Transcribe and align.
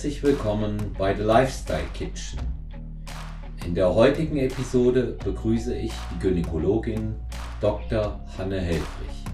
Herzlich 0.00 0.22
willkommen 0.22 0.94
bei 0.96 1.14
The 1.14 1.24
Lifestyle 1.24 1.84
Kitchen. 1.92 2.38
In 3.66 3.74
der 3.74 3.94
heutigen 3.94 4.38
Episode 4.38 5.18
begrüße 5.22 5.76
ich 5.76 5.92
die 6.10 6.18
Gynäkologin 6.20 7.16
Dr. 7.60 8.18
Hanne 8.38 8.62
Helfrich. 8.62 9.24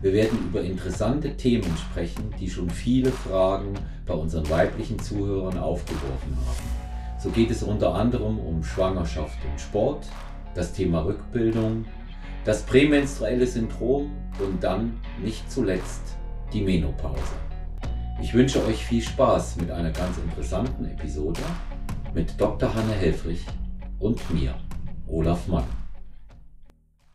Wir 0.00 0.14
werden 0.14 0.38
über 0.48 0.62
interessante 0.62 1.36
Themen 1.36 1.76
sprechen, 1.76 2.34
die 2.40 2.48
schon 2.48 2.70
viele 2.70 3.10
Fragen 3.10 3.74
bei 4.06 4.14
unseren 4.14 4.48
weiblichen 4.48 4.98
Zuhörern 4.98 5.58
aufgeworfen 5.58 6.38
haben. 6.38 7.20
So 7.20 7.28
geht 7.28 7.50
es 7.50 7.62
unter 7.62 7.94
anderem 7.94 8.38
um 8.38 8.64
Schwangerschaft 8.64 9.36
und 9.44 9.60
Sport, 9.60 10.06
das 10.54 10.72
Thema 10.72 11.04
Rückbildung, 11.04 11.84
das 12.46 12.62
prämenstruelle 12.62 13.46
Syndrom 13.46 14.10
und 14.42 14.64
dann 14.64 14.98
nicht 15.22 15.52
zuletzt 15.52 16.16
die 16.54 16.62
Menopause. 16.62 17.47
Ich 18.20 18.34
wünsche 18.34 18.64
euch 18.66 18.84
viel 18.84 19.00
Spaß 19.00 19.56
mit 19.56 19.70
einer 19.70 19.92
ganz 19.92 20.18
interessanten 20.18 20.84
Episode 20.86 21.40
mit 22.12 22.38
Dr. 22.40 22.74
Hanne 22.74 22.92
Helfrich 22.92 23.40
und 24.00 24.18
mir, 24.34 24.58
Olaf 25.06 25.46
Mann. 25.46 25.64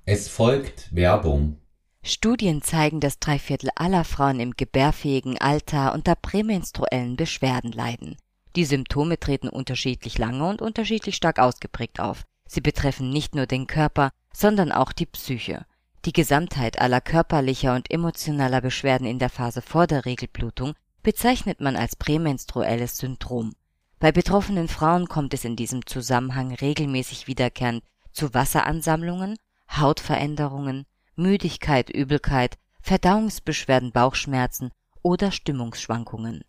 Es 0.05 0.29
folgt 0.29 0.95
Werbung. 0.95 1.57
Studien 2.03 2.61
zeigen, 2.61 3.01
dass 3.01 3.19
drei 3.19 3.37
Viertel 3.37 3.69
aller 3.75 4.05
Frauen 4.05 4.39
im 4.39 4.51
gebärfähigen 4.51 5.37
Alter 5.39 5.93
unter 5.93 6.15
prämenstruellen 6.15 7.17
Beschwerden 7.17 7.73
leiden. 7.73 8.15
Die 8.55 8.65
Symptome 8.65 9.19
treten 9.19 9.49
unterschiedlich 9.49 10.17
lange 10.17 10.47
und 10.47 10.61
unterschiedlich 10.61 11.15
stark 11.15 11.37
ausgeprägt 11.37 11.99
auf. 11.99 12.23
Sie 12.47 12.61
betreffen 12.61 13.09
nicht 13.09 13.35
nur 13.35 13.45
den 13.45 13.67
Körper, 13.67 14.11
sondern 14.33 14.71
auch 14.71 14.93
die 14.93 15.05
Psyche. 15.05 15.65
Die 16.05 16.13
Gesamtheit 16.13 16.79
aller 16.79 17.01
körperlicher 17.01 17.75
und 17.75 17.91
emotionaler 17.91 18.61
Beschwerden 18.61 19.07
in 19.07 19.19
der 19.19 19.29
Phase 19.29 19.61
vor 19.61 19.87
der 19.87 20.05
Regelblutung 20.05 20.75
bezeichnet 21.03 21.61
man 21.61 21.75
als 21.75 21.95
prämenstruelles 21.95 22.97
Syndrom. 22.97 23.53
Bei 23.99 24.11
betroffenen 24.11 24.67
Frauen 24.67 25.07
kommt 25.07 25.33
es 25.33 25.45
in 25.45 25.55
diesem 25.55 25.85
Zusammenhang 25.85 26.53
regelmäßig 26.53 27.27
wiederkehrend 27.27 27.83
zu 28.11 28.33
Wasseransammlungen, 28.33 29.37
Hautveränderungen, 29.69 30.85
Müdigkeit, 31.15 31.89
Übelkeit, 31.89 32.57
Verdauungsbeschwerden, 32.81 33.91
Bauchschmerzen 33.91 34.71
oder 35.01 35.31
Stimmungsschwankungen. 35.31 36.43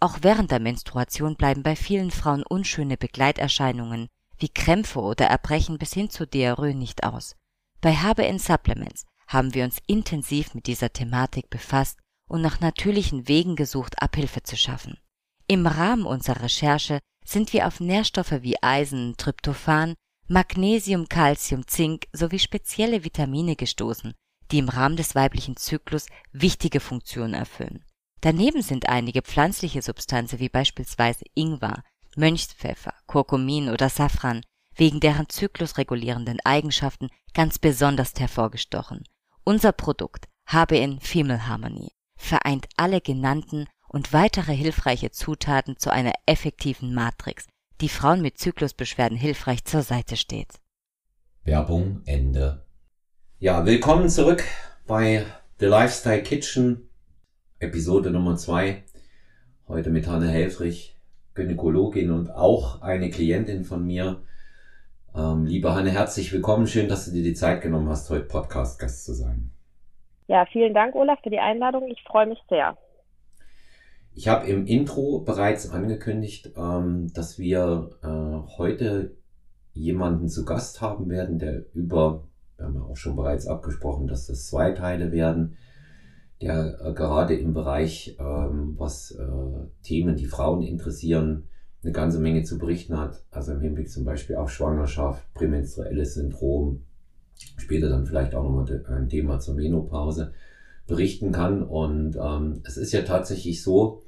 Auch 0.00 0.18
während 0.22 0.50
der 0.50 0.60
Menstruation 0.60 1.36
bleiben 1.36 1.62
bei 1.62 1.76
vielen 1.76 2.10
Frauen 2.10 2.42
unschöne 2.42 2.96
Begleiterscheinungen 2.96 4.08
wie 4.38 4.48
Krämpfe 4.48 5.00
oder 5.00 5.26
Erbrechen 5.26 5.78
bis 5.78 5.92
hin 5.92 6.10
zu 6.10 6.26
Diarrhoe 6.26 6.74
nicht 6.74 7.04
aus. 7.04 7.36
Bei 7.80 7.94
HBN 7.94 8.38
Supplements 8.38 9.06
haben 9.26 9.54
wir 9.54 9.64
uns 9.64 9.78
intensiv 9.86 10.54
mit 10.54 10.66
dieser 10.66 10.92
Thematik 10.92 11.50
befasst 11.50 11.98
und 12.28 12.42
nach 12.42 12.60
natürlichen 12.60 13.26
Wegen 13.28 13.56
gesucht, 13.56 14.00
Abhilfe 14.00 14.42
zu 14.42 14.56
schaffen. 14.56 14.98
Im 15.46 15.66
Rahmen 15.66 16.04
unserer 16.04 16.42
Recherche 16.42 17.00
sind 17.24 17.52
wir 17.52 17.66
auf 17.66 17.80
Nährstoffe 17.80 18.42
wie 18.42 18.62
Eisen, 18.62 19.14
Tryptophan, 19.16 19.94
Magnesium, 20.28 21.08
Calcium, 21.08 21.66
Zink 21.66 22.06
sowie 22.12 22.38
spezielle 22.38 23.04
Vitamine 23.04 23.56
gestoßen, 23.56 24.14
die 24.50 24.58
im 24.58 24.68
Rahmen 24.68 24.96
des 24.96 25.14
weiblichen 25.14 25.56
Zyklus 25.56 26.06
wichtige 26.32 26.80
Funktionen 26.80 27.34
erfüllen. 27.34 27.84
Daneben 28.20 28.62
sind 28.62 28.88
einige 28.88 29.22
pflanzliche 29.22 29.80
Substanzen 29.80 30.38
wie 30.38 30.48
beispielsweise 30.48 31.24
Ingwer, 31.34 31.82
Mönchspfeffer, 32.16 32.94
Kurkumin 33.06 33.70
oder 33.70 33.88
Safran 33.88 34.42
wegen 34.74 35.00
deren 35.00 35.28
zyklusregulierenden 35.28 36.38
Eigenschaften 36.44 37.08
ganz 37.34 37.58
besonders 37.58 38.12
hervorgestochen. 38.18 39.04
Unser 39.44 39.72
Produkt 39.72 40.28
HBN 40.46 41.00
Female 41.00 41.46
Harmony 41.46 41.90
vereint 42.18 42.66
alle 42.76 43.00
genannten 43.00 43.66
und 43.88 44.12
weitere 44.12 44.54
hilfreiche 44.54 45.10
Zutaten 45.10 45.78
zu 45.78 45.90
einer 45.90 46.12
effektiven 46.26 46.92
Matrix, 46.92 47.46
die 47.80 47.88
Frauen 47.88 48.20
mit 48.20 48.36
Zyklusbeschwerden 48.38 49.16
hilfreich 49.16 49.64
zur 49.64 49.82
Seite 49.82 50.16
steht. 50.16 50.60
Werbung 51.44 52.02
Ende. 52.04 52.66
Ja, 53.38 53.64
willkommen 53.64 54.10
zurück 54.10 54.44
bei 54.86 55.24
The 55.60 55.66
Lifestyle 55.66 56.22
Kitchen, 56.22 56.90
Episode 57.60 58.10
Nummer 58.10 58.36
zwei. 58.36 58.84
Heute 59.66 59.90
mit 59.90 60.06
Hanne 60.06 60.28
Helfrich, 60.28 60.98
Gynäkologin 61.34 62.10
und 62.10 62.30
auch 62.30 62.82
eine 62.82 63.10
Klientin 63.10 63.64
von 63.64 63.86
mir. 63.86 64.22
Ähm, 65.14 65.46
liebe 65.46 65.74
Hanne, 65.74 65.90
herzlich 65.90 66.32
willkommen. 66.32 66.66
Schön, 66.66 66.88
dass 66.88 67.06
du 67.06 67.12
dir 67.12 67.22
die 67.22 67.34
Zeit 67.34 67.62
genommen 67.62 67.88
hast, 67.88 68.10
heute 68.10 68.24
Podcast-Gast 68.24 69.04
zu 69.04 69.14
sein. 69.14 69.50
Ja, 70.28 70.44
vielen 70.44 70.74
Dank, 70.74 70.94
Olaf, 70.94 71.18
für 71.22 71.30
die 71.30 71.38
Einladung. 71.38 71.88
Ich 71.88 72.02
freue 72.02 72.26
mich 72.26 72.38
sehr. 72.50 72.76
Ich 74.14 74.28
habe 74.28 74.46
im 74.46 74.66
Intro 74.66 75.20
bereits 75.20 75.70
angekündigt, 75.70 76.52
ähm, 76.54 77.10
dass 77.14 77.38
wir 77.38 77.90
äh, 78.02 78.58
heute 78.58 79.16
jemanden 79.72 80.28
zu 80.28 80.44
Gast 80.44 80.82
haben 80.82 81.08
werden, 81.08 81.38
der 81.38 81.64
über, 81.72 82.24
wir 82.56 82.66
haben 82.66 82.74
ja 82.74 82.82
auch 82.82 82.96
schon 82.96 83.16
bereits 83.16 83.46
abgesprochen, 83.46 84.06
dass 84.06 84.26
das 84.26 84.46
zwei 84.46 84.72
Teile 84.72 85.12
werden, 85.12 85.56
der 86.42 86.78
äh, 86.84 86.92
gerade 86.92 87.34
im 87.34 87.54
Bereich, 87.54 88.18
ähm, 88.20 88.74
was 88.76 89.12
äh, 89.12 89.82
Themen, 89.82 90.16
die 90.16 90.26
Frauen 90.26 90.60
interessieren, 90.60 91.48
eine 91.82 91.92
ganze 91.92 92.20
Menge 92.20 92.42
zu 92.42 92.58
berichten 92.58 92.98
hat. 92.98 93.24
Also 93.30 93.52
im 93.52 93.60
Hinblick 93.60 93.88
zum 93.90 94.04
Beispiel 94.04 94.36
auf 94.36 94.50
Schwangerschaft, 94.50 95.32
prämenstruelles 95.32 96.14
Syndrom, 96.14 96.82
später 97.56 97.88
dann 97.88 98.06
vielleicht 98.06 98.34
auch 98.34 98.42
nochmal 98.42 98.84
ein 98.88 99.08
Thema 99.08 99.38
zur 99.38 99.54
Menopause 99.54 100.32
berichten 100.86 101.32
kann. 101.32 101.62
Und 101.62 102.16
ähm, 102.16 102.62
es 102.64 102.76
ist 102.76 102.92
ja 102.92 103.02
tatsächlich 103.02 103.62
so, 103.62 104.02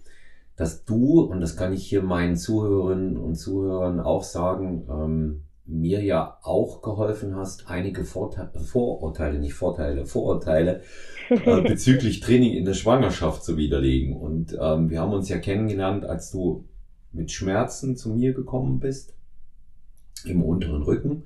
dass 0.57 0.85
du, 0.85 1.21
und 1.21 1.41
das 1.41 1.57
kann 1.57 1.73
ich 1.73 1.87
hier 1.87 2.03
meinen 2.03 2.37
Zuhörerinnen 2.37 3.17
und 3.17 3.37
Zuhörern 3.37 4.01
auch 4.01 4.25
sagen, 4.25 4.87
ähm, 4.91 5.43
mir 5.67 6.03
ja 6.03 6.39
auch 6.43 6.83
geholfen 6.83 7.37
hast, 7.37 7.69
einige 7.69 8.05
Vorteile, 8.05 8.51
Vorurteile, 8.59 9.39
nicht 9.39 9.55
Vorteile, 9.55 10.05
Vorurteile 10.05 10.83
äh, 11.29 11.63
bezüglich 11.69 12.21
Training 12.21 12.55
in 12.55 12.65
der 12.65 12.75
Schwangerschaft 12.75 13.45
zu 13.45 13.57
widerlegen. 13.57 14.17
Und 14.17 14.57
ähm, 14.61 14.91
wir 14.91 15.01
haben 15.01 15.13
uns 15.13 15.29
ja 15.29 15.39
kennengelernt, 15.39 16.05
als 16.05 16.31
du 16.31 16.65
mit 17.13 17.31
Schmerzen 17.31 17.97
zu 17.97 18.11
mir 18.11 18.33
gekommen 18.33 18.81
bist, 18.81 19.15
im 20.25 20.43
unteren 20.43 20.83
Rücken 20.83 21.25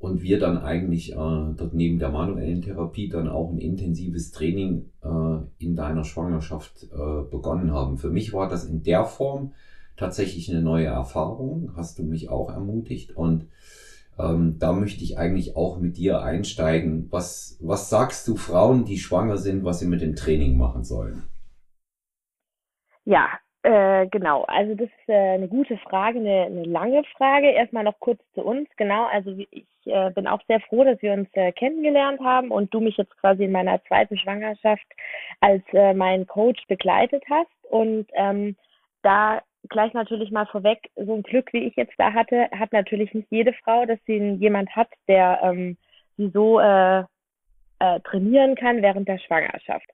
und 0.00 0.22
wir 0.22 0.38
dann 0.38 0.56
eigentlich 0.58 1.12
äh, 1.12 1.14
dort 1.14 1.74
neben 1.74 1.98
der 1.98 2.08
manuellen 2.08 2.62
Therapie 2.62 3.10
dann 3.10 3.28
auch 3.28 3.52
ein 3.52 3.58
intensives 3.58 4.32
Training 4.32 4.90
äh, 5.04 5.64
in 5.64 5.76
deiner 5.76 6.04
Schwangerschaft 6.04 6.84
äh, 6.84 7.30
begonnen 7.30 7.72
haben. 7.72 7.98
Für 7.98 8.08
mich 8.08 8.32
war 8.32 8.48
das 8.48 8.64
in 8.64 8.82
der 8.82 9.04
Form 9.04 9.52
tatsächlich 9.98 10.50
eine 10.50 10.62
neue 10.62 10.86
Erfahrung, 10.86 11.74
hast 11.76 11.98
du 11.98 12.02
mich 12.02 12.30
auch 12.30 12.50
ermutigt 12.50 13.14
und 13.14 13.48
ähm, 14.18 14.58
da 14.58 14.72
möchte 14.72 15.04
ich 15.04 15.18
eigentlich 15.18 15.54
auch 15.54 15.78
mit 15.78 15.98
dir 15.98 16.22
einsteigen. 16.22 17.08
Was, 17.10 17.58
was 17.60 17.90
sagst 17.90 18.26
du 18.26 18.36
Frauen, 18.36 18.86
die 18.86 18.98
schwanger 18.98 19.36
sind, 19.36 19.64
was 19.64 19.80
sie 19.80 19.86
mit 19.86 20.00
dem 20.00 20.16
Training 20.16 20.56
machen 20.56 20.82
sollen? 20.82 21.24
Ja, 23.04 23.28
äh, 23.62 24.06
genau, 24.06 24.44
also 24.44 24.74
das 24.74 24.88
ist 24.88 25.08
äh, 25.08 25.34
eine 25.34 25.48
gute 25.48 25.76
Frage, 25.78 26.18
eine, 26.18 26.46
eine 26.46 26.64
lange 26.64 27.04
Frage. 27.16 27.48
Erstmal 27.50 27.84
noch 27.84 27.98
kurz 28.00 28.20
zu 28.34 28.42
uns. 28.42 28.68
Genau, 28.76 29.04
also 29.04 29.36
ich 29.50 29.66
äh, 29.84 30.10
bin 30.12 30.26
auch 30.26 30.40
sehr 30.48 30.60
froh, 30.60 30.82
dass 30.82 31.00
wir 31.02 31.12
uns 31.12 31.28
äh, 31.34 31.52
kennengelernt 31.52 32.20
haben 32.20 32.50
und 32.50 32.72
du 32.72 32.80
mich 32.80 32.96
jetzt 32.96 33.14
quasi 33.18 33.44
in 33.44 33.52
meiner 33.52 33.82
zweiten 33.84 34.16
Schwangerschaft 34.16 34.86
als 35.40 35.62
äh, 35.72 35.92
mein 35.92 36.26
Coach 36.26 36.66
begleitet 36.68 37.22
hast. 37.28 37.50
Und 37.70 38.06
ähm, 38.14 38.56
da 39.02 39.42
gleich 39.68 39.92
natürlich 39.92 40.30
mal 40.30 40.46
vorweg, 40.46 40.90
so 40.96 41.14
ein 41.14 41.22
Glück, 41.22 41.52
wie 41.52 41.64
ich 41.66 41.76
jetzt 41.76 41.94
da 41.98 42.14
hatte, 42.14 42.48
hat 42.58 42.72
natürlich 42.72 43.12
nicht 43.12 43.28
jede 43.30 43.52
Frau, 43.52 43.84
dass 43.84 43.98
sie 44.06 44.16
jemand 44.40 44.74
hat, 44.74 44.88
der 45.06 45.38
ähm, 45.42 45.76
sie 46.16 46.30
so 46.30 46.58
äh, 47.80 48.00
trainieren 48.00 48.54
kann 48.54 48.82
während 48.82 49.08
der 49.08 49.18
Schwangerschaft. 49.18 49.86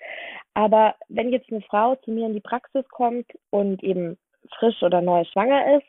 Aber 0.55 0.94
wenn 1.09 1.33
jetzt 1.33 1.50
eine 1.50 1.62
Frau 1.62 1.97
zu 1.97 2.11
mir 2.11 2.27
in 2.27 2.35
die 2.35 2.41
Praxis 2.41 2.87
kommt 2.88 3.27
und 3.50 3.83
eben 3.83 4.19
frisch 4.59 4.83
oder 4.83 5.00
neu 5.00 5.25
schwanger 5.25 5.77
ist, 5.79 5.87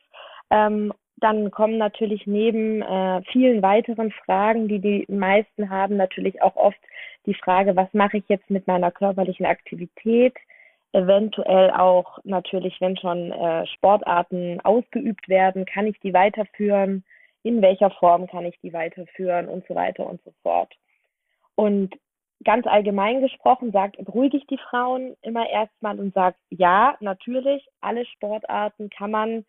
ähm, 0.49 0.93
dann 1.17 1.49
kommen 1.51 1.77
natürlich 1.77 2.27
neben 2.27 2.81
äh, 2.81 3.21
vielen 3.31 3.61
weiteren 3.63 4.11
Fragen, 4.11 4.67
die 4.67 4.79
die 4.79 5.05
meisten 5.11 5.69
haben, 5.69 5.97
natürlich 5.97 6.41
auch 6.41 6.55
oft 6.55 6.77
die 7.25 7.33
Frage, 7.33 7.75
was 7.75 7.91
mache 7.93 8.17
ich 8.17 8.23
jetzt 8.27 8.49
mit 8.49 8.67
meiner 8.67 8.91
körperlichen 8.91 9.45
Aktivität? 9.45 10.35
Eventuell 10.93 11.71
auch 11.71 12.19
natürlich, 12.23 12.79
wenn 12.79 12.95
schon 12.97 13.31
äh, 13.31 13.65
Sportarten 13.67 14.61
ausgeübt 14.61 15.27
werden, 15.27 15.65
kann 15.65 15.87
ich 15.87 15.99
die 15.99 16.13
weiterführen? 16.13 17.03
In 17.43 17.61
welcher 17.61 17.91
Form 17.91 18.27
kann 18.27 18.45
ich 18.45 18.57
die 18.61 18.73
weiterführen 18.73 19.47
und 19.47 19.65
so 19.67 19.75
weiter 19.75 20.05
und 20.05 20.21
so 20.23 20.31
fort. 20.43 20.73
Und 21.57 21.95
ganz 22.43 22.67
allgemein 22.67 23.21
gesprochen 23.21 23.71
sagt, 23.71 23.97
beruhige 23.97 24.37
ich 24.37 24.45
die 24.45 24.59
Frauen 24.69 25.15
immer 25.23 25.49
erstmal 25.49 25.99
und 25.99 26.13
sagt, 26.13 26.37
ja, 26.49 26.95
natürlich, 26.99 27.67
alle 27.81 28.05
Sportarten 28.05 28.89
kann 28.89 29.11
man 29.11 29.45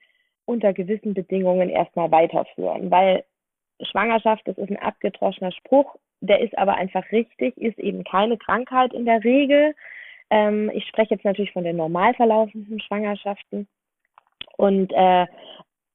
unter 0.47 0.73
gewissen 0.73 1.13
Bedingungen 1.13 1.69
erstmal 1.69 2.11
weiterführen, 2.11 2.91
weil 2.91 3.25
Schwangerschaft, 3.83 4.49
das 4.49 4.57
ist 4.57 4.71
ein 4.71 4.79
abgedroschener 4.79 5.53
Spruch, 5.53 5.97
der 6.21 6.41
ist 6.41 6.57
aber 6.57 6.77
einfach 6.77 7.05
richtig, 7.13 7.57
ist 7.59 7.79
eben 7.79 8.03
keine 8.05 8.39
Krankheit 8.39 8.95
in 8.95 9.05
der 9.05 9.23
Regel. 9.23 9.75
Ähm, 10.31 10.71
ich 10.75 10.87
spreche 10.89 11.15
jetzt 11.15 11.25
natürlich 11.25 11.53
von 11.53 11.65
den 11.65 11.77
normal 11.77 12.15
verlaufenden 12.15 12.81
Schwangerschaften. 12.81 13.69
Und 14.57 14.93
äh, 14.93 15.27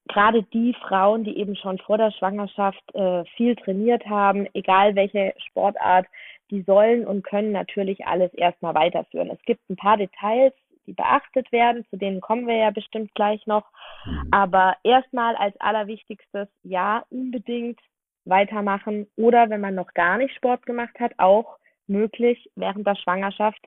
gerade 0.08 0.44
die 0.44 0.76
Frauen, 0.88 1.24
die 1.24 1.38
eben 1.38 1.56
schon 1.56 1.78
vor 1.80 1.98
der 1.98 2.12
Schwangerschaft 2.12 2.84
äh, 2.94 3.24
viel 3.36 3.56
trainiert 3.56 4.06
haben, 4.06 4.48
egal 4.54 4.96
welche 4.96 5.34
Sportart, 5.38 6.06
die 6.52 6.62
sollen 6.64 7.08
und 7.08 7.24
können 7.24 7.52
natürlich 7.52 8.06
alles 8.06 8.34
erstmal 8.34 8.76
weiterführen. 8.76 9.30
Es 9.32 9.42
gibt 9.46 9.68
ein 9.70 9.76
paar 9.76 9.98
Details, 9.98 10.54
die 10.86 10.94
beachtet 10.94 11.52
werden, 11.52 11.86
zu 11.90 11.98
denen 11.98 12.22
kommen 12.22 12.48
wir 12.48 12.58
ja 12.58 12.70
bestimmt 12.70 13.14
gleich 13.16 13.46
noch. 13.48 13.66
Mhm. 14.06 14.28
Aber 14.32 14.76
erstmal 14.84 15.36
als 15.36 15.60
allerwichtigstes, 15.60 16.48
ja, 16.64 17.06
unbedingt 17.10 17.80
weitermachen 18.26 19.08
oder 19.18 19.50
wenn 19.50 19.62
man 19.62 19.76
noch 19.76 19.94
gar 19.94 20.18
nicht 20.18 20.36
Sport 20.36 20.66
gemacht 20.66 21.00
hat, 21.00 21.14
auch 21.18 21.58
möglich 21.88 22.50
während 22.56 22.86
der 22.88 22.96
Schwangerschaft 22.96 23.60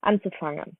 anzufangen. 0.00 0.76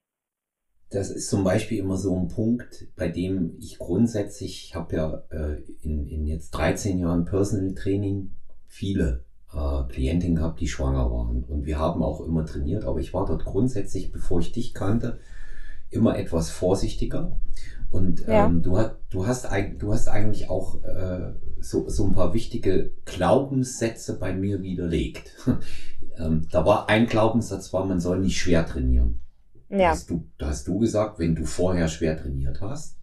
Das 0.89 1.09
ist 1.09 1.29
zum 1.29 1.43
Beispiel 1.43 1.79
immer 1.79 1.97
so 1.97 2.15
ein 2.15 2.27
Punkt, 2.27 2.87
bei 2.95 3.07
dem 3.07 3.55
ich 3.59 3.79
grundsätzlich, 3.79 4.65
ich 4.65 4.75
habe 4.75 4.95
ja 4.95 5.23
äh, 5.29 5.61
in, 5.81 6.07
in 6.07 6.25
jetzt 6.25 6.51
13 6.51 6.99
Jahren 6.99 7.25
Personal 7.25 7.73
Training 7.73 8.31
viele 8.67 9.23
äh, 9.53 9.83
Klientinnen 9.91 10.35
gehabt, 10.35 10.59
die 10.59 10.67
schwanger 10.67 11.11
waren. 11.11 11.43
Und 11.43 11.65
wir 11.65 11.79
haben 11.79 12.03
auch 12.03 12.21
immer 12.21 12.45
trainiert, 12.45 12.85
aber 12.85 12.99
ich 12.99 13.13
war 13.13 13.25
dort 13.25 13.45
grundsätzlich, 13.45 14.11
bevor 14.11 14.39
ich 14.39 14.51
dich 14.51 14.73
kannte, 14.73 15.19
immer 15.89 16.17
etwas 16.17 16.49
vorsichtiger. 16.49 17.39
Und 17.89 18.27
ja. 18.27 18.45
ähm, 18.45 18.61
du, 18.61 18.77
hast, 18.77 18.95
du, 19.09 19.25
hast, 19.25 19.47
du 19.77 19.93
hast 19.93 20.07
eigentlich 20.07 20.49
auch 20.49 20.83
äh, 20.83 21.33
so, 21.59 21.87
so 21.89 22.05
ein 22.05 22.11
paar 22.11 22.33
wichtige 22.33 22.91
Glaubenssätze 23.05 24.19
bei 24.19 24.33
mir 24.33 24.61
widerlegt. 24.61 25.31
ähm, 26.17 26.47
da 26.51 26.65
war 26.65 26.89
ein 26.89 27.07
Glaubenssatz 27.07 27.71
war, 27.73 27.85
man 27.85 27.99
soll 27.99 28.19
nicht 28.19 28.37
schwer 28.37 28.65
trainieren. 28.65 29.21
Ja. 29.69 29.77
Da 29.77 29.89
hast, 29.89 30.09
du, 30.09 30.25
da 30.37 30.47
hast 30.47 30.67
du 30.67 30.79
gesagt, 30.79 31.19
wenn 31.19 31.35
du 31.35 31.45
vorher 31.45 31.87
schwer 31.87 32.17
trainiert 32.17 32.61
hast, 32.61 32.97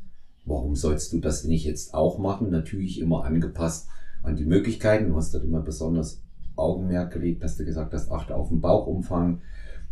warum 0.45 0.77
sollst 0.77 1.13
du 1.13 1.19
das 1.19 1.45
nicht 1.45 1.65
jetzt 1.65 1.95
auch 1.95 2.19
machen? 2.19 2.51
Natürlich 2.51 3.01
immer 3.01 3.25
angepasst 3.25 3.89
an 4.23 4.37
die 4.37 4.45
Möglichkeiten. 4.45 5.09
Du 5.09 5.17
hast 5.17 5.35
dort 5.35 5.45
immer 5.45 5.61
besonders 5.61 6.23
Augenmerk 6.57 7.13
gelegt, 7.13 7.43
dass 7.43 7.57
du 7.57 7.65
gesagt 7.65 7.93
hast, 7.93 8.11
achte 8.11 8.35
auf 8.37 8.49
den 8.49 8.61
Bauchumfang, 8.61 9.41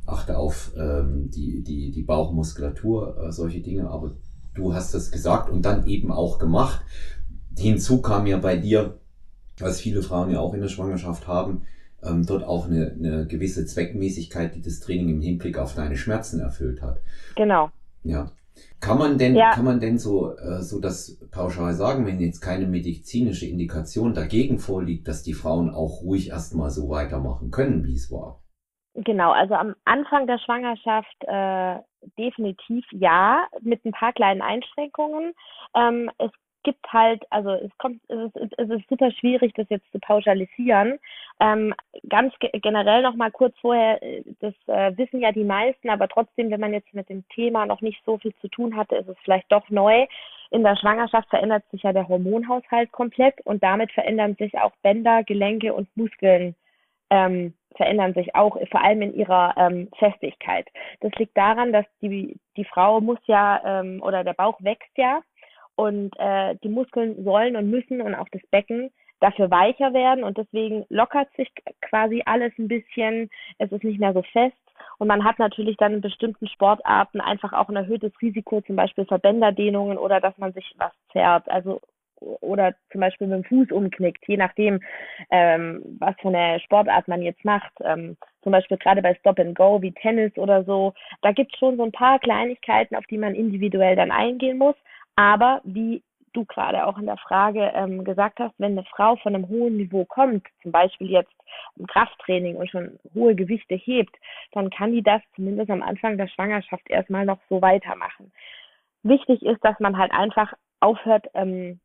achte 0.06 0.36
auf 0.36 0.72
ähm, 0.76 1.30
die, 1.30 1.62
die, 1.62 1.90
die 1.90 2.02
Bauchmuskulatur, 2.02 3.16
äh, 3.24 3.32
solche 3.32 3.60
Dinge. 3.60 3.88
Aber 3.88 4.16
du 4.54 4.74
hast 4.74 4.94
das 4.94 5.10
gesagt 5.10 5.50
und 5.50 5.64
dann 5.64 5.86
eben 5.86 6.12
auch 6.12 6.38
gemacht. 6.38 6.82
Hinzu 7.56 8.00
kam 8.00 8.26
ja 8.26 8.38
bei 8.38 8.56
dir, 8.56 9.00
was 9.58 9.80
viele 9.80 10.02
Frauen 10.02 10.30
ja 10.30 10.40
auch 10.40 10.54
in 10.54 10.60
der 10.60 10.68
Schwangerschaft 10.68 11.26
haben, 11.26 11.62
ähm, 12.02 12.26
dort 12.26 12.44
auch 12.44 12.66
eine, 12.66 12.94
eine 12.98 13.26
gewisse 13.26 13.66
Zweckmäßigkeit, 13.66 14.54
die 14.54 14.62
das 14.62 14.80
Training 14.80 15.10
im 15.10 15.20
Hinblick 15.20 15.58
auf 15.58 15.74
deine 15.74 15.96
Schmerzen 15.96 16.40
erfüllt 16.40 16.82
hat. 16.82 17.00
Genau. 17.36 17.70
Ja. 18.02 18.30
Kann 18.80 18.98
man 18.98 19.18
denn, 19.18 19.34
ja. 19.36 19.50
kann 19.52 19.64
man 19.64 19.80
denn 19.80 19.98
so, 19.98 20.36
äh, 20.36 20.62
so 20.62 20.80
das 20.80 21.18
pauschal 21.30 21.74
sagen, 21.74 22.06
wenn 22.06 22.18
jetzt 22.18 22.40
keine 22.40 22.66
medizinische 22.66 23.46
Indikation 23.46 24.14
dagegen 24.14 24.58
vorliegt, 24.58 25.06
dass 25.08 25.22
die 25.22 25.34
Frauen 25.34 25.70
auch 25.70 26.02
ruhig 26.02 26.30
erstmal 26.30 26.70
so 26.70 26.88
weitermachen 26.88 27.50
können, 27.50 27.84
wie 27.84 27.94
es 27.94 28.10
war? 28.10 28.40
Genau, 28.94 29.30
also 29.32 29.54
am 29.54 29.74
Anfang 29.84 30.26
der 30.26 30.38
Schwangerschaft 30.38 31.16
äh, 31.20 31.76
definitiv 32.18 32.84
ja, 32.90 33.46
mit 33.60 33.84
ein 33.84 33.92
paar 33.92 34.12
kleinen 34.12 34.42
Einschränkungen. 34.42 35.32
Ähm, 35.74 36.10
es 36.18 36.30
gibt 36.62 36.92
halt, 36.92 37.24
also 37.30 37.50
es 37.50 37.70
kommt, 37.78 38.00
es 38.08 38.34
ist, 38.34 38.58
es 38.58 38.70
ist 38.70 38.88
super 38.88 39.10
schwierig, 39.10 39.52
das 39.54 39.68
jetzt 39.68 39.90
zu 39.92 39.98
pauschalisieren. 39.98 40.98
Ähm, 41.40 41.74
ganz 42.08 42.34
ge 42.38 42.50
generell 42.60 43.02
noch 43.02 43.14
mal 43.14 43.30
kurz 43.30 43.56
vorher, 43.60 44.02
äh, 44.02 44.22
das 44.40 44.54
äh, 44.66 44.96
wissen 44.96 45.20
ja 45.20 45.32
die 45.32 45.44
meisten, 45.44 45.88
aber 45.88 46.08
trotzdem, 46.08 46.50
wenn 46.50 46.60
man 46.60 46.72
jetzt 46.72 46.92
mit 46.94 47.08
dem 47.08 47.26
Thema 47.30 47.66
noch 47.66 47.80
nicht 47.80 48.02
so 48.04 48.18
viel 48.18 48.34
zu 48.40 48.48
tun 48.48 48.76
hatte, 48.76 48.96
ist 48.96 49.08
es 49.08 49.16
vielleicht 49.24 49.50
doch 49.50 49.68
neu. 49.70 50.06
In 50.50 50.64
der 50.64 50.76
Schwangerschaft 50.76 51.28
verändert 51.30 51.64
sich 51.70 51.82
ja 51.82 51.92
der 51.92 52.08
Hormonhaushalt 52.08 52.90
komplett 52.92 53.40
und 53.44 53.62
damit 53.62 53.92
verändern 53.92 54.34
sich 54.36 54.58
auch 54.58 54.72
Bänder, 54.82 55.22
Gelenke 55.24 55.72
und 55.72 55.88
Muskeln 55.96 56.54
ähm, 57.10 57.54
verändern 57.76 58.14
sich 58.14 58.34
auch, 58.34 58.56
vor 58.70 58.82
allem 58.82 59.02
in 59.02 59.14
ihrer 59.14 59.54
ähm, 59.56 59.88
Festigkeit. 59.98 60.66
Das 61.00 61.12
liegt 61.18 61.36
daran, 61.36 61.72
dass 61.72 61.86
die, 62.00 62.38
die 62.56 62.64
Frau 62.64 63.00
muss 63.00 63.18
ja 63.26 63.80
ähm, 63.80 64.02
oder 64.02 64.24
der 64.24 64.34
Bauch 64.34 64.60
wächst 64.60 64.96
ja 64.96 65.20
und 65.80 66.14
äh, 66.18 66.56
die 66.62 66.68
Muskeln 66.68 67.24
sollen 67.24 67.56
und 67.56 67.70
müssen 67.70 68.02
und 68.02 68.14
auch 68.14 68.28
das 68.30 68.42
Becken 68.50 68.90
dafür 69.20 69.50
weicher 69.50 69.92
werden 69.92 70.24
und 70.24 70.36
deswegen 70.36 70.84
lockert 70.88 71.28
sich 71.36 71.50
quasi 71.80 72.22
alles 72.26 72.52
ein 72.58 72.68
bisschen. 72.68 73.30
Es 73.58 73.72
ist 73.72 73.84
nicht 73.84 74.00
mehr 74.00 74.12
so 74.12 74.22
fest 74.22 74.56
und 74.98 75.08
man 75.08 75.24
hat 75.24 75.38
natürlich 75.38 75.76
dann 75.78 75.94
in 75.94 76.00
bestimmten 76.00 76.48
Sportarten 76.48 77.20
einfach 77.20 77.52
auch 77.52 77.68
ein 77.68 77.76
erhöhtes 77.76 78.12
Risiko, 78.20 78.60
zum 78.62 78.76
Beispiel 78.76 79.06
Verbänderdehnungen 79.06 79.98
oder 79.98 80.20
dass 80.20 80.36
man 80.38 80.52
sich 80.52 80.74
was 80.78 80.92
zerrt. 81.12 81.50
Also 81.50 81.80
oder 82.20 82.74
zum 82.92 83.00
Beispiel 83.00 83.26
mit 83.26 83.44
dem 83.44 83.44
Fuß 83.44 83.72
umknickt, 83.72 84.22
je 84.26 84.36
nachdem, 84.36 84.80
ähm, 85.30 85.82
was 85.98 86.14
für 86.20 86.28
eine 86.28 86.60
Sportart 86.60 87.08
man 87.08 87.22
jetzt 87.22 87.44
macht. 87.44 87.72
Ähm, 87.82 88.16
zum 88.42 88.52
Beispiel 88.52 88.76
gerade 88.76 89.00
bei 89.00 89.14
Stop 89.14 89.38
and 89.38 89.56
Go 89.56 89.80
wie 89.80 89.92
Tennis 89.92 90.36
oder 90.36 90.64
so. 90.64 90.92
Da 91.22 91.32
gibt 91.32 91.52
es 91.52 91.58
schon 91.58 91.76
so 91.78 91.84
ein 91.84 91.92
paar 91.92 92.18
Kleinigkeiten, 92.18 92.94
auf 92.96 93.06
die 93.06 93.18
man 93.18 93.34
individuell 93.34 93.96
dann 93.96 94.10
eingehen 94.10 94.58
muss. 94.58 94.76
Aber 95.20 95.60
wie 95.64 96.02
du 96.32 96.46
gerade 96.46 96.86
auch 96.86 96.96
in 96.96 97.04
der 97.04 97.18
Frage 97.18 97.72
ähm, 97.74 98.04
gesagt 98.04 98.38
hast, 98.40 98.54
wenn 98.56 98.72
eine 98.72 98.84
Frau 98.84 99.16
von 99.16 99.34
einem 99.34 99.48
hohen 99.48 99.76
Niveau 99.76 100.06
kommt, 100.06 100.46
zum 100.62 100.72
Beispiel 100.72 101.10
jetzt 101.10 101.34
im 101.76 101.86
Krafttraining 101.86 102.56
und 102.56 102.70
schon 102.70 102.98
hohe 103.14 103.34
Gewichte 103.34 103.74
hebt, 103.74 104.16
dann 104.52 104.70
kann 104.70 104.92
die 104.92 105.02
das 105.02 105.20
zumindest 105.36 105.70
am 105.70 105.82
Anfang 105.82 106.16
der 106.16 106.28
Schwangerschaft 106.28 106.88
erstmal 106.88 107.26
noch 107.26 107.38
so 107.50 107.60
weitermachen. 107.60 108.32
Wichtig 109.02 109.42
ist, 109.42 109.62
dass 109.62 109.78
man 109.78 109.98
halt 109.98 110.10
einfach 110.12 110.54
aufhört, 110.80 111.26
ähm, 111.34 111.80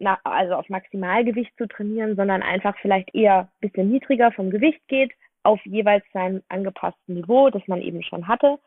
na, 0.00 0.18
also 0.24 0.54
auf 0.54 0.68
Maximalgewicht 0.68 1.56
zu 1.58 1.68
trainieren, 1.68 2.16
sondern 2.16 2.42
einfach 2.42 2.74
vielleicht 2.82 3.14
eher 3.14 3.42
ein 3.42 3.48
bisschen 3.60 3.88
niedriger 3.88 4.32
vom 4.32 4.50
Gewicht 4.50 4.80
geht, 4.88 5.12
auf 5.44 5.64
jeweils 5.64 6.04
sein 6.12 6.42
angepassten 6.48 7.14
Niveau, 7.14 7.50
das 7.50 7.62
man 7.68 7.82
eben 7.82 8.02
schon 8.02 8.26
hatte 8.26 8.58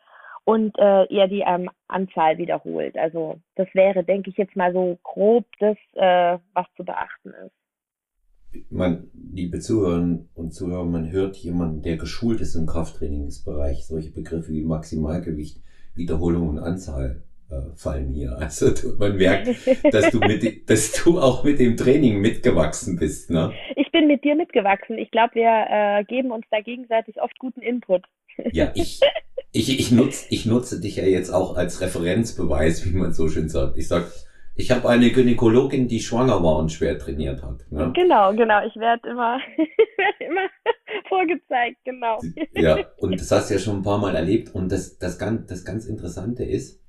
und 0.45 0.77
äh, 0.77 1.05
eher 1.13 1.27
die 1.27 1.43
ähm, 1.45 1.69
Anzahl 1.87 2.37
wiederholt. 2.37 2.97
Also 2.97 3.39
das 3.55 3.67
wäre, 3.73 4.03
denke 4.03 4.29
ich 4.29 4.37
jetzt 4.37 4.55
mal 4.55 4.73
so 4.73 4.97
grob 5.03 5.45
das, 5.59 5.77
äh, 5.93 6.37
was 6.53 6.65
zu 6.75 6.83
beachten 6.83 7.29
ist. 7.45 8.69
Man, 8.69 9.09
liebe 9.13 9.59
Zuhörerinnen 9.59 10.29
und 10.35 10.53
Zuhörer, 10.53 10.85
man 10.85 11.11
hört 11.11 11.37
jemanden, 11.37 11.81
der 11.81 11.97
geschult 11.97 12.39
ist 12.39 12.55
im 12.55 12.67
Krafttrainingsbereich, 12.67 13.85
solche 13.87 14.11
Begriffe 14.11 14.51
wie 14.51 14.63
Maximalgewicht, 14.63 15.63
Wiederholung 15.95 16.49
und 16.49 16.59
Anzahl 16.59 17.23
äh, 17.49 17.75
fallen 17.75 18.09
hier. 18.09 18.37
Also 18.37 18.67
man 18.99 19.15
merkt, 19.15 19.47
dass 19.91 20.11
du 20.11 20.19
mit, 20.19 20.69
dass 20.69 21.03
du 21.03 21.19
auch 21.19 21.43
mit 21.43 21.59
dem 21.59 21.77
Training 21.77 22.19
mitgewachsen 22.19 22.97
bist, 22.97 23.31
ne? 23.31 23.53
Ich 23.75 23.91
bin 23.91 24.07
mit 24.07 24.23
dir 24.23 24.35
mitgewachsen. 24.35 24.97
Ich 24.97 25.09
glaube, 25.09 25.35
wir 25.35 25.65
äh, 25.69 26.03
geben 26.03 26.31
uns 26.31 26.45
da 26.51 26.61
gegenseitig 26.61 27.21
oft 27.21 27.37
guten 27.39 27.61
Input. 27.61 28.03
Ja, 28.51 28.71
ich, 28.75 28.99
ich, 29.53 29.79
ich, 29.79 29.91
nutze, 29.91 30.25
ich 30.29 30.45
nutze 30.47 30.81
dich 30.81 30.95
ja 30.95 31.05
jetzt 31.05 31.29
auch 31.29 31.55
als 31.55 31.79
Referenzbeweis, 31.79 32.85
wie 32.85 32.97
man 32.97 33.13
so 33.13 33.29
schön 33.29 33.49
sagt. 33.49 33.77
Ich 33.77 33.87
sag, 33.87 34.11
ich 34.55 34.71
habe 34.71 34.89
eine 34.89 35.11
Gynäkologin, 35.11 35.87
die 35.87 35.99
schwanger 35.99 36.43
war 36.43 36.57
und 36.57 36.71
schwer 36.71 36.97
trainiert 36.97 37.43
hat. 37.43 37.71
Ne? 37.71 37.91
Genau, 37.95 38.33
genau. 38.35 38.65
Ich 38.65 38.75
werde 38.75 39.07
immer, 39.07 39.37
immer 40.19 40.49
vorgezeigt, 41.07 41.77
genau. 41.85 42.19
Ja, 42.53 42.79
und 42.97 43.19
das 43.19 43.31
hast 43.31 43.49
du 43.49 43.53
ja 43.53 43.59
schon 43.59 43.77
ein 43.77 43.83
paar 43.83 43.99
Mal 43.99 44.15
erlebt. 44.15 44.53
Und 44.55 44.71
das, 44.71 44.97
das, 44.97 45.19
ganz, 45.19 45.47
das 45.47 45.63
ganz 45.63 45.85
Interessante 45.85 46.43
ist, 46.43 46.81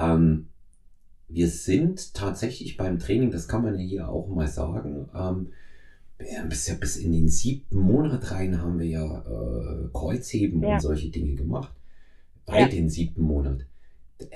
ähm, 0.00 0.48
wir 1.28 1.46
sind 1.46 2.14
tatsächlich 2.14 2.76
beim 2.76 2.98
Training, 2.98 3.30
das 3.30 3.46
kann 3.46 3.62
man 3.62 3.78
ja 3.78 3.84
hier 3.84 4.08
auch 4.08 4.28
mal 4.28 4.48
sagen, 4.48 5.08
ähm, 5.14 5.52
bis, 6.48 6.66
ja, 6.66 6.74
bis 6.74 6.96
in 6.96 7.12
den 7.12 7.28
siebten 7.28 7.78
Monat 7.78 8.32
rein 8.32 8.60
haben 8.60 8.80
wir 8.80 8.86
ja 8.86 9.04
äh, 9.04 9.88
Kreuzheben 9.92 10.60
ja. 10.62 10.74
und 10.74 10.80
solche 10.80 11.10
Dinge 11.10 11.34
gemacht. 11.34 11.72
Bei 12.46 12.60
ja. 12.60 12.68
den 12.68 12.88
siebten 12.88 13.22
Monat 13.22 13.66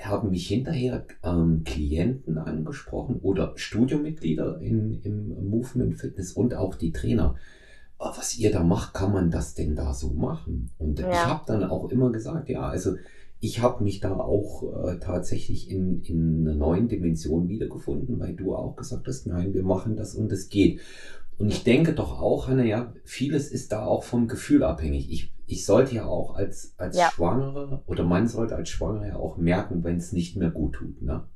haben 0.01 0.29
mich 0.29 0.47
hinterher 0.47 1.05
ähm, 1.23 1.63
Klienten 1.63 2.37
angesprochen 2.37 3.19
oder 3.21 3.53
Studiomitglieder 3.55 4.59
in, 4.61 5.01
im 5.01 5.49
Movement 5.49 5.95
Fitness 5.95 6.33
und 6.33 6.53
auch 6.53 6.75
die 6.75 6.91
Trainer. 6.91 7.35
Oh, 7.97 8.11
was 8.15 8.37
ihr 8.37 8.51
da 8.51 8.63
macht, 8.63 8.93
kann 8.93 9.11
man 9.11 9.29
das 9.29 9.55
denn 9.55 9.75
da 9.75 9.93
so 9.93 10.11
machen? 10.11 10.71
Und 10.77 10.99
ja. 10.99 11.11
ich 11.11 11.17
habe 11.17 11.43
dann 11.47 11.63
auch 11.65 11.89
immer 11.89 12.11
gesagt, 12.11 12.49
ja, 12.49 12.61
also 12.61 12.95
ich 13.41 13.61
habe 13.61 13.83
mich 13.83 13.99
da 13.99 14.15
auch 14.15 14.85
äh, 14.85 14.99
tatsächlich 14.99 15.69
in, 15.69 16.01
in 16.03 16.47
einer 16.47 16.57
neuen 16.57 16.87
Dimension 16.87 17.47
wiedergefunden, 17.47 18.19
weil 18.19 18.35
du 18.35 18.55
auch 18.55 18.75
gesagt 18.75 19.07
hast, 19.07 19.27
nein, 19.27 19.53
wir 19.53 19.63
machen 19.63 19.95
das 19.95 20.15
und 20.15 20.31
es 20.31 20.49
geht. 20.49 20.81
Und 21.39 21.47
ich 21.47 21.63
denke 21.63 21.93
doch 21.93 22.21
auch, 22.21 22.47
Hanna, 22.49 22.63
ja, 22.63 22.93
vieles 23.05 23.49
ist 23.49 23.71
da 23.71 23.85
auch 23.85 24.03
vom 24.03 24.27
Gefühl 24.27 24.63
abhängig. 24.63 25.09
Ich, 25.09 25.31
ich 25.47 25.65
sollte 25.65 25.95
ja 25.95 26.05
auch 26.05 26.35
als, 26.35 26.75
als 26.77 26.97
ja. 26.97 27.09
Schwangere 27.11 27.81
oder 27.87 28.03
man 28.03 28.27
sollte 28.27 28.55
als 28.55 28.69
Schwangere 28.69 29.07
ja 29.07 29.15
auch 29.15 29.37
merken, 29.37 29.83
wenn 29.85 29.95
es 29.95 30.11
nicht 30.11 30.35
mehr 30.35 30.49
gut 30.49 30.75
tut, 30.75 31.01
ne? 31.01 31.27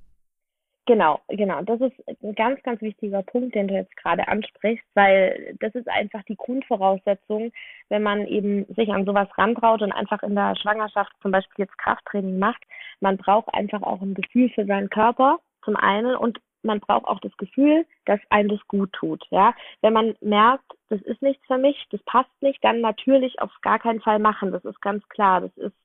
Genau, 0.86 1.22
genau. 1.30 1.62
Das 1.62 1.80
ist 1.80 1.94
ein 2.22 2.36
ganz, 2.36 2.62
ganz 2.64 2.82
wichtiger 2.82 3.24
Punkt, 3.24 3.56
den 3.56 3.70
du 3.70 3.74
jetzt 3.74 3.96
gerade 3.96 4.28
ansprichst, 4.28 4.86
weil 4.96 5.56
das 5.62 5.74
ist 5.76 5.88
einfach 5.88 6.24
die 6.24 6.36
Grundvoraussetzung, 6.36 7.54
wenn 7.88 8.04
man 8.04 8.28
eben 8.28 8.66
sich 8.76 8.90
an 8.90 9.06
sowas 9.06 9.30
rantraut 9.38 9.82
und 9.82 9.94
einfach 9.94 10.22
in 10.24 10.36
der 10.36 10.58
Schwangerschaft 10.58 11.14
zum 11.22 11.32
Beispiel 11.32 11.64
jetzt 11.64 11.78
Krafttraining 11.78 12.38
macht. 12.38 12.62
Man 13.00 13.16
braucht 13.16 13.54
einfach 13.54 13.82
auch 13.82 14.02
ein 14.02 14.14
Gefühl 14.14 14.50
für 14.50 14.66
seinen 14.66 14.90
Körper 14.90 15.40
zum 15.64 15.78
einen 15.78 16.18
und 16.18 16.40
man 16.64 16.80
braucht 16.80 17.06
auch 17.06 17.20
das 17.20 17.36
Gefühl, 17.38 17.86
dass 18.06 18.20
einem 18.30 18.50
das 18.50 18.68
gut 18.68 18.92
tut. 18.94 19.24
Ja, 19.30 19.54
wenn 19.82 19.94
man 19.94 20.16
merkt, 20.22 20.66
das 20.90 21.02
ist 21.02 21.22
nichts 21.22 21.46
für 21.48 21.58
mich, 21.58 21.86
das 21.92 22.02
passt 22.04 22.30
nicht, 22.42 22.64
dann 22.64 22.82
natürlich 22.82 23.40
auf 23.40 23.52
gar 23.62 23.80
keinen 23.80 24.02
Fall 24.02 24.20
machen. 24.20 24.52
Das 24.52 24.64
ist 24.66 24.82
ganz 24.82 25.08
klar. 25.10 25.42
Das 25.42 25.58
ist 25.58 25.76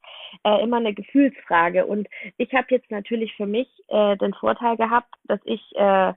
äh, 0.44 0.62
immer 0.62 0.78
eine 0.78 0.94
Gefühlsfrage. 0.94 1.86
Und 1.86 2.08
ich 2.36 2.52
habe 2.52 2.66
jetzt 2.70 2.90
natürlich 2.90 3.34
für 3.36 3.46
mich 3.46 3.68
äh, 3.88 4.16
den 4.16 4.34
Vorteil 4.34 4.76
gehabt, 4.76 5.14
dass 5.24 5.40
ich 5.44 5.62
äh, 5.76 6.12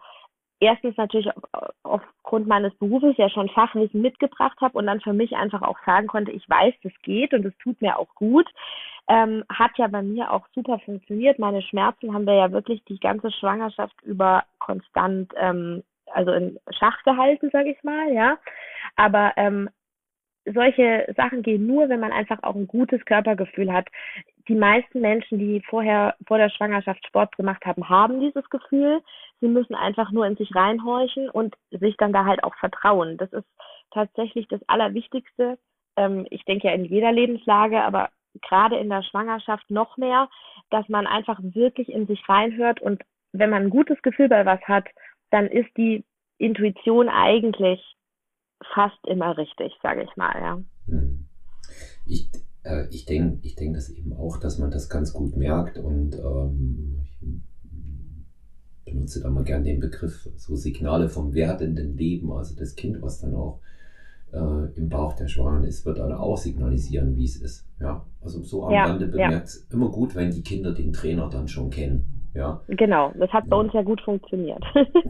erstens 0.61 0.95
natürlich 0.95 1.27
aufgrund 1.83 2.47
meines 2.47 2.73
Berufes 2.75 3.17
ja 3.17 3.29
schon 3.29 3.49
Fachwissen 3.49 4.01
mitgebracht 4.01 4.57
habe 4.61 4.77
und 4.77 4.85
dann 4.85 5.01
für 5.01 5.11
mich 5.11 5.35
einfach 5.35 5.61
auch 5.61 5.77
sagen 5.85 6.07
konnte, 6.07 6.31
ich 6.31 6.47
weiß, 6.49 6.73
das 6.83 6.93
geht 7.01 7.33
und 7.33 7.45
es 7.45 7.57
tut 7.57 7.81
mir 7.81 7.99
auch 7.99 8.13
gut. 8.15 8.47
Ähm, 9.07 9.43
hat 9.49 9.71
ja 9.77 9.87
bei 9.87 10.03
mir 10.03 10.31
auch 10.31 10.47
super 10.53 10.79
funktioniert. 10.79 11.39
Meine 11.39 11.61
Schmerzen 11.63 12.13
haben 12.13 12.25
wir 12.25 12.35
ja 12.35 12.51
wirklich 12.51 12.83
die 12.85 12.99
ganze 12.99 13.31
Schwangerschaft 13.31 13.99
über 14.03 14.43
konstant, 14.59 15.33
ähm, 15.35 15.83
also 16.13 16.31
in 16.31 16.59
Schach 16.69 17.03
gehalten, 17.03 17.49
sage 17.51 17.71
ich 17.71 17.83
mal, 17.83 18.13
ja. 18.13 18.37
Aber 18.95 19.33
ähm, 19.37 19.69
solche 20.45 21.11
Sachen 21.15 21.43
gehen 21.43 21.67
nur, 21.67 21.89
wenn 21.89 21.99
man 21.99 22.11
einfach 22.11 22.41
auch 22.43 22.55
ein 22.55 22.67
gutes 22.67 23.03
Körpergefühl 23.05 23.71
hat. 23.71 23.87
Die 24.47 24.55
meisten 24.55 25.01
Menschen, 25.01 25.37
die 25.37 25.61
vorher 25.69 26.15
vor 26.27 26.37
der 26.37 26.49
Schwangerschaft 26.49 27.05
Sport 27.05 27.35
gemacht 27.37 27.65
haben, 27.65 27.89
haben 27.89 28.19
dieses 28.19 28.49
Gefühl. 28.49 29.01
Sie 29.39 29.47
müssen 29.47 29.75
einfach 29.75 30.11
nur 30.11 30.25
in 30.25 30.35
sich 30.35 30.53
reinhorchen 30.55 31.29
und 31.29 31.55
sich 31.71 31.95
dann 31.97 32.13
da 32.13 32.25
halt 32.25 32.43
auch 32.43 32.55
vertrauen. 32.55 33.17
Das 33.17 33.31
ist 33.33 33.47
tatsächlich 33.91 34.47
das 34.47 34.61
Allerwichtigste. 34.67 35.57
Ähm, 35.95 36.25
ich 36.29 36.43
denke 36.45 36.67
ja 36.67 36.73
in 36.73 36.85
jeder 36.85 37.11
Lebenslage, 37.11 37.83
aber 37.83 38.09
gerade 38.41 38.77
in 38.77 38.89
der 38.89 39.03
Schwangerschaft 39.03 39.69
noch 39.69 39.97
mehr, 39.97 40.29
dass 40.69 40.87
man 40.89 41.05
einfach 41.05 41.39
wirklich 41.41 41.89
in 41.89 42.07
sich 42.07 42.27
reinhört 42.27 42.81
und 42.81 43.03
wenn 43.33 43.49
man 43.49 43.63
ein 43.63 43.69
gutes 43.69 44.01
Gefühl 44.01 44.29
bei 44.29 44.45
was 44.45 44.61
hat, 44.61 44.87
dann 45.29 45.47
ist 45.47 45.69
die 45.77 46.03
Intuition 46.37 47.07
eigentlich 47.09 47.81
fast 48.73 48.97
immer 49.07 49.37
richtig, 49.37 49.73
sage 49.81 50.03
ich 50.03 50.15
mal, 50.15 50.35
ja. 50.39 50.61
Hm. 50.87 51.25
Ich, 52.05 52.29
äh, 52.63 52.87
ich 52.89 53.05
denke 53.05 53.39
ich 53.41 53.55
denk 53.55 53.75
das 53.75 53.89
eben 53.89 54.13
auch, 54.13 54.37
dass 54.37 54.57
man 54.57 54.71
das 54.71 54.89
ganz 54.89 55.13
gut 55.13 55.35
merkt 55.37 55.77
und 55.77 56.15
ähm, 56.15 57.01
ich 58.85 58.93
benutze 58.93 59.21
da 59.21 59.29
mal 59.29 59.43
gern 59.43 59.63
den 59.63 59.79
Begriff 59.79 60.27
so 60.35 60.55
Signale 60.55 61.09
vom 61.09 61.33
werdenden 61.33 61.97
Leben, 61.97 62.31
also 62.31 62.55
das 62.55 62.75
Kind, 62.75 63.01
was 63.01 63.19
dann 63.19 63.35
auch 63.35 63.61
äh, 64.33 64.77
im 64.77 64.89
Bauch 64.89 65.13
der 65.13 65.27
Schwangeren 65.27 65.65
ist, 65.65 65.85
wird 65.85 65.99
dann 65.99 66.11
auch 66.11 66.37
signalisieren, 66.37 67.15
wie 67.15 67.25
es 67.25 67.37
ist. 67.37 67.65
Ja, 67.79 68.05
also 68.21 68.41
so 68.43 68.65
am 68.65 68.73
ja, 68.73 68.85
Rande 68.85 69.07
bemerkt 69.07 69.47
es 69.47 69.67
ja. 69.69 69.75
immer 69.75 69.89
gut, 69.89 70.15
wenn 70.15 70.31
die 70.31 70.43
Kinder 70.43 70.73
den 70.73 70.93
Trainer 70.93 71.29
dann 71.29 71.47
schon 71.47 71.69
kennen. 71.69 72.20
Ja. 72.33 72.61
Genau, 72.67 73.11
das 73.19 73.29
hat 73.31 73.49
bei 73.49 73.57
uns 73.57 73.73
ja 73.73 73.81
gut 73.81 74.01
funktioniert. 74.01 74.63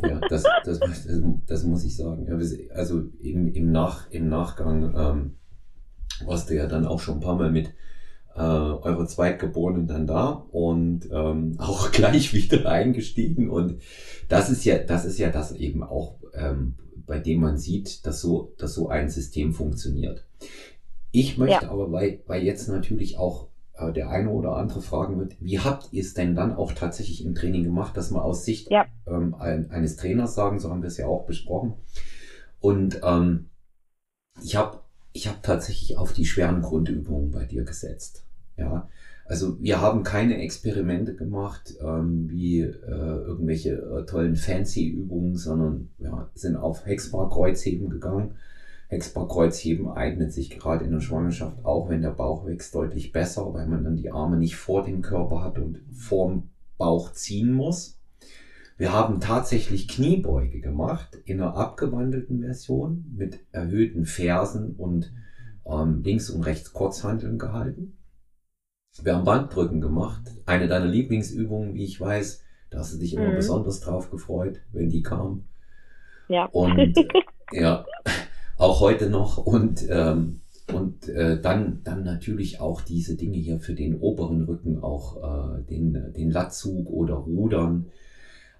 Ja, 0.04 0.20
das, 0.30 0.44
das, 0.64 0.80
das, 0.80 1.08
das 1.48 1.64
muss 1.64 1.84
ich 1.84 1.96
sagen. 1.96 2.28
Also 2.74 3.04
im, 3.22 3.54
im, 3.54 3.72
Nach, 3.72 4.10
im 4.10 4.28
Nachgang 4.28 4.96
ähm, 4.96 5.36
warst 6.26 6.50
du 6.50 6.56
ja 6.56 6.66
dann 6.66 6.88
auch 6.88 7.00
schon 7.00 7.16
ein 7.16 7.22
paar 7.22 7.36
Mal 7.36 7.52
mit 7.52 7.74
äh, 8.36 8.40
eurer 8.40 9.06
Zweitgeborenen 9.06 9.88
dann 9.88 10.08
da 10.08 10.46
und 10.52 11.10
ähm, 11.12 11.56
auch 11.60 11.92
gleich 11.92 12.34
wieder 12.34 12.70
eingestiegen. 12.70 13.50
Und 13.50 13.82
das 14.30 14.50
ist 14.50 14.66
ja, 14.66 14.80
das 14.80 15.06
ist 15.06 15.20
ja 15.20 15.30
das 15.30 15.52
eben 15.54 15.84
auch, 15.84 16.16
ähm, 16.34 16.76
bei 17.06 17.20
dem 17.20 17.42
man 17.42 17.58
sieht, 17.58 18.06
dass 18.06 18.22
so, 18.22 18.54
dass 18.58 18.74
so 18.74 18.90
ein 18.90 19.10
System 19.10 19.54
funktioniert. 19.54 20.26
Ich 21.12 21.38
möchte 21.38 21.66
ja. 21.66 21.72
aber, 21.72 21.92
weil, 21.92 22.22
weil 22.26 22.44
jetzt 22.44 22.68
natürlich 22.70 23.18
auch 23.18 23.51
äh, 23.74 23.92
der 23.92 24.10
eine 24.10 24.30
oder 24.30 24.56
andere 24.56 24.82
fragen 24.82 25.20
wird, 25.20 25.36
wie 25.40 25.60
habt 25.60 25.90
ihr 25.92 26.02
es 26.02 26.14
denn 26.14 26.36
dann 26.36 26.54
auch 26.54 26.72
tatsächlich 26.74 27.26
im 27.26 27.36
Training 27.36 27.64
gemacht, 27.64 27.96
dass 27.98 28.12
wir 28.12 28.24
aus 28.24 28.46
Sicht 28.46 28.70
ja. 28.72 28.86
ähm, 29.08 29.34
eines 29.36 29.96
Trainers 29.96 30.36
sagen, 30.36 30.60
so 30.60 30.70
haben 30.70 30.82
wir 30.82 30.88
es 30.88 30.98
ja 30.98 31.08
auch 31.08 31.26
besprochen. 31.26 31.74
Und 32.60 33.02
ähm, 33.04 33.50
ich 34.44 34.56
habe 34.56 34.80
ich 35.14 35.28
hab 35.28 35.44
tatsächlich 35.44 35.98
auf 35.98 36.14
die 36.14 36.26
schweren 36.26 36.62
Grundübungen 36.62 37.32
bei 37.32 37.46
dir 37.46 37.64
gesetzt. 37.64 38.24
Ja, 38.58 38.88
also 39.26 39.62
wir 39.62 39.82
haben 39.82 40.04
keine 40.04 40.42
Experimente 40.42 41.16
gemacht, 41.16 41.74
ähm, 41.82 42.30
wie 42.30 42.62
äh, 42.62 42.70
irgendwelche 42.86 43.74
äh, 43.74 44.06
tollen 44.06 44.36
Fancy-Übungen, 44.36 45.36
sondern 45.36 45.90
ja, 46.00 46.30
sind 46.36 46.56
auf 46.56 46.86
Hexbar-Kreuzheben 46.86 47.90
gegangen 47.90 48.36
Hexbar-Kreuzheben 48.92 49.90
eignet 49.90 50.34
sich 50.34 50.50
gerade 50.50 50.84
in 50.84 50.92
der 50.92 51.00
Schwangerschaft 51.00 51.64
auch, 51.64 51.88
wenn 51.88 52.02
der 52.02 52.12
Bauch 52.12 52.46
wächst, 52.46 52.76
deutlich 52.76 53.14
besser, 53.14 53.54
weil 53.54 53.66
man 53.66 53.86
dann 53.86 53.96
die 53.96 54.12
Arme 54.12 54.36
nicht 54.36 54.58
vor 54.58 54.84
dem 54.84 55.02
Körper 55.02 55.42
hat 55.42 55.58
und 55.58 55.82
vorm 55.94 56.50
Bauch 56.78 57.14
ziehen 57.14 57.54
muss. 57.54 58.02
Wir 58.78 58.92
haben 58.92 59.22
tatsächlich 59.22 59.88
Kniebeuge 59.88 60.60
gemacht 60.60 61.22
in 61.24 61.40
einer 61.40 61.56
abgewandelten 61.56 62.42
Version 62.42 63.06
mit 63.16 63.40
erhöhten 63.54 64.06
Fersen 64.06 64.76
und 64.76 65.14
ähm, 65.66 66.02
links 66.04 66.30
und 66.30 66.44
rechts 66.44 66.74
Kurzhanteln 66.74 67.40
gehalten. 67.40 67.98
Wir 69.02 69.16
haben 69.16 69.24
Bankdrücken 69.24 69.80
gemacht. 69.80 70.24
Eine 70.46 70.68
deiner 70.68 70.88
Lieblingsübungen, 70.88 71.76
wie 71.76 71.86
ich 71.86 72.02
weiß, 72.02 72.44
da 72.72 72.80
hast 72.80 72.94
du 72.94 72.98
dich 72.98 73.14
immer 73.14 73.30
mhm. 73.30 73.36
besonders 73.36 73.80
drauf 73.80 74.12
gefreut, 74.12 74.60
wenn 74.74 74.90
die 74.90 75.02
kam. 75.02 75.46
Ja. 76.28 76.46
Und 76.48 76.96
ja, 77.54 77.86
auch 78.62 78.80
heute 78.80 79.10
noch. 79.10 79.38
Und 79.38 79.86
ähm, 79.90 80.42
und 80.72 81.10
äh, 81.10 81.42
dann 81.42 81.82
dann 81.84 82.04
natürlich 82.04 82.62
auch 82.62 82.82
diese 82.82 83.18
Dinge 83.18 83.38
hier 83.38 83.60
für 83.60 83.74
den 83.74 84.00
oberen 84.00 84.44
Rücken 84.44 84.82
auch 84.82 85.58
äh, 85.58 85.64
den 85.64 86.14
den 86.16 86.32
Latzug 86.32 86.90
oder 86.90 87.16
Rudern. 87.16 87.88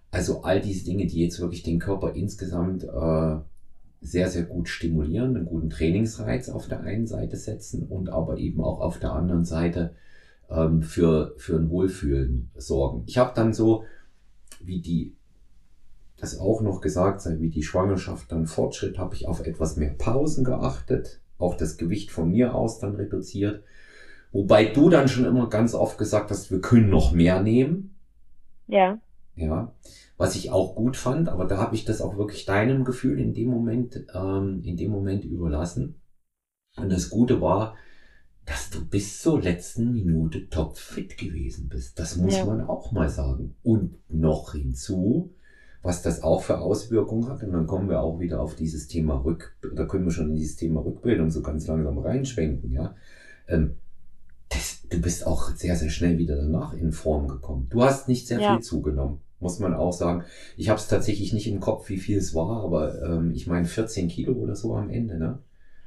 Also 0.10 0.42
all 0.42 0.60
diese 0.60 0.84
Dinge 0.84 1.06
die 1.06 1.22
jetzt 1.22 1.40
wirklich 1.40 1.64
den 1.64 1.80
Körper 1.80 2.14
insgesamt 2.16 2.84
äh, 2.84 3.38
sehr 4.02 4.30
sehr 4.30 4.44
gut 4.44 4.68
stimulieren 4.68 5.38
einen 5.38 5.46
guten 5.46 5.70
Trainingsreiz 5.70 6.50
auf 6.50 6.68
der 6.68 6.82
einen 6.82 7.08
Seite 7.08 7.38
setzen 7.38 7.84
und 7.88 8.10
aber 8.10 8.38
eben 8.38 8.62
auch 8.62 8.82
auf 8.82 9.00
der 9.00 9.14
anderen 9.14 9.46
Seite 9.46 9.94
ähm, 10.50 10.82
für 10.82 11.34
für 11.38 11.56
ein 11.56 11.70
Wohlfühlen 11.70 12.50
sorgen. 12.56 13.04
Ich 13.06 13.18
habe 13.18 13.32
dann 13.36 13.54
so 13.54 13.86
wie 14.60 14.82
die 14.82 15.16
das 16.22 16.40
auch 16.40 16.62
noch 16.62 16.82
gesagt 16.82 17.22
sei, 17.22 17.40
wie 17.40 17.50
die 17.50 17.64
Schwangerschaft 17.64 18.32
dann 18.32 18.46
fortschritt, 18.46 19.00
habe 19.00 19.16
ich 19.16 19.28
auf 19.28 19.46
etwas 19.46 19.76
mehr 19.76 19.90
Pausen 19.90 20.44
geachtet, 20.44 21.20
auch 21.40 21.58
das 21.58 21.78
Gewicht 21.78 22.12
von 22.12 22.30
mir 22.30 22.54
aus 22.54 22.80
dann 22.80 22.96
reduziert. 22.96 23.64
Wobei 24.32 24.66
du 24.66 24.90
dann 24.90 25.08
schon 25.08 25.26
immer 25.26 25.50
ganz 25.50 25.74
oft 25.74 25.98
gesagt 25.98 26.30
hast, 26.30 26.52
wir 26.52 26.62
können 26.62 26.90
noch 26.90 27.12
mehr 27.12 27.42
nehmen. 27.42 27.96
Ja. 28.68 29.02
Ja, 29.36 29.74
was 30.18 30.36
ich 30.36 30.52
auch 30.52 30.76
gut 30.76 30.96
fand, 30.96 31.28
aber 31.28 31.46
da 31.46 31.58
habe 31.58 31.74
ich 31.74 31.86
das 31.86 32.02
auch 32.02 32.18
wirklich 32.18 32.46
deinem 32.46 32.86
Gefühl 32.86 33.20
in 33.20 33.34
dem 33.34 33.50
Moment, 33.50 34.06
ähm, 34.14 34.62
in 34.64 34.78
dem 34.78 34.92
Moment 34.92 35.26
überlassen. 35.26 36.02
Und 36.78 36.92
das 36.92 37.10
Gute 37.10 37.42
war, 37.42 37.76
dass 38.46 38.70
du 38.70 38.86
bis 38.86 39.22
zur 39.22 39.42
letzten 39.42 39.92
Minute 39.92 40.50
topfit 40.50 41.18
gewesen 41.18 41.68
bist. 41.68 41.98
Das 41.98 42.16
muss 42.16 42.38
ja. 42.38 42.46
man 42.46 42.62
auch 42.62 42.92
mal 42.92 43.10
sagen. 43.10 43.56
Und 43.64 43.98
noch 44.10 44.54
hinzu, 44.54 45.34
was 45.84 46.02
das 46.02 46.22
auch 46.24 46.44
für 46.44 46.60
Auswirkungen 46.60 47.28
hat. 47.28 47.44
Und 47.44 47.54
dann 47.54 47.68
kommen 47.68 47.90
wir 47.90 48.02
auch 48.02 48.20
wieder 48.20 48.42
auf 48.42 48.56
dieses 48.56 48.88
Thema 48.88 49.24
Rück, 49.24 49.56
da 49.76 49.86
können 49.86 50.06
wir 50.06 50.12
schon 50.12 50.30
in 50.30 50.36
dieses 50.36 50.56
Thema 50.56 50.82
Rückbildung 50.82 51.32
so 51.32 51.42
ganz 51.42 51.68
langsam 51.68 51.98
reinschwenken, 51.98 52.72
ja. 52.72 52.96
Ähm, 53.48 53.78
das, 54.50 54.84
du 54.90 55.00
bist 55.00 55.26
auch 55.26 55.50
sehr, 55.56 55.76
sehr 55.76 55.90
schnell 55.90 56.18
wieder 56.18 56.36
danach 56.36 56.74
in 56.74 56.92
Form 56.92 57.28
gekommen. 57.28 57.68
Du 57.70 57.84
hast 57.84 58.08
nicht 58.08 58.28
sehr 58.28 58.40
ja. 58.40 58.54
viel 58.54 58.64
zugenommen, 58.64 59.22
muss 59.40 59.60
man 59.60 59.74
auch 59.74 59.94
sagen. 59.94 60.26
Ich 60.58 60.70
habe 60.70 60.80
es 60.80 60.88
tatsächlich 60.88 61.32
nicht 61.34 61.48
im 61.48 61.62
Kopf, 61.62 61.90
wie 61.90 61.98
viel 61.98 62.18
es 62.18 62.36
war, 62.36 62.64
aber 62.64 63.02
ähm, 63.02 63.32
ich 63.34 63.48
meine 63.48 63.66
14 63.66 64.10
Kilo 64.10 64.34
oder 64.34 64.56
so 64.56 64.76
am 64.76 64.90
Ende, 64.90 65.18
ne? 65.18 65.40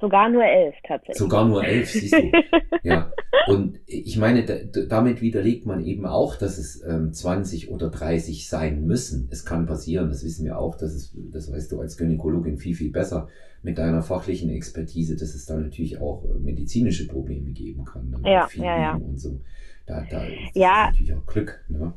Sogar 0.04 0.28
nur 0.28 0.44
elf 0.44 0.74
tatsächlich. 0.86 1.16
Sogar 1.16 1.48
nur 1.48 1.64
elf, 1.64 1.90
siehst 1.90 2.12
du. 2.12 2.30
ja. 2.82 3.10
Und 3.46 3.80
ich 3.86 4.18
meine, 4.18 4.44
damit 4.44 5.22
widerlegt 5.22 5.64
man 5.64 5.82
eben 5.82 6.04
auch, 6.04 6.36
dass 6.36 6.58
es 6.58 6.84
ähm, 6.86 7.14
20 7.14 7.70
oder 7.70 7.88
30 7.88 8.46
sein 8.46 8.84
müssen. 8.84 9.28
Es 9.30 9.46
kann 9.46 9.64
passieren, 9.64 10.10
das 10.10 10.22
wissen 10.22 10.44
wir 10.44 10.58
auch, 10.58 10.76
dass 10.76 10.92
es, 10.92 11.16
das 11.32 11.50
weißt 11.50 11.72
du 11.72 11.80
als 11.80 11.96
Gynäkologin 11.96 12.58
viel, 12.58 12.74
viel 12.74 12.90
besser 12.90 13.28
mit 13.62 13.78
deiner 13.78 14.02
fachlichen 14.02 14.50
Expertise, 14.50 15.16
dass 15.16 15.34
es 15.34 15.46
da 15.46 15.56
natürlich 15.56 16.02
auch 16.02 16.22
äh, 16.26 16.38
medizinische 16.38 17.08
Probleme 17.08 17.52
geben 17.52 17.86
kann. 17.86 18.10
Ne? 18.10 18.18
Ja, 18.24 18.46
ja, 18.56 18.78
ja. 18.78 18.94
Und 18.96 19.18
so. 19.18 19.40
Da, 19.86 20.04
da 20.10 20.22
ist 20.24 20.54
ja. 20.54 20.86
natürlich 20.90 21.14
auch 21.14 21.24
Glück. 21.24 21.64
Ne? 21.68 21.94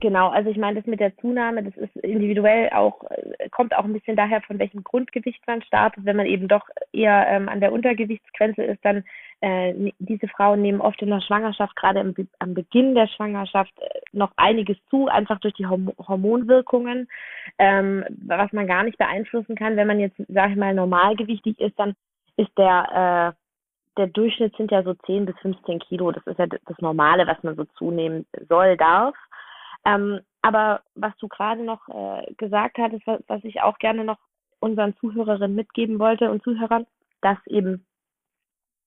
Genau, 0.00 0.28
also 0.28 0.48
ich 0.48 0.56
meine, 0.56 0.80
das 0.80 0.86
mit 0.86 1.00
der 1.00 1.14
Zunahme, 1.18 1.62
das 1.62 1.76
ist 1.76 1.94
individuell 1.96 2.70
auch, 2.70 3.04
äh, 3.10 3.48
kommt 3.50 3.76
auch 3.76 3.84
ein 3.84 3.92
bisschen 3.92 4.16
daher, 4.16 4.40
von 4.40 4.58
welchem 4.58 4.82
Grundgewicht 4.82 5.46
man 5.46 5.62
startet. 5.62 6.06
Wenn 6.06 6.16
man 6.16 6.26
eben 6.26 6.48
doch 6.48 6.66
eher 6.92 7.26
ähm, 7.28 7.48
an 7.48 7.60
der 7.60 7.72
Untergewichtsgrenze 7.72 8.62
ist, 8.62 8.82
dann 8.84 9.04
äh, 9.42 9.92
diese 9.98 10.28
Frauen 10.28 10.62
nehmen 10.62 10.80
oft 10.80 11.02
in 11.02 11.10
der 11.10 11.20
Schwangerschaft, 11.20 11.76
gerade 11.76 12.00
am, 12.00 12.14
am 12.38 12.54
Beginn 12.54 12.94
der 12.94 13.06
Schwangerschaft, 13.06 13.72
äh, 13.80 14.00
noch 14.12 14.32
einiges 14.36 14.78
zu, 14.88 15.08
einfach 15.08 15.40
durch 15.40 15.54
die 15.54 15.66
Horm 15.66 15.92
Hormonwirkungen, 15.98 17.08
ähm, 17.58 18.04
was 18.24 18.50
man 18.52 18.66
gar 18.66 18.84
nicht 18.84 18.96
beeinflussen 18.96 19.56
kann. 19.56 19.76
Wenn 19.76 19.88
man 19.88 20.00
jetzt, 20.00 20.16
sage 20.28 20.52
ich 20.52 20.58
mal, 20.58 20.74
normalgewichtig 20.74 21.60
ist, 21.60 21.78
dann 21.78 21.94
ist 22.36 22.56
der, 22.56 23.34
äh, 23.36 23.98
der 23.98 24.06
Durchschnitt 24.06 24.56
sind 24.56 24.70
ja 24.70 24.82
so 24.82 24.94
10 24.94 25.26
bis 25.26 25.38
15 25.40 25.80
Kilo. 25.80 26.12
Das 26.12 26.26
ist 26.26 26.38
ja 26.38 26.46
das 26.46 26.78
Normale, 26.78 27.26
was 27.26 27.42
man 27.42 27.56
so 27.56 27.64
zunehmen 27.76 28.24
soll, 28.48 28.78
darf. 28.78 29.14
Ähm, 29.84 30.20
aber 30.42 30.82
was 30.94 31.16
du 31.18 31.28
gerade 31.28 31.62
noch 31.62 31.88
äh, 31.88 32.32
gesagt 32.34 32.78
hattest, 32.78 33.06
was, 33.06 33.20
was 33.26 33.44
ich 33.44 33.62
auch 33.62 33.78
gerne 33.78 34.04
noch 34.04 34.18
unseren 34.60 34.96
Zuhörerinnen 34.96 35.54
mitgeben 35.54 35.98
wollte 35.98 36.30
und 36.30 36.42
Zuhörern, 36.42 36.86
dass 37.20 37.38
eben, 37.46 37.86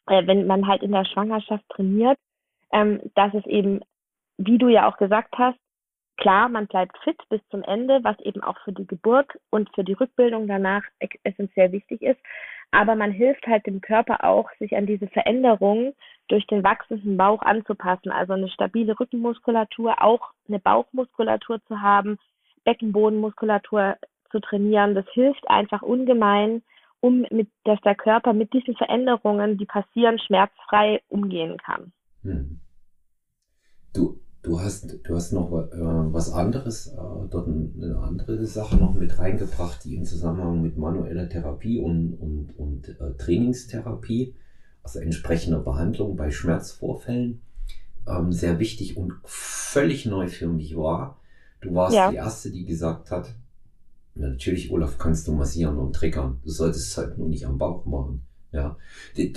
äh, 0.08 0.26
wenn 0.28 0.48
man 0.48 0.68
halt 0.68 0.84
in 0.84 0.92
der 0.92 1.06
Schwangerschaft 1.06 1.68
trainiert, 1.70 2.18
ähm, 2.72 3.02
dass 3.16 3.34
es 3.34 3.46
eben, 3.46 3.82
wie 4.38 4.58
du 4.58 4.68
ja 4.68 4.88
auch 4.88 4.98
gesagt 4.98 5.38
hast, 5.38 5.58
klar, 6.18 6.50
man 6.50 6.68
bleibt 6.68 6.98
fit 7.04 7.22
bis 7.30 7.42
zum 7.50 7.64
Ende, 7.64 8.04
was 8.04 8.20
eben 8.20 8.42
auch 8.42 8.58
für 8.64 8.72
die 8.72 8.88
Geburt 8.88 9.30
und 9.50 9.74
für 9.76 9.84
die 9.84 9.94
Rückbildung 9.94 10.48
danach 10.48 10.84
essentiell 11.24 11.72
wichtig 11.72 12.02
ist. 12.02 12.20
Aber 12.72 12.96
man 12.96 13.12
hilft 13.12 13.46
halt 13.48 13.66
dem 13.66 13.82
Körper 13.82 14.24
auch, 14.24 14.50
sich 14.60 14.76
an 14.76 14.86
diese 14.86 15.08
Veränderungen 15.08 15.94
durch 16.28 16.46
den 16.48 16.64
wachsenden 16.64 17.18
Bauch 17.18 17.42
anzupassen. 17.42 18.12
Also 18.12 18.34
eine 18.34 18.50
stabile 18.50 19.00
Rückenmuskulatur, 19.00 20.02
auch 20.02 20.32
eine 20.48 20.60
Bauchmuskulatur 20.60 21.60
zu 21.68 21.82
haben, 21.82 22.18
Beckenbodenmuskulatur 22.64 23.96
zu 24.32 24.40
trainieren. 24.40 24.96
Das 24.96 25.06
hilft 25.14 25.48
einfach 25.50 25.82
ungemein, 25.82 26.64
um 27.00 27.26
mit, 27.32 27.50
dass 27.64 27.80
der 27.82 27.96
Körper 27.96 28.34
mit 28.34 28.54
diesen 28.54 28.76
Veränderungen, 28.76 29.58
die 29.58 29.66
passieren, 29.66 30.20
schmerzfrei 30.20 31.02
umgehen 31.08 31.58
kann. 31.58 31.92
Hm. 32.24 32.60
Du, 33.94 34.20
du 34.42 34.60
hast, 34.60 35.00
du 35.08 35.16
hast 35.16 35.32
noch 35.32 35.52
äh, 35.52 36.14
was 36.14 36.34
anderes, 36.34 36.88
äh, 36.88 37.30
dort 37.30 37.48
eine 37.48 38.00
andere 38.00 38.46
Sache 38.46 38.76
noch 38.78 38.96
mit 38.96 39.18
reingebracht, 39.20 39.84
die 39.86 39.96
im 39.96 40.06
Zusammenhang 40.06 40.62
mit 40.62 40.78
manueller 40.78 41.30
Therapie 41.30 41.80
und, 41.80 42.14
und, 42.16 42.58
und 42.58 42.90
äh, 42.90 43.16
Trainingstherapie, 43.18 44.36
also 44.86 45.00
entsprechender 45.00 45.60
Behandlung 45.60 46.16
bei 46.16 46.30
Schmerzvorfällen, 46.30 47.42
ähm, 48.08 48.32
sehr 48.32 48.60
wichtig 48.60 48.98
und 48.98 49.14
völlig 49.24 50.06
neu 50.06 50.28
für 50.28 50.48
mich 50.48 50.78
war. 50.78 51.20
Du 51.60 51.74
warst 51.74 51.96
ja. 51.96 52.12
die 52.12 52.18
Erste, 52.18 52.52
die 52.52 52.66
gesagt 52.66 53.10
hat, 53.10 53.34
natürlich, 54.14 54.72
Olaf, 54.72 55.00
kannst 55.00 55.28
du 55.28 55.34
massieren 55.34 55.80
und 55.80 55.94
triggern. 55.94 56.40
Du 56.44 56.52
solltest 56.52 56.92
es 56.92 56.98
halt 57.00 57.18
nur 57.18 57.28
nicht 57.28 57.48
am 57.48 57.58
Bauch 57.58 57.86
machen. 57.86 58.22
Ja, 58.52 58.78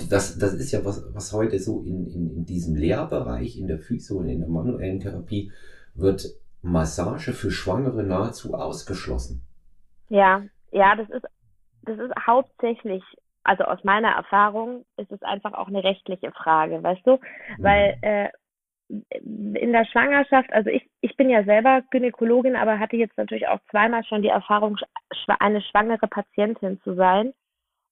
das, 0.07 0.37
das 0.37 0.53
ist 0.53 0.71
ja 0.71 0.85
was, 0.85 1.03
was 1.13 1.33
heute 1.33 1.59
so 1.59 1.81
in, 1.81 2.05
in, 2.05 2.29
in 2.29 2.45
diesem 2.45 2.75
Lehrbereich, 2.75 3.57
in 3.57 3.67
der 3.67 3.79
Physio 3.79 4.17
und 4.17 4.29
in 4.29 4.41
der 4.41 4.49
manuellen 4.49 4.99
Therapie, 4.99 5.51
wird 5.95 6.29
Massage 6.61 7.33
für 7.33 7.49
Schwangere 7.49 8.03
nahezu 8.03 8.53
ausgeschlossen. 8.53 9.41
Ja, 10.09 10.43
ja, 10.71 10.95
das 10.95 11.09
ist, 11.09 11.25
das 11.81 11.97
ist 11.97 12.13
hauptsächlich, 12.25 13.03
also 13.49 13.63
aus 13.63 13.83
meiner 13.83 14.09
Erfahrung, 14.09 14.85
ist 14.97 15.11
es 15.11 15.23
einfach 15.23 15.53
auch 15.53 15.67
eine 15.67 15.83
rechtliche 15.83 16.31
Frage, 16.31 16.83
weißt 16.83 17.01
du? 17.05 17.13
Mhm. 17.13 17.63
Weil 17.63 17.97
äh, 18.01 18.29
in 18.89 19.71
der 19.71 19.85
Schwangerschaft, 19.85 20.53
also 20.53 20.69
ich, 20.69 20.87
ich 21.01 21.17
bin 21.17 21.31
ja 21.31 21.43
selber 21.43 21.81
Gynäkologin, 21.89 22.55
aber 22.55 22.77
hatte 22.77 22.95
jetzt 22.95 23.17
natürlich 23.17 23.47
auch 23.47 23.59
zweimal 23.71 24.03
schon 24.03 24.21
die 24.21 24.29
Erfahrung, 24.29 24.77
eine 25.39 25.61
schwangere 25.63 26.07
Patientin 26.07 26.79
zu 26.81 26.93
sein. 26.93 27.33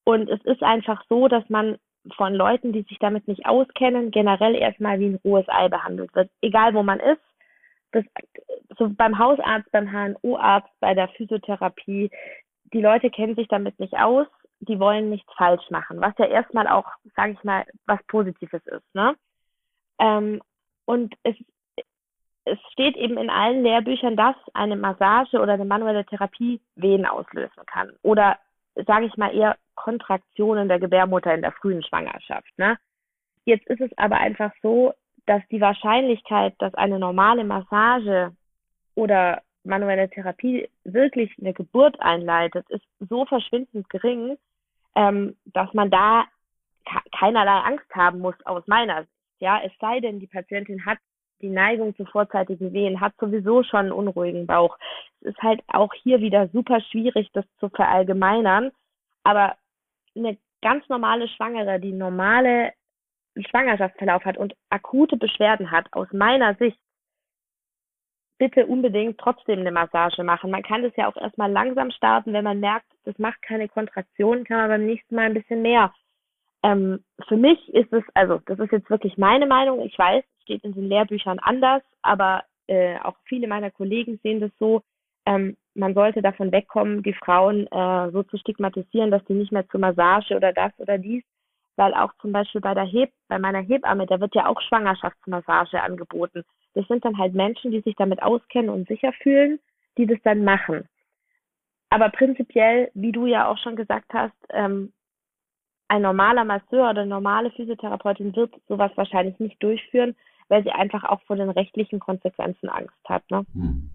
Und 0.04 0.30
es 0.30 0.44
ist 0.46 0.62
einfach 0.62 1.04
so, 1.10 1.28
dass 1.28 1.48
man 1.50 1.78
von 2.16 2.36
Leuten, 2.36 2.72
die 2.72 2.84
sich 2.84 3.00
damit 3.00 3.28
nicht 3.28 3.48
auskennen, 3.48 4.12
generell 4.12 4.56
erstmal 4.56 5.00
wie 5.00 5.08
ein 5.08 5.20
rohes 5.24 5.50
Ei 5.50 5.70
behandelt 5.70 6.14
wird. 6.14 6.30
Egal 6.42 6.76
wo 6.76 6.84
man 6.84 7.00
ist. 7.00 7.22
Das, 7.94 8.06
so 8.78 8.90
beim 8.90 9.18
Hausarzt, 9.18 9.72
beim 9.72 9.92
HNO-Arzt, 9.92 10.70
bei 10.82 10.94
der 10.94 11.08
Physiotherapie. 11.10 12.12
Die 12.74 12.82
Leute 12.82 13.10
kennen 13.10 13.36
sich 13.36 13.48
damit 13.48 13.80
nicht 13.80 13.98
aus. 13.98 14.28
Die 14.60 14.80
wollen 14.80 15.10
nichts 15.10 15.32
falsch 15.36 15.70
machen. 15.70 16.02
Was 16.02 16.18
ja 16.18 16.26
erstmal 16.26 16.68
auch, 16.68 16.88
sage 17.16 17.34
ich 17.34 17.44
mal, 17.44 17.66
was 17.86 18.04
Positives 18.08 18.66
ist. 18.66 18.96
Ne? 18.96 19.16
Ähm, 20.00 20.42
und 20.86 21.16
es, 21.24 21.36
es 22.46 22.58
steht 22.72 22.96
eben 22.96 23.18
in 23.18 23.30
allen 23.30 23.64
Lehrbüchern, 23.64 24.16
dass 24.16 24.36
eine 24.54 24.76
Massage 24.76 25.40
oder 25.40 25.54
eine 25.54 25.66
manuelle 25.66 26.06
Therapie 26.06 26.62
Wehen 26.76 27.06
auslösen 27.06 27.66
kann. 27.66 27.92
Oder 28.02 28.38
sage 28.86 29.06
ich 29.06 29.18
mal 29.18 29.36
eher 29.36 29.58
Kontraktionen 29.76 30.68
der 30.68 30.80
Gebärmutter 30.80 31.34
in 31.34 31.42
der 31.42 31.52
frühen 31.52 31.84
Schwangerschaft. 31.84 32.52
Ne? 32.58 32.78
Jetzt 33.46 33.68
ist 33.68 33.82
es 33.82 33.92
aber 33.98 34.18
einfach 34.18 34.52
so, 34.62 34.94
dass 35.26 35.42
die 35.52 35.62
Wahrscheinlichkeit, 35.62 36.56
dass 36.60 36.74
eine 36.74 37.00
normale 37.00 37.44
Massage 37.44 38.32
oder 38.96 39.42
manuelle 39.68 40.10
Therapie 40.10 40.70
wirklich 40.84 41.32
eine 41.40 41.54
Geburt 41.54 42.00
einleitet, 42.02 42.70
ist 42.70 42.86
so 43.00 43.26
verschwindend 43.26 43.90
gering, 43.90 44.38
ähm, 44.96 45.36
dass 45.46 45.74
man 45.74 45.90
da 45.90 46.26
keinerlei 47.12 47.60
Angst 47.60 47.94
haben 47.94 48.20
muss 48.20 48.36
aus 48.46 48.66
meiner 48.68 49.02
Sicht. 49.02 49.12
Ja, 49.40 49.62
es 49.64 49.72
sei 49.80 50.00
denn, 50.00 50.20
die 50.20 50.28
Patientin 50.28 50.86
hat 50.86 50.98
die 51.42 51.50
Neigung 51.50 51.96
zu 51.96 52.06
vorzeitigen 52.06 52.74
Wehen, 52.74 53.00
hat 53.00 53.14
sowieso 53.20 53.64
schon 53.64 53.82
einen 53.82 53.92
unruhigen 53.92 54.48
Bauch. 54.48 54.78
Es 55.22 55.28
ist 55.28 55.42
halt 55.44 55.62
auch 55.68 55.94
hier 55.94 56.20
wieder 56.20 56.48
super 56.50 56.82
schwierig, 56.82 57.30
das 57.34 57.46
zu 57.60 57.70
verallgemeinern. 57.70 58.72
Aber 59.24 59.56
eine 60.16 60.38
ganz 60.62 60.88
normale 60.90 61.28
Schwangere, 61.28 61.80
die 61.80 61.92
normale 61.92 62.74
Schwangerschaftsverlauf 63.38 64.26
hat 64.26 64.38
und 64.38 64.56
akute 64.70 65.18
Beschwerden 65.18 65.70
hat, 65.70 65.86
aus 65.92 66.12
meiner 66.12 66.56
Sicht, 66.56 66.80
bitte 68.38 68.66
unbedingt 68.66 69.18
trotzdem 69.18 69.60
eine 69.60 69.72
Massage 69.72 70.24
machen. 70.24 70.52
Man 70.52 70.64
kann 70.64 70.84
das 70.84 70.96
ja 70.96 71.08
auch 71.08 71.18
erstmal 71.18 71.52
langsam 71.52 71.92
starten, 71.92 72.34
wenn 72.34 72.44
man 72.44 72.60
merkt, 72.60 72.86
das 73.06 73.18
macht 73.18 73.42
keine 73.42 73.68
Kontraktion, 73.68 74.44
kann 74.44 74.58
man 74.58 74.70
beim 74.70 74.86
nächsten 74.86 75.16
Mal 75.16 75.26
ein 75.26 75.34
bisschen 75.34 75.62
mehr. 75.62 75.94
Ähm, 76.64 77.04
für 77.28 77.38
mich 77.38 77.60
ist 77.74 77.92
es, 77.94 78.04
also 78.14 78.40
das 78.46 78.60
ist 78.60 78.72
jetzt 78.72 78.90
wirklich 78.90 79.18
meine 79.18 79.48
Meinung, 79.48 79.82
ich 79.82 79.98
weiß, 79.98 80.24
es 80.24 80.44
steht 80.44 80.64
in 80.64 80.74
den 80.74 80.90
Lehrbüchern 80.90 81.40
anders, 81.40 81.82
aber 82.02 82.44
äh, 82.68 83.00
auch 83.00 83.16
viele 83.26 83.48
meiner 83.48 83.72
Kollegen 83.72 84.20
sehen 84.24 84.40
das 84.40 84.52
so, 84.60 84.82
ähm, 85.26 85.58
man 85.76 85.94
sollte 85.94 86.22
davon 86.22 86.52
wegkommen, 86.52 87.04
die 87.04 87.14
Frauen 87.14 87.68
äh, 87.68 88.12
so 88.12 88.24
zu 88.24 88.38
stigmatisieren, 88.38 89.12
dass 89.12 89.24
die 89.26 89.34
nicht 89.34 89.52
mehr 89.52 89.68
zur 89.70 89.80
Massage 89.80 90.36
oder 90.36 90.54
das 90.54 90.72
oder 90.80 90.98
dies, 90.98 91.24
weil 91.76 91.94
auch 91.94 92.14
zum 92.22 92.32
Beispiel 92.32 92.62
bei 92.62 92.74
der 92.74 92.86
Heb 92.86 93.12
bei 93.28 93.38
meiner 93.38 93.62
Hebamme, 93.62 94.08
da 94.08 94.20
wird 94.20 94.34
ja 94.36 94.48
auch 94.48 94.60
Schwangerschaftsmassage 94.62 95.82
angeboten. 95.82 96.44
Das 96.78 96.88
sind 96.88 97.04
dann 97.04 97.18
halt 97.18 97.34
Menschen, 97.34 97.72
die 97.72 97.82
sich 97.82 97.96
damit 97.96 98.22
auskennen 98.22 98.70
und 98.70 98.88
sicher 98.88 99.12
fühlen, 99.24 99.60
die 99.98 100.06
das 100.06 100.20
dann 100.24 100.44
machen. 100.44 100.88
Aber 101.90 102.10
prinzipiell, 102.10 102.92
wie 102.94 103.12
du 103.12 103.26
ja 103.26 103.50
auch 103.50 103.58
schon 103.58 103.76
gesagt 103.76 104.14
hast, 104.14 104.36
ähm, 104.52 104.94
ein 105.88 106.04
normaler 106.04 106.46
Masseur 106.46 106.92
oder 106.92 107.02
eine 107.02 107.08
normale 107.08 107.50
Physiotherapeutin 107.50 108.36
wird 108.36 108.54
sowas 108.68 108.92
wahrscheinlich 108.94 109.40
nicht 109.40 109.62
durchführen, 109.64 110.16
weil 110.50 110.64
sie 110.64 110.70
einfach 110.70 111.04
auch 111.04 111.22
vor 111.22 111.36
den 111.36 111.50
rechtlichen 111.50 112.00
Konsequenzen 112.00 112.70
Angst 112.70 112.94
hat. 113.06 113.24
Ne? 113.32 113.44
Hm. 113.54 113.90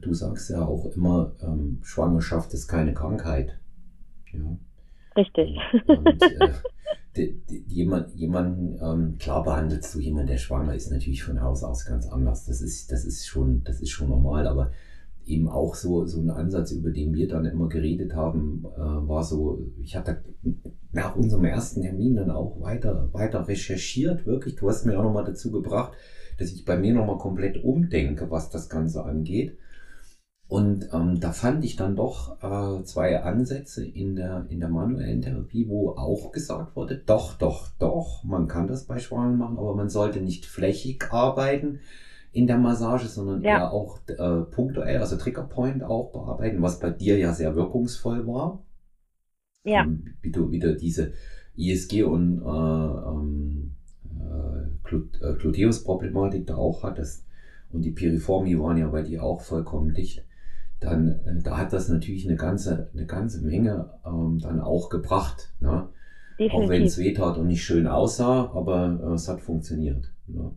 Du 0.00 0.14
sagst 0.14 0.48
ja 0.48 0.62
auch 0.62 0.86
immer, 0.96 1.32
ähm, 1.42 1.80
Schwangerschaft 1.82 2.54
ist 2.54 2.66
keine 2.66 2.94
Krankheit. 2.94 3.58
Ja. 4.32 4.56
Richtig. 5.16 5.60
Und, 5.86 6.22
äh, 6.22 6.52
jemand, 7.66 8.14
jemanden, 8.14 8.78
ähm, 8.80 9.18
klar 9.18 9.42
behandelst 9.42 9.94
du 9.94 10.00
jemanden, 10.00 10.28
der 10.28 10.38
schwanger 10.38 10.74
ist, 10.74 10.90
natürlich 10.90 11.22
von 11.22 11.40
Haus 11.40 11.64
aus 11.64 11.84
ganz 11.84 12.06
anders. 12.06 12.44
Das 12.44 12.60
ist, 12.60 12.92
das 12.92 13.04
ist 13.04 13.26
schon, 13.26 13.62
das 13.64 13.80
ist 13.80 13.90
schon 13.90 14.08
normal, 14.08 14.46
aber 14.46 14.70
eben 15.26 15.48
auch 15.48 15.74
so, 15.74 16.06
so 16.06 16.20
ein 16.20 16.30
Ansatz, 16.30 16.72
über 16.72 16.90
den 16.90 17.14
wir 17.14 17.28
dann 17.28 17.44
immer 17.44 17.68
geredet 17.68 18.14
haben, 18.14 18.64
äh, 18.76 18.80
war 18.80 19.24
so, 19.24 19.66
ich 19.82 19.96
hatte 19.96 20.22
nach 20.92 21.16
unserem 21.16 21.44
ersten 21.44 21.82
Termin 21.82 22.16
dann 22.16 22.30
auch 22.30 22.60
weiter, 22.60 23.08
weiter 23.12 23.46
recherchiert, 23.46 24.26
wirklich. 24.26 24.56
Du 24.56 24.68
hast 24.68 24.86
mir 24.86 24.98
auch 24.98 25.04
nochmal 25.04 25.24
dazu 25.24 25.50
gebracht, 25.50 25.92
dass 26.38 26.52
ich 26.52 26.64
bei 26.64 26.78
mir 26.78 26.94
nochmal 26.94 27.18
komplett 27.18 27.62
umdenke, 27.62 28.30
was 28.30 28.50
das 28.50 28.68
Ganze 28.68 29.04
angeht. 29.04 29.56
Und 30.50 30.88
ähm, 30.92 31.20
da 31.20 31.30
fand 31.30 31.64
ich 31.64 31.76
dann 31.76 31.94
doch 31.94 32.42
äh, 32.42 32.82
zwei 32.82 33.22
Ansätze 33.22 33.86
in 33.86 34.16
der, 34.16 34.46
in 34.48 34.58
der 34.58 34.68
manuellen 34.68 35.22
Therapie, 35.22 35.68
wo 35.68 35.90
auch 35.90 36.32
gesagt 36.32 36.74
wurde, 36.74 37.00
doch, 37.06 37.38
doch, 37.38 37.68
doch, 37.78 38.24
man 38.24 38.48
kann 38.48 38.66
das 38.66 38.84
bei 38.84 38.98
Schwangeren 38.98 39.38
machen, 39.38 39.58
aber 39.58 39.76
man 39.76 39.88
sollte 39.88 40.20
nicht 40.20 40.46
flächig 40.46 41.12
arbeiten 41.12 41.78
in 42.32 42.48
der 42.48 42.58
Massage, 42.58 43.06
sondern 43.06 43.42
ja. 43.42 43.58
eher 43.58 43.72
auch 43.72 44.00
äh, 44.08 44.40
punktuell, 44.50 44.98
also 44.98 45.16
Triggerpoint 45.16 45.84
auch 45.84 46.10
bearbeiten, 46.10 46.62
was 46.62 46.80
bei 46.80 46.90
dir 46.90 47.16
ja 47.16 47.32
sehr 47.32 47.54
wirkungsvoll 47.54 48.26
war. 48.26 48.60
Ja. 49.62 49.84
Ähm, 49.84 50.16
wie 50.20 50.32
du 50.32 50.50
wieder 50.50 50.74
diese 50.74 51.12
ISG 51.54 52.02
und 52.02 52.42
äh, 52.42 53.08
ähm, 53.08 53.76
äh, 54.18 55.34
Gluteus-Problematik 55.38 56.48
da 56.48 56.56
auch 56.56 56.82
hattest. 56.82 57.24
Und 57.70 57.82
die 57.82 57.92
Piriformie 57.92 58.58
waren 58.58 58.78
ja 58.78 58.88
bei 58.88 59.02
dir 59.02 59.22
auch 59.22 59.42
vollkommen 59.42 59.94
dicht 59.94 60.24
dann 60.80 61.20
äh, 61.24 61.42
da 61.42 61.58
hat 61.58 61.72
das 61.72 61.88
natürlich 61.88 62.26
eine 62.26 62.36
ganze, 62.36 62.90
eine 62.92 63.06
ganze 63.06 63.44
Menge 63.44 63.90
ähm, 64.04 64.38
dann 64.42 64.60
auch 64.60 64.88
gebracht. 64.88 65.54
Ne? 65.60 65.88
Auch 66.52 66.68
wenn 66.68 66.84
es 66.84 66.98
weh 66.98 67.12
tat 67.12 67.36
und 67.36 67.48
nicht 67.48 67.62
schön 67.62 67.86
aussah, 67.86 68.50
aber 68.54 68.98
äh, 69.02 69.14
es 69.14 69.28
hat 69.28 69.40
funktioniert. 69.40 70.12
Ne? 70.26 70.56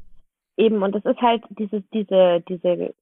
Eben, 0.55 0.81
und 0.81 0.95
es 0.95 1.03
ist 1.03 1.19
halt 1.19 1.43
diese, 1.57 1.81
diese, 1.93 2.41
diese 2.47 2.93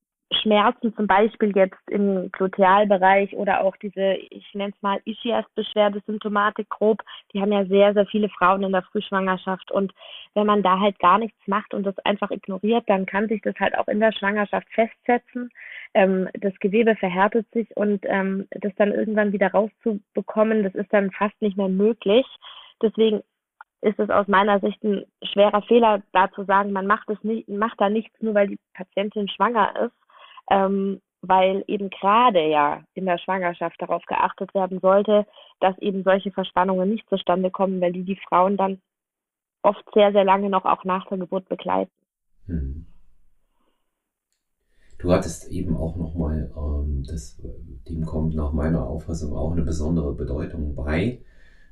Schmerzen 0.42 0.96
zum 0.96 1.08
Beispiel 1.08 1.56
jetzt 1.56 1.90
im 1.90 2.32
Glutealbereich 2.32 3.36
oder 3.36 3.64
auch 3.64 3.76
diese, 3.78 4.14
ich 4.30 4.54
nenne 4.54 4.74
es 4.76 4.82
mal 4.82 5.00
Ischias-Beschwerde, 5.06 6.02
Symptomatik 6.06 6.70
grob, 6.70 7.02
die 7.34 7.42
haben 7.42 7.52
ja 7.52 7.66
sehr, 7.66 7.94
sehr 7.94 8.06
viele 8.06 8.30
Frauen 8.30 8.64
in 8.64 8.72
der 8.72 8.84
Frühschwangerschaft. 8.84 9.72
Und 9.72 9.94
wenn 10.34 10.48
man 10.48 10.64
da 10.64 10.80
halt 10.80 10.98
gar 11.00 11.18
nichts 11.18 11.40
macht 11.48 11.74
und 11.74 11.84
das 11.84 11.98
einfach 12.00 12.32
ignoriert, 12.32 12.86
dann 12.88 13.06
kann 13.06 13.28
sich 13.28 13.42
das 13.42 13.56
halt 13.60 13.78
auch 13.78 13.88
in 13.88 14.00
der 14.00 14.14
Schwangerschaft 14.14 14.68
festsetzen. 14.74 15.50
Ähm, 15.94 16.30
das 16.34 16.58
Gewebe 16.60 16.96
verhärtet 16.96 17.48
sich 17.52 17.76
und 17.76 18.06
ähm, 18.06 18.48
das 18.52 18.74
dann 18.78 18.94
irgendwann 18.94 19.34
wieder 19.34 19.52
rauszubekommen, 19.52 20.64
das 20.64 20.76
ist 20.76 20.94
dann 20.94 21.12
fast 21.12 21.40
nicht 21.42 21.58
mehr 21.58 21.68
möglich. 21.70 22.26
Deswegen 22.82 23.22
ist 23.82 24.00
es 24.00 24.10
aus 24.10 24.28
meiner 24.28 24.60
Sicht 24.60 24.82
ein 24.84 25.06
schwerer 25.24 25.62
Fehler, 25.64 26.02
da 26.14 26.32
zu 26.32 26.44
sagen, 26.46 26.72
man 26.72 26.86
macht 26.86 27.10
es 27.10 27.22
nicht, 27.24 27.50
macht 27.50 27.82
da 27.82 27.90
nichts 27.90 28.14
nur, 28.22 28.36
weil 28.36 28.48
die 28.48 28.60
Patientin 28.74 29.28
schwanger 29.28 29.74
ist, 29.86 30.01
ähm, 30.50 31.02
weil 31.22 31.64
eben 31.68 31.90
gerade 31.90 32.48
ja 32.50 32.84
in 32.94 33.06
der 33.06 33.20
Schwangerschaft 33.20 33.80
darauf 33.80 34.04
geachtet 34.06 34.54
werden 34.54 34.80
sollte, 34.80 35.26
dass 35.60 35.78
eben 35.80 36.04
solche 36.04 36.32
Verspannungen 36.32 36.90
nicht 36.90 37.08
zustande 37.10 37.52
kommen, 37.52 37.80
weil 37.80 37.94
die 37.94 38.04
die 38.04 38.20
Frauen 38.28 38.58
dann 38.58 38.82
oft 39.62 39.84
sehr, 39.94 40.12
sehr 40.12 40.24
lange 40.24 40.50
noch 40.50 40.66
auch 40.66 40.84
nach 40.84 41.08
der 41.08 41.20
Geburt 41.20 41.48
begleiten. 41.48 41.92
Hm. 42.48 42.88
Du 44.98 45.12
hattest 45.12 45.50
eben 45.50 45.78
auch 45.78 45.96
nochmal, 45.96 46.52
ähm, 46.56 47.04
das, 47.08 47.42
dem 47.90 48.06
kommt 48.06 48.36
nach 48.36 48.54
meiner 48.54 48.86
Auffassung 48.86 49.36
auch 49.36 49.52
eine 49.52 49.64
besondere 49.64 50.14
Bedeutung 50.14 50.76
bei, 50.76 51.22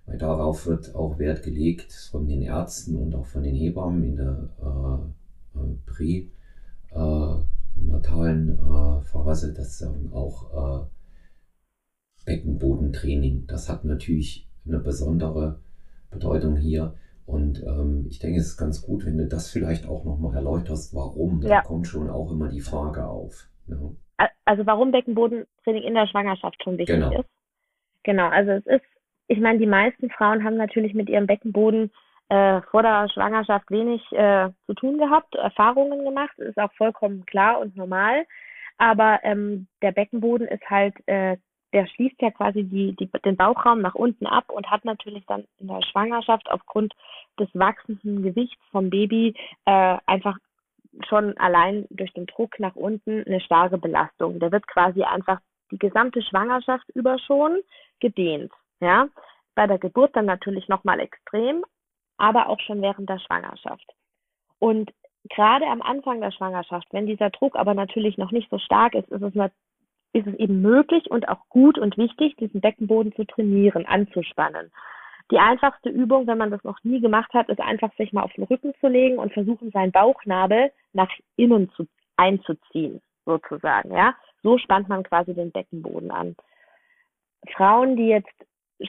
weil 0.07 0.17
darauf 0.17 0.65
wird 0.65 0.95
auch 0.95 1.19
Wert 1.19 1.43
gelegt 1.43 1.93
von 2.11 2.27
den 2.27 2.41
Ärzten 2.41 2.95
und 2.95 3.13
auch 3.13 3.27
von 3.27 3.43
den 3.43 3.55
Hebammen 3.55 4.03
in 4.03 4.15
der 4.15 4.49
äh, 4.63 5.63
äh, 6.91 7.35
pränatalen 7.79 8.59
äh, 8.59 9.01
Phase, 9.05 9.53
das 9.53 9.81
ähm, 9.81 10.11
auch 10.13 10.83
äh, 10.83 10.85
Beckenbodentraining. 12.25 13.47
Das 13.47 13.69
hat 13.69 13.85
natürlich 13.85 14.47
eine 14.67 14.79
besondere 14.79 15.59
Bedeutung 16.11 16.57
hier. 16.57 16.95
Und 17.25 17.63
ähm, 17.63 18.05
ich 18.09 18.19
denke, 18.19 18.39
es 18.39 18.47
ist 18.47 18.57
ganz 18.57 18.81
gut, 18.81 19.05
wenn 19.05 19.17
du 19.17 19.27
das 19.27 19.49
vielleicht 19.49 19.87
auch 19.87 20.03
nochmal 20.03 20.35
erläuterst, 20.35 20.95
warum. 20.95 21.41
Ja. 21.43 21.49
Da 21.49 21.61
kommt 21.61 21.87
schon 21.87 22.09
auch 22.09 22.31
immer 22.31 22.49
die 22.49 22.61
Frage 22.61 23.05
auf. 23.05 23.47
Ne? 23.67 23.95
Also 24.45 24.65
warum 24.65 24.91
Beckenbodentraining 24.91 25.83
in 25.83 25.93
der 25.93 26.07
Schwangerschaft 26.07 26.61
schon 26.63 26.77
wichtig 26.77 26.95
genau. 26.95 27.19
ist. 27.19 27.29
Genau, 28.03 28.27
also 28.29 28.51
es 28.51 28.65
ist 28.65 28.85
ich 29.29 29.39
meine, 29.39 29.59
die 29.59 29.67
meisten 29.67 30.09
Frauen 30.09 30.43
haben 30.43 30.57
natürlich 30.57 30.95
mit 30.95 31.07
ihrem 31.07 31.27
Beckenboden 31.27 31.91
äh, 32.29 32.61
vor 32.69 32.83
der 32.83 33.09
Schwangerschaft 33.09 33.69
wenig 33.71 34.01
äh, 34.11 34.49
zu 34.65 34.73
tun 34.75 34.97
gehabt, 34.97 35.35
Erfahrungen 35.35 36.05
gemacht, 36.05 36.37
ist 36.37 36.57
auch 36.57 36.71
vollkommen 36.73 37.25
klar 37.25 37.59
und 37.59 37.75
normal. 37.75 38.25
Aber 38.77 39.19
ähm, 39.23 39.67
der 39.81 39.91
Beckenboden 39.91 40.47
ist 40.47 40.67
halt, 40.69 40.95
äh, 41.07 41.37
der 41.73 41.87
schließt 41.87 42.21
ja 42.21 42.31
quasi 42.31 42.63
die, 42.63 42.95
die, 42.95 43.09
den 43.25 43.35
Bauchraum 43.35 43.81
nach 43.81 43.95
unten 43.95 44.25
ab 44.25 44.45
und 44.49 44.69
hat 44.69 44.85
natürlich 44.85 45.25
dann 45.27 45.43
in 45.59 45.67
der 45.67 45.81
Schwangerschaft 45.91 46.49
aufgrund 46.49 46.93
des 47.39 47.49
wachsenden 47.53 48.23
Gewichts 48.23 48.61
vom 48.71 48.89
Baby 48.89 49.35
äh, 49.65 49.97
einfach 50.05 50.37
schon 51.07 51.37
allein 51.37 51.85
durch 51.89 52.11
den 52.13 52.25
Druck 52.25 52.59
nach 52.59 52.75
unten 52.75 53.23
eine 53.25 53.41
starke 53.41 53.77
Belastung. 53.77 54.39
Der 54.39 54.51
wird 54.51 54.67
quasi 54.67 55.03
einfach 55.03 55.39
die 55.71 55.77
gesamte 55.77 56.21
Schwangerschaft 56.21 56.87
über 56.95 57.19
schon 57.19 57.59
gedehnt. 57.99 58.51
Ja, 58.79 59.07
bei 59.55 59.67
der 59.67 59.77
Geburt 59.77 60.15
dann 60.15 60.25
natürlich 60.25 60.67
nochmal 60.69 60.99
extrem, 60.99 61.63
aber 62.19 62.49
auch 62.49 62.59
schon 62.59 62.81
während 62.81 63.09
der 63.09 63.19
Schwangerschaft. 63.19 63.85
Und 64.59 64.91
gerade 65.29 65.65
am 65.65 65.81
Anfang 65.81 66.21
der 66.21 66.31
Schwangerschaft, 66.31 66.87
wenn 66.91 67.07
dieser 67.07 67.29
Druck 67.29 67.55
aber 67.55 67.73
natürlich 67.73 68.17
noch 68.17 68.31
nicht 68.31 68.49
so 68.49 68.59
stark 68.59 68.93
ist, 68.95 69.09
ist 69.09 69.21
es, 69.21 69.35
ist 70.13 70.27
es 70.27 70.35
eben 70.35 70.61
möglich 70.61 71.09
und 71.09 71.27
auch 71.27 71.47
gut 71.49 71.77
und 71.77 71.97
wichtig, 71.97 72.35
diesen 72.37 72.61
Beckenboden 72.61 73.13
zu 73.15 73.25
trainieren, 73.25 73.85
anzuspannen. 73.85 74.71
Die 75.31 75.37
einfachste 75.37 75.89
Übung, 75.89 76.25
wenn 76.25 76.39
man 76.39 76.49
das 76.49 76.63
noch 76.63 76.83
nie 76.83 76.99
gemacht 76.99 77.33
hat, 77.33 77.49
ist 77.49 77.61
einfach 77.61 77.93
sich 77.95 78.11
mal 78.13 78.23
auf 78.23 78.33
den 78.33 78.45
Rücken 78.45 78.73
zu 78.79 78.87
legen 78.87 79.19
und 79.19 79.31
versuchen, 79.31 79.69
seinen 79.71 79.91
Bauchnabel 79.91 80.71
nach 80.93 81.09
innen 81.35 81.69
zu, 81.71 81.87
einzuziehen, 82.17 83.01
sozusagen, 83.25 83.93
ja. 83.93 84.15
So 84.41 84.57
spannt 84.57 84.89
man 84.89 85.03
quasi 85.03 85.33
den 85.33 85.51
Beckenboden 85.51 86.11
an. 86.11 86.35
Frauen, 87.55 87.95
die 87.95 88.07
jetzt 88.07 88.33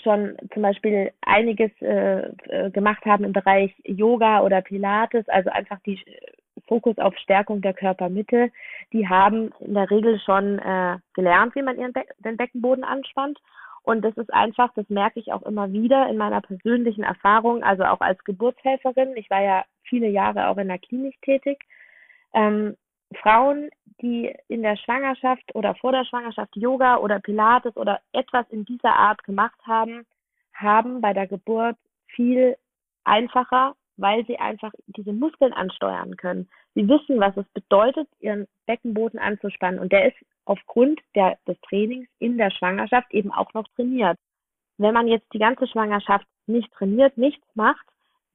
schon 0.02 0.36
zum 0.52 0.62
Beispiel 0.62 1.12
einiges 1.22 1.70
äh, 1.80 2.28
äh, 2.48 2.70
gemacht 2.70 3.04
haben 3.04 3.24
im 3.24 3.32
Bereich 3.32 3.74
Yoga 3.84 4.42
oder 4.42 4.60
Pilates, 4.62 5.28
also 5.28 5.50
einfach 5.50 5.80
die 5.80 5.94
äh, 5.94 6.60
Fokus 6.68 6.98
auf 6.98 7.16
Stärkung 7.18 7.62
der 7.62 7.74
Körpermitte, 7.74 8.50
die 8.92 9.08
haben 9.08 9.52
in 9.60 9.74
der 9.74 9.90
Regel 9.90 10.20
schon 10.20 10.58
äh, 10.58 10.98
gelernt, 11.14 11.54
wie 11.54 11.62
man 11.62 11.78
ihren 11.78 11.92
Be 11.92 12.04
den 12.18 12.36
Beckenboden 12.36 12.84
anspannt. 12.84 13.38
Und 13.82 14.02
das 14.02 14.16
ist 14.18 14.32
einfach, 14.32 14.72
das 14.74 14.88
merke 14.88 15.18
ich 15.18 15.32
auch 15.32 15.42
immer 15.42 15.72
wieder 15.72 16.08
in 16.08 16.18
meiner 16.18 16.42
persönlichen 16.42 17.02
Erfahrung, 17.02 17.64
also 17.64 17.84
auch 17.84 18.00
als 18.00 18.22
Geburtshelferin. 18.24 19.16
Ich 19.16 19.30
war 19.30 19.42
ja 19.42 19.64
viele 19.82 20.08
Jahre 20.08 20.48
auch 20.48 20.58
in 20.58 20.68
der 20.68 20.78
Klinik 20.78 21.20
tätig. 21.22 21.58
Ähm, 22.34 22.76
Frauen, 23.16 23.70
die 24.00 24.34
in 24.48 24.62
der 24.62 24.76
Schwangerschaft 24.76 25.54
oder 25.54 25.74
vor 25.74 25.92
der 25.92 26.04
Schwangerschaft 26.04 26.56
Yoga 26.56 26.96
oder 26.98 27.20
Pilates 27.20 27.76
oder 27.76 28.00
etwas 28.12 28.48
in 28.50 28.64
dieser 28.64 28.94
Art 28.94 29.22
gemacht 29.24 29.58
haben, 29.66 30.06
haben 30.54 31.00
bei 31.00 31.12
der 31.12 31.26
Geburt 31.26 31.76
viel 32.06 32.56
einfacher, 33.04 33.74
weil 33.96 34.24
sie 34.26 34.38
einfach 34.38 34.72
diese 34.86 35.12
Muskeln 35.12 35.52
ansteuern 35.52 36.16
können. 36.16 36.48
Sie 36.74 36.88
wissen, 36.88 37.20
was 37.20 37.36
es 37.36 37.46
bedeutet, 37.52 38.08
ihren 38.20 38.46
Beckenboden 38.66 39.18
anzuspannen. 39.18 39.80
Und 39.80 39.92
der 39.92 40.08
ist 40.08 40.16
aufgrund 40.44 41.00
der, 41.14 41.38
des 41.46 41.60
Trainings 41.62 42.08
in 42.18 42.38
der 42.38 42.50
Schwangerschaft 42.50 43.12
eben 43.12 43.32
auch 43.32 43.52
noch 43.54 43.66
trainiert. 43.76 44.18
Wenn 44.78 44.94
man 44.94 45.08
jetzt 45.08 45.30
die 45.32 45.38
ganze 45.38 45.66
Schwangerschaft 45.66 46.26
nicht 46.46 46.72
trainiert, 46.72 47.18
nichts 47.18 47.44
macht, 47.54 47.86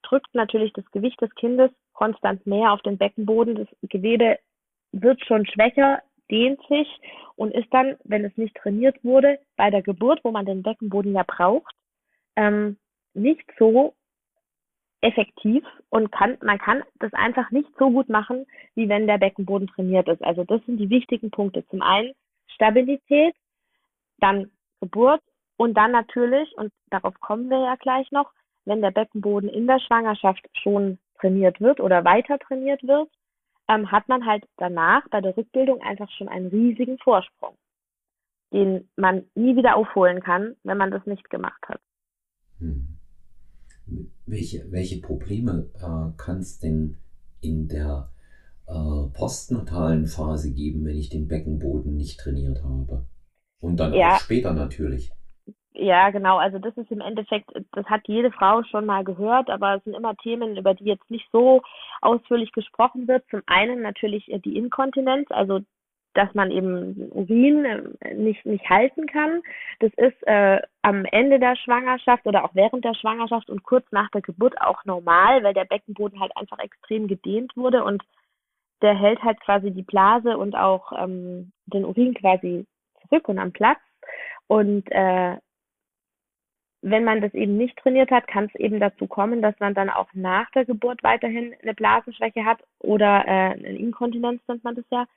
drückt 0.03 0.33
natürlich 0.35 0.73
das 0.73 0.85
Gewicht 0.91 1.19
des 1.21 1.33
Kindes 1.35 1.71
konstant 1.93 2.45
mehr 2.45 2.71
auf 2.71 2.81
den 2.83 2.97
Beckenboden. 2.97 3.55
Das 3.55 3.67
Gewebe 3.89 4.37
wird 5.01 5.23
schon 5.25 5.45
schwächer, 5.45 6.01
dehnt 6.31 6.59
sich 6.67 6.87
und 7.35 7.53
ist 7.53 7.71
dann, 7.71 7.97
wenn 8.03 8.25
es 8.25 8.35
nicht 8.37 8.55
trainiert 8.55 9.03
wurde, 9.03 9.39
bei 9.57 9.69
der 9.69 9.81
Geburt, 9.81 10.21
wo 10.23 10.31
man 10.31 10.45
den 10.45 10.63
Beckenboden 10.63 11.13
ja 11.13 11.23
braucht, 11.23 11.73
ähm, 12.35 12.77
nicht 13.13 13.45
so 13.59 13.93
effektiv 15.01 15.63
und 15.89 16.11
kann, 16.11 16.37
man 16.41 16.57
kann 16.57 16.83
das 16.99 17.13
einfach 17.13 17.51
nicht 17.51 17.69
so 17.77 17.91
gut 17.91 18.09
machen, 18.09 18.45
wie 18.73 18.89
wenn 18.89 19.07
der 19.07 19.17
Beckenboden 19.17 19.67
trainiert 19.67 20.07
ist. 20.07 20.23
Also 20.23 20.43
das 20.43 20.65
sind 20.65 20.77
die 20.77 20.89
wichtigen 20.89 21.29
Punkte. 21.29 21.65
Zum 21.67 21.81
einen 21.81 22.13
Stabilität, 22.47 23.35
dann 24.17 24.49
Geburt 24.81 25.21
und 25.57 25.75
dann 25.75 25.91
natürlich, 25.91 26.51
und 26.57 26.71
darauf 26.89 27.19
kommen 27.19 27.49
wir 27.49 27.59
ja 27.59 27.75
gleich 27.75 28.11
noch, 28.11 28.31
wenn 28.65 28.81
der 28.81 28.91
Beckenboden 28.91 29.49
in 29.49 29.67
der 29.67 29.79
Schwangerschaft 29.79 30.43
schon 30.53 30.97
trainiert 31.19 31.61
wird 31.61 31.79
oder 31.79 32.03
weiter 32.03 32.39
trainiert 32.39 32.81
wird, 32.83 33.09
ähm, 33.67 33.91
hat 33.91 34.07
man 34.07 34.25
halt 34.25 34.45
danach 34.57 35.07
bei 35.09 35.21
der 35.21 35.35
Rückbildung 35.35 35.81
einfach 35.81 36.09
schon 36.11 36.27
einen 36.27 36.47
riesigen 36.47 36.97
Vorsprung, 36.99 37.55
den 38.53 38.89
man 38.95 39.25
nie 39.35 39.55
wieder 39.55 39.75
aufholen 39.75 40.21
kann, 40.21 40.55
wenn 40.63 40.77
man 40.77 40.91
das 40.91 41.05
nicht 41.05 41.29
gemacht 41.29 41.61
hat. 41.67 41.81
Hm. 42.59 42.97
Welche, 44.25 44.71
welche 44.71 44.99
Probleme 44.99 45.69
äh, 45.75 46.17
kann 46.17 46.39
es 46.39 46.59
denn 46.59 46.97
in 47.41 47.67
der 47.67 48.09
äh, 48.67 49.07
postnatalen 49.13 50.07
Phase 50.07 50.51
geben, 50.53 50.85
wenn 50.85 50.97
ich 50.97 51.09
den 51.09 51.27
Beckenboden 51.27 51.95
nicht 51.95 52.19
trainiert 52.19 52.63
habe? 52.63 53.05
Und 53.59 53.77
dann 53.77 53.93
ja. 53.93 54.15
auch 54.15 54.19
später 54.19 54.53
natürlich. 54.53 55.11
Ja, 55.77 56.09
genau. 56.09 56.37
Also 56.37 56.57
das 56.57 56.75
ist 56.77 56.89
im 56.89 57.01
Endeffekt, 57.01 57.51
das 57.73 57.85
hat 57.87 58.07
jede 58.07 58.31
Frau 58.31 58.63
schon 58.63 58.85
mal 58.85 59.03
gehört, 59.03 59.49
aber 59.49 59.75
es 59.75 59.83
sind 59.83 59.93
immer 59.93 60.15
Themen, 60.15 60.55
über 60.55 60.73
die 60.73 60.85
jetzt 60.85 61.09
nicht 61.11 61.27
so 61.33 61.61
ausführlich 62.01 62.51
gesprochen 62.53 63.07
wird. 63.07 63.25
Zum 63.29 63.41
einen 63.45 63.81
natürlich 63.81 64.31
äh, 64.31 64.39
die 64.39 64.57
Inkontinenz, 64.57 65.29
also 65.31 65.59
dass 66.13 66.33
man 66.33 66.49
eben 66.49 67.11
Urin 67.11 67.65
äh, 67.99 68.13
nicht, 68.13 68.45
nicht 68.45 68.69
halten 68.69 69.05
kann. 69.05 69.41
Das 69.79 69.91
ist 69.97 70.25
äh, 70.27 70.61
am 70.81 71.03
Ende 71.05 71.39
der 71.39 71.57
Schwangerschaft 71.57 72.25
oder 72.25 72.45
auch 72.45 72.55
während 72.55 72.85
der 72.85 72.93
Schwangerschaft 72.95 73.49
und 73.49 73.63
kurz 73.63 73.85
nach 73.91 74.09
der 74.11 74.21
Geburt 74.21 74.59
auch 74.61 74.85
normal, 74.85 75.43
weil 75.43 75.53
der 75.53 75.65
Beckenboden 75.65 76.21
halt 76.21 76.31
einfach 76.37 76.59
extrem 76.59 77.07
gedehnt 77.07 77.51
wurde 77.57 77.83
und 77.83 78.01
der 78.81 78.97
hält 78.97 79.21
halt 79.23 79.41
quasi 79.41 79.71
die 79.71 79.83
Blase 79.83 80.37
und 80.37 80.55
auch 80.55 80.93
ähm, 80.97 81.51
den 81.65 81.83
Urin 81.83 82.13
quasi 82.13 82.65
zurück 83.01 83.27
und 83.27 83.39
am 83.39 83.51
Platz. 83.51 83.79
Und 84.47 84.89
äh, 84.91 85.37
wenn 86.87 87.03
man 87.03 87.19
das 87.19 87.33
eben 87.33 87.57
nicht 87.57 87.75
trainiert 87.77 88.11
hat, 88.11 88.27
kann 88.27 88.45
es 88.45 88.59
eben 88.59 88.79
dazu 88.79 89.07
kommen, 89.07 89.41
dass 89.41 89.59
man 89.59 89.73
dann 89.73 89.89
auch 89.89 90.07
nach 90.13 90.51
der 90.51 90.65
Geburt 90.65 91.01
weiterhin 91.01 91.55
eine 91.63 91.73
Blasenschwäche 91.73 92.45
hat 92.45 92.59
oder 92.77 93.23
äh, 93.25 93.53
eine 93.53 93.75
Inkontinenz 93.79 94.39
nennt 94.47 94.63
man 94.63 94.75
das 94.75 94.85
ja. 94.91 95.07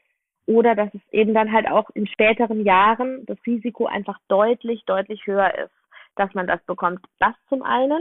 Oder 0.47 0.75
dass 0.75 0.89
es 0.95 1.03
eben 1.13 1.35
dann 1.35 1.53
halt 1.53 1.71
auch 1.71 1.91
in 1.91 2.07
späteren 2.07 2.65
Jahren 2.65 3.27
das 3.27 3.37
Risiko 3.47 3.85
einfach 3.85 4.19
deutlich, 4.29 4.83
deutlich 4.87 5.27
höher 5.27 5.53
ist, 5.59 5.75
dass 6.17 6.33
man 6.33 6.47
das 6.47 6.65
bekommt. 6.65 7.01
Das 7.19 7.35
zum 7.51 7.63
einen. 7.63 8.01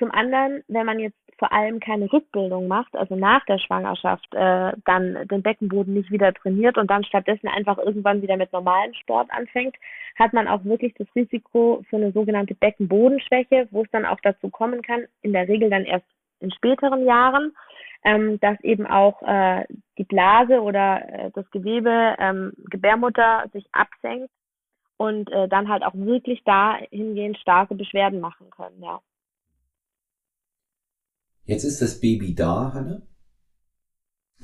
Zum 0.00 0.10
anderen, 0.12 0.64
wenn 0.68 0.86
man 0.86 0.98
jetzt 0.98 1.18
vor 1.38 1.52
allem 1.52 1.78
keine 1.78 2.10
Rückbildung 2.10 2.68
macht, 2.68 2.96
also 2.96 3.16
nach 3.16 3.44
der 3.44 3.58
Schwangerschaft, 3.58 4.26
äh, 4.34 4.72
dann 4.86 5.28
den 5.28 5.42
Beckenboden 5.42 5.92
nicht 5.92 6.10
wieder 6.10 6.32
trainiert 6.32 6.78
und 6.78 6.90
dann 6.90 7.04
stattdessen 7.04 7.48
einfach 7.48 7.76
irgendwann 7.76 8.22
wieder 8.22 8.38
mit 8.38 8.50
normalem 8.52 8.94
Sport 8.94 9.30
anfängt, 9.30 9.76
hat 10.18 10.32
man 10.32 10.48
auch 10.48 10.64
wirklich 10.64 10.94
das 10.94 11.06
Risiko 11.14 11.82
für 11.88 11.96
eine 11.96 12.12
sogenannte 12.12 12.54
Beckenbodenschwäche, 12.54 13.68
wo 13.70 13.82
es 13.82 13.90
dann 13.90 14.06
auch 14.06 14.20
dazu 14.22 14.48
kommen 14.48 14.80
kann, 14.80 15.04
in 15.20 15.34
der 15.34 15.48
Regel 15.48 15.68
dann 15.68 15.84
erst 15.84 16.06
in 16.40 16.50
späteren 16.50 17.04
Jahren, 17.04 17.52
ähm, 18.02 18.40
dass 18.40 18.58
eben 18.62 18.86
auch 18.86 19.22
äh, 19.22 19.66
die 19.98 20.04
Blase 20.04 20.62
oder 20.62 21.02
äh, 21.06 21.30
das 21.34 21.50
Gewebe 21.50 22.16
ähm, 22.18 22.52
Gebärmutter 22.70 23.44
sich 23.52 23.66
absenkt 23.72 24.30
und 24.96 25.30
äh, 25.30 25.46
dann 25.46 25.68
halt 25.68 25.84
auch 25.84 25.94
wirklich 25.94 26.42
dahingehend 26.44 27.36
starke 27.36 27.74
Beschwerden 27.74 28.20
machen 28.20 28.48
können, 28.50 28.82
ja. 28.82 29.00
Jetzt 31.50 31.64
ist 31.64 31.82
das 31.82 31.98
Baby 31.98 32.32
da, 32.36 32.72
Hanne. 32.74 33.02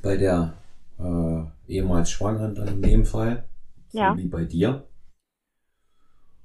Bei 0.02 0.16
der 0.16 0.54
äh, 0.98 1.72
ehemals 1.72 2.10
Schwangeren 2.10 2.56
dann 2.56 2.66
in 2.66 2.82
dem 2.82 3.04
Fall. 3.06 3.48
Ja. 3.92 4.10
So 4.10 4.18
wie 4.18 4.26
bei 4.26 4.44
dir. 4.44 4.88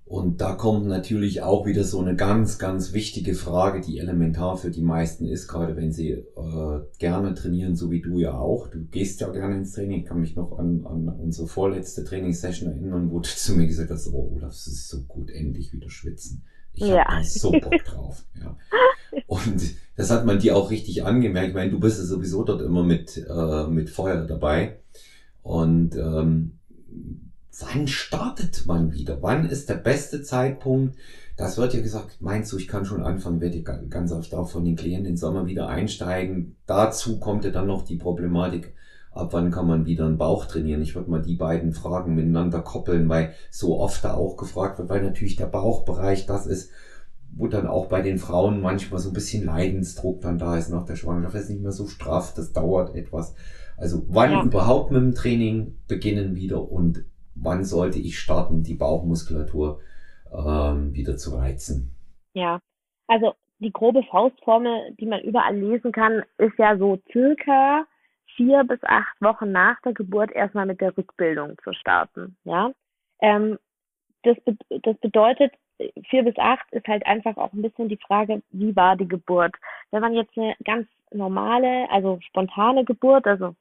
Und 0.05 0.39
da 0.39 0.53
kommt 0.53 0.85
natürlich 0.85 1.41
auch 1.41 1.65
wieder 1.65 1.83
so 1.83 1.99
eine 1.99 2.15
ganz, 2.15 2.59
ganz 2.59 2.93
wichtige 2.93 3.33
Frage, 3.33 3.81
die 3.81 3.97
elementar 3.97 4.55
für 4.55 4.69
die 4.69 4.83
meisten 4.83 5.25
ist, 5.25 5.47
gerade 5.47 5.75
wenn 5.77 5.91
sie 5.91 6.11
äh, 6.11 6.81
gerne 6.99 7.33
trainieren, 7.33 7.75
so 7.75 7.89
wie 7.89 8.03
du 8.03 8.19
ja 8.19 8.37
auch. 8.37 8.67
Du 8.67 8.85
gehst 8.85 9.19
ja 9.19 9.31
gerne 9.31 9.57
ins 9.57 9.71
Training. 9.71 10.01
Ich 10.01 10.05
kann 10.05 10.19
mich 10.19 10.35
noch 10.35 10.59
an, 10.59 10.85
an 10.85 11.09
unsere 11.09 11.47
vorletzte 11.47 12.03
Trainingssession 12.03 12.71
erinnern, 12.71 13.09
wo 13.09 13.17
du 13.17 13.27
zu 13.35 13.55
mir 13.55 13.65
gesagt 13.65 13.89
hast, 13.89 14.13
oh 14.13 14.33
Olaf, 14.35 14.53
es 14.53 14.67
ist 14.67 14.89
so 14.89 15.01
gut, 15.05 15.31
endlich 15.31 15.73
wieder 15.73 15.89
schwitzen. 15.89 16.45
Ich 16.73 16.85
ja. 16.85 17.03
habe 17.03 17.23
so 17.23 17.49
Bock 17.49 17.83
drauf. 17.83 18.23
Ja. 18.39 18.55
Und 19.27 19.61
das 19.95 20.09
hat 20.09 20.25
man 20.25 20.39
dir 20.39 20.55
auch 20.55 20.71
richtig 20.71 21.05
angemerkt. 21.05 21.49
Ich 21.49 21.55
meine, 21.55 21.71
du 21.71 21.79
bist 21.79 21.99
ja 21.99 22.05
sowieso 22.05 22.43
dort 22.43 22.61
immer 22.61 22.83
mit, 22.83 23.17
äh, 23.17 23.67
mit 23.67 23.89
Feuer 23.89 24.25
dabei. 24.25 24.79
Und 25.43 25.95
ähm, 25.95 26.59
wann 27.59 27.87
startet 27.87 28.65
man 28.65 28.93
wieder? 28.93 29.21
Wann 29.21 29.49
ist 29.49 29.69
der 29.69 29.75
beste 29.75 30.23
Zeitpunkt? 30.23 30.95
Das 31.37 31.57
wird 31.57 31.73
ja 31.73 31.81
gesagt, 31.81 32.21
meinst 32.21 32.51
du, 32.51 32.57
ich 32.57 32.67
kann 32.67 32.85
schon 32.85 33.03
anfangen, 33.03 33.41
werde 33.41 33.57
ich 33.57 33.65
ganz 33.65 34.11
oft 34.11 34.33
auch 34.33 34.49
von 34.49 34.63
den 34.63 34.75
Klienten 34.75 35.07
im 35.07 35.17
Sommer 35.17 35.45
wieder 35.47 35.67
einsteigen. 35.67 36.55
Dazu 36.67 37.19
kommt 37.19 37.45
ja 37.45 37.51
dann 37.51 37.67
noch 37.67 37.83
die 37.83 37.95
Problematik, 37.95 38.73
ab 39.11 39.33
wann 39.33 39.51
kann 39.51 39.67
man 39.67 39.85
wieder 39.85 40.05
einen 40.05 40.17
Bauch 40.17 40.45
trainieren? 40.45 40.81
Ich 40.81 40.95
würde 40.95 41.09
mal 41.09 41.21
die 41.21 41.35
beiden 41.35 41.73
Fragen 41.73 42.15
miteinander 42.15 42.61
koppeln, 42.61 43.09
weil 43.09 43.33
so 43.49 43.79
oft 43.79 44.03
da 44.03 44.13
auch 44.13 44.37
gefragt 44.37 44.77
wird, 44.77 44.89
weil 44.89 45.03
natürlich 45.03 45.35
der 45.35 45.47
Bauchbereich 45.47 46.25
das 46.25 46.45
ist, 46.45 46.71
wo 47.33 47.47
dann 47.47 47.67
auch 47.67 47.87
bei 47.87 48.01
den 48.01 48.17
Frauen 48.17 48.61
manchmal 48.61 48.99
so 48.99 49.09
ein 49.09 49.13
bisschen 49.13 49.45
Leidensdruck 49.45 50.21
dann 50.21 50.37
da 50.37 50.57
ist 50.57 50.69
nach 50.69 50.85
der 50.85 50.95
Schwangerschaft. 50.95 51.35
Das 51.35 51.43
ist 51.43 51.49
nicht 51.49 51.61
mehr 51.61 51.71
so 51.71 51.87
straff, 51.87 52.33
das 52.35 52.53
dauert 52.53 52.95
etwas. 52.95 53.35
Also 53.77 54.03
wann 54.07 54.31
ja. 54.31 54.43
überhaupt 54.43 54.91
mit 54.91 55.01
dem 55.01 55.15
Training 55.15 55.77
beginnen 55.87 56.35
wieder 56.35 56.61
und 56.69 57.05
wann 57.35 57.63
sollte 57.63 57.99
ich 57.99 58.19
starten, 58.19 58.63
die 58.63 58.75
Bauchmuskulatur 58.75 59.79
ähm, 60.31 60.93
wieder 60.93 61.17
zu 61.17 61.35
reizen? 61.35 61.95
Ja, 62.33 62.59
also 63.07 63.33
die 63.59 63.71
grobe 63.71 64.03
Faustformel, 64.03 64.95
die 64.99 65.05
man 65.05 65.21
überall 65.21 65.55
lesen 65.55 65.91
kann, 65.91 66.23
ist 66.37 66.57
ja 66.57 66.77
so 66.77 66.99
circa 67.11 67.85
vier 68.35 68.63
bis 68.63 68.79
acht 68.83 69.21
Wochen 69.21 69.51
nach 69.51 69.79
der 69.81 69.93
Geburt 69.93 70.31
erstmal 70.31 70.65
mit 70.65 70.81
der 70.81 70.95
Rückbildung 70.97 71.57
zu 71.63 71.73
starten. 71.73 72.37
Ja, 72.43 72.71
ähm, 73.19 73.57
das, 74.23 74.37
be 74.45 74.55
das 74.83 74.97
bedeutet, 74.97 75.53
vier 76.09 76.23
bis 76.23 76.37
acht 76.37 76.71
ist 76.71 76.87
halt 76.87 77.05
einfach 77.05 77.37
auch 77.37 77.53
ein 77.53 77.61
bisschen 77.61 77.89
die 77.89 77.97
Frage, 77.97 78.41
wie 78.51 78.75
war 78.75 78.95
die 78.95 79.07
Geburt? 79.07 79.55
Wenn 79.91 80.01
man 80.01 80.13
jetzt 80.13 80.37
eine 80.37 80.55
ganz 80.63 80.87
normale, 81.11 81.89
also 81.91 82.19
spontane 82.21 82.85
Geburt, 82.85 83.27
also 83.27 83.55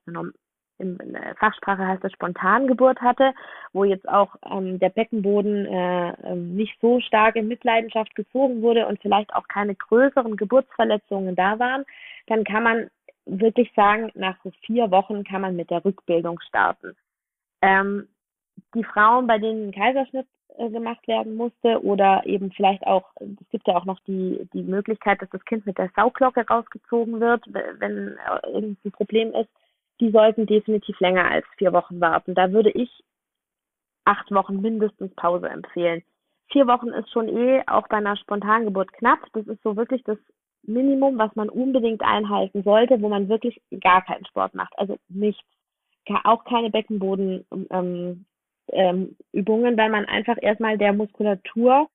in 0.80 1.16
Fachsprache 1.38 1.86
heißt 1.86 2.02
das 2.02 2.12
Spontangeburt 2.12 3.00
hatte, 3.00 3.34
wo 3.72 3.84
jetzt 3.84 4.08
auch 4.08 4.34
ähm, 4.50 4.78
der 4.78 4.88
Beckenboden 4.88 5.66
äh, 5.66 6.10
ähm, 6.24 6.56
nicht 6.56 6.80
so 6.80 7.00
stark 7.00 7.36
in 7.36 7.48
Mitleidenschaft 7.48 8.14
gezogen 8.14 8.62
wurde 8.62 8.86
und 8.86 9.00
vielleicht 9.00 9.32
auch 9.34 9.46
keine 9.48 9.74
größeren 9.74 10.36
Geburtsverletzungen 10.36 11.36
da 11.36 11.58
waren, 11.58 11.84
dann 12.26 12.44
kann 12.44 12.62
man 12.62 12.90
wirklich 13.26 13.70
sagen, 13.76 14.10
nach 14.14 14.36
so 14.42 14.50
vier 14.64 14.90
Wochen 14.90 15.22
kann 15.24 15.42
man 15.42 15.54
mit 15.54 15.70
der 15.70 15.84
Rückbildung 15.84 16.40
starten. 16.40 16.96
Ähm, 17.62 18.08
die 18.74 18.84
Frauen, 18.84 19.26
bei 19.26 19.38
denen 19.38 19.68
ein 19.68 19.72
Kaiserschnitt 19.72 20.26
äh, 20.56 20.68
gemacht 20.70 21.06
werden 21.08 21.36
musste 21.36 21.82
oder 21.82 22.22
eben 22.26 22.50
vielleicht 22.52 22.86
auch, 22.86 23.04
es 23.20 23.48
gibt 23.50 23.66
ja 23.66 23.76
auch 23.76 23.84
noch 23.84 24.00
die, 24.00 24.48
die 24.52 24.62
Möglichkeit, 24.62 25.22
dass 25.22 25.30
das 25.30 25.44
Kind 25.44 25.66
mit 25.66 25.78
der 25.78 25.90
Sauglocke 25.94 26.46
rausgezogen 26.46 27.20
wird, 27.20 27.44
wenn 27.52 28.16
äh, 28.16 28.46
irgendein 28.48 28.92
Problem 28.92 29.32
ist, 29.34 29.50
die 30.00 30.10
sollten 30.10 30.46
definitiv 30.46 30.98
länger 31.00 31.30
als 31.30 31.46
vier 31.58 31.72
Wochen 31.72 32.00
warten. 32.00 32.34
Da 32.34 32.52
würde 32.52 32.70
ich 32.70 32.90
acht 34.04 34.30
Wochen 34.32 34.60
mindestens 34.60 35.14
Pause 35.14 35.48
empfehlen. 35.48 36.02
Vier 36.50 36.66
Wochen 36.66 36.88
ist 36.88 37.10
schon 37.10 37.28
eh 37.28 37.62
auch 37.66 37.86
bei 37.88 37.98
einer 37.98 38.16
Spontangeburt 38.16 38.92
knapp. 38.94 39.20
Das 39.34 39.46
ist 39.46 39.62
so 39.62 39.76
wirklich 39.76 40.02
das 40.04 40.18
Minimum, 40.62 41.16
was 41.18 41.34
man 41.36 41.48
unbedingt 41.48 42.02
einhalten 42.02 42.62
sollte, 42.62 43.00
wo 43.00 43.08
man 43.08 43.28
wirklich 43.28 43.60
gar 43.80 44.02
keinen 44.02 44.26
Sport 44.26 44.54
macht. 44.54 44.72
Also 44.78 44.96
nichts. 45.08 45.44
Auch 46.24 46.44
keine 46.44 46.70
Beckenbodenübungen, 46.70 47.66
ähm, 47.70 48.24
ähm, 48.72 49.16
weil 49.32 49.90
man 49.90 50.04
einfach 50.06 50.36
erstmal 50.40 50.78
der 50.78 50.92
Muskulatur 50.92 51.88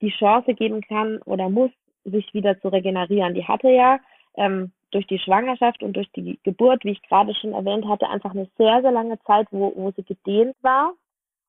die 0.00 0.10
Chance 0.10 0.54
geben 0.54 0.80
kann 0.82 1.18
oder 1.22 1.48
muss, 1.48 1.70
sich 2.04 2.32
wieder 2.34 2.60
zu 2.60 2.68
regenerieren. 2.68 3.34
Die 3.34 3.46
hatte 3.46 3.68
ja 3.68 3.98
ähm, 4.36 4.72
durch 4.90 5.06
die 5.06 5.18
Schwangerschaft 5.18 5.82
und 5.82 5.94
durch 5.94 6.10
die 6.12 6.38
Geburt, 6.44 6.84
wie 6.84 6.92
ich 6.92 7.02
gerade 7.02 7.34
schon 7.34 7.52
erwähnt 7.52 7.86
hatte, 7.88 8.08
einfach 8.08 8.30
eine 8.30 8.48
sehr, 8.56 8.82
sehr 8.82 8.92
lange 8.92 9.18
Zeit, 9.24 9.48
wo, 9.50 9.72
wo 9.74 9.90
sie 9.90 10.04
gedehnt 10.04 10.54
war. 10.62 10.92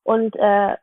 Und 0.03 0.35
äh, 0.35 0.75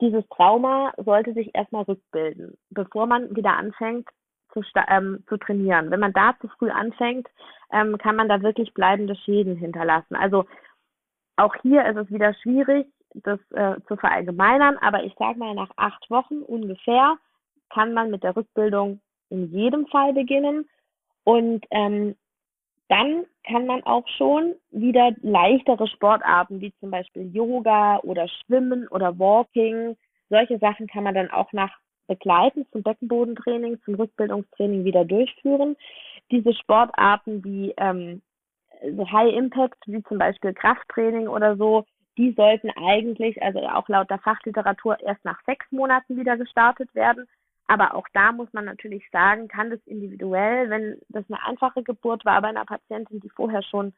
dieses 0.00 0.26
Trauma 0.28 0.92
sollte 0.96 1.32
sich 1.34 1.54
erstmal 1.54 1.84
rückbilden, 1.84 2.56
bevor 2.70 3.06
man 3.06 3.34
wieder 3.36 3.56
anfängt 3.56 4.08
zu, 4.52 4.62
ähm, 4.88 5.24
zu 5.28 5.36
trainieren. 5.36 5.90
Wenn 5.90 6.00
man 6.00 6.12
da 6.12 6.34
zu 6.40 6.48
früh 6.48 6.70
anfängt, 6.70 7.28
ähm, 7.72 7.98
kann 7.98 8.16
man 8.16 8.28
da 8.28 8.42
wirklich 8.42 8.72
bleibende 8.74 9.16
Schäden 9.16 9.56
hinterlassen. 9.56 10.16
Also 10.16 10.46
auch 11.36 11.54
hier 11.62 11.84
ist 11.86 11.96
es 11.96 12.10
wieder 12.10 12.34
schwierig, 12.34 12.86
das 13.14 13.38
äh, 13.52 13.80
zu 13.86 13.96
verallgemeinern, 13.96 14.76
aber 14.78 15.04
ich 15.04 15.14
sage 15.18 15.38
mal, 15.38 15.54
nach 15.54 15.70
acht 15.76 16.10
Wochen 16.10 16.38
ungefähr 16.38 17.16
kann 17.70 17.92
man 17.92 18.10
mit 18.10 18.22
der 18.22 18.36
Rückbildung 18.36 19.00
in 19.30 19.50
jedem 19.50 19.86
Fall 19.86 20.12
beginnen. 20.12 20.68
Und 21.24 21.64
ähm, 21.70 22.16
dann 22.88 23.24
kann 23.46 23.66
man 23.66 23.82
auch 23.84 24.06
schon 24.18 24.54
wieder 24.70 25.12
leichtere 25.22 25.86
Sportarten 25.88 26.60
wie 26.60 26.72
zum 26.80 26.90
Beispiel 26.90 27.34
Yoga 27.34 27.98
oder 27.98 28.28
Schwimmen 28.28 28.88
oder 28.88 29.18
Walking, 29.18 29.96
solche 30.28 30.58
Sachen 30.58 30.86
kann 30.86 31.04
man 31.04 31.14
dann 31.14 31.30
auch 31.30 31.52
nach 31.52 31.70
begleitend 32.06 32.70
zum 32.72 32.82
Beckenbodentraining, 32.82 33.80
zum 33.84 33.94
Rückbildungstraining 33.94 34.84
wieder 34.84 35.04
durchführen. 35.04 35.76
Diese 36.30 36.52
Sportarten 36.54 37.44
wie 37.44 37.72
ähm, 37.76 38.22
so 38.96 39.10
High 39.10 39.34
Impact, 39.34 39.78
wie 39.86 40.02
zum 40.04 40.18
Beispiel 40.18 40.52
Krafttraining 40.52 41.28
oder 41.28 41.56
so, 41.56 41.84
die 42.16 42.32
sollten 42.32 42.70
eigentlich, 42.70 43.42
also 43.42 43.60
auch 43.60 43.88
laut 43.88 44.10
der 44.10 44.18
Fachliteratur, 44.18 45.00
erst 45.00 45.24
nach 45.24 45.42
sechs 45.44 45.66
Monaten 45.70 46.16
wieder 46.16 46.36
gestartet 46.36 46.94
werden. 46.94 47.26
Aber 47.66 47.94
auch 47.94 48.06
da 48.12 48.32
muss 48.32 48.52
man 48.52 48.66
natürlich 48.66 49.08
sagen, 49.10 49.48
kann 49.48 49.70
das 49.70 49.80
individuell, 49.86 50.70
wenn 50.70 51.00
das 51.08 51.24
eine 51.28 51.42
einfache 51.44 51.82
Geburt 51.82 52.24
war 52.24 52.40
bei 52.42 52.48
einer 52.48 52.66
Patientin, 52.66 53.20
die 53.20 53.30
vorher 53.30 53.62
schon 53.62 53.94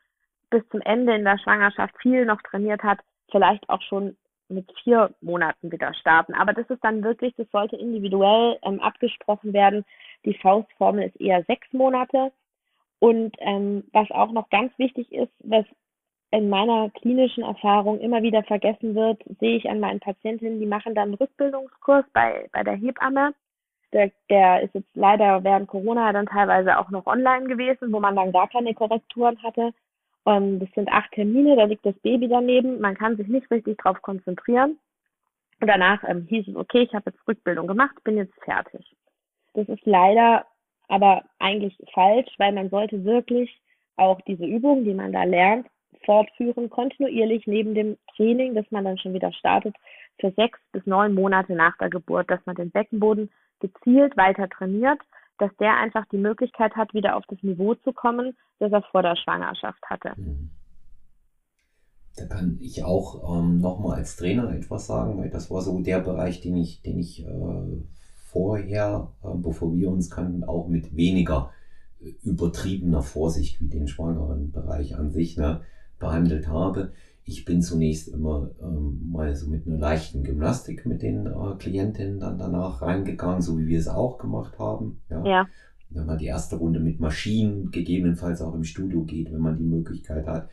bis 0.50 0.66
zum 0.68 0.81
Ende 0.83 1.14
in 1.14 1.24
der 1.24 1.38
Schwangerschaft 1.38 1.94
viel 2.00 2.24
noch 2.24 2.40
trainiert 2.42 2.83
hat, 2.83 3.00
vielleicht 3.31 3.68
auch 3.68 3.83
schon 3.83 4.16
mit 4.48 4.70
vier 4.85 5.12
Monaten 5.20 5.72
wieder 5.72 5.92
starten. 5.94 6.35
Aber 6.35 6.52
das 6.52 6.70
ist 6.70 6.83
dann 6.85 7.02
wirklich, 7.02 7.35
das 7.37 7.50
sollte 7.50 7.76
individuell 7.76 8.59
ähm, 8.62 8.81
abgesprochen 8.81 9.52
werden. 9.52 9.85
Die 10.24 10.35
Faustformel 10.35 11.09
ist 11.09 11.20
eher 11.20 11.42
sechs 11.44 11.72
Monate. 11.72 12.33
Und 13.00 13.37
ähm, 13.40 13.85
was 13.92 14.11
auch 14.11 14.31
noch 14.31 14.48
ganz 14.48 14.72
wichtig 14.79 15.12
ist, 15.12 15.33
was 15.40 15.66
in 16.37 16.51
meiner 16.51 16.90
klinischen 16.90 17.42
Erfahrung 17.42 17.99
immer 17.99 18.22
wieder 18.22 18.42
vergessen 18.42 18.94
wird, 18.94 19.22
sehe 19.40 19.57
ich 19.57 19.70
an 19.70 19.81
meinen 19.81 20.01
Patientinnen, 20.01 20.61
die 20.61 20.66
machen 20.66 20.94
dann 20.94 21.05
einen 21.05 21.14
Rückbildungskurs 21.14 22.05
bei, 22.12 22.46
bei 22.53 22.62
der 22.62 22.75
Hebamme. 22.75 23.33
Der, 23.94 24.11
der 24.29 24.62
ist 24.62 24.75
jetzt 24.75 24.94
leider 24.94 25.42
während 25.44 25.66
Corona 25.66 26.12
dann 26.12 26.27
teilweise 26.27 26.79
auch 26.79 26.90
noch 26.90 27.07
online 27.07 27.46
gewesen, 27.46 27.90
wo 27.90 28.01
man 28.01 28.16
dann 28.16 28.33
gar 28.33 28.49
keine 28.49 28.75
Korrekturen 28.75 29.42
hatte. 29.42 29.72
Und 30.25 30.59
das 30.59 30.68
sind 30.75 30.90
acht 30.92 31.11
Termine, 31.12 31.57
da 31.57 31.64
liegt 31.64 31.87
das 31.87 31.99
Baby 32.01 32.29
daneben. 32.29 32.81
Man 32.81 32.96
kann 32.96 33.16
sich 33.16 33.29
nicht 33.29 33.51
richtig 33.51 33.79
drauf 33.79 34.03
konzentrieren. 34.03 34.79
Und 35.62 35.68
danach 35.68 36.05
ähm, 36.07 36.27
hieß 36.29 36.49
es, 36.49 36.57
okay, 36.57 36.83
ich 36.83 36.92
habe 36.92 37.11
jetzt 37.11 37.27
Rückbildung 37.27 37.66
gemacht, 37.66 37.94
bin 38.05 38.18
jetzt 38.18 38.35
fertig. 38.44 38.85
Das 39.55 39.66
ist 39.70 39.87
leider 39.87 40.44
aber 40.88 41.22
eigentlich 41.38 41.79
falsch, 41.94 42.29
weil 42.37 42.53
man 42.53 42.68
sollte 42.68 43.05
wirklich 43.05 43.59
auch 43.96 44.20
diese 44.22 44.44
Übungen, 44.44 44.85
die 44.85 44.92
man 44.92 45.12
da 45.12 45.25
lernt, 45.25 45.66
fortführen, 46.04 46.70
kontinuierlich 46.70 47.46
neben 47.46 47.74
dem 47.74 47.96
Training, 48.16 48.54
das 48.54 48.66
man 48.70 48.85
dann 48.85 48.98
schon 48.98 49.14
wieder 49.14 49.32
startet, 49.32 49.74
für 50.20 50.32
sechs 50.32 50.59
bis 50.72 50.85
neun 50.87 51.14
Monate 51.14 51.54
nach 51.54 51.76
der 51.78 51.90
Geburt, 51.90 52.30
dass 52.30 52.40
man 52.46 52.56
den 52.56 52.70
Beckenboden 52.70 53.30
gezielt 53.61 54.16
weiter 54.16 54.48
trainiert, 54.48 55.00
dass 55.38 55.50
der 55.59 55.76
einfach 55.78 56.06
die 56.11 56.18
Möglichkeit 56.18 56.74
hat, 56.76 56.94
wieder 56.94 57.16
auf 57.16 57.24
das 57.28 57.42
Niveau 57.42 57.74
zu 57.74 57.92
kommen, 57.92 58.37
das 58.59 58.72
er 58.72 58.82
vor 58.82 59.02
der 59.02 59.16
Schwangerschaft 59.16 59.82
hatte. 59.88 60.12
Mhm. 60.16 60.50
Da 62.16 62.24
kann 62.24 62.56
ich 62.61 62.82
auch 62.82 63.38
ähm, 63.38 63.61
nochmal 63.61 63.98
als 63.98 64.16
Trainer 64.16 64.50
etwas 64.50 64.87
sagen, 64.87 65.18
weil 65.18 65.28
das 65.28 65.50
war 65.50 65.61
so 65.61 65.78
der 65.80 66.00
Bereich, 66.00 66.40
den 66.40 66.56
ich, 66.56 66.80
den 66.80 66.98
ich 66.98 67.26
äh, 67.26 67.82
vorher, 68.24 69.12
äh, 69.22 69.37
bevor 69.37 69.74
wir 69.74 69.90
uns 69.90 70.11
kannten, 70.11 70.42
auch 70.42 70.66
mit 70.66 70.96
weniger 70.96 71.50
äh, 72.00 72.12
übertriebener 72.22 73.02
Vorsicht 73.02 73.61
wie 73.61 73.68
den 73.68 73.87
schwangeren 73.87 74.50
Bereich 74.50 74.96
an 74.96 75.11
sich 75.11 75.37
ne, 75.37 75.61
behandelt 75.98 76.48
habe. 76.48 76.92
Ich 77.24 77.44
bin 77.44 77.61
zunächst 77.61 78.09
immer 78.09 78.50
ähm, 78.62 79.11
mal 79.11 79.35
so 79.35 79.48
mit 79.48 79.66
einer 79.66 79.78
leichten 79.78 80.22
Gymnastik 80.22 80.87
mit 80.87 81.02
den 81.02 81.26
äh, 81.26 81.56
Klientinnen 81.59 82.20
dann 82.20 82.38
danach 82.38 82.82
reingegangen, 82.82 83.42
so 83.42 83.59
wie 83.59 83.66
wir 83.66 83.78
es 83.78 83.88
auch 83.88 84.18
gemacht 84.18 84.59
haben. 84.59 85.00
Ja. 85.11 85.24
ja. 85.24 85.48
Wenn 85.90 86.06
man 86.06 86.18
die 86.18 86.26
erste 86.26 86.56
Runde 86.56 86.80
mit 86.80 87.00
Maschinen 87.00 87.70
gegebenenfalls 87.70 88.42
auch 88.42 88.54
im 88.54 88.64
Studio 88.64 89.04
geht, 89.04 89.32
wenn 89.32 89.40
man 89.40 89.56
die 89.56 89.64
Möglichkeit 89.64 90.26
hat 90.26 90.48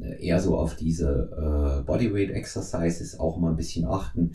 äh, 0.00 0.24
eher 0.24 0.40
so 0.40 0.56
auf 0.56 0.76
diese 0.76 1.30
äh, 1.36 1.84
Bodyweight 1.84 2.30
Exercises 2.30 3.18
auch 3.18 3.38
mal 3.38 3.50
ein 3.50 3.56
bisschen 3.56 3.86
achten. 3.86 4.32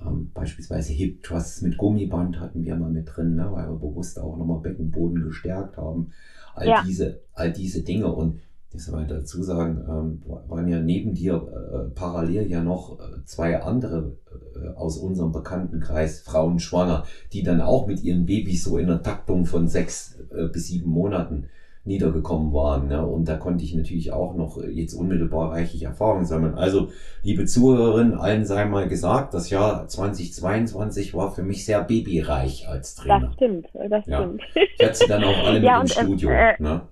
Ähm, 0.00 0.30
beispielsweise 0.32 0.92
Hip 0.92 1.22
Thrusts 1.22 1.62
mit 1.62 1.76
Gummiband 1.76 2.40
hatten 2.40 2.64
wir 2.64 2.76
mal 2.76 2.90
mit 2.90 3.10
drin, 3.14 3.34
ne, 3.34 3.48
weil 3.50 3.68
wir 3.68 3.76
bewusst 3.76 4.18
auch 4.18 4.36
nochmal 4.36 4.60
Beckenboden 4.60 5.22
gestärkt 5.22 5.76
haben. 5.76 6.12
All 6.54 6.68
ja. 6.68 6.82
diese, 6.86 7.20
all 7.34 7.52
diese 7.52 7.82
Dinge 7.82 8.12
und 8.12 8.40
das 8.72 8.84
soll 8.84 8.96
man 8.96 9.08
dazu 9.08 9.42
sagen, 9.42 9.84
ähm, 9.88 10.22
waren 10.48 10.68
ja 10.68 10.80
neben 10.80 11.14
dir 11.14 11.34
äh, 11.34 11.90
parallel 11.94 12.48
ja 12.48 12.62
noch 12.62 13.00
äh, 13.00 13.24
zwei 13.24 13.62
andere 13.62 14.16
äh, 14.54 14.68
aus 14.76 14.96
unserem 14.96 15.32
Bekanntenkreis 15.32 16.20
Frauen 16.20 16.60
schwanger, 16.60 17.04
die 17.32 17.42
dann 17.42 17.60
auch 17.60 17.88
mit 17.88 18.02
ihren 18.02 18.26
Babys 18.26 18.62
so 18.62 18.78
in 18.78 18.86
der 18.86 19.02
Taktung 19.02 19.44
von 19.44 19.66
sechs 19.66 20.20
äh, 20.32 20.46
bis 20.46 20.68
sieben 20.68 20.90
Monaten 20.90 21.48
niedergekommen 21.84 22.52
waren. 22.52 22.88
Ne? 22.88 23.04
Und 23.04 23.26
da 23.26 23.36
konnte 23.36 23.64
ich 23.64 23.74
natürlich 23.74 24.12
auch 24.12 24.34
noch 24.34 24.62
jetzt 24.62 24.94
unmittelbar 24.94 25.50
reichlich 25.50 25.82
Erfahrung 25.82 26.24
sammeln. 26.24 26.54
Also, 26.54 26.90
liebe 27.22 27.46
Zuhörerinnen, 27.46 28.14
allen 28.14 28.44
sei 28.44 28.66
mal 28.66 28.86
gesagt, 28.86 29.34
das 29.34 29.50
Jahr 29.50 29.88
2022 29.88 31.14
war 31.14 31.32
für 31.32 31.42
mich 31.42 31.64
sehr 31.64 31.82
babyreich 31.82 32.68
als 32.68 32.94
Trainer. 32.94 33.26
Das 33.26 33.34
stimmt, 33.34 33.66
das 33.88 34.06
ja. 34.06 34.18
stimmt. 34.18 34.42
Ich 34.78 34.86
hatte 34.86 34.94
sie 34.94 35.08
dann 35.08 35.24
auch 35.24 35.46
alle 35.46 35.60
ja, 35.62 35.82
mit 35.82 35.96
im 35.96 36.10
und, 36.10 36.20
Studio. 36.20 36.30
Äh, 36.30 36.62
ne? 36.62 36.82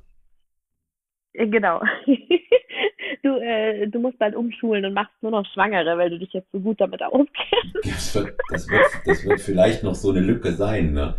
Äh, 1.38 1.46
genau. 1.46 1.80
du, 3.22 3.36
äh, 3.38 3.86
du 3.86 4.00
musst 4.00 4.18
bald 4.18 4.34
umschulen 4.34 4.84
und 4.84 4.94
machst 4.94 5.14
nur 5.22 5.30
noch 5.30 5.46
Schwangere, 5.46 5.96
weil 5.96 6.10
du 6.10 6.18
dich 6.18 6.32
jetzt 6.32 6.50
so 6.52 6.60
gut 6.60 6.80
damit 6.80 7.02
auskennst. 7.02 7.76
Das 7.84 8.14
wird, 8.14 8.38
das 8.50 8.68
wird, 8.68 8.86
das 9.06 9.24
wird 9.24 9.40
vielleicht 9.40 9.82
noch 9.82 9.94
so 9.94 10.10
eine 10.10 10.20
Lücke 10.20 10.52
sein, 10.52 10.92
ne? 10.92 11.14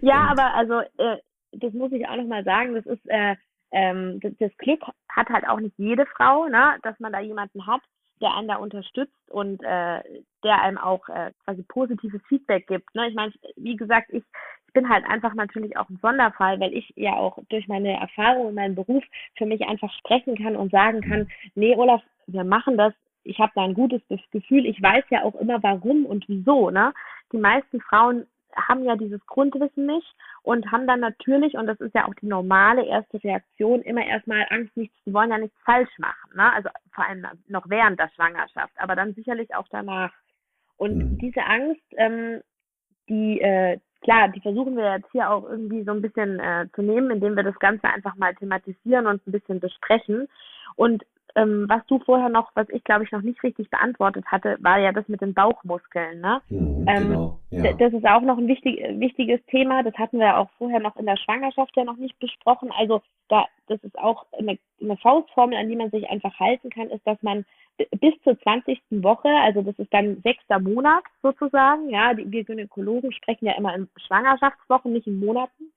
Ja, 0.00 0.22
und, 0.22 0.30
aber 0.30 0.54
also 0.54 0.80
äh, 0.98 1.18
das 1.52 1.72
muss 1.72 1.92
ich 1.92 2.06
auch 2.08 2.16
nochmal 2.16 2.44
sagen, 2.44 2.74
das 2.74 2.86
ist, 2.86 3.04
äh, 3.08 3.34
ähm, 3.72 4.20
das, 4.20 4.32
das 4.38 4.56
Glück 4.58 4.82
hat 5.08 5.28
halt 5.28 5.48
auch 5.48 5.60
nicht 5.60 5.74
jede 5.78 6.06
Frau, 6.06 6.46
ne, 6.46 6.76
dass 6.82 6.98
man 7.00 7.12
da 7.12 7.20
jemanden 7.20 7.66
hat, 7.66 7.80
der 8.20 8.34
einen 8.34 8.48
da 8.48 8.56
unterstützt 8.56 9.30
und 9.30 9.62
äh, 9.62 10.02
der 10.44 10.62
einem 10.62 10.78
auch 10.78 11.08
äh, 11.08 11.32
quasi 11.44 11.62
positives 11.62 12.20
Feedback 12.28 12.66
gibt. 12.66 12.94
Ne? 12.94 13.08
Ich 13.08 13.14
meine, 13.14 13.32
wie 13.56 13.76
gesagt, 13.76 14.10
ich, 14.12 14.22
ich 14.70 14.72
bin 14.72 14.88
halt 14.88 15.04
einfach 15.04 15.34
natürlich 15.34 15.76
auch 15.76 15.90
ein 15.90 15.98
Sonderfall, 16.00 16.60
weil 16.60 16.72
ich 16.72 16.92
ja 16.94 17.14
auch 17.14 17.38
durch 17.48 17.66
meine 17.66 17.98
Erfahrung 17.98 18.50
in 18.50 18.54
meinem 18.54 18.76
Beruf 18.76 19.02
für 19.36 19.44
mich 19.44 19.62
einfach 19.62 19.92
sprechen 19.94 20.36
kann 20.36 20.54
und 20.54 20.70
sagen 20.70 21.00
kann, 21.00 21.28
nee, 21.56 21.74
Olaf, 21.74 22.02
wir 22.28 22.44
machen 22.44 22.78
das. 22.78 22.94
Ich 23.24 23.40
habe 23.40 23.50
da 23.56 23.64
ein 23.64 23.74
gutes 23.74 24.00
Gefühl. 24.30 24.66
Ich 24.66 24.80
weiß 24.80 25.04
ja 25.10 25.24
auch 25.24 25.34
immer, 25.34 25.60
warum 25.64 26.06
und 26.06 26.28
wieso. 26.28 26.70
Ne? 26.70 26.92
Die 27.32 27.38
meisten 27.38 27.80
Frauen 27.80 28.26
haben 28.54 28.84
ja 28.84 28.94
dieses 28.94 29.24
Grundwissen 29.26 29.86
nicht 29.86 30.06
und 30.42 30.70
haben 30.70 30.86
dann 30.86 31.00
natürlich, 31.00 31.54
und 31.54 31.66
das 31.66 31.80
ist 31.80 31.94
ja 31.94 32.06
auch 32.06 32.14
die 32.14 32.26
normale 32.26 32.86
erste 32.86 33.22
Reaktion, 33.24 33.82
immer 33.82 34.06
erstmal 34.06 34.46
Angst, 34.50 34.76
nichts, 34.76 34.96
sie 35.04 35.12
wollen 35.12 35.30
ja 35.30 35.38
nichts 35.38 35.58
falsch 35.64 35.98
machen, 35.98 36.36
ne? 36.36 36.52
Also 36.52 36.68
vor 36.92 37.06
allem 37.06 37.26
noch 37.48 37.68
während 37.68 37.98
der 37.98 38.10
Schwangerschaft, 38.14 38.72
aber 38.76 38.94
dann 38.94 39.14
sicherlich 39.14 39.54
auch 39.54 39.66
danach. 39.70 40.12
Und 40.76 40.96
mhm. 40.96 41.18
diese 41.18 41.44
Angst, 41.44 41.82
ähm, 41.96 42.40
die, 43.08 43.40
äh, 43.40 43.78
klar, 44.02 44.28
die 44.28 44.40
versuchen 44.40 44.76
wir 44.76 44.96
jetzt 44.96 45.10
hier 45.12 45.30
auch 45.30 45.44
irgendwie 45.48 45.82
so 45.84 45.92
ein 45.92 46.02
bisschen 46.02 46.38
äh, 46.40 46.66
zu 46.74 46.82
nehmen, 46.82 47.10
indem 47.10 47.36
wir 47.36 47.42
das 47.42 47.58
Ganze 47.58 47.84
einfach 47.88 48.16
mal 48.16 48.34
thematisieren 48.34 49.06
und 49.06 49.26
ein 49.26 49.32
bisschen 49.32 49.60
besprechen. 49.60 50.28
Und 50.76 51.04
ähm, 51.34 51.66
was 51.68 51.84
du 51.86 51.98
vorher 52.00 52.28
noch, 52.28 52.50
was 52.54 52.68
ich 52.70 52.82
glaube 52.84 53.04
ich 53.04 53.12
noch 53.12 53.22
nicht 53.22 53.42
richtig 53.42 53.70
beantwortet 53.70 54.24
hatte, 54.26 54.56
war 54.60 54.78
ja 54.78 54.92
das 54.92 55.06
mit 55.08 55.20
den 55.20 55.34
Bauchmuskeln. 55.34 56.20
Ne? 56.20 56.40
Mhm, 56.48 56.86
ähm, 56.88 57.08
genau, 57.08 57.40
ja. 57.50 57.72
Das 57.74 57.92
ist 57.92 58.06
auch 58.06 58.22
noch 58.22 58.38
ein 58.38 58.48
wichtig, 58.48 58.82
wichtiges 58.98 59.40
Thema. 59.46 59.82
Das 59.82 59.94
hatten 59.94 60.18
wir 60.18 60.26
ja 60.26 60.36
auch 60.38 60.50
vorher 60.58 60.80
noch 60.80 60.96
in 60.96 61.06
der 61.06 61.16
Schwangerschaft 61.16 61.76
ja 61.76 61.84
noch 61.84 61.96
nicht 61.96 62.18
besprochen. 62.18 62.70
Also 62.78 63.02
da, 63.28 63.46
das 63.68 63.82
ist 63.82 63.98
auch 63.98 64.26
eine, 64.38 64.58
eine 64.80 64.96
Faustformel, 64.96 65.58
an 65.58 65.68
die 65.68 65.76
man 65.76 65.90
sich 65.90 66.08
einfach 66.08 66.38
halten 66.38 66.70
kann, 66.70 66.90
ist, 66.90 67.06
dass 67.06 67.22
man 67.22 67.44
bis 68.00 68.14
zur 68.22 68.38
20. 68.38 68.80
Woche, 69.02 69.28
also 69.28 69.62
das 69.62 69.78
ist 69.78 69.92
dann 69.92 70.20
sechster 70.22 70.58
Monat 70.58 71.04
sozusagen, 71.22 71.88
ja, 71.88 72.14
die, 72.14 72.30
wir 72.30 72.44
Gynäkologen 72.44 73.12
sprechen 73.12 73.46
ja 73.46 73.52
immer 73.56 73.74
in 73.74 73.88
Schwangerschaftswochen, 74.06 74.92
nicht 74.92 75.06
in 75.06 75.18
Monaten, 75.18 75.72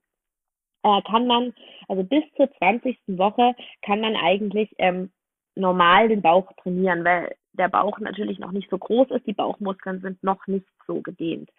äh, 0.83 1.01
kann 1.03 1.27
man, 1.27 1.53
also 1.87 2.03
bis 2.03 2.23
zur 2.35 2.51
20. 2.57 2.97
Woche 3.07 3.55
kann 3.81 4.01
man 4.01 4.15
eigentlich 4.15 4.69
ähm, 4.77 5.11
normal 5.55 6.09
den 6.09 6.21
Bauch 6.21 6.51
trainieren, 6.61 7.03
weil 7.03 7.35
der 7.53 7.69
Bauch 7.69 7.99
natürlich 7.99 8.39
noch 8.39 8.51
nicht 8.51 8.69
so 8.69 8.77
groß 8.77 9.11
ist, 9.11 9.27
die 9.27 9.33
Bauchmuskeln 9.33 10.01
sind 10.01 10.23
noch 10.23 10.47
nicht 10.47 10.65
so 10.87 11.01
gedehnt. 11.01 11.49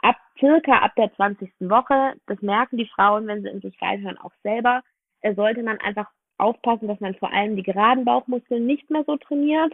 Ab 0.00 0.16
circa 0.38 0.78
ab 0.78 0.92
der 0.96 1.12
20. 1.14 1.50
Woche, 1.60 2.14
das 2.26 2.40
merken 2.40 2.76
die 2.76 2.88
Frauen, 2.94 3.26
wenn 3.26 3.42
sie 3.42 3.48
in 3.48 3.60
sich 3.60 3.80
reinhören, 3.82 4.18
auch 4.18 4.32
selber, 4.42 4.82
äh, 5.22 5.34
sollte 5.34 5.62
man 5.62 5.78
einfach 5.80 6.08
aufpassen, 6.38 6.88
dass 6.88 7.00
man 7.00 7.14
vor 7.16 7.32
allem 7.32 7.56
die 7.56 7.62
geraden 7.62 8.04
Bauchmuskeln 8.04 8.66
nicht 8.66 8.88
mehr 8.90 9.04
so 9.04 9.16
trainiert, 9.16 9.72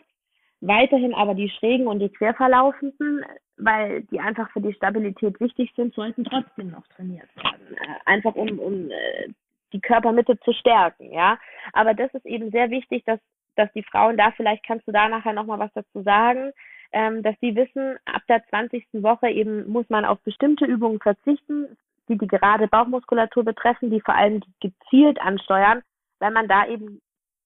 weiterhin 0.61 1.15
aber 1.15 1.35
die 1.35 1.51
schrägen 1.51 1.87
und 1.87 2.01
die 2.01 2.09
querverlaufenden, 2.09 3.25
weil 3.59 4.03
die 4.05 4.19
einfach 4.19 4.51
für 4.51 4.61
die 4.61 4.75
Stabilität 4.75 5.39
wichtig 5.41 5.73
sind, 5.77 5.95
sollten 5.95 6.25
trotzdem 6.25 6.71
noch 6.71 6.87
trainiert 6.89 7.29
werden. 7.37 7.77
Äh, 7.77 8.11
einfach 8.11 8.35
um, 8.35 8.59
um 8.59 8.91
äh, 8.91 9.29
die 9.73 9.81
Körpermitte 9.81 10.39
zu 10.41 10.53
stärken, 10.53 11.13
ja. 11.13 11.39
Aber 11.73 11.95
das 11.95 12.13
ist 12.15 12.27
eben 12.27 12.51
sehr 12.51 12.71
wichtig, 12.71 13.05
dass 13.05 13.21
dass 13.57 13.73
die 13.73 13.83
Frauen 13.83 14.17
da, 14.17 14.33
vielleicht 14.33 14.65
kannst 14.65 14.87
du 14.87 14.93
da 14.93 15.09
nachher 15.09 15.33
nochmal 15.33 15.59
was 15.59 15.73
dazu 15.75 16.03
sagen, 16.03 16.53
ähm, 16.93 17.23
dass 17.23 17.35
sie 17.41 17.57
wissen, 17.57 17.97
ab 18.05 18.23
der 18.29 18.47
20. 18.47 18.87
Woche 19.03 19.29
eben 19.29 19.69
muss 19.69 19.89
man 19.91 20.05
auf 20.05 20.21
bestimmte 20.21 20.65
Übungen 20.65 21.01
verzichten, 21.01 21.77
die 22.09 22.17
die 22.17 22.27
gerade 22.27 22.69
Bauchmuskulatur 22.69 23.45
betreffen, 23.45 23.91
die 23.91 24.01
vor 24.01 24.15
allem 24.15 24.43
gezielt 24.61 25.21
ansteuern, 25.21 25.83
weil 26.21 26.31
man 26.31 26.49
da 26.49 26.67
eben 26.67 27.01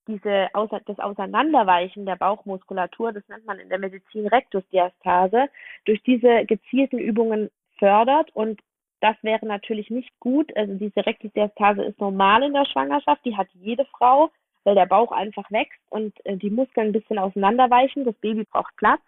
diese 0.07 0.49
das 0.87 0.99
Auseinanderweichen 0.99 2.05
der 2.05 2.16
Bauchmuskulatur, 2.16 3.12
das 3.12 3.27
nennt 3.29 3.46
man 3.46 3.59
in 3.59 3.68
der 3.68 3.79
Medizin 3.79 4.27
Rektusdiastase, 4.27 5.46
durch 5.85 6.03
diese 6.03 6.44
gezielten 6.46 6.99
Übungen 6.99 7.51
fördert 7.79 8.31
und 8.35 8.61
das 9.01 9.16
wäre 9.23 9.46
natürlich 9.46 9.88
nicht 9.88 10.11
gut. 10.20 10.55
Also 10.57 10.75
diese 10.75 11.07
Rektusdiastase 11.07 11.83
ist 11.85 12.01
normal 12.01 12.42
in 12.42 12.53
der 12.53 12.66
Schwangerschaft, 12.66 13.25
die 13.25 13.37
hat 13.37 13.49
jede 13.55 13.87
Frau 13.87 14.31
weil 14.70 14.76
der 14.76 14.87
Bauch 14.87 15.11
einfach 15.11 15.50
wächst 15.50 15.80
und 15.88 16.14
äh, 16.24 16.37
die 16.37 16.50
Muskeln 16.50 16.88
ein 16.88 16.92
bisschen 16.92 17.18
auseinanderweichen. 17.18 18.04
Das 18.04 18.14
Baby 18.20 18.44
braucht 18.44 18.76
Platz. 18.76 19.00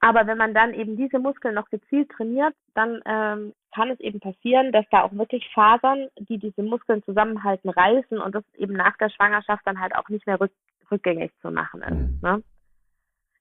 Aber 0.00 0.26
wenn 0.26 0.38
man 0.38 0.54
dann 0.54 0.74
eben 0.74 0.96
diese 0.96 1.20
Muskeln 1.20 1.54
noch 1.54 1.70
gezielt 1.70 2.10
trainiert, 2.10 2.54
dann 2.74 3.00
ähm, 3.06 3.52
kann 3.72 3.90
es 3.90 4.00
eben 4.00 4.18
passieren, 4.18 4.72
dass 4.72 4.84
da 4.90 5.02
auch 5.02 5.12
wirklich 5.12 5.48
Fasern, 5.54 6.08
die 6.18 6.38
diese 6.38 6.62
Muskeln 6.62 7.02
zusammenhalten, 7.04 7.68
reißen 7.68 8.18
und 8.18 8.34
das 8.34 8.44
eben 8.56 8.74
nach 8.74 8.96
der 8.96 9.10
Schwangerschaft 9.10 9.62
dann 9.64 9.80
halt 9.80 9.94
auch 9.94 10.08
nicht 10.08 10.26
mehr 10.26 10.40
rück, 10.40 10.52
rückgängig 10.90 11.30
zu 11.42 11.50
machen 11.52 11.82
ist. 11.82 11.90
Mhm. 11.90 12.18
Ne? 12.22 12.42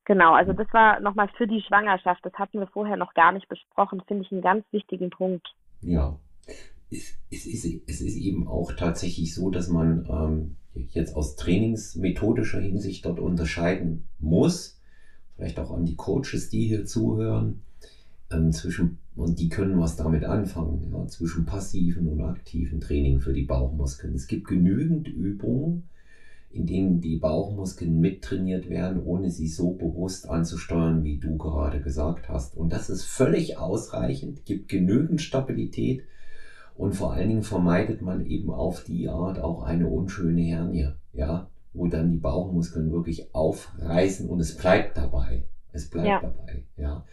Genau, 0.05 0.33
also 0.33 0.53
das 0.53 0.71
war 0.73 0.99
nochmal 0.99 1.29
für 1.37 1.47
die 1.47 1.61
Schwangerschaft. 1.61 2.23
Das 2.23 2.33
hatten 2.33 2.59
wir 2.59 2.67
vorher 2.67 2.97
noch 2.97 3.13
gar 3.15 3.31
nicht 3.31 3.49
besprochen, 3.49 4.01
finde 4.07 4.23
ich 4.23 4.31
einen 4.31 4.41
ganz 4.41 4.63
wichtigen 4.71 5.09
Punkt. 5.09 5.47
Ja, 5.81 6.17
es, 6.91 7.19
es, 7.31 7.45
ist, 7.45 7.65
es 7.89 8.01
ist 8.01 8.17
eben 8.17 8.47
auch 8.47 8.71
tatsächlich 8.73 9.33
so, 9.33 9.49
dass 9.49 9.67
man 9.69 10.05
ähm, 10.09 10.57
jetzt 10.91 11.15
aus 11.15 11.35
trainingsmethodischer 11.35 12.59
Hinsicht 12.59 13.05
dort 13.05 13.19
unterscheiden 13.19 14.03
muss, 14.19 14.79
vielleicht 15.35 15.59
auch 15.59 15.71
an 15.71 15.85
die 15.85 15.95
Coaches, 15.95 16.49
die 16.49 16.67
hier 16.67 16.85
zuhören, 16.85 17.61
ähm, 18.31 18.51
zwischen, 18.51 18.97
und 19.15 19.39
die 19.39 19.49
können 19.49 19.79
was 19.79 19.95
damit 19.95 20.23
anfangen, 20.23 20.91
ja, 20.91 21.07
zwischen 21.07 21.45
passiven 21.45 22.07
und 22.07 22.21
aktiven 22.21 22.81
Training 22.81 23.19
für 23.19 23.33
die 23.33 23.43
Bauchmuskeln. 23.43 24.15
Es 24.15 24.27
gibt 24.27 24.47
genügend 24.47 25.07
Übungen, 25.07 25.83
in 26.49 26.65
denen 26.65 27.01
die 27.01 27.17
Bauchmuskeln 27.17 27.99
mittrainiert 27.99 28.69
werden, 28.69 29.03
ohne 29.03 29.29
sie 29.29 29.47
so 29.47 29.71
bewusst 29.71 30.29
anzusteuern, 30.29 31.03
wie 31.03 31.17
du 31.17 31.37
gerade 31.37 31.81
gesagt 31.81 32.29
hast. 32.29 32.55
Und 32.55 32.73
das 32.73 32.89
ist 32.89 33.03
völlig 33.03 33.57
ausreichend, 33.57 34.45
gibt 34.45 34.69
genügend 34.69 35.21
Stabilität 35.21 36.03
und 36.77 36.93
vor 36.93 37.13
allen 37.13 37.29
Dingen 37.29 37.43
vermeidet 37.43 38.01
man 38.01 38.25
eben 38.25 38.51
auf 38.51 38.83
die 38.83 39.09
Art 39.09 39.39
auch 39.39 39.63
eine 39.63 39.87
unschöne 39.87 40.41
Hernie, 40.41 40.89
ja, 41.11 41.49
wo 41.73 41.87
dann 41.87 42.11
die 42.11 42.17
Bauchmuskeln 42.17 42.91
wirklich 42.91 43.33
aufreißen 43.33 44.29
und 44.29 44.39
es 44.39 44.55
bleibt 44.55 44.95
dabei. 44.95 45.43
Es 45.73 45.89
bleibt 45.89 46.07
ja. 46.07 46.21
dabei, 46.21 46.63
ja. 46.77 47.05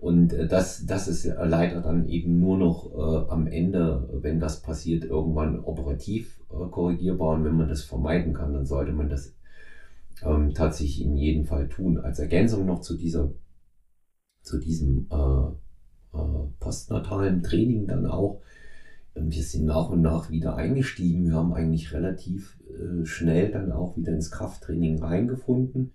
Und 0.00 0.32
äh, 0.32 0.46
das, 0.46 0.86
das 0.86 1.08
ist 1.08 1.24
leider 1.24 1.80
dann 1.80 2.08
eben 2.08 2.38
nur 2.38 2.56
noch 2.56 2.92
äh, 2.92 3.30
am 3.30 3.46
Ende, 3.46 4.08
wenn 4.12 4.38
das 4.38 4.62
passiert, 4.62 5.04
irgendwann 5.04 5.60
operativ 5.60 6.40
äh, 6.50 6.68
korrigierbar. 6.70 7.34
Und 7.34 7.44
wenn 7.44 7.56
man 7.56 7.68
das 7.68 7.82
vermeiden 7.82 8.32
kann, 8.32 8.54
dann 8.54 8.66
sollte 8.66 8.92
man 8.92 9.08
das 9.08 9.34
ähm, 10.22 10.54
tatsächlich 10.54 11.04
in 11.04 11.16
jedem 11.16 11.44
Fall 11.44 11.68
tun. 11.68 11.98
Als 11.98 12.18
Ergänzung 12.20 12.66
noch 12.66 12.80
zu 12.80 12.96
dieser, 12.96 13.32
zu 14.42 14.58
diesem 14.58 15.08
äh, 15.10 16.16
äh, 16.16 16.46
postnatalen 16.60 17.42
Training 17.42 17.86
dann 17.86 18.06
auch. 18.06 18.40
Wir 19.24 19.42
sind 19.42 19.64
nach 19.64 19.88
und 19.90 20.02
nach 20.02 20.30
wieder 20.30 20.56
eingestiegen. 20.56 21.26
Wir 21.26 21.34
haben 21.34 21.52
eigentlich 21.52 21.92
relativ 21.92 22.58
äh, 22.68 23.04
schnell 23.04 23.50
dann 23.50 23.72
auch 23.72 23.96
wieder 23.96 24.12
ins 24.12 24.30
Krafttraining 24.30 25.02
reingefunden. 25.02 25.94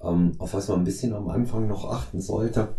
Ähm, 0.00 0.32
auf 0.38 0.54
was 0.54 0.68
man 0.68 0.78
ein 0.78 0.84
bisschen 0.84 1.12
am 1.12 1.28
Anfang 1.28 1.66
noch 1.66 1.90
achten 1.90 2.20
sollte 2.20 2.76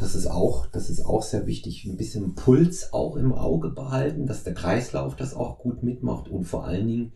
das 0.00 0.14
ist 0.14 0.26
auch, 0.26 0.66
das 0.66 0.88
ist 0.88 1.04
auch 1.04 1.22
sehr 1.22 1.46
wichtig. 1.46 1.84
Ein 1.84 1.98
bisschen 1.98 2.34
Puls 2.34 2.92
auch 2.92 3.16
im 3.16 3.34
Auge 3.34 3.68
behalten, 3.68 4.26
dass 4.26 4.44
der 4.44 4.54
Kreislauf 4.54 5.14
das 5.14 5.34
auch 5.34 5.58
gut 5.58 5.82
mitmacht 5.82 6.28
und 6.28 6.44
vor 6.44 6.64
allen 6.64 6.86
Dingen 6.86 7.12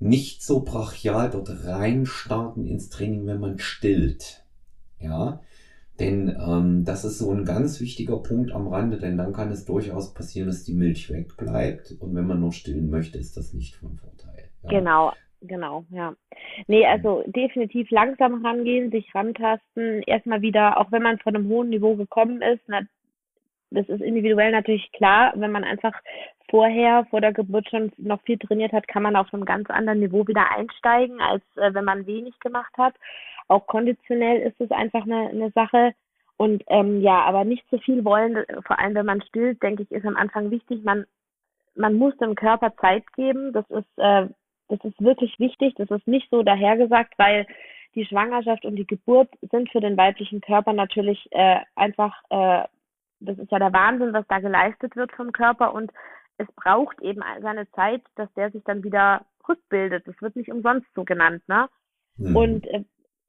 nicht 0.00 0.42
so 0.42 0.60
brachial 0.60 1.30
dort 1.30 1.64
reinstarten 1.64 2.66
ins 2.66 2.88
Training, 2.88 3.26
wenn 3.26 3.38
man 3.38 3.60
stillt. 3.60 4.44
Ja, 4.98 5.40
denn 6.00 6.36
ähm, 6.44 6.84
das 6.84 7.04
ist 7.04 7.18
so 7.18 7.30
ein 7.30 7.44
ganz 7.44 7.80
wichtiger 7.80 8.18
Punkt 8.18 8.52
am 8.52 8.68
Rande, 8.68 8.98
denn 8.98 9.16
dann 9.16 9.32
kann 9.32 9.50
es 9.50 9.64
durchaus 9.64 10.14
passieren, 10.14 10.48
dass 10.48 10.64
die 10.64 10.74
Milch 10.74 11.10
wegbleibt 11.10 11.96
und 12.00 12.14
wenn 12.14 12.26
man 12.26 12.40
noch 12.40 12.52
stillen 12.52 12.90
möchte, 12.90 13.18
ist 13.18 13.36
das 13.36 13.52
nicht 13.52 13.76
von 13.76 13.96
Vorteil. 13.96 14.50
Ja? 14.62 14.70
Genau, 14.70 15.12
Genau, 15.46 15.84
ja. 15.90 16.14
Nee, 16.68 16.86
also 16.86 17.22
definitiv 17.26 17.90
langsam 17.90 18.44
rangehen, 18.44 18.90
sich 18.90 19.14
rantasten, 19.14 20.02
erstmal 20.06 20.40
wieder, 20.40 20.78
auch 20.78 20.90
wenn 20.90 21.02
man 21.02 21.18
von 21.18 21.36
einem 21.36 21.48
hohen 21.48 21.68
Niveau 21.68 21.96
gekommen 21.96 22.40
ist, 22.40 22.62
na, 22.66 22.80
das 23.70 23.88
ist 23.88 24.00
individuell 24.00 24.52
natürlich 24.52 24.90
klar, 24.92 25.32
wenn 25.36 25.50
man 25.50 25.64
einfach 25.64 25.92
vorher, 26.48 27.06
vor 27.10 27.20
der 27.20 27.32
Geburt 27.32 27.68
schon 27.68 27.92
noch 27.98 28.22
viel 28.22 28.38
trainiert 28.38 28.72
hat, 28.72 28.88
kann 28.88 29.02
man 29.02 29.16
auf 29.16 29.32
einem 29.34 29.44
ganz 29.44 29.68
anderen 29.68 30.00
Niveau 30.00 30.26
wieder 30.26 30.50
einsteigen, 30.50 31.20
als 31.20 31.42
äh, 31.56 31.74
wenn 31.74 31.84
man 31.84 32.06
wenig 32.06 32.38
gemacht 32.40 32.72
hat. 32.78 32.94
Auch 33.48 33.66
konditionell 33.66 34.40
ist 34.40 34.60
es 34.60 34.70
einfach 34.70 35.02
eine, 35.02 35.28
eine 35.28 35.50
Sache. 35.50 35.92
Und 36.36 36.64
ähm, 36.66 37.00
ja, 37.00 37.22
aber 37.22 37.44
nicht 37.44 37.68
zu 37.68 37.78
viel 37.78 38.04
wollen, 38.04 38.44
vor 38.66 38.78
allem 38.78 38.94
wenn 38.94 39.06
man 39.06 39.22
stillt, 39.22 39.62
denke 39.62 39.84
ich, 39.84 39.90
ist 39.92 40.04
am 40.04 40.16
Anfang 40.16 40.50
wichtig. 40.50 40.82
Man, 40.82 41.04
man 41.74 41.94
muss 41.94 42.16
dem 42.18 42.34
Körper 42.34 42.74
Zeit 42.76 43.04
geben. 43.14 43.52
Das 43.52 43.68
ist 43.70 43.98
äh, 43.98 44.26
das 44.68 44.78
ist 44.84 45.00
wirklich 45.00 45.38
wichtig. 45.38 45.74
Das 45.76 45.90
ist 45.90 46.06
nicht 46.06 46.28
so 46.30 46.42
dahergesagt, 46.42 47.14
weil 47.18 47.46
die 47.94 48.06
Schwangerschaft 48.06 48.64
und 48.64 48.76
die 48.76 48.86
Geburt 48.86 49.28
sind 49.50 49.70
für 49.70 49.80
den 49.80 49.96
weiblichen 49.96 50.40
Körper 50.40 50.72
natürlich 50.72 51.28
äh, 51.30 51.60
einfach, 51.76 52.16
äh, 52.30 52.64
das 53.20 53.38
ist 53.38 53.52
ja 53.52 53.58
der 53.58 53.72
Wahnsinn, 53.72 54.12
was 54.12 54.26
da 54.28 54.40
geleistet 54.40 54.96
wird 54.96 55.12
vom 55.12 55.32
Körper 55.32 55.72
und 55.72 55.92
es 56.36 56.48
braucht 56.56 57.00
eben 57.02 57.22
seine 57.40 57.70
Zeit, 57.72 58.02
dass 58.16 58.32
der 58.34 58.50
sich 58.50 58.64
dann 58.64 58.82
wieder 58.82 59.24
rückbildet. 59.48 60.06
Das 60.08 60.20
wird 60.20 60.34
nicht 60.34 60.50
umsonst 60.50 60.88
so 60.94 61.04
genannt, 61.04 61.42
ne? 61.46 61.68
Mhm. 62.16 62.36
Und 62.36 62.66
äh, 62.66 62.84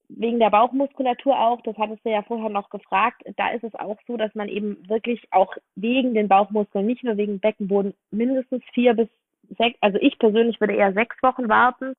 wegen 0.09 0.39
der 0.39 0.49
Bauchmuskulatur 0.49 1.37
auch, 1.39 1.61
das 1.61 1.77
hattest 1.77 2.05
du 2.05 2.09
ja 2.09 2.21
vorher 2.23 2.49
noch 2.49 2.69
gefragt, 2.69 3.23
da 3.37 3.49
ist 3.49 3.63
es 3.63 3.75
auch 3.75 3.97
so, 4.07 4.17
dass 4.17 4.33
man 4.35 4.47
eben 4.47 4.87
wirklich 4.87 5.27
auch 5.31 5.55
wegen 5.75 6.13
den 6.13 6.27
Bauchmuskeln, 6.27 6.85
nicht 6.85 7.03
nur 7.03 7.17
wegen 7.17 7.39
Beckenboden, 7.39 7.93
mindestens 8.11 8.63
vier 8.73 8.93
bis 8.93 9.09
sechs, 9.57 9.77
also 9.81 9.97
ich 10.01 10.17
persönlich 10.19 10.59
würde 10.59 10.75
eher 10.75 10.93
sechs 10.93 11.21
Wochen 11.21 11.49
warten. 11.49 11.93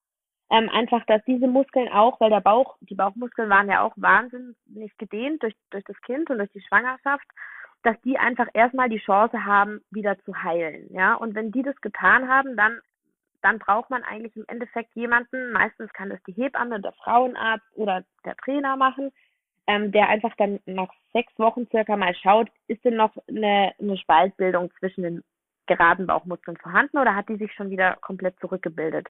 Ähm, 0.49 0.69
einfach, 0.71 1.05
dass 1.07 1.25
diese 1.25 1.49
Muskeln 1.49 1.89
auch, 1.89 2.21
weil 2.21 2.31
der 2.31 2.41
Bauch, 2.41 2.77
die 2.81 2.95
Bauchmuskeln 2.95 3.51
waren 3.51 3.69
ja 3.69 3.83
auch 3.83 3.95
wahnsinnig 3.97 4.97
gedehnt 4.97 5.43
durch, 5.43 5.55
durch 5.71 5.83
das 5.85 6.01
Kind 6.03 6.31
und 6.31 6.39
durch 6.39 6.53
die 6.53 6.61
Schwangerschaft, 6.61 7.27
dass 7.83 8.01
die 8.03 8.17
einfach 8.17 8.47
erstmal 8.55 8.89
die 8.89 9.01
Chance 9.01 9.45
haben, 9.45 9.81
wieder 9.91 10.17
zu 10.21 10.43
heilen. 10.43 10.87
Ja, 10.93 11.15
und 11.15 11.35
wenn 11.35 11.51
die 11.51 11.63
das 11.63 11.81
getan 11.81 12.29
haben, 12.29 12.57
dann, 12.57 12.81
dann 13.43 13.59
braucht 13.59 13.91
man 13.91 14.03
eigentlich 14.03 14.37
im 14.37 14.45
Endeffekt 14.49 14.95
jemanden, 14.95 15.53
meistens 15.53 15.93
kann 15.93 16.11
das 16.11 16.23
die 16.27 16.33
Hebamme, 16.33 16.81
der 16.81 16.93
Frauenarzt 16.93 17.67
oder 17.75 18.05
der 18.25 18.37
Trainer 18.37 18.77
machen, 18.77 19.13
ähm, 19.67 19.93
der 19.93 20.09
einfach 20.09 20.35
dann 20.37 20.61
nach 20.67 20.91
sechs 21.13 21.33
Wochen 21.39 21.67
circa 21.71 21.97
mal 21.97 22.15
schaut, 22.15 22.49
ist 22.69 22.85
denn 22.85 22.97
noch 22.97 23.13
eine, 23.29 23.73
eine 23.81 23.97
Spaltbildung 23.97 24.71
zwischen 24.79 25.03
den 25.03 25.25
geraden 25.67 26.07
Bauchmuskeln 26.07 26.57
vorhanden 26.57 26.99
oder 26.99 27.15
hat 27.15 27.29
die 27.29 27.37
sich 27.37 27.53
schon 27.55 27.71
wieder 27.71 27.97
komplett 28.01 28.39
zurückgebildet? 28.41 29.09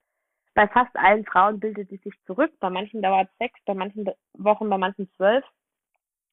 Bei 0.55 0.67
fast 0.69 0.97
allen 0.97 1.27
Frauen 1.27 1.61
bildet 1.61 1.91
sie 1.91 1.99
sich 1.99 2.15
zurück. 2.25 2.51
Bei 2.61 2.71
manchen 2.71 3.03
dauert 3.03 3.29
es 3.31 3.39
sechs, 3.39 3.61
bei 3.67 3.75
manchen 3.75 4.09
Wochen, 4.33 4.71
bei 4.71 4.79
manchen 4.79 5.11
zwölf. 5.17 5.45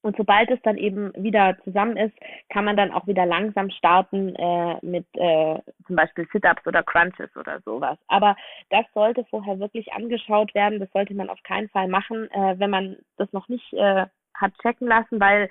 Und 0.04 0.18
sobald 0.18 0.52
es 0.52 0.62
dann 0.64 0.78
eben 0.78 1.12
wieder 1.16 1.58
zusammen 1.64 1.96
ist, 1.96 2.14
kann 2.50 2.66
man 2.66 2.76
dann 2.76 2.92
auch 2.92 3.08
wieder 3.08 3.26
langsam 3.26 3.70
starten 3.70 4.36
äh, 4.36 4.78
mit 4.82 5.06
äh, 5.14 5.60
zum 5.88 5.96
Beispiel 5.96 6.28
Sit-ups 6.32 6.68
oder 6.68 6.84
Crunches 6.84 7.36
oder 7.38 7.62
sowas. 7.62 7.98
Aber 8.08 8.36
das 8.70 8.86
sollte 8.94 9.24
vorher 9.30 9.60
wirklich 9.60 9.94
angeschaut 9.94 10.54
werden. 10.54 10.80
Das 10.80 10.92
sollte 10.92 11.14
man 11.16 11.30
auf 11.30 11.42
keinen 11.44 11.70
Fall 11.70 11.88
machen, 11.88 12.30
äh, 12.32 12.60
wenn 12.60 12.70
man 12.70 12.98
das 13.18 13.32
noch 13.32 13.48
nicht 13.48 13.74
äh, 13.74 14.06
hat 14.34 14.52
checken 14.62 14.88
lassen, 14.88 15.22
weil 15.22 15.48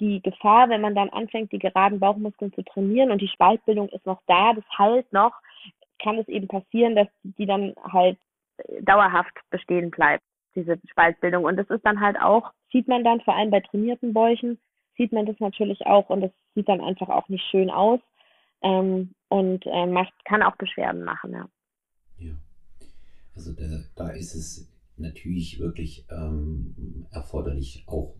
die 0.00 0.20
Gefahr, 0.20 0.68
wenn 0.68 0.80
man 0.80 0.96
dann 0.96 1.10
anfängt, 1.10 1.52
die 1.52 1.60
geraden 1.60 2.00
Bauchmuskeln 2.00 2.52
zu 2.54 2.62
trainieren 2.62 3.12
und 3.12 3.22
die 3.22 3.28
Spaltbildung 3.28 3.88
ist 3.90 4.04
noch 4.04 4.20
da, 4.26 4.52
das 4.52 4.64
heilt 4.76 5.12
noch, 5.12 5.32
kann 6.02 6.18
es 6.18 6.26
eben 6.26 6.48
passieren, 6.48 6.96
dass 6.96 7.06
die 7.22 7.46
dann 7.46 7.74
halt 7.92 8.18
äh, 8.56 8.82
dauerhaft 8.82 9.34
bestehen 9.50 9.92
bleibt, 9.92 10.24
diese 10.56 10.76
Spaltbildung. 10.90 11.44
Und 11.44 11.56
das 11.56 11.70
ist 11.70 11.86
dann 11.86 12.00
halt 12.00 12.20
auch, 12.20 12.50
sieht 12.72 12.88
man 12.88 13.04
dann 13.04 13.20
vor 13.20 13.36
allem 13.36 13.50
bei 13.50 13.60
trainierten 13.60 14.12
Bäuchen, 14.12 14.58
sieht 14.96 15.12
man 15.12 15.26
das 15.26 15.38
natürlich 15.40 15.86
auch 15.86 16.10
und 16.10 16.22
das 16.22 16.30
sieht 16.54 16.68
dann 16.68 16.80
einfach 16.80 17.08
auch 17.08 17.28
nicht 17.28 17.44
schön 17.50 17.70
aus 17.70 18.00
ähm, 18.62 19.14
und 19.28 19.64
äh, 19.66 19.86
macht, 19.86 20.12
kann 20.24 20.42
auch 20.42 20.56
Beschwerden 20.56 21.04
machen, 21.04 21.32
ja. 21.32 21.48
Ja, 22.18 22.34
also 23.34 23.52
da, 23.52 23.64
da 23.96 24.10
ist 24.10 24.34
es 24.34 24.70
natürlich 24.96 25.58
wirklich 25.58 26.06
ähm, 26.10 27.06
erforderlich, 27.10 27.84
auch 27.86 28.14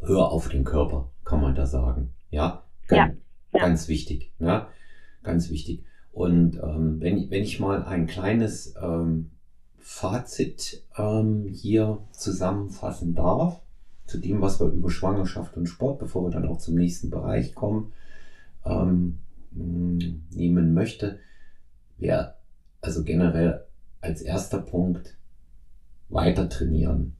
hör 0.00 0.30
auf 0.30 0.48
den 0.48 0.64
Körper, 0.64 1.10
kann 1.24 1.40
man 1.40 1.54
da 1.54 1.66
sagen. 1.66 2.14
Ja, 2.30 2.64
ganz, 2.88 3.16
ja. 3.52 3.60
ganz 3.60 3.88
wichtig. 3.88 4.32
Ja? 4.38 4.68
Ganz 5.22 5.50
wichtig. 5.50 5.84
Und 6.12 6.56
ähm, 6.56 7.00
wenn, 7.00 7.30
wenn 7.30 7.42
ich 7.42 7.60
mal 7.60 7.84
ein 7.84 8.06
kleines 8.06 8.74
ähm, 8.82 9.30
Fazit 9.78 10.84
ähm, 10.96 11.46
hier 11.46 12.06
zusammenfassen 12.12 13.14
darf, 13.14 13.61
zu 14.06 14.18
dem, 14.18 14.40
was 14.40 14.60
wir 14.60 14.66
über 14.68 14.90
Schwangerschaft 14.90 15.56
und 15.56 15.66
Sport, 15.66 15.98
bevor 15.98 16.24
wir 16.24 16.30
dann 16.30 16.46
auch 16.46 16.58
zum 16.58 16.74
nächsten 16.74 17.10
Bereich 17.10 17.54
kommen, 17.54 17.92
ähm, 18.64 19.18
nehmen 19.50 20.74
möchte, 20.74 21.18
wäre 21.98 22.34
also 22.80 23.04
generell 23.04 23.64
als 24.00 24.22
erster 24.22 24.58
Punkt 24.58 25.16
weiter 26.08 26.48
trainieren. 26.48 27.14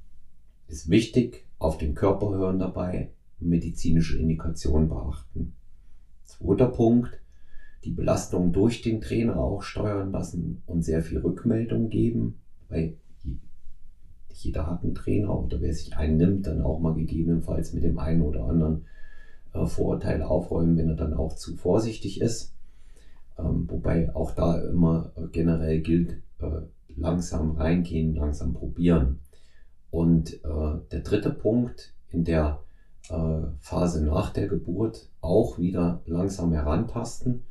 Ist 0.68 0.90
wichtig, 0.90 1.46
auf 1.58 1.78
den 1.78 1.94
Körper 1.94 2.30
hören 2.30 2.58
dabei, 2.58 3.10
medizinische 3.38 4.18
Indikationen 4.18 4.88
beachten. 4.88 5.54
Zweiter 6.24 6.68
Punkt, 6.68 7.20
die 7.84 7.90
Belastung 7.90 8.52
durch 8.52 8.82
den 8.82 9.00
Trainer 9.00 9.36
auch 9.36 9.62
steuern 9.62 10.12
lassen 10.12 10.62
und 10.66 10.82
sehr 10.82 11.02
viel 11.02 11.18
Rückmeldung 11.18 11.88
geben, 11.88 12.38
weil 12.68 12.96
jeder 14.34 14.66
hat 14.66 14.82
einen 14.82 14.94
Trainer 14.94 15.38
oder 15.38 15.60
wer 15.60 15.72
sich 15.72 15.96
einen 15.96 16.16
nimmt, 16.16 16.46
dann 16.46 16.62
auch 16.62 16.80
mal 16.80 16.94
gegebenenfalls 16.94 17.72
mit 17.72 17.84
dem 17.84 17.98
einen 17.98 18.22
oder 18.22 18.44
anderen 18.44 18.84
äh, 19.54 19.66
Vorurteil 19.66 20.22
aufräumen, 20.22 20.76
wenn 20.76 20.88
er 20.88 20.96
dann 20.96 21.14
auch 21.14 21.34
zu 21.34 21.56
vorsichtig 21.56 22.20
ist. 22.20 22.54
Ähm, 23.38 23.66
wobei 23.68 24.14
auch 24.14 24.32
da 24.32 24.60
immer 24.60 25.12
äh, 25.16 25.26
generell 25.30 25.80
gilt, 25.80 26.22
äh, 26.40 26.62
langsam 26.96 27.52
reingehen, 27.52 28.14
langsam 28.14 28.52
probieren. 28.52 29.20
Und 29.90 30.40
der 30.42 31.00
dritte 31.00 31.28
Punkt 31.28 31.92
in 32.08 32.24
der 32.24 32.60
Phase 33.60 34.02
nach 34.02 34.30
der 34.30 34.48
Geburt 34.48 35.10
auch 35.20 35.58
wieder 35.58 36.00
langsam 36.06 36.52
herantasten, 36.52 37.42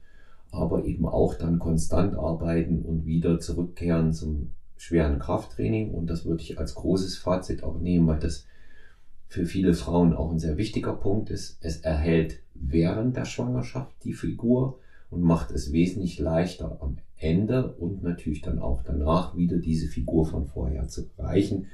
aber 0.52 0.86
eben 0.86 1.06
auch 1.06 1.36
dann 1.36 1.60
konstant 1.60 2.16
arbeiten 2.16 2.82
und 2.82 3.06
wieder 3.06 3.40
zurückkehren 3.40 4.12
zum 4.12 4.50
schweren 4.82 5.20
Krafttraining. 5.20 5.92
Und 5.92 6.08
das 6.08 6.26
würde 6.26 6.42
ich 6.42 6.58
als 6.58 6.74
großes 6.74 7.18
Fazit 7.18 7.62
auch 7.64 7.80
nehmen, 7.80 8.08
weil 8.08 8.20
das 8.20 8.48
für 9.28 9.46
viele 9.46 9.76
Frauen 9.76 10.14
auch 10.14 10.32
ein 10.32 10.40
sehr 10.40 10.58
wichtiger 10.58 10.94
Punkt 10.94 11.30
ist. 11.30 11.60
Es 11.62 11.82
erhält 11.82 12.40
während 12.56 13.16
der 13.16 13.26
Schwangerschaft 13.26 13.96
die 14.04 14.14
Figur 14.14 14.80
und 15.12 15.22
macht 15.22 15.52
es 15.52 15.72
wesentlich 15.72 16.18
leichter 16.18 16.80
am 16.82 16.98
Ende 17.16 17.74
und 17.74 18.02
natürlich 18.02 18.42
dann 18.42 18.58
auch 18.58 18.82
danach 18.84 19.38
wieder 19.38 19.58
diese 19.58 19.88
Figur 19.88 20.26
von 20.26 20.48
vorher 20.48 20.88
zu 20.88 21.10
erreichen. 21.16 21.68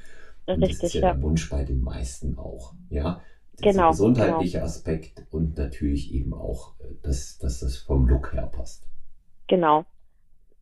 Und 0.46 0.62
Richtig, 0.62 0.80
das 0.80 0.84
ist 0.90 0.94
ja, 0.96 1.02
ja, 1.02 1.14
der 1.14 1.22
Wunsch 1.22 1.50
bei 1.50 1.64
den 1.64 1.82
meisten 1.82 2.38
auch. 2.38 2.74
Ja, 2.90 3.22
das 3.56 3.74
genau, 3.74 3.90
gesundheitliche 3.92 4.58
genau. 4.58 4.66
Aspekt 4.66 5.26
und 5.32 5.58
natürlich 5.58 6.14
eben 6.14 6.34
auch, 6.34 6.74
äh, 6.80 6.94
dass, 7.04 7.38
dass 7.38 7.62
das 7.62 7.78
vom 7.78 8.06
Look 8.08 8.34
her 8.34 8.48
passt. 8.48 8.86
Genau. 9.48 9.86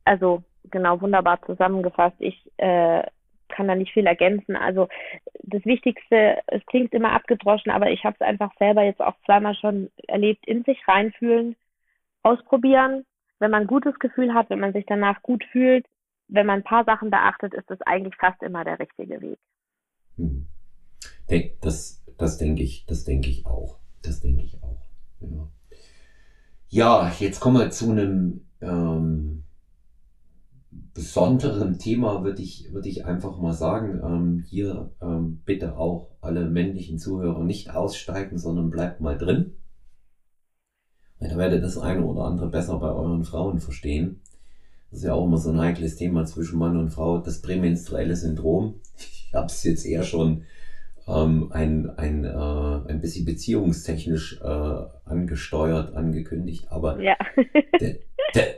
Also 0.03 0.43
genau, 0.71 1.01
wunderbar 1.01 1.41
zusammengefasst. 1.45 2.15
Ich 2.19 2.51
äh, 2.57 3.03
kann 3.49 3.67
da 3.67 3.75
nicht 3.75 3.93
viel 3.93 4.05
ergänzen. 4.05 4.55
Also 4.55 4.87
das 5.43 5.63
Wichtigste, 5.65 6.39
es 6.47 6.65
klingt 6.65 6.93
immer 6.93 7.11
abgedroschen, 7.11 7.71
aber 7.71 7.91
ich 7.91 8.03
habe 8.03 8.15
es 8.19 8.25
einfach 8.25 8.51
selber 8.57 8.83
jetzt 8.83 9.01
auch 9.01 9.15
zweimal 9.25 9.55
schon 9.55 9.89
erlebt, 10.07 10.45
in 10.47 10.63
sich 10.63 10.79
reinfühlen, 10.87 11.55
ausprobieren. 12.23 13.05
Wenn 13.39 13.51
man 13.51 13.63
ein 13.63 13.67
gutes 13.67 13.97
Gefühl 13.99 14.33
hat, 14.33 14.49
wenn 14.49 14.59
man 14.59 14.73
sich 14.73 14.85
danach 14.87 15.21
gut 15.21 15.43
fühlt, 15.51 15.85
wenn 16.27 16.45
man 16.45 16.59
ein 16.59 16.63
paar 16.63 16.85
Sachen 16.85 17.11
beachtet, 17.11 17.53
ist 17.53 17.69
das 17.69 17.81
eigentlich 17.81 18.15
fast 18.15 18.41
immer 18.41 18.63
der 18.63 18.79
richtige 18.79 19.21
Weg. 19.21 19.37
Hm. 20.17 20.47
Das, 21.61 22.03
das 22.17 22.37
denke 22.37 22.63
ich, 22.63 22.85
das 22.85 23.03
denke 23.03 23.29
ich 23.29 23.45
auch. 23.45 23.79
Das 24.01 24.21
denke 24.21 24.43
ich 24.43 24.61
auch. 24.63 24.85
Ja. 25.19 25.47
ja, 26.69 27.11
jetzt 27.19 27.39
kommen 27.39 27.57
wir 27.57 27.69
zu 27.71 27.89
einem 27.91 28.47
ähm, 28.61 29.44
besonderen 30.95 31.77
Thema, 31.77 32.23
würde 32.23 32.41
ich, 32.41 32.73
würde 32.73 32.89
ich 32.89 33.05
einfach 33.05 33.37
mal 33.37 33.53
sagen. 33.53 34.01
Ähm, 34.03 34.43
hier 34.47 34.91
ähm, 35.01 35.41
bitte 35.45 35.77
auch 35.77 36.09
alle 36.21 36.49
männlichen 36.49 36.97
Zuhörer 36.97 37.43
nicht 37.43 37.69
aussteigen, 37.69 38.39
sondern 38.39 38.71
bleibt 38.71 39.01
mal 39.01 39.17
drin. 39.17 39.57
Da 41.19 41.37
werdet 41.37 41.59
ihr 41.59 41.61
das 41.61 41.77
eine 41.77 42.03
oder 42.03 42.23
andere 42.23 42.49
besser 42.49 42.79
bei 42.79 42.89
euren 42.89 43.25
Frauen 43.25 43.59
verstehen. 43.59 44.21
Das 44.89 44.99
ist 44.99 45.05
ja 45.05 45.13
auch 45.13 45.25
immer 45.25 45.37
so 45.37 45.51
ein 45.51 45.59
heikles 45.59 45.97
Thema 45.97 46.25
zwischen 46.25 46.57
Mann 46.57 46.77
und 46.77 46.91
Frau, 46.91 47.17
das 47.17 47.41
prämenstruelle 47.41 48.15
Syndrom. 48.15 48.75
Ich 48.97 49.33
habe 49.33 49.47
es 49.47 49.63
jetzt 49.65 49.85
eher 49.85 50.03
schon 50.03 50.43
ähm, 51.07 51.51
ein, 51.51 51.89
ein, 51.97 52.23
äh, 52.23 52.29
ein 52.89 53.01
bisschen 53.01 53.25
beziehungstechnisch 53.25 54.39
äh, 54.41 54.81
angesteuert, 55.03 55.93
angekündigt, 55.93 56.71
aber 56.71 57.01
ja. 57.01 57.17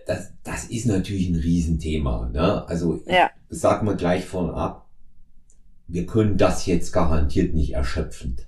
Das, 0.06 0.34
das 0.44 0.66
ist 0.66 0.86
natürlich 0.86 1.30
ein 1.30 1.36
Riesenthema. 1.36 2.30
Ne? 2.30 2.68
Also 2.68 3.02
ja. 3.06 3.30
ich 3.50 3.60
sag 3.60 3.84
mal 3.84 3.96
gleich 3.96 4.26
vorab, 4.26 4.88
wir 5.88 6.06
können 6.06 6.38
das 6.38 6.66
jetzt 6.66 6.92
garantiert 6.92 7.54
nicht 7.54 7.74
erschöpfend 7.74 8.48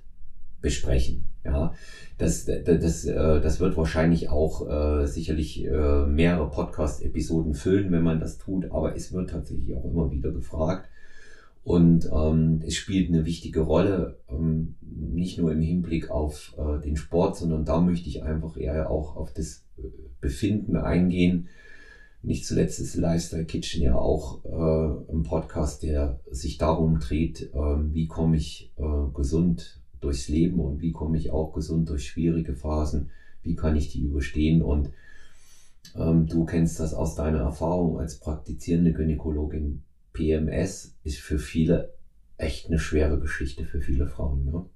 besprechen. 0.60 1.24
Ja, 1.44 1.72
das, 2.18 2.44
das, 2.44 2.64
das, 2.64 3.04
äh, 3.06 3.40
das 3.40 3.60
wird 3.60 3.76
wahrscheinlich 3.76 4.28
auch 4.28 4.68
äh, 4.68 5.06
sicherlich 5.06 5.64
äh, 5.64 6.06
mehrere 6.06 6.50
Podcast-Episoden 6.50 7.54
füllen, 7.54 7.90
wenn 7.92 8.02
man 8.02 8.20
das 8.20 8.36
tut, 8.36 8.70
aber 8.70 8.94
es 8.94 9.12
wird 9.12 9.30
tatsächlich 9.30 9.74
auch 9.74 9.84
immer 9.84 10.10
wieder 10.10 10.30
gefragt. 10.30 10.90
Und 11.62 12.08
ähm, 12.12 12.62
es 12.66 12.74
spielt 12.74 13.10
eine 13.10 13.26
wichtige 13.26 13.60
Rolle, 13.60 14.18
ähm, 14.28 14.76
nicht 14.80 15.38
nur 15.38 15.52
im 15.52 15.60
Hinblick 15.60 16.10
auf 16.10 16.54
äh, 16.56 16.80
den 16.80 16.96
Sport, 16.96 17.36
sondern 17.36 17.64
da 17.64 17.80
möchte 17.80 18.08
ich 18.08 18.22
einfach 18.22 18.56
eher 18.56 18.90
auch 18.90 19.16
auf 19.16 19.32
das 19.32 19.66
äh, 19.76 19.82
Befinden 20.20 20.76
eingehen. 20.76 21.48
Nicht 22.22 22.46
zuletzt 22.46 22.80
ist 22.80 22.96
Lifestyle 22.96 23.44
Kitchen 23.44 23.82
ja 23.82 23.94
auch 23.94 24.44
äh, 24.44 25.12
ein 25.12 25.22
Podcast, 25.22 25.82
der 25.82 26.20
sich 26.30 26.58
darum 26.58 26.98
dreht, 26.98 27.50
äh, 27.54 27.94
wie 27.94 28.06
komme 28.06 28.36
ich 28.36 28.72
äh, 28.76 29.12
gesund 29.14 29.80
durchs 30.00 30.28
Leben 30.28 30.60
und 30.60 30.80
wie 30.80 30.92
komme 30.92 31.18
ich 31.18 31.30
auch 31.30 31.52
gesund 31.52 31.88
durch 31.88 32.06
schwierige 32.06 32.54
Phasen, 32.54 33.10
wie 33.42 33.54
kann 33.54 33.76
ich 33.76 33.90
die 33.90 34.02
überstehen? 34.02 34.62
Und 34.62 34.90
ähm, 35.94 36.26
du 36.26 36.44
kennst 36.44 36.80
das 36.80 36.94
aus 36.94 37.14
deiner 37.14 37.40
Erfahrung 37.40 37.98
als 37.98 38.18
praktizierende 38.18 38.92
Gynäkologin 38.92 39.82
PMS 40.12 40.98
ist 41.04 41.20
für 41.20 41.38
viele 41.38 41.94
echt 42.38 42.68
eine 42.68 42.78
schwere 42.78 43.20
Geschichte 43.20 43.64
für 43.64 43.80
viele 43.80 44.06
Frauen. 44.06 44.44
Ne? 44.44 44.66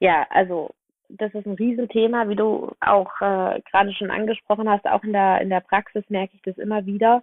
Ja, 0.00 0.26
also 0.30 0.74
das 1.08 1.34
ist 1.34 1.46
ein 1.46 1.54
Riesenthema, 1.54 2.28
wie 2.28 2.36
du 2.36 2.72
auch 2.80 3.12
äh, 3.20 3.60
gerade 3.70 3.92
schon 3.92 4.10
angesprochen 4.10 4.68
hast. 4.68 4.86
Auch 4.86 5.02
in 5.04 5.12
der 5.12 5.40
in 5.40 5.50
der 5.50 5.60
Praxis 5.60 6.04
merke 6.08 6.34
ich 6.34 6.42
das 6.42 6.58
immer 6.58 6.84
wieder. 6.86 7.22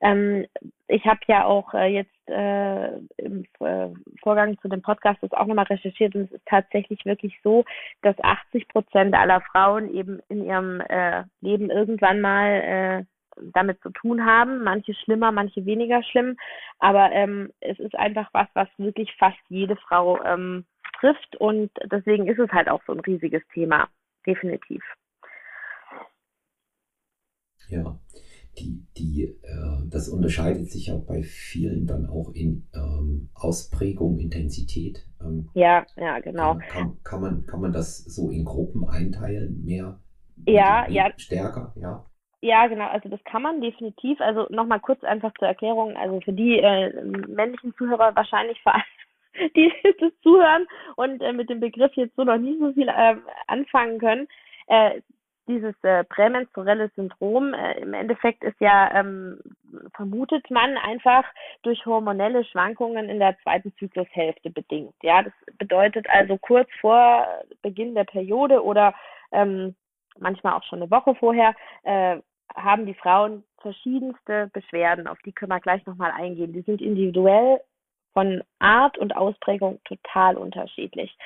Ähm, 0.00 0.46
ich 0.88 1.04
habe 1.04 1.20
ja 1.26 1.44
auch 1.44 1.74
äh, 1.74 1.86
jetzt 1.86 2.28
äh, 2.28 2.88
im 3.18 3.44
äh, 3.60 3.88
Vorgang 4.22 4.58
zu 4.60 4.68
dem 4.68 4.80
Podcast 4.80 5.18
das 5.22 5.32
auch 5.32 5.46
nochmal 5.46 5.66
recherchiert 5.66 6.14
und 6.14 6.22
es 6.22 6.32
ist 6.32 6.46
tatsächlich 6.46 7.04
wirklich 7.04 7.38
so, 7.42 7.64
dass 8.02 8.16
80 8.22 8.68
Prozent 8.68 9.14
aller 9.14 9.42
Frauen 9.52 9.92
eben 9.94 10.20
in 10.28 10.44
ihrem 10.44 10.80
äh, 10.80 11.24
Leben 11.42 11.70
irgendwann 11.70 12.20
mal 12.20 12.48
äh, 12.48 13.04
damit 13.52 13.80
zu 13.82 13.90
tun 13.90 14.24
haben. 14.24 14.62
Manche 14.62 14.94
schlimmer, 14.94 15.32
manche 15.32 15.64
weniger 15.64 16.02
schlimm. 16.02 16.36
Aber 16.78 17.10
ähm, 17.12 17.52
es 17.60 17.78
ist 17.78 17.94
einfach 17.94 18.28
was, 18.32 18.48
was 18.54 18.68
wirklich 18.78 19.14
fast 19.16 19.38
jede 19.48 19.76
Frau 19.76 20.22
ähm, 20.24 20.64
trifft. 20.98 21.36
Und 21.36 21.70
deswegen 21.90 22.26
ist 22.26 22.38
es 22.38 22.50
halt 22.50 22.68
auch 22.68 22.82
so 22.86 22.92
ein 22.92 23.00
riesiges 23.00 23.42
Thema. 23.52 23.88
Definitiv. 24.26 24.82
Ja, 27.68 27.98
die, 28.58 28.84
die, 28.96 29.22
äh, 29.22 29.88
das 29.88 30.08
unterscheidet 30.08 30.70
sich 30.70 30.92
auch 30.92 31.06
bei 31.06 31.22
vielen 31.22 31.86
dann 31.86 32.06
auch 32.06 32.32
in 32.34 32.66
ähm, 32.74 33.30
Ausprägung, 33.34 34.18
Intensität. 34.18 35.06
Ähm, 35.20 35.48
ja, 35.54 35.86
ja, 35.96 36.18
genau. 36.20 36.58
Kann, 36.68 36.98
kann, 37.04 37.20
man, 37.20 37.46
kann 37.46 37.60
man 37.60 37.72
das 37.72 37.98
so 37.98 38.30
in 38.30 38.44
Gruppen 38.44 38.88
einteilen, 38.88 39.64
mehr? 39.64 40.00
Ja, 40.46 40.88
ja. 40.88 41.12
Stärker, 41.16 41.72
ja. 41.76 42.04
Ja, 42.42 42.66
genau, 42.68 42.86
also 42.88 43.08
das 43.08 43.22
kann 43.24 43.42
man 43.42 43.60
definitiv. 43.60 44.20
Also 44.20 44.46
nochmal 44.50 44.80
kurz 44.80 45.04
einfach 45.04 45.32
zur 45.38 45.48
Erklärung, 45.48 45.96
also 45.96 46.20
für 46.20 46.32
die 46.32 46.58
äh, 46.58 46.90
männlichen 47.02 47.74
Zuhörer 47.76 48.16
wahrscheinlich 48.16 48.60
vor 48.62 48.74
allem, 48.74 49.50
die 49.56 49.72
das 50.00 50.12
zuhören 50.22 50.66
und 50.96 51.20
äh, 51.20 51.32
mit 51.32 51.50
dem 51.50 51.60
Begriff 51.60 51.92
jetzt 51.94 52.16
so 52.16 52.24
noch 52.24 52.38
nicht 52.38 52.58
so 52.58 52.72
viel 52.72 52.88
äh, 52.88 53.16
anfangen 53.46 53.98
können. 53.98 54.26
Äh, 54.68 55.02
dieses 55.48 55.74
äh, 55.82 56.04
prämenstruelle 56.04 56.90
Syndrom 56.94 57.52
äh, 57.54 57.80
im 57.80 57.92
Endeffekt 57.92 58.44
ist 58.44 58.58
ja, 58.60 58.90
ähm, 58.94 59.40
vermutet 59.94 60.48
man, 60.50 60.76
einfach 60.78 61.24
durch 61.62 61.84
hormonelle 61.84 62.44
Schwankungen 62.44 63.08
in 63.08 63.18
der 63.18 63.36
zweiten 63.42 63.74
Zyklushälfte 63.76 64.50
bedingt. 64.50 64.94
Ja, 65.02 65.22
das 65.22 65.32
bedeutet 65.58 66.08
also 66.08 66.38
kurz 66.38 66.68
vor 66.80 67.26
Beginn 67.62 67.94
der 67.94 68.04
Periode 68.04 68.64
oder 68.64 68.94
ähm, 69.32 69.74
manchmal 70.18 70.54
auch 70.54 70.64
schon 70.64 70.80
eine 70.80 70.90
Woche 70.90 71.14
vorher 71.16 71.54
äh, 71.82 72.18
haben 72.54 72.86
die 72.86 72.94
Frauen 72.94 73.44
verschiedenste 73.60 74.50
Beschwerden, 74.52 75.06
auf 75.06 75.18
die 75.24 75.32
können 75.32 75.50
wir 75.50 75.60
gleich 75.60 75.84
nochmal 75.86 76.12
eingehen. 76.12 76.52
Die 76.52 76.62
sind 76.62 76.80
individuell 76.80 77.60
von 78.12 78.42
Art 78.58 78.98
und 78.98 79.14
Ausprägung 79.14 79.80
total 79.84 80.36
unterschiedlich 80.36 81.16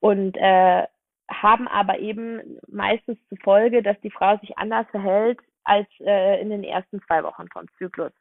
und 0.00 0.36
äh, 0.36 0.86
haben 1.30 1.68
aber 1.68 1.98
eben 1.98 2.58
meistens 2.68 3.18
zur 3.28 3.38
Folge, 3.38 3.82
dass 3.82 4.00
die 4.00 4.10
Frau 4.10 4.36
sich 4.38 4.58
anders 4.58 4.86
verhält 4.90 5.38
als 5.64 5.88
äh, 6.00 6.40
in 6.40 6.50
den 6.50 6.64
ersten 6.64 7.00
zwei 7.02 7.22
Wochen 7.22 7.48
vom 7.52 7.66
Zyklus. 7.78 8.12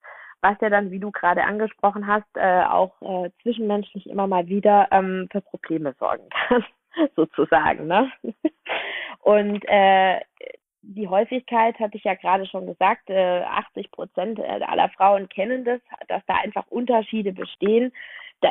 Was 0.42 0.60
ja 0.62 0.70
dann, 0.70 0.92
wie 0.92 1.00
du 1.00 1.12
gerade 1.12 1.44
angesprochen 1.44 2.08
hast, 2.08 2.28
äh, 2.36 2.64
auch 2.64 2.94
äh, 3.02 3.30
zwischenmenschlich 3.42 4.10
immer 4.10 4.28
mal 4.28 4.48
wieder 4.48 4.88
ähm, 4.92 5.28
für 5.32 5.42
Probleme 5.42 5.94
sorgen 6.00 6.28
kann, 6.30 6.66
sozusagen. 7.16 7.88
Ne? 7.88 8.12
Und 9.20 9.64
äh, 9.68 10.20
die 10.84 11.08
Häufigkeit 11.08 11.80
hatte 11.80 11.98
ich 11.98 12.04
ja 12.04 12.16
gerade 12.16 12.46
schon 12.46 12.66
gesagt, 12.66 13.10
äh, 13.10 13.42
80 13.42 13.92
Prozent 13.92 14.40
aller 14.40 14.90
Frauen 14.90 15.30
kennen 15.30 15.64
das, 15.64 15.80
dass 16.08 16.24
da 16.26 16.36
einfach 16.36 16.68
Unterschiede 16.68 17.34
bestehen. 17.34 17.92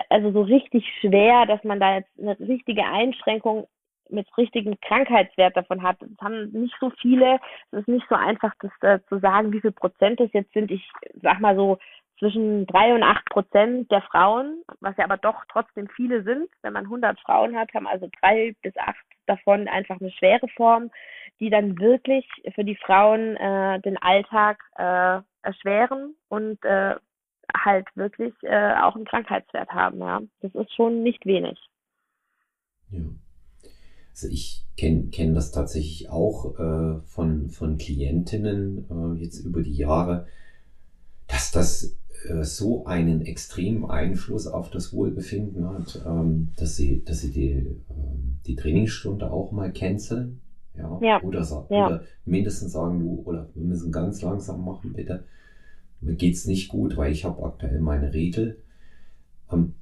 Also 0.09 0.31
so 0.31 0.43
richtig 0.43 0.87
schwer, 1.01 1.47
dass 1.47 1.63
man 1.65 1.81
da 1.81 1.97
jetzt 1.97 2.11
eine 2.19 2.39
richtige 2.39 2.85
Einschränkung 2.85 3.67
mit 4.09 4.27
richtigen 4.37 4.79
Krankheitswert 4.81 5.57
davon 5.57 5.83
hat. 5.83 5.97
Das 6.01 6.11
haben 6.21 6.51
nicht 6.51 6.75
so 6.81 6.91
viele. 7.01 7.41
Es 7.71 7.81
ist 7.81 7.89
nicht 7.89 8.07
so 8.09 8.15
einfach, 8.15 8.53
das 8.61 8.71
äh, 8.83 9.01
zu 9.09 9.19
sagen, 9.19 9.53
wie 9.53 9.61
viel 9.61 9.73
Prozent 9.73 10.21
es 10.21 10.33
jetzt 10.33 10.53
sind. 10.53 10.71
Ich 10.71 10.89
sag 11.23 11.41
mal 11.41 11.57
so 11.57 11.79
zwischen 12.19 12.67
drei 12.67 12.95
und 12.95 13.03
acht 13.03 13.25
Prozent 13.31 13.91
der 13.91 14.03
Frauen, 14.03 14.63
was 14.81 14.97
ja 14.97 15.05
aber 15.05 15.17
doch 15.17 15.45
trotzdem 15.51 15.89
viele 15.89 16.23
sind. 16.23 16.49
Wenn 16.63 16.75
man 16.75 16.85
100 16.85 17.19
Frauen 17.21 17.57
hat, 17.57 17.73
haben 17.75 17.87
also 17.87 18.09
drei 18.21 18.55
bis 18.63 18.77
acht 18.77 19.05
davon 19.31 19.69
einfach 19.69 20.01
eine 20.01 20.11
schwere 20.11 20.49
Form, 20.57 20.91
die 21.39 21.51
dann 21.51 21.79
wirklich 21.79 22.27
für 22.55 22.65
die 22.65 22.77
Frauen 22.77 23.37
äh, 23.37 23.81
den 23.81 23.97
Alltag 23.97 24.63
äh, 24.77 25.21
erschweren 25.43 26.15
und 26.29 26.63
äh, 26.65 26.97
halt 27.57 27.87
wirklich 27.95 28.35
äh, 28.43 28.75
auch 28.75 28.95
einen 28.95 29.07
Krankheitswert 29.07 29.71
haben. 29.71 29.99
Ja, 30.01 30.21
das 30.41 30.55
ist 30.55 30.75
schon 30.75 31.03
nicht 31.03 31.25
wenig. 31.25 31.59
Ja. 32.91 33.01
Also 34.11 34.29
ich 34.29 34.65
kenne 34.77 35.09
kenn 35.11 35.35
das 35.35 35.51
tatsächlich 35.51 36.11
auch 36.11 36.59
äh, 36.59 37.01
von, 37.07 37.49
von 37.49 37.79
Klientinnen 37.79 38.87
äh, 38.91 39.21
jetzt 39.23 39.39
über 39.41 39.63
die 39.63 39.77
Jahre, 39.77 40.27
dass 41.27 41.53
das 41.53 41.97
äh, 42.29 42.45
so 42.45 42.85
einen 42.87 43.23
extremen 43.23 43.89
Einfluss 43.89 44.47
auf 44.47 44.71
das 44.71 44.93
Wohlbefinden 44.93 45.69
hat, 45.69 46.03
ähm, 46.07 46.51
dass 46.57 46.77
sie, 46.77 47.05
dass 47.05 47.21
sie 47.21 47.31
die, 47.31 47.53
ähm, 47.91 48.39
die 48.47 48.57
Trainingsstunde 48.57 49.31
auch 49.31 49.53
mal 49.53 49.73
canceln. 49.73 50.41
Ja, 50.77 50.99
ja. 51.03 51.23
Oder, 51.23 51.41
ja. 51.41 51.87
oder 51.87 52.03
mindestens 52.25 52.73
sagen, 52.73 53.01
du, 53.01 53.23
oder 53.25 53.49
wir 53.55 53.65
müssen 53.65 53.93
ganz 53.93 54.23
langsam 54.23 54.65
machen, 54.65 54.93
bitte. 54.93 55.25
Mir 56.01 56.15
geht's 56.15 56.47
nicht 56.47 56.69
gut, 56.69 56.97
weil 56.97 57.13
ich 57.13 57.25
habe 57.25 57.43
aktuell 57.45 57.81
meine 57.81 58.15
Regel. 58.15 58.59
Ähm, 59.53 59.75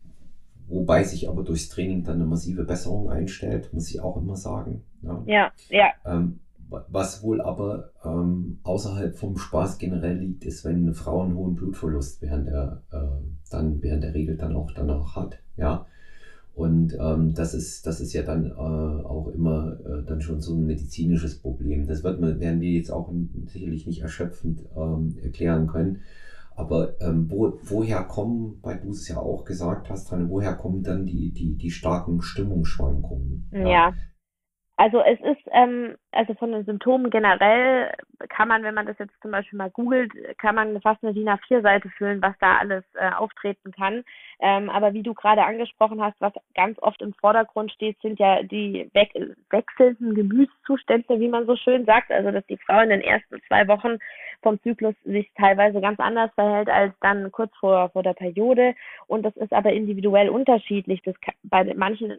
wobei 0.66 1.04
sich 1.04 1.28
aber 1.28 1.44
durchs 1.44 1.68
Training 1.68 2.04
dann 2.04 2.16
eine 2.16 2.26
massive 2.26 2.64
Besserung 2.64 3.10
einstellt, 3.10 3.72
muss 3.72 3.90
ich 3.90 4.00
auch 4.00 4.16
immer 4.16 4.36
sagen. 4.36 4.82
Ja, 5.02 5.22
ja. 5.26 5.52
ja. 5.70 5.92
Ähm, 6.04 6.40
Was 6.70 7.22
wohl 7.22 7.40
aber 7.40 7.92
ähm, 8.04 8.58
außerhalb 8.62 9.16
vom 9.16 9.38
Spaß 9.38 9.78
generell 9.78 10.18
liegt, 10.18 10.44
ist, 10.44 10.64
wenn 10.64 10.76
eine 10.76 10.94
Frau 10.94 11.22
einen 11.22 11.34
hohen 11.34 11.54
Blutverlust 11.54 12.20
während 12.20 12.48
der, 12.48 12.82
äh, 12.90 13.50
dann 13.50 13.82
während 13.82 14.04
der 14.04 14.14
Regel 14.14 14.36
dann 14.36 14.54
auch 14.54 14.70
danach 14.72 15.16
hat. 15.16 15.38
Ja. 15.56 15.86
Und 16.54 16.96
ähm, 17.00 17.34
das 17.34 17.54
ist, 17.54 17.86
das 17.86 18.00
ist 18.00 18.12
ja 18.12 18.22
dann 18.22 18.46
äh, 18.46 18.52
auch 18.52 19.28
immer 19.28 19.78
äh, 19.80 20.04
dann 20.04 20.20
schon 20.20 20.40
so 20.40 20.54
ein 20.54 20.66
medizinisches 20.66 21.40
Problem. 21.40 21.86
Das 21.86 22.02
wird 22.02 22.20
man, 22.20 22.40
werden 22.40 22.60
wir 22.60 22.72
jetzt 22.72 22.90
auch 22.90 23.12
sicherlich 23.46 23.86
nicht 23.86 24.02
erschöpfend 24.02 24.64
ähm, 24.76 25.16
erklären 25.22 25.68
können. 25.68 26.00
Aber 26.56 27.00
ähm, 27.00 27.30
wo, 27.30 27.60
woher 27.62 28.02
kommen, 28.02 28.58
weil 28.62 28.80
du 28.80 28.90
es 28.90 29.06
ja 29.06 29.18
auch 29.18 29.44
gesagt 29.44 29.88
hast, 29.88 30.10
Hanne, 30.10 30.28
woher 30.28 30.56
kommen 30.56 30.82
dann 30.82 31.06
die, 31.06 31.32
die, 31.32 31.56
die 31.56 31.70
starken 31.70 32.20
Stimmungsschwankungen? 32.20 33.48
Ja. 33.52 33.68
ja. 33.68 33.94
Also 34.76 34.98
es 34.98 35.18
ist, 35.20 35.46
ähm, 35.52 35.96
also 36.12 36.34
von 36.34 36.52
den 36.52 36.64
Symptomen 36.64 37.10
generell 37.10 37.92
kann 38.30 38.48
man, 38.48 38.62
wenn 38.62 38.74
man 38.74 38.86
das 38.86 38.98
jetzt 38.98 39.20
zum 39.20 39.30
Beispiel 39.30 39.58
mal 39.58 39.70
googelt, 39.70 40.12
kann 40.38 40.54
man 40.54 40.80
fast 40.80 41.02
eine 41.04 41.12
DIN 41.12 41.28
A4-Seite 41.28 41.90
füllen, 41.90 42.22
was 42.22 42.34
da 42.40 42.56
alles 42.58 42.84
äh, 42.94 43.10
auftreten 43.10 43.72
kann. 43.72 44.04
Ähm, 44.40 44.70
aber 44.70 44.94
wie 44.94 45.02
du 45.02 45.14
gerade 45.14 45.44
angesprochen 45.44 46.00
hast, 46.00 46.20
was 46.20 46.32
ganz 46.54 46.78
oft 46.80 47.02
im 47.02 47.12
Vordergrund 47.14 47.72
steht, 47.72 48.00
sind 48.00 48.18
ja 48.18 48.42
die 48.42 48.90
we 48.94 49.34
wechselnden 49.50 50.14
Gemütszustände, 50.14 51.20
wie 51.20 51.28
man 51.28 51.46
so 51.46 51.56
schön 51.56 51.84
sagt. 51.84 52.10
Also 52.10 52.30
dass 52.30 52.46
die 52.46 52.58
Frau 52.58 52.80
in 52.80 52.90
den 52.90 53.00
ersten 53.00 53.40
zwei 53.46 53.68
Wochen 53.68 53.98
vom 54.42 54.60
Zyklus 54.62 54.94
sich 55.04 55.30
teilweise 55.36 55.80
ganz 55.80 55.98
anders 55.98 56.30
verhält 56.34 56.68
als 56.68 56.94
dann 57.00 57.30
kurz 57.32 57.54
vor, 57.56 57.90
vor 57.90 58.02
der 58.02 58.14
Periode. 58.14 58.74
Und 59.06 59.24
das 59.24 59.36
ist 59.36 59.52
aber 59.52 59.72
individuell 59.72 60.28
unterschiedlich. 60.28 61.02
Das 61.02 61.20
kann, 61.20 61.34
bei 61.42 61.64
manchen 61.74 62.16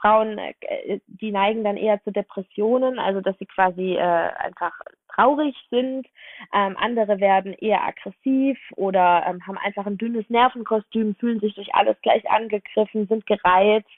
Frauen, 0.00 0.38
äh, 0.38 1.00
die 1.06 1.32
neigen 1.32 1.64
dann 1.64 1.76
eher 1.76 2.02
zu 2.04 2.12
Depressionen, 2.12 2.98
also 2.98 3.17
dass 3.20 3.38
sie 3.38 3.46
quasi 3.46 3.96
äh, 3.96 4.00
einfach 4.00 4.72
traurig 5.14 5.56
sind. 5.70 6.06
Ähm, 6.54 6.76
andere 6.78 7.20
werden 7.20 7.52
eher 7.54 7.84
aggressiv 7.84 8.58
oder 8.76 9.24
ähm, 9.26 9.46
haben 9.46 9.58
einfach 9.58 9.86
ein 9.86 9.98
dünnes 9.98 10.28
Nervenkostüm, 10.28 11.14
fühlen 11.16 11.40
sich 11.40 11.54
durch 11.54 11.74
alles 11.74 12.00
gleich 12.02 12.28
angegriffen, 12.30 13.06
sind 13.06 13.26
gereizt 13.26 13.88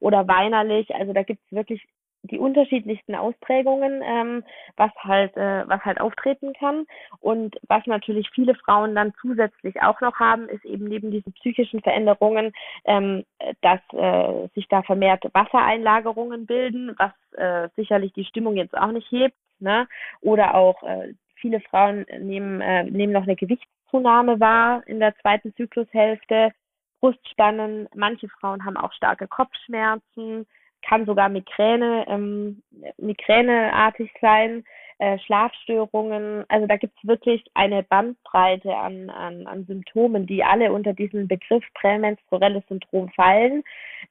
oder 0.00 0.26
weinerlich. 0.28 0.94
Also 0.94 1.12
da 1.12 1.22
gibt 1.22 1.40
es 1.46 1.56
wirklich 1.56 1.86
die 2.26 2.38
unterschiedlichsten 2.38 3.14
Ausprägungen, 3.14 4.02
ähm, 4.04 4.44
was 4.76 4.90
halt, 4.96 5.36
äh, 5.36 5.68
was 5.68 5.84
halt 5.84 6.00
auftreten 6.00 6.52
kann. 6.54 6.86
Und 7.20 7.56
was 7.68 7.86
natürlich 7.86 8.30
viele 8.34 8.54
Frauen 8.54 8.94
dann 8.94 9.12
zusätzlich 9.20 9.82
auch 9.82 10.00
noch 10.00 10.18
haben, 10.18 10.48
ist 10.48 10.64
eben 10.64 10.86
neben 10.86 11.10
diesen 11.10 11.32
psychischen 11.34 11.80
Veränderungen, 11.80 12.52
ähm, 12.84 13.24
dass 13.62 13.80
äh, 13.92 14.48
sich 14.54 14.68
da 14.68 14.82
vermehrt 14.82 15.24
Wassereinlagerungen 15.32 16.46
bilden, 16.46 16.94
was 16.98 17.12
äh, 17.36 17.68
sicherlich 17.76 18.12
die 18.12 18.24
Stimmung 18.24 18.56
jetzt 18.56 18.76
auch 18.76 18.92
nicht 18.92 19.10
hebt. 19.10 19.36
Ne? 19.58 19.88
Oder 20.20 20.54
auch 20.54 20.82
äh, 20.82 21.14
viele 21.36 21.60
Frauen 21.60 22.06
nehmen, 22.18 22.60
äh, 22.60 22.84
nehmen 22.84 23.12
noch 23.12 23.22
eine 23.22 23.36
Gewichtszunahme 23.36 24.40
wahr 24.40 24.82
in 24.86 25.00
der 25.00 25.16
zweiten 25.18 25.54
Zyklushälfte. 25.54 26.52
Brustspannen, 27.00 27.88
manche 27.94 28.28
Frauen 28.28 28.64
haben 28.64 28.76
auch 28.76 28.92
starke 28.92 29.28
Kopfschmerzen, 29.28 30.46
kann 30.82 31.06
sogar 31.06 31.28
Migräne, 31.28 32.04
ähm, 32.08 32.62
Migräneartig 32.98 34.10
sein, 34.20 34.64
äh, 34.98 35.18
Schlafstörungen. 35.18 36.44
Also 36.48 36.66
da 36.66 36.76
gibt 36.76 36.96
es 36.98 37.08
wirklich 37.08 37.44
eine 37.54 37.82
Bandbreite 37.82 38.74
an, 38.74 39.10
an, 39.10 39.46
an 39.46 39.66
Symptomen, 39.66 40.26
die 40.26 40.42
alle 40.42 40.72
unter 40.72 40.94
diesen 40.94 41.28
Begriff 41.28 41.64
prämenstruelles 41.74 42.64
Syndrom 42.68 43.10
fallen. 43.10 43.62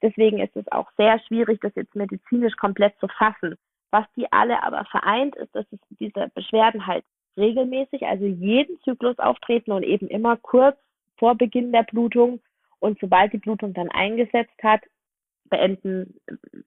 Deswegen 0.01 0.39
ist 0.39 0.55
es 0.55 0.71
auch 0.71 0.91
sehr 0.97 1.19
schwierig, 1.27 1.59
das 1.61 1.73
jetzt 1.75 1.95
medizinisch 1.95 2.55
komplett 2.57 2.97
zu 2.99 3.07
fassen. 3.07 3.55
Was 3.91 4.05
die 4.15 4.31
alle 4.31 4.61
aber 4.61 4.85
vereint, 4.85 5.35
ist, 5.37 5.55
dass 5.55 5.65
es 5.71 5.79
diese 5.99 6.29
Beschwerden 6.35 6.85
halt 6.85 7.03
regelmäßig, 7.37 8.05
also 8.05 8.25
jeden 8.25 8.79
Zyklus 8.81 9.17
auftreten 9.19 9.71
und 9.71 9.83
eben 9.83 10.07
immer 10.07 10.37
kurz 10.37 10.77
vor 11.17 11.35
Beginn 11.35 11.71
der 11.71 11.83
Blutung 11.83 12.41
und 12.79 12.99
sobald 12.99 13.33
die 13.33 13.37
Blutung 13.37 13.73
dann 13.73 13.89
eingesetzt 13.89 14.61
hat, 14.61 14.81
beenden, 15.49 16.19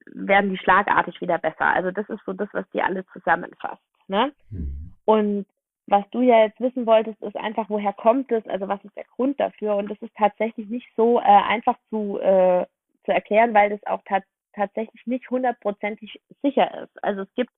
werden 0.05 0.51
die 0.51 0.57
schlagartig 0.57 1.19
wieder 1.21 1.37
besser. 1.37 1.65
Also 1.65 1.91
das 1.91 2.07
ist 2.09 2.21
so 2.25 2.33
das, 2.33 2.49
was 2.53 2.65
die 2.73 2.81
alle 2.81 3.05
zusammenfasst. 3.07 3.81
Ne? 4.07 4.31
Mhm. 4.49 4.93
Und 5.05 5.45
was 5.87 6.03
du 6.11 6.21
ja 6.21 6.43
jetzt 6.43 6.59
wissen 6.59 6.85
wolltest, 6.85 7.21
ist 7.21 7.35
einfach, 7.35 7.69
woher 7.69 7.93
kommt 7.93 8.31
es, 8.31 8.45
also 8.47 8.67
was 8.67 8.83
ist 8.83 8.95
der 8.95 9.05
Grund 9.15 9.39
dafür? 9.39 9.75
Und 9.75 9.89
das 9.89 10.01
ist 10.01 10.15
tatsächlich 10.15 10.69
nicht 10.69 10.87
so 10.95 11.19
äh, 11.19 11.23
einfach 11.23 11.77
zu, 11.89 12.19
äh, 12.19 12.65
zu 13.05 13.11
erklären, 13.11 13.53
weil 13.53 13.69
das 13.71 13.85
auch 13.85 14.01
ta 14.05 14.21
tatsächlich 14.53 15.05
nicht 15.05 15.29
hundertprozentig 15.29 16.19
sicher 16.41 16.83
ist. 16.83 17.03
Also 17.03 17.21
es 17.21 17.33
gibt 17.35 17.51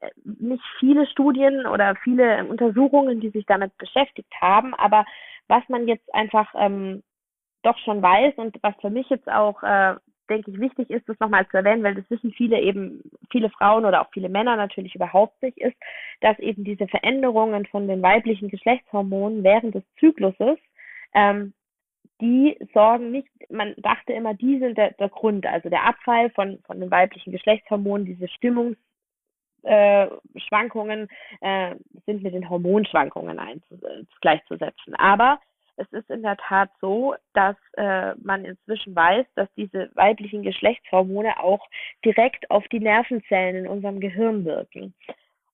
äh, 0.00 0.10
nicht 0.24 0.62
viele 0.78 1.06
Studien 1.06 1.66
oder 1.66 1.96
viele 1.96 2.44
Untersuchungen, 2.46 3.20
die 3.20 3.30
sich 3.30 3.46
damit 3.46 3.76
beschäftigt 3.78 4.32
haben, 4.40 4.74
aber 4.74 5.04
was 5.48 5.62
man 5.68 5.88
jetzt 5.88 6.14
einfach 6.14 6.54
ähm, 6.56 7.02
doch 7.62 7.78
schon 7.78 8.02
weiß 8.02 8.34
und 8.36 8.56
was 8.62 8.74
für 8.80 8.90
mich 8.90 9.08
jetzt 9.08 9.28
auch 9.28 9.62
äh, 9.62 9.96
denke 10.28 10.50
ich, 10.50 10.58
wichtig 10.58 10.90
ist, 10.90 11.08
das 11.08 11.18
nochmal 11.20 11.46
zu 11.48 11.56
erwähnen, 11.56 11.82
weil 11.82 11.94
das 11.94 12.08
wissen 12.10 12.32
viele 12.32 12.60
eben, 12.60 13.02
viele 13.30 13.50
Frauen 13.50 13.84
oder 13.84 14.00
auch 14.00 14.10
viele 14.12 14.28
Männer 14.28 14.56
natürlich 14.56 14.94
überhaupt 14.94 15.42
nicht, 15.42 15.58
ist, 15.58 15.76
dass 16.20 16.38
eben 16.38 16.64
diese 16.64 16.86
Veränderungen 16.88 17.66
von 17.66 17.88
den 17.88 18.02
weiblichen 18.02 18.48
Geschlechtshormonen 18.48 19.44
während 19.44 19.74
des 19.74 19.84
Zykluses, 19.98 20.58
ähm, 21.14 21.52
die 22.20 22.56
sorgen 22.72 23.10
nicht, 23.10 23.28
man 23.50 23.74
dachte 23.78 24.12
immer, 24.12 24.34
die 24.34 24.58
sind 24.58 24.78
der, 24.78 24.92
der 24.92 25.08
Grund, 25.08 25.46
also 25.46 25.68
der 25.68 25.84
Abfall 25.84 26.30
von, 26.30 26.58
von 26.64 26.80
den 26.80 26.90
weiblichen 26.90 27.32
Geschlechtshormonen, 27.32 28.06
diese 28.06 28.28
Stimmungs 28.28 28.76
äh, 29.64 30.08
Schwankungen 30.36 31.08
äh, 31.40 31.74
sind 32.06 32.22
mit 32.22 32.34
den 32.34 32.48
Hormonschwankungen 32.48 33.38
gleichzusetzen. 34.20 34.94
Aber 34.96 35.40
es 35.76 35.92
ist 35.92 36.08
in 36.10 36.22
der 36.22 36.36
Tat 36.36 36.70
so, 36.80 37.14
dass 37.32 37.56
äh, 37.76 38.14
man 38.22 38.44
inzwischen 38.44 38.94
weiß, 38.94 39.26
dass 39.34 39.48
diese 39.56 39.90
weiblichen 39.94 40.42
Geschlechtshormone 40.42 41.42
auch 41.42 41.66
direkt 42.04 42.50
auf 42.50 42.66
die 42.68 42.80
Nervenzellen 42.80 43.56
in 43.56 43.68
unserem 43.68 44.00
Gehirn 44.00 44.44
wirken. 44.44 44.94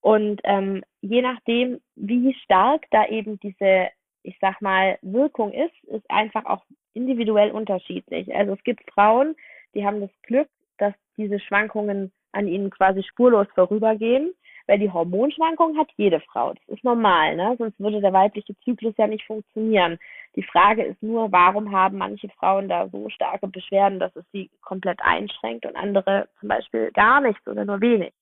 Und 0.01 0.41
ähm, 0.45 0.83
je 1.03 1.23
nachdem, 1.23 1.81
wie 1.97 2.35
stark 2.45 2.87
da 2.91 3.07
eben 3.07 3.39
diese, 3.41 3.89
ich 4.23 4.37
sag 4.41 4.61
mal, 4.62 4.99
Wirkung 5.03 5.53
ist, 5.53 5.85
ist 5.85 6.11
einfach 6.11 6.45
auch 6.47 6.64
individuell 6.95 7.51
unterschiedlich. 7.51 8.35
Also 8.35 8.55
es 8.55 8.62
gibt 8.64 8.91
Frauen, 8.93 9.37
die 9.75 9.85
haben 9.85 10.01
das 10.01 10.11
Glück, 10.23 10.49
dass 10.79 10.95
diese 11.16 11.39
Schwankungen 11.39 12.12
an 12.33 12.49
ihnen 12.49 12.71
quasi 12.71 13.03
spurlos 13.03 13.47
vorübergehen 13.55 14.33
weil 14.71 14.79
die 14.79 14.93
Hormonschwankungen 14.93 15.77
hat 15.77 15.89
jede 15.97 16.21
Frau. 16.21 16.55
Das 16.55 16.77
ist 16.77 16.85
normal, 16.85 17.35
ne? 17.35 17.57
Sonst 17.59 17.81
würde 17.81 18.01
der 18.01 18.12
weibliche 18.12 18.57
Zyklus 18.61 18.95
ja 18.99 19.09
nicht 19.09 19.27
funktionieren. 19.27 19.99
Die 20.37 20.45
Frage 20.45 20.85
ist 20.85 21.03
nur, 21.03 21.33
warum 21.33 21.73
haben 21.73 21.99
manche 21.99 22.29
Frauen 22.29 22.68
da 22.68 22.89
so 22.89 23.09
starke 23.09 23.49
Beschwerden, 23.49 23.99
dass 23.99 24.14
es 24.14 24.25
sie 24.31 24.49
komplett 24.62 25.01
einschränkt 25.03 25.66
und 25.66 25.75
andere 25.75 26.29
zum 26.39 26.51
Beispiel 26.51 26.93
gar 26.93 27.21
nichts 27.21 27.45
oder 27.49 27.64
nur 27.64 27.81
wenig. 27.81 28.12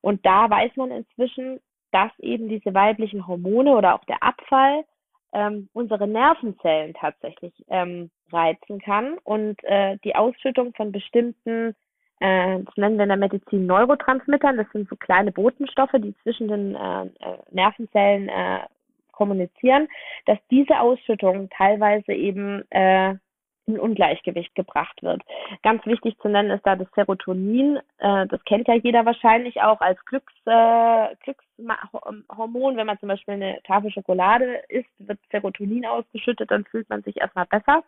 Und 0.00 0.26
da 0.26 0.50
weiß 0.50 0.72
man 0.74 0.90
inzwischen, 0.90 1.60
dass 1.92 2.10
eben 2.18 2.48
diese 2.48 2.74
weiblichen 2.74 3.28
Hormone 3.28 3.76
oder 3.76 3.94
auch 3.94 4.04
der 4.06 4.20
Abfall 4.20 4.84
ähm, 5.32 5.68
unsere 5.74 6.08
Nervenzellen 6.08 6.94
tatsächlich 6.94 7.54
ähm, 7.68 8.10
reizen 8.32 8.80
kann 8.80 9.18
und 9.22 9.62
äh, 9.62 9.96
die 10.02 10.16
Ausschüttung 10.16 10.74
von 10.74 10.90
bestimmten 10.90 11.76
äh, 12.20 12.60
das 12.60 12.76
nennen 12.76 12.96
wir 12.96 13.04
in 13.04 13.08
der 13.08 13.16
Medizin 13.16 13.66
Neurotransmittern. 13.66 14.56
Das 14.56 14.70
sind 14.72 14.88
so 14.88 14.96
kleine 14.96 15.32
Botenstoffe, 15.32 15.94
die 15.94 16.14
zwischen 16.22 16.48
den 16.48 16.74
äh, 16.74 17.02
äh, 17.02 17.38
Nervenzellen 17.50 18.28
äh, 18.28 18.60
kommunizieren, 19.12 19.88
dass 20.26 20.38
diese 20.50 20.80
Ausschüttung 20.80 21.48
teilweise 21.50 22.12
eben 22.12 22.64
äh, 22.70 23.14
in 23.66 23.78
Ungleichgewicht 23.78 24.54
gebracht 24.54 25.02
wird. 25.02 25.22
Ganz 25.62 25.84
wichtig 25.86 26.18
zu 26.20 26.28
nennen 26.28 26.50
ist 26.50 26.66
da 26.66 26.76
das 26.76 26.88
Serotonin. 26.94 27.78
Äh, 27.98 28.26
das 28.26 28.44
kennt 28.44 28.68
ja 28.68 28.74
jeder 28.74 29.06
wahrscheinlich 29.06 29.62
auch 29.62 29.80
als 29.80 30.02
Glücks, 30.04 30.34
äh, 30.44 31.14
Glückshormon. 31.22 32.76
Wenn 32.76 32.86
man 32.86 32.98
zum 32.98 33.08
Beispiel 33.08 33.34
eine 33.34 33.62
Tafel 33.62 33.90
Schokolade 33.90 34.62
isst, 34.68 34.90
wird 34.98 35.18
Serotonin 35.30 35.86
ausgeschüttet, 35.86 36.50
dann 36.50 36.64
fühlt 36.66 36.88
man 36.90 37.02
sich 37.02 37.16
erstmal 37.16 37.46
besser. 37.46 37.82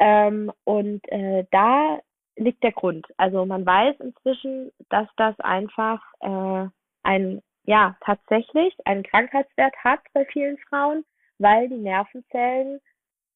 Ähm, 0.00 0.50
und 0.64 1.06
äh, 1.12 1.44
da 1.50 2.00
liegt 2.36 2.62
der 2.62 2.72
Grund. 2.72 3.06
Also 3.16 3.44
man 3.44 3.64
weiß 3.66 3.96
inzwischen, 4.00 4.72
dass 4.88 5.08
das 5.16 5.38
einfach 5.40 6.02
äh, 6.20 6.68
ein, 7.02 7.42
ja, 7.64 7.96
tatsächlich 8.04 8.74
einen 8.84 9.02
Krankheitswert 9.02 9.74
hat 9.84 10.00
bei 10.12 10.24
vielen 10.26 10.58
Frauen, 10.68 11.04
weil 11.38 11.68
die 11.68 11.76
Nervenzellen 11.76 12.80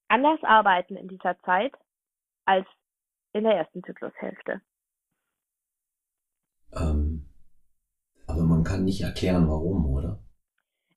anders 0.08 0.42
arbeiten 0.42 0.96
in 0.96 1.08
dieser 1.08 1.40
Zeit 1.42 1.72
als 2.44 2.66
in 3.32 3.44
der 3.44 3.56
ersten 3.56 3.82
Zyklushälfte. 3.82 4.60
Ähm, 6.72 7.26
aber 8.26 8.42
man 8.42 8.64
kann 8.64 8.84
nicht 8.84 9.02
erklären, 9.02 9.48
warum, 9.48 9.86
oder? 9.86 10.23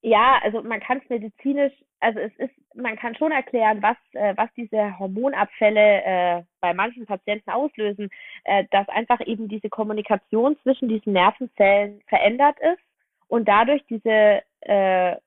Ja, 0.08 0.40
also 0.42 0.64
man 0.64 0.80
kann 0.80 1.02
es 1.04 1.10
medizinisch, 1.10 1.74
also 2.00 2.20
es 2.20 2.32
ist, 2.38 2.54
man 2.74 2.96
kann 2.96 3.14
schon 3.16 3.34
erklären, 3.34 3.82
was, 3.82 3.98
äh, 4.14 4.34
was 4.38 4.50
diese 4.56 4.98
Hormonabfälle 4.98 6.04
äh, 6.06 6.44
bei 6.62 6.74
manchen 6.74 7.06
Patienten 7.06 7.50
auslösen, 7.50 8.10
äh, 8.46 8.64
dass 8.72 8.88
einfach 8.88 9.20
eben 9.28 9.50
diese 9.50 9.68
Kommunikation 9.68 10.58
zwischen 10.64 10.88
diesen 10.88 11.12
Nervenzellen 11.12 12.02
verändert 12.08 12.56
ist 12.62 12.82
und 13.28 13.50
dadurch 13.50 13.84
diese 13.90 14.44
äh, 14.62 15.18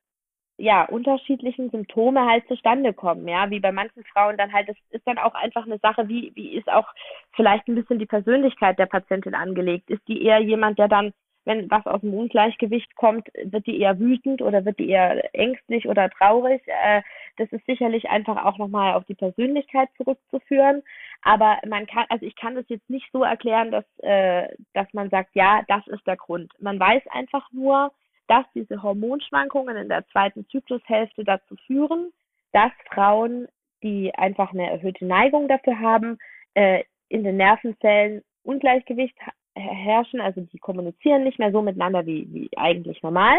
ja, 0.57 0.85
unterschiedlichen 0.87 1.69
Symptome 1.71 2.25
halt 2.25 2.49
zustande 2.49 2.95
kommen, 2.95 3.29
ja, 3.29 3.51
wie 3.51 3.61
bei 3.61 3.73
manchen 3.73 4.03
Frauen 4.05 4.39
dann 4.39 4.55
halt, 4.55 4.71
das 4.71 4.77
ist 4.93 5.07
dann 5.07 5.19
auch 5.19 5.35
einfach 5.35 5.67
eine 5.67 5.79
Sache, 5.81 6.09
wie, 6.09 6.33
wie 6.35 6.57
ist 6.57 6.73
auch 6.73 6.89
vielleicht 7.37 7.69
ein 7.69 7.75
bisschen 7.75 7.99
die 7.99 8.07
Persönlichkeit 8.07 8.79
der 8.79 8.87
Patientin 8.87 9.35
angelegt. 9.35 9.91
Ist 9.91 10.09
die 10.09 10.25
eher 10.25 10.39
jemand, 10.39 10.79
der 10.79 10.89
dann, 10.89 11.13
wenn 11.45 11.71
was 11.71 11.87
aus 11.87 12.01
dem 12.03 12.15
Ungleichgewicht 12.15 12.95
kommt, 12.97 13.29
wird 13.43 13.67
die 13.67 13.81
eher 13.81 13.99
wütend 13.99 14.43
oder 14.43 14.65
wird 14.65 14.79
die 14.79 14.89
eher 14.89 15.35
ängstlich 15.35 15.89
oder 15.89 16.11
traurig? 16.11 16.63
Äh, 16.67 17.03
das 17.37 17.51
ist 17.53 17.65
sicherlich 17.67 18.11
einfach 18.11 18.45
auch 18.45 18.59
nochmal 18.59 18.95
auf 18.95 19.05
die 19.05 19.15
Persönlichkeit 19.15 19.89
zurückzuführen. 19.97 20.83
Aber 21.23 21.59
man 21.67 21.87
kann, 21.87 22.05
also 22.09 22.27
ich 22.27 22.37
kann 22.37 22.55
das 22.55 22.65
jetzt 22.69 22.89
nicht 22.91 23.09
so 23.13 23.23
erklären, 23.23 23.71
dass, 23.71 23.85
äh, 23.99 24.49
dass 24.75 24.93
man 24.93 25.11
sagt, 25.11 25.35
ja, 25.35 25.63
das 25.69 25.87
ist 25.87 26.07
der 26.07 26.17
Grund. 26.17 26.53
Man 26.61 26.79
weiß 26.79 27.03
einfach 27.11 27.51
nur, 27.53 27.93
dass 28.29 28.45
diese 28.55 28.83
Hormonschwankungen 28.83 29.77
in 29.77 29.89
der 29.89 30.07
zweiten 30.09 30.47
Zyklushälfte 30.49 31.25
dazu 31.25 31.57
führen, 31.67 32.13
dass 32.53 32.71
Frauen, 32.93 33.49
die 33.83 34.15
einfach 34.15 34.53
eine 34.53 34.71
erhöhte 34.71 35.05
Neigung 35.05 35.49
dafür 35.49 35.81
haben, 35.81 36.19
äh, 36.55 36.85
in 37.09 37.25
den 37.25 37.39
Nervenzellen 37.39 38.23
Ungleichgewicht 38.43 39.17
herrschen, 39.55 40.21
also 40.21 40.41
die 40.41 40.59
kommunizieren 40.59 41.25
nicht 41.25 41.39
mehr 41.39 41.53
so 41.53 41.63
miteinander 41.63 42.07
wie, 42.07 42.33
wie 42.33 42.51
eigentlich 42.57 43.03
normal 43.03 43.37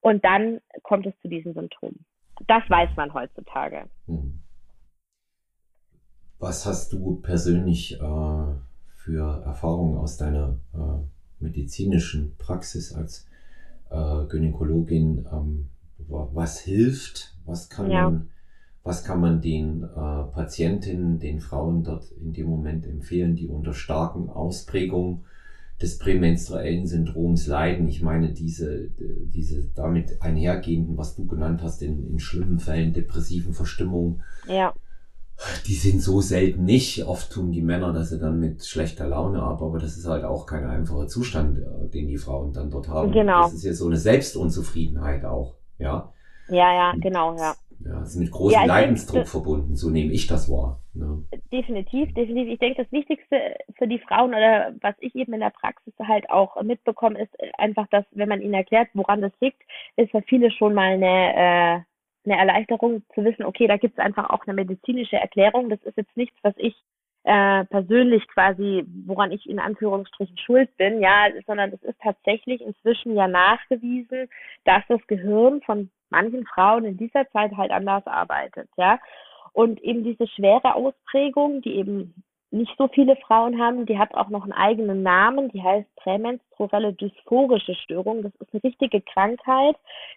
und 0.00 0.24
dann 0.24 0.60
kommt 0.82 1.06
es 1.06 1.14
zu 1.20 1.28
diesen 1.28 1.54
Symptomen. 1.54 2.04
Das 2.46 2.62
weiß 2.68 2.90
man 2.96 3.12
heutzutage. 3.12 3.84
Hm. 4.06 4.40
Was 6.38 6.64
hast 6.64 6.92
du 6.92 7.20
persönlich 7.20 8.00
äh, 8.00 8.54
für 8.96 9.42
Erfahrungen 9.44 9.98
aus 9.98 10.16
deiner 10.16 10.58
äh, 10.74 11.42
medizinischen 11.42 12.36
Praxis 12.38 12.94
als 12.94 13.28
äh, 13.90 14.24
Gynäkologin, 14.26 15.26
ähm, 15.30 15.68
was 16.08 16.60
hilft, 16.60 17.36
was 17.44 17.68
kann 17.68 17.90
ja. 17.90 18.04
man, 18.04 18.30
was 18.82 19.04
kann 19.04 19.20
man 19.20 19.42
den 19.42 19.82
äh, 19.82 19.86
Patientinnen, 20.32 21.18
den 21.18 21.40
Frauen 21.40 21.84
dort 21.84 22.10
in 22.12 22.32
dem 22.32 22.48
Moment 22.48 22.86
empfehlen, 22.86 23.36
die 23.36 23.48
unter 23.48 23.74
starken 23.74 24.30
Ausprägungen 24.30 25.24
des 25.80 25.98
prämenstruellen 25.98 26.86
Syndroms 26.86 27.46
leiden. 27.46 27.88
Ich 27.88 28.02
meine, 28.02 28.32
diese, 28.32 28.90
diese 28.98 29.64
damit 29.74 30.20
einhergehenden, 30.20 30.96
was 30.96 31.16
du 31.16 31.26
genannt 31.26 31.62
hast, 31.62 31.82
in, 31.82 32.06
in 32.06 32.18
schlimmen 32.18 32.58
Fällen 32.58 32.92
depressiven 32.92 33.54
Verstimmungen. 33.54 34.22
Ja 34.46 34.74
die 35.66 35.74
sind 35.74 36.02
so 36.02 36.20
selten 36.20 36.64
nicht. 36.64 37.04
Oft 37.04 37.32
tun 37.32 37.52
die 37.52 37.62
Männer 37.62 37.92
das 37.92 38.10
dann 38.18 38.40
mit 38.40 38.64
schlechter 38.64 39.06
Laune 39.06 39.42
ab, 39.42 39.62
aber 39.62 39.78
das 39.78 39.96
ist 39.96 40.06
halt 40.06 40.24
auch 40.24 40.46
kein 40.46 40.66
einfacher 40.66 41.06
Zustand, 41.06 41.58
äh, 41.58 41.88
den 41.88 42.08
die 42.08 42.18
Frauen 42.18 42.52
dann 42.52 42.70
dort 42.70 42.88
haben. 42.88 43.12
Genau. 43.12 43.42
Das 43.42 43.54
ist 43.54 43.64
ja 43.64 43.72
so 43.72 43.86
eine 43.86 43.96
Selbstunzufriedenheit 43.96 45.24
auch, 45.24 45.54
ja. 45.78 46.12
Ja, 46.48 46.74
ja, 46.74 46.92
genau, 46.96 47.36
ja. 47.36 47.54
Ja, 47.84 48.02
ist 48.02 48.16
mit 48.16 48.30
großem 48.30 48.60
ja, 48.60 48.66
Leidensdruck 48.66 49.14
denke, 49.14 49.30
verbunden, 49.30 49.74
so 49.74 49.88
nehme 49.88 50.12
ich 50.12 50.26
das 50.26 50.50
wahr. 50.50 50.80
Ne? 50.92 51.24
Definitiv, 51.50 52.12
definitiv. 52.12 52.52
Ich 52.52 52.58
denke, 52.58 52.82
das 52.82 52.92
Wichtigste 52.92 53.56
für 53.78 53.88
die 53.88 53.98
Frauen 54.00 54.34
oder 54.34 54.74
was 54.82 54.94
ich 55.00 55.14
eben 55.14 55.32
in 55.32 55.40
der 55.40 55.50
Praxis 55.50 55.94
halt 55.98 56.28
auch 56.28 56.60
mitbekomme, 56.62 57.22
ist 57.22 57.34
einfach, 57.58 57.86
dass, 57.88 58.04
wenn 58.10 58.28
man 58.28 58.42
ihnen 58.42 58.54
erklärt, 58.54 58.88
woran 58.92 59.22
das 59.22 59.32
liegt, 59.40 59.62
ist 59.96 60.10
für 60.10 60.22
viele 60.22 60.50
schon 60.50 60.74
mal 60.74 60.92
eine, 60.92 61.06
äh, 61.06 61.80
eine 62.30 62.38
Erleichterung 62.38 63.02
zu 63.14 63.24
wissen, 63.24 63.44
okay, 63.44 63.66
da 63.66 63.78
gibt 63.78 63.98
es 63.98 64.04
einfach 64.04 64.28
auch 64.28 64.46
eine 64.46 64.54
medizinische 64.54 65.16
Erklärung. 65.16 65.70
Das 65.70 65.82
ist 65.84 65.96
jetzt 65.96 66.16
nichts, 66.16 66.36
was 66.42 66.54
ich 66.58 66.74
äh, 67.24 67.64
persönlich 67.64 68.26
quasi, 68.28 68.84
woran 69.06 69.32
ich 69.32 69.48
in 69.48 69.58
Anführungsstrichen 69.58 70.36
schuld 70.38 70.74
bin, 70.76 71.00
ja, 71.00 71.28
sondern 71.46 71.72
es 71.72 71.82
ist 71.82 72.00
tatsächlich 72.02 72.60
inzwischen 72.60 73.14
ja 73.14 73.28
nachgewiesen, 73.28 74.28
dass 74.64 74.82
das 74.88 75.06
Gehirn 75.06 75.60
von 75.62 75.90
manchen 76.10 76.46
Frauen 76.46 76.84
in 76.84 76.96
dieser 76.96 77.28
Zeit 77.30 77.56
halt 77.56 77.70
anders 77.70 78.06
arbeitet, 78.06 78.68
ja. 78.76 78.98
Und 79.52 79.80
eben 79.80 80.04
diese 80.04 80.28
schwere 80.28 80.76
Ausprägung, 80.76 81.60
die 81.62 81.74
eben 81.74 82.14
nicht 82.52 82.72
so 82.76 82.88
viele 82.88 83.16
Frauen 83.16 83.60
haben. 83.60 83.86
Die 83.86 83.98
hat 83.98 84.14
auch 84.14 84.28
noch 84.28 84.42
einen 84.42 84.52
eigenen 84.52 85.02
Namen, 85.02 85.50
die 85.50 85.62
heißt 85.62 85.86
prämenstruelle 85.96 86.92
dysphorische 86.92 87.74
Störung. 87.76 88.22
Das 88.22 88.32
ist 88.34 88.52
eine 88.52 88.64
richtige 88.64 89.00
Krankheit. 89.00 89.76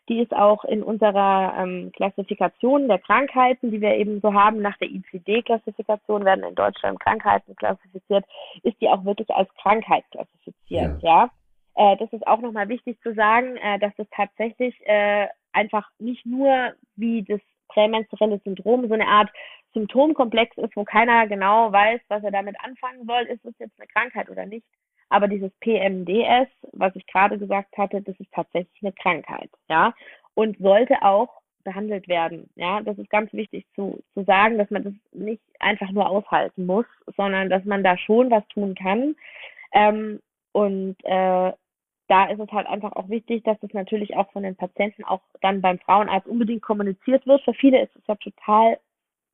Die 0.10 0.20
ist 0.20 0.34
auch 0.36 0.64
in 0.66 0.84
unserer 0.84 1.54
ähm, 1.58 1.92
Klassifikation 1.96 2.88
der 2.88 3.00
Krankheiten, 3.00 3.72
die 3.72 3.82
wir 3.82 3.96
eben 3.96 4.20
so 4.22 4.34
haben, 4.34 4.62
nach 4.62 4.78
der 4.78 4.90
ICD-Klassifikation 4.90 6.26
werden 6.26 6.44
in 6.44 6.56
Deutschland 6.56 7.00
Krankheiten 7.00 7.56
klassifiziert, 7.56 8.26
ist 8.64 8.80
die 8.82 8.90
auch 8.90 9.06
wirklich 9.06 9.30
als 9.30 9.50
Krankheit 9.62 10.04
klassifiziert, 10.12 11.02
ja. 11.02 11.30
ja? 11.30 11.30
Äh, 11.76 11.98
das 11.98 12.12
ist 12.14 12.26
auch 12.28 12.40
nochmal 12.40 12.70
wichtig 12.70 13.00
zu 13.02 13.14
sagen, 13.14 13.58
äh, 13.58 13.80
dass 13.80 13.94
es 13.98 14.08
tatsächlich 14.12 14.76
äh, 14.86 15.28
einfach 15.54 15.90
nicht 16.00 16.26
nur 16.26 16.74
wie 16.96 17.24
das 17.24 17.42
prämenstruelle 17.70 18.40
Syndrom 18.44 18.88
so 18.88 18.94
eine 18.94 19.08
Art 19.08 19.32
Symptomkomplex 19.74 20.56
ist, 20.58 20.76
wo 20.76 20.84
keiner 20.84 21.28
genau 21.28 21.72
weiß, 21.72 22.02
was 22.08 22.24
er 22.24 22.32
damit 22.32 22.56
anfangen 22.60 23.06
soll, 23.06 23.24
ist 23.24 23.44
es 23.44 23.58
jetzt 23.58 23.80
eine 23.80 23.88
Krankheit 23.88 24.30
oder 24.30 24.46
nicht. 24.46 24.66
Aber 25.10 25.28
dieses 25.28 25.52
PMDS, 25.60 26.50
was 26.72 26.96
ich 26.96 27.06
gerade 27.08 27.38
gesagt 27.38 27.78
hatte, 27.78 28.02
das 28.02 28.20
ist 28.20 28.32
tatsächlich 28.32 28.82
eine 28.82 28.94
Krankheit, 28.94 29.50
ja, 29.70 29.94
und 30.34 30.58
sollte 30.60 31.02
auch 31.02 31.42
behandelt 31.64 32.08
werden. 32.08 32.50
Ja, 32.56 32.82
das 32.82 32.98
ist 32.98 33.10
ganz 33.10 33.32
wichtig 33.34 33.66
zu, 33.76 34.04
zu 34.14 34.24
sagen, 34.24 34.58
dass 34.58 34.70
man 34.70 34.84
das 34.84 34.94
nicht 35.12 35.42
einfach 35.60 35.90
nur 35.92 36.10
aushalten 36.10 36.66
muss, 36.66 36.86
sondern 37.16 37.50
dass 37.50 37.64
man 37.66 37.84
da 37.84 37.98
schon 37.98 38.30
was 38.32 38.46
tun 38.50 38.76
kann. 38.76 39.16
Ähm, 39.72 40.20
und 40.52 40.98
äh, 41.04 41.52
da 42.08 42.26
ist 42.26 42.40
es 42.40 42.52
halt 42.52 42.68
einfach 42.68 42.92
auch 42.94 43.10
wichtig, 43.10 43.44
dass 43.44 43.58
es 43.62 43.74
natürlich 43.74 44.16
auch 44.16 44.32
von 44.32 44.44
den 44.44 44.56
Patienten 44.56 45.04
auch 45.04 45.22
dann 45.42 45.62
beim 45.62 45.80
Frauenarzt 45.80 46.28
unbedingt 46.28 46.62
kommuniziert 46.62 47.26
wird. 47.26 47.42
Für 47.44 47.54
viele 47.54 47.82
ist 47.82 47.96
es 47.96 48.06
ja 48.08 48.16
total 48.16 48.78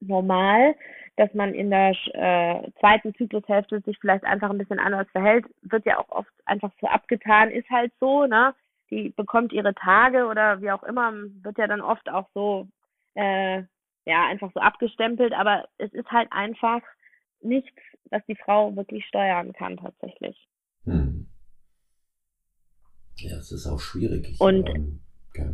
normal, 0.01 0.76
dass 1.17 1.34
man 1.34 1.53
in 1.53 1.70
der 1.70 1.91
äh, 2.13 2.72
zweiten 2.80 3.13
Zyklushälfte 3.15 3.82
sich 3.82 3.97
vielleicht 3.99 4.24
einfach 4.24 4.49
ein 4.49 4.57
bisschen 4.57 4.80
anders 4.80 5.07
verhält, 5.11 5.45
wird 5.61 5.86
ja 5.86 5.99
auch 5.99 6.09
oft 6.09 6.32
einfach 6.45 6.72
so 6.80 6.88
abgetan, 6.88 7.51
ist 7.51 7.70
halt 7.70 7.91
so, 7.99 8.26
ne? 8.26 8.53
Die 8.91 9.09
bekommt 9.09 9.51
ihre 9.51 9.76
Tage 9.76 10.26
oder 10.26 10.61
wie 10.61 10.72
auch 10.72 10.84
immer, 10.84 11.13
wird 11.43 11.57
ja 11.57 11.67
dann 11.67 11.82
oft 11.82 12.09
auch 12.09 12.28
so, 12.34 12.67
äh, 13.15 13.63
ja, 14.05 14.28
einfach 14.28 14.51
so 14.53 14.59
abgestempelt, 14.59 15.34
aber 15.34 15.67
es 15.78 15.93
ist 15.93 16.09
halt 16.09 16.32
einfach 16.32 16.82
nichts, 17.41 17.78
was 18.09 18.26
die 18.28 18.36
Frau 18.36 18.76
wirklich 18.76 19.05
steuern 19.05 19.53
kann 19.53 19.78
tatsächlich. 19.78 20.47
Hm. 20.86 21.28
Ja, 23.22 23.38
es 23.38 23.51
ist 23.51 23.67
auch 23.67 23.80
schwierig. 23.80 24.30
Ich, 24.30 24.39
Und 24.39 24.67
ähm, 24.70 24.99
ja. 25.36 25.53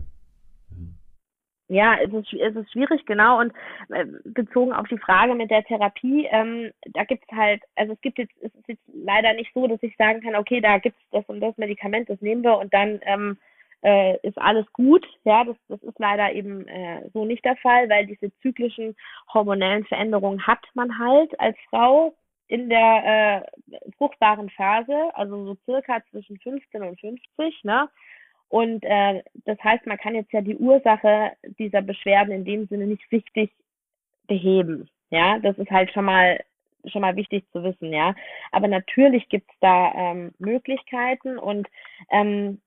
Ja, 1.68 1.98
es 2.00 2.14
ist, 2.14 2.32
es 2.34 2.56
ist 2.56 2.72
schwierig, 2.72 3.04
genau. 3.08 3.40
Und 3.40 3.52
äh, 3.90 4.06
bezogen 4.24 4.72
auf 4.72 4.88
die 4.88 5.00
Frage 5.00 5.34
mit 5.34 5.50
der 5.50 5.64
Therapie, 5.64 6.28
ähm, 6.30 6.72
da 6.94 7.04
gibt's 7.06 7.28
halt, 7.32 7.64
also 7.76 7.94
es 7.94 8.02
gibt 8.02 8.20
jetzt, 8.20 8.34
es 8.42 8.54
ist 8.54 8.68
jetzt 8.68 8.84
leider 8.94 9.34
nicht 9.34 9.52
so, 9.54 9.66
dass 9.66 9.82
ich 9.82 9.96
sagen 9.98 10.22
kann, 10.22 10.36
okay, 10.36 10.62
da 10.62 10.78
gibt's 10.78 11.02
das 11.12 11.26
und 11.26 11.40
das 11.40 11.58
Medikament, 11.58 12.08
das 12.08 12.22
nehmen 12.22 12.44
wir 12.44 12.58
und 12.58 12.72
dann 12.72 13.00
ähm, 13.02 13.38
äh, 13.82 14.18
ist 14.22 14.38
alles 14.38 14.72
gut. 14.74 15.08
Ja, 15.24 15.44
das, 15.44 15.56
das 15.68 15.82
ist 15.82 15.98
leider 15.98 16.34
eben 16.34 16.68
äh, 16.68 17.10
so 17.14 17.26
nicht 17.26 17.44
der 17.44 17.56
Fall, 17.58 17.90
weil 17.90 18.06
diese 18.06 18.32
zyklischen 18.42 18.96
hormonellen 19.34 19.86
Veränderungen 19.86 20.46
hat 20.46 20.64
man 20.76 21.00
halt 21.00 21.40
als 21.40 21.58
Frau 21.72 22.16
in 22.48 22.70
der 22.70 23.44
äh, 23.72 23.92
fruchtbaren 23.98 24.50
Phase, 24.52 25.12
also 25.14 25.46
so 25.46 25.58
circa 25.66 26.02
zwischen 26.12 26.40
15 26.40 26.84
und 26.84 27.00
50, 27.00 27.64
ne? 27.64 27.90
Und 28.50 28.84
äh, 28.84 29.24
das 29.46 29.58
heißt, 29.64 29.86
man 29.88 29.98
kann 29.98 30.16
jetzt 30.16 30.32
ja 30.32 30.42
die 30.42 30.56
Ursache 30.56 31.32
dieser 31.60 31.82
Beschwerden 31.82 32.32
in 32.32 32.46
dem 32.46 32.68
Sinne 32.68 32.86
nicht 32.86 33.12
richtig 33.12 33.52
beheben. 34.28 34.88
Ja, 35.10 35.40
das 35.40 35.58
ist 35.58 35.72
halt 35.72 35.92
schon 35.92 36.06
mal 36.06 36.40
schon 36.88 37.02
mal 37.02 37.16
wichtig 37.16 37.44
zu 37.52 37.64
wissen, 37.64 37.92
ja. 37.92 38.14
Aber 38.52 38.68
natürlich 38.68 39.28
gibt's 39.30 39.54
da 39.60 39.92
ähm, 39.96 40.34
Möglichkeiten 40.38 41.40
und 41.40 41.68
ähm, 42.12 42.62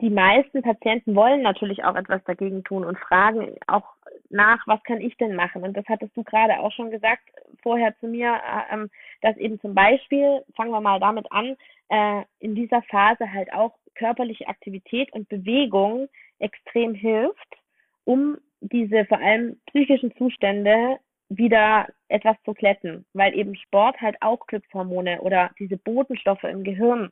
die 0.00 0.10
meisten 0.10 0.62
Patienten 0.62 1.14
wollen 1.14 1.42
natürlich 1.42 1.84
auch 1.84 1.94
etwas 1.94 2.22
dagegen 2.24 2.64
tun 2.64 2.84
und 2.84 2.98
fragen 2.98 3.54
auch 3.68 3.84
nach, 4.32 4.66
was 4.66 4.82
kann 4.84 5.00
ich 5.00 5.16
denn 5.16 5.34
machen? 5.34 5.62
Und 5.62 5.76
das 5.76 5.84
hattest 5.88 6.16
du 6.16 6.22
gerade 6.24 6.58
auch 6.60 6.72
schon 6.72 6.90
gesagt 6.90 7.22
vorher 7.62 7.96
zu 7.98 8.06
mir, 8.06 8.34
äh, 8.34 8.74
ähm, 8.74 8.90
dass 9.20 9.36
eben 9.36 9.60
zum 9.60 9.74
Beispiel, 9.74 10.42
fangen 10.56 10.70
wir 10.70 10.80
mal 10.80 11.00
damit 11.00 11.30
an, 11.30 11.56
äh, 11.88 12.22
in 12.40 12.54
dieser 12.54 12.82
Phase 12.82 13.32
halt 13.32 13.52
auch 13.52 13.74
körperliche 13.94 14.48
Aktivität 14.48 15.12
und 15.12 15.28
Bewegung 15.28 16.08
extrem 16.38 16.94
hilft, 16.94 17.56
um 18.04 18.38
diese 18.60 19.04
vor 19.06 19.18
allem 19.18 19.60
psychischen 19.66 20.14
Zustände 20.16 20.98
wieder 21.28 21.88
etwas 22.08 22.36
zu 22.44 22.52
kletten, 22.54 23.04
weil 23.12 23.34
eben 23.34 23.54
Sport 23.56 24.00
halt 24.00 24.16
auch 24.20 24.46
Glückshormone 24.46 25.20
oder 25.22 25.50
diese 25.58 25.76
Botenstoffe 25.76 26.44
im 26.44 26.62
Gehirn 26.62 27.10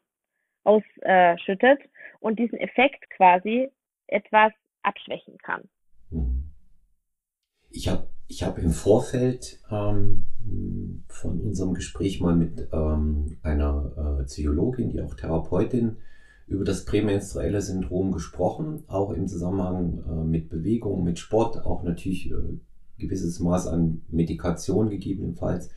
ausschüttet 0.64 1.80
und 2.20 2.38
diesen 2.38 2.58
Effekt 2.58 3.08
quasi 3.10 3.70
etwas 4.08 4.52
abschwächen 4.82 5.38
kann. 5.38 5.68
Ich 7.70 7.88
habe 7.88 8.06
ich 8.26 8.44
hab 8.44 8.58
im 8.58 8.70
Vorfeld 8.70 9.58
ähm, 9.70 10.24
von 11.08 11.40
unserem 11.40 11.74
Gespräch 11.74 12.20
mal 12.20 12.36
mit 12.36 12.68
ähm, 12.72 13.38
einer 13.42 14.20
äh, 14.20 14.24
Psychologin, 14.24 14.90
die 14.90 15.00
auch 15.00 15.14
Therapeutin 15.14 15.96
über 16.46 16.64
das 16.64 16.84
prämenstruelle 16.84 17.60
Syndrom 17.62 18.12
gesprochen, 18.12 18.84
auch 18.88 19.12
im 19.12 19.28
Zusammenhang 19.28 20.02
äh, 20.08 20.24
mit 20.24 20.48
Bewegung, 20.48 21.04
mit 21.04 21.18
Sport, 21.18 21.64
auch 21.64 21.82
natürlich 21.82 22.30
äh, 22.30 22.34
gewisses 22.98 23.40
Maß 23.40 23.66
an 23.68 24.02
Medikation 24.08 24.90
gegebenenfalls. 24.90 25.70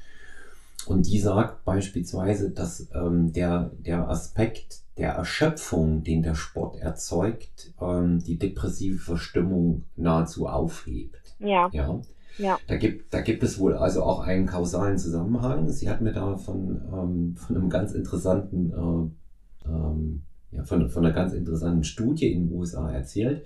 Und 0.85 1.07
die 1.07 1.19
sagt 1.19 1.63
beispielsweise, 1.63 2.51
dass 2.51 2.87
ähm, 2.93 3.31
der, 3.33 3.71
der 3.79 4.09
Aspekt 4.09 4.81
der 4.97 5.13
Erschöpfung, 5.13 6.03
den 6.03 6.21
der 6.21 6.35
Sport 6.35 6.77
erzeugt, 6.77 7.73
ähm, 7.81 8.23
die 8.23 8.37
depressive 8.37 8.99
Verstimmung 8.99 9.83
nahezu 9.95 10.47
aufhebt. 10.47 11.22
Ja. 11.43 11.69
ja. 11.71 12.01
Ja. 12.37 12.59
Da 12.67 12.77
gibt, 12.77 13.13
da 13.13 13.21
gibt 13.21 13.43
es 13.43 13.59
wohl 13.59 13.75
also 13.75 14.03
auch 14.03 14.21
einen 14.21 14.47
kausalen 14.47 14.97
Zusammenhang. 14.97 15.69
Sie 15.69 15.89
hat 15.89 16.01
mir 16.01 16.13
da 16.13 16.37
von, 16.37 16.81
ähm, 16.91 17.35
von 17.35 17.55
einem 17.55 17.69
ganz 17.69 17.93
interessanten, 17.93 18.71
äh, 18.71 19.69
ähm, 19.69 20.23
ja, 20.51 20.63
von, 20.63 20.89
von 20.89 21.05
einer 21.05 21.13
ganz 21.13 21.33
interessanten 21.33 21.83
Studie 21.83 22.31
in 22.31 22.47
den 22.47 22.57
USA 22.57 22.91
erzählt, 22.91 23.45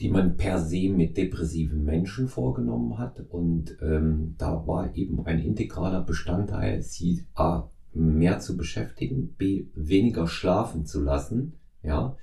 die 0.00 0.10
man 0.10 0.36
per 0.36 0.60
se 0.60 0.88
mit 0.88 1.16
depressiven 1.16 1.84
Menschen 1.84 2.28
vorgenommen 2.28 2.98
hat. 2.98 3.20
Und 3.30 3.76
ähm, 3.80 4.34
da 4.38 4.66
war 4.66 4.94
eben 4.96 5.24
ein 5.24 5.38
integraler 5.38 6.02
Bestandteil, 6.02 6.82
sie 6.82 7.24
A, 7.34 7.68
mehr 7.94 8.40
zu 8.40 8.56
beschäftigen, 8.56 9.34
B, 9.38 9.66
weniger 9.74 10.26
schlafen 10.26 10.84
zu 10.84 11.02
lassen, 11.02 11.54
ja, 11.82 12.16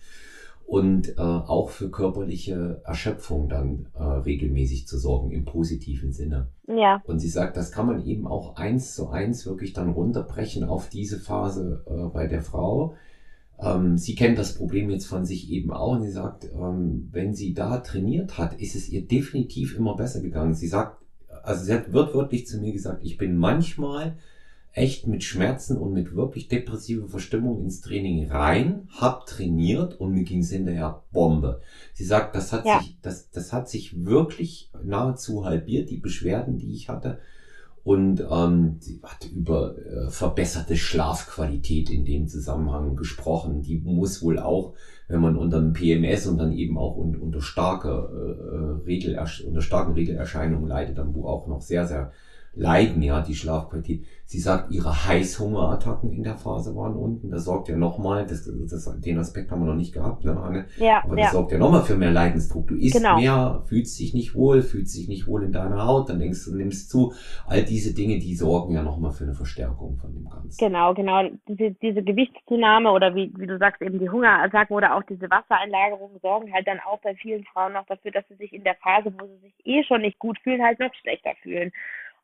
und 0.65 1.17
äh, 1.17 1.21
auch 1.21 1.69
für 1.69 1.91
körperliche 1.91 2.81
Erschöpfung 2.85 3.49
dann 3.49 3.87
äh, 3.93 4.03
regelmäßig 4.03 4.87
zu 4.87 4.97
sorgen 4.97 5.31
im 5.31 5.45
positiven 5.45 6.11
Sinne. 6.11 6.47
Ja. 6.67 7.01
Und 7.05 7.19
sie 7.19 7.29
sagt, 7.29 7.57
das 7.57 7.71
kann 7.71 7.87
man 7.87 8.05
eben 8.05 8.27
auch 8.27 8.55
eins 8.55 8.95
zu 8.95 9.09
eins 9.09 9.45
wirklich 9.45 9.73
dann 9.73 9.91
runterbrechen 9.91 10.63
auf 10.63 10.89
diese 10.89 11.19
Phase 11.19 11.83
äh, 11.87 12.09
bei 12.13 12.27
der 12.27 12.41
Frau. 12.41 12.95
Ähm, 13.59 13.97
sie 13.97 14.15
kennt 14.15 14.37
das 14.37 14.55
Problem 14.55 14.89
jetzt 14.89 15.05
von 15.05 15.25
sich 15.25 15.51
eben 15.51 15.71
auch 15.71 15.93
und 15.93 16.03
sie 16.03 16.11
sagt, 16.11 16.45
ähm, 16.45 17.09
wenn 17.11 17.33
sie 17.33 17.53
da 17.53 17.77
trainiert 17.77 18.37
hat, 18.37 18.59
ist 18.59 18.75
es 18.75 18.89
ihr 18.89 19.05
definitiv 19.05 19.77
immer 19.77 19.95
besser 19.95 20.21
gegangen. 20.21 20.53
Sie 20.53 20.67
sagt, 20.67 20.97
also 21.43 21.65
sie 21.65 21.73
hat 21.73 21.91
wird 21.91 22.13
wirklich 22.13 22.47
zu 22.47 22.59
mir 22.59 22.73
gesagt, 22.73 23.03
ich 23.03 23.17
bin 23.17 23.37
manchmal 23.37 24.17
echt 24.73 25.05
mit 25.05 25.23
Schmerzen 25.23 25.77
und 25.77 25.93
mit 25.93 26.15
wirklich 26.15 26.47
depressiver 26.47 27.07
Verstimmung 27.07 27.61
ins 27.61 27.81
Training 27.81 28.29
rein, 28.29 28.87
hab 28.89 29.27
trainiert 29.27 29.99
und 29.99 30.13
mir 30.13 30.23
ging 30.23 30.39
es 30.39 30.51
hinterher 30.51 31.03
Bombe. 31.11 31.61
Sie 31.93 32.03
sagt, 32.03 32.35
das 32.35 32.51
hat 32.51 32.65
ja. 32.65 32.79
sich, 32.79 32.97
das, 33.01 33.29
das 33.29 33.53
hat 33.53 33.69
sich 33.69 34.03
wirklich 34.03 34.71
nahezu 34.83 35.45
halbiert, 35.45 35.91
die 35.91 35.97
Beschwerden, 35.97 36.57
die 36.57 36.73
ich 36.73 36.89
hatte. 36.89 37.19
Und 37.83 38.25
ähm, 38.31 38.77
sie 38.79 38.99
hat 39.03 39.29
über 39.29 39.75
äh, 39.77 40.09
verbesserte 40.09 40.77
Schlafqualität 40.77 41.89
in 41.89 42.05
dem 42.05 42.27
Zusammenhang 42.27 42.95
gesprochen. 42.95 43.61
Die 43.61 43.77
muss 43.77 44.23
wohl 44.23 44.39
auch, 44.39 44.73
wenn 45.07 45.19
man 45.19 45.35
unter 45.35 45.59
dem 45.59 45.73
PMS 45.73 46.25
und 46.25 46.37
dann 46.37 46.53
eben 46.53 46.77
auch 46.77 46.95
unter, 46.95 47.21
unter 47.21 47.41
starke 47.41 47.89
äh, 47.89 48.85
Regel, 48.85 49.19
unter 49.45 49.61
starken 49.61 49.93
Regelerscheinungen 49.93 50.67
leidet, 50.67 50.97
dann 50.97 51.13
wo 51.13 51.27
auch 51.27 51.45
noch 51.47 51.61
sehr, 51.61 51.85
sehr 51.85 52.13
leiden 52.55 53.01
ja 53.01 53.21
die 53.21 53.35
Schlafqualität. 53.35 54.05
Sie 54.25 54.39
sagt, 54.39 54.71
ihre 54.71 55.07
Heißhungerattacken 55.07 56.11
in 56.11 56.23
der 56.23 56.35
Phase 56.35 56.75
waren 56.75 56.95
unten. 56.95 57.29
Das 57.29 57.45
sorgt 57.45 57.67
ja 57.67 57.75
nochmal, 57.75 58.25
das, 58.25 58.49
das, 58.69 59.01
den 59.01 59.19
Aspekt 59.19 59.51
haben 59.51 59.61
wir 59.61 59.67
noch 59.67 59.75
nicht 59.75 59.93
gehabt, 59.93 60.23
ne, 60.23 60.35
Anne? 60.39 60.65
Ja, 60.77 61.03
Aber 61.03 61.15
das 61.15 61.25
ja. 61.25 61.31
sorgt 61.31 61.51
ja 61.51 61.57
nochmal 61.57 61.83
für 61.83 61.95
mehr 61.95 62.11
Leidensdruck. 62.11 62.67
Du 62.67 62.75
isst 62.75 62.95
Genau. 62.95 63.17
mehr, 63.17 63.63
fühlst 63.67 63.99
dich 63.99 64.13
nicht 64.13 64.33
wohl, 64.33 64.61
fühlst 64.61 64.95
dich 64.97 65.07
nicht 65.07 65.27
wohl 65.27 65.43
in 65.43 65.51
deiner 65.51 65.85
Haut, 65.85 66.09
dann 66.09 66.19
denkst 66.19 66.45
du, 66.45 66.55
nimmst 66.55 66.89
zu. 66.89 67.13
All 67.47 67.63
diese 67.63 67.93
Dinge, 67.93 68.19
die 68.19 68.35
sorgen 68.35 68.73
ja 68.73 68.81
nochmal 68.81 69.11
für 69.11 69.25
eine 69.25 69.33
Verstärkung 69.33 69.97
von 69.97 70.13
dem 70.13 70.29
Ganzen. 70.29 70.57
Genau, 70.57 70.93
genau. 70.93 71.29
Diese, 71.47 71.71
diese 71.81 72.01
Gewichtszunahme 72.01 72.91
oder 72.91 73.13
wie, 73.15 73.31
wie 73.37 73.47
du 73.47 73.57
sagst, 73.57 73.81
eben 73.81 73.99
die 73.99 74.09
Hungerattacken 74.09 74.75
oder 74.75 74.95
auch 74.95 75.03
diese 75.03 75.29
Wassereinlagerungen 75.29 76.19
sorgen 76.21 76.51
halt 76.53 76.67
dann 76.67 76.79
auch 76.79 76.99
bei 77.01 77.15
vielen 77.15 77.43
Frauen 77.45 77.73
noch 77.73 77.85
dafür, 77.87 78.11
dass 78.11 78.27
sie 78.29 78.35
sich 78.35 78.53
in 78.53 78.63
der 78.63 78.75
Phase, 78.75 79.13
wo 79.19 79.25
sie 79.25 79.37
sich 79.41 79.53
eh 79.65 79.83
schon 79.83 80.01
nicht 80.01 80.17
gut 80.19 80.39
fühlen, 80.39 80.63
halt 80.63 80.79
noch 80.79 80.93
schlechter 80.95 81.31
fühlen. 81.41 81.71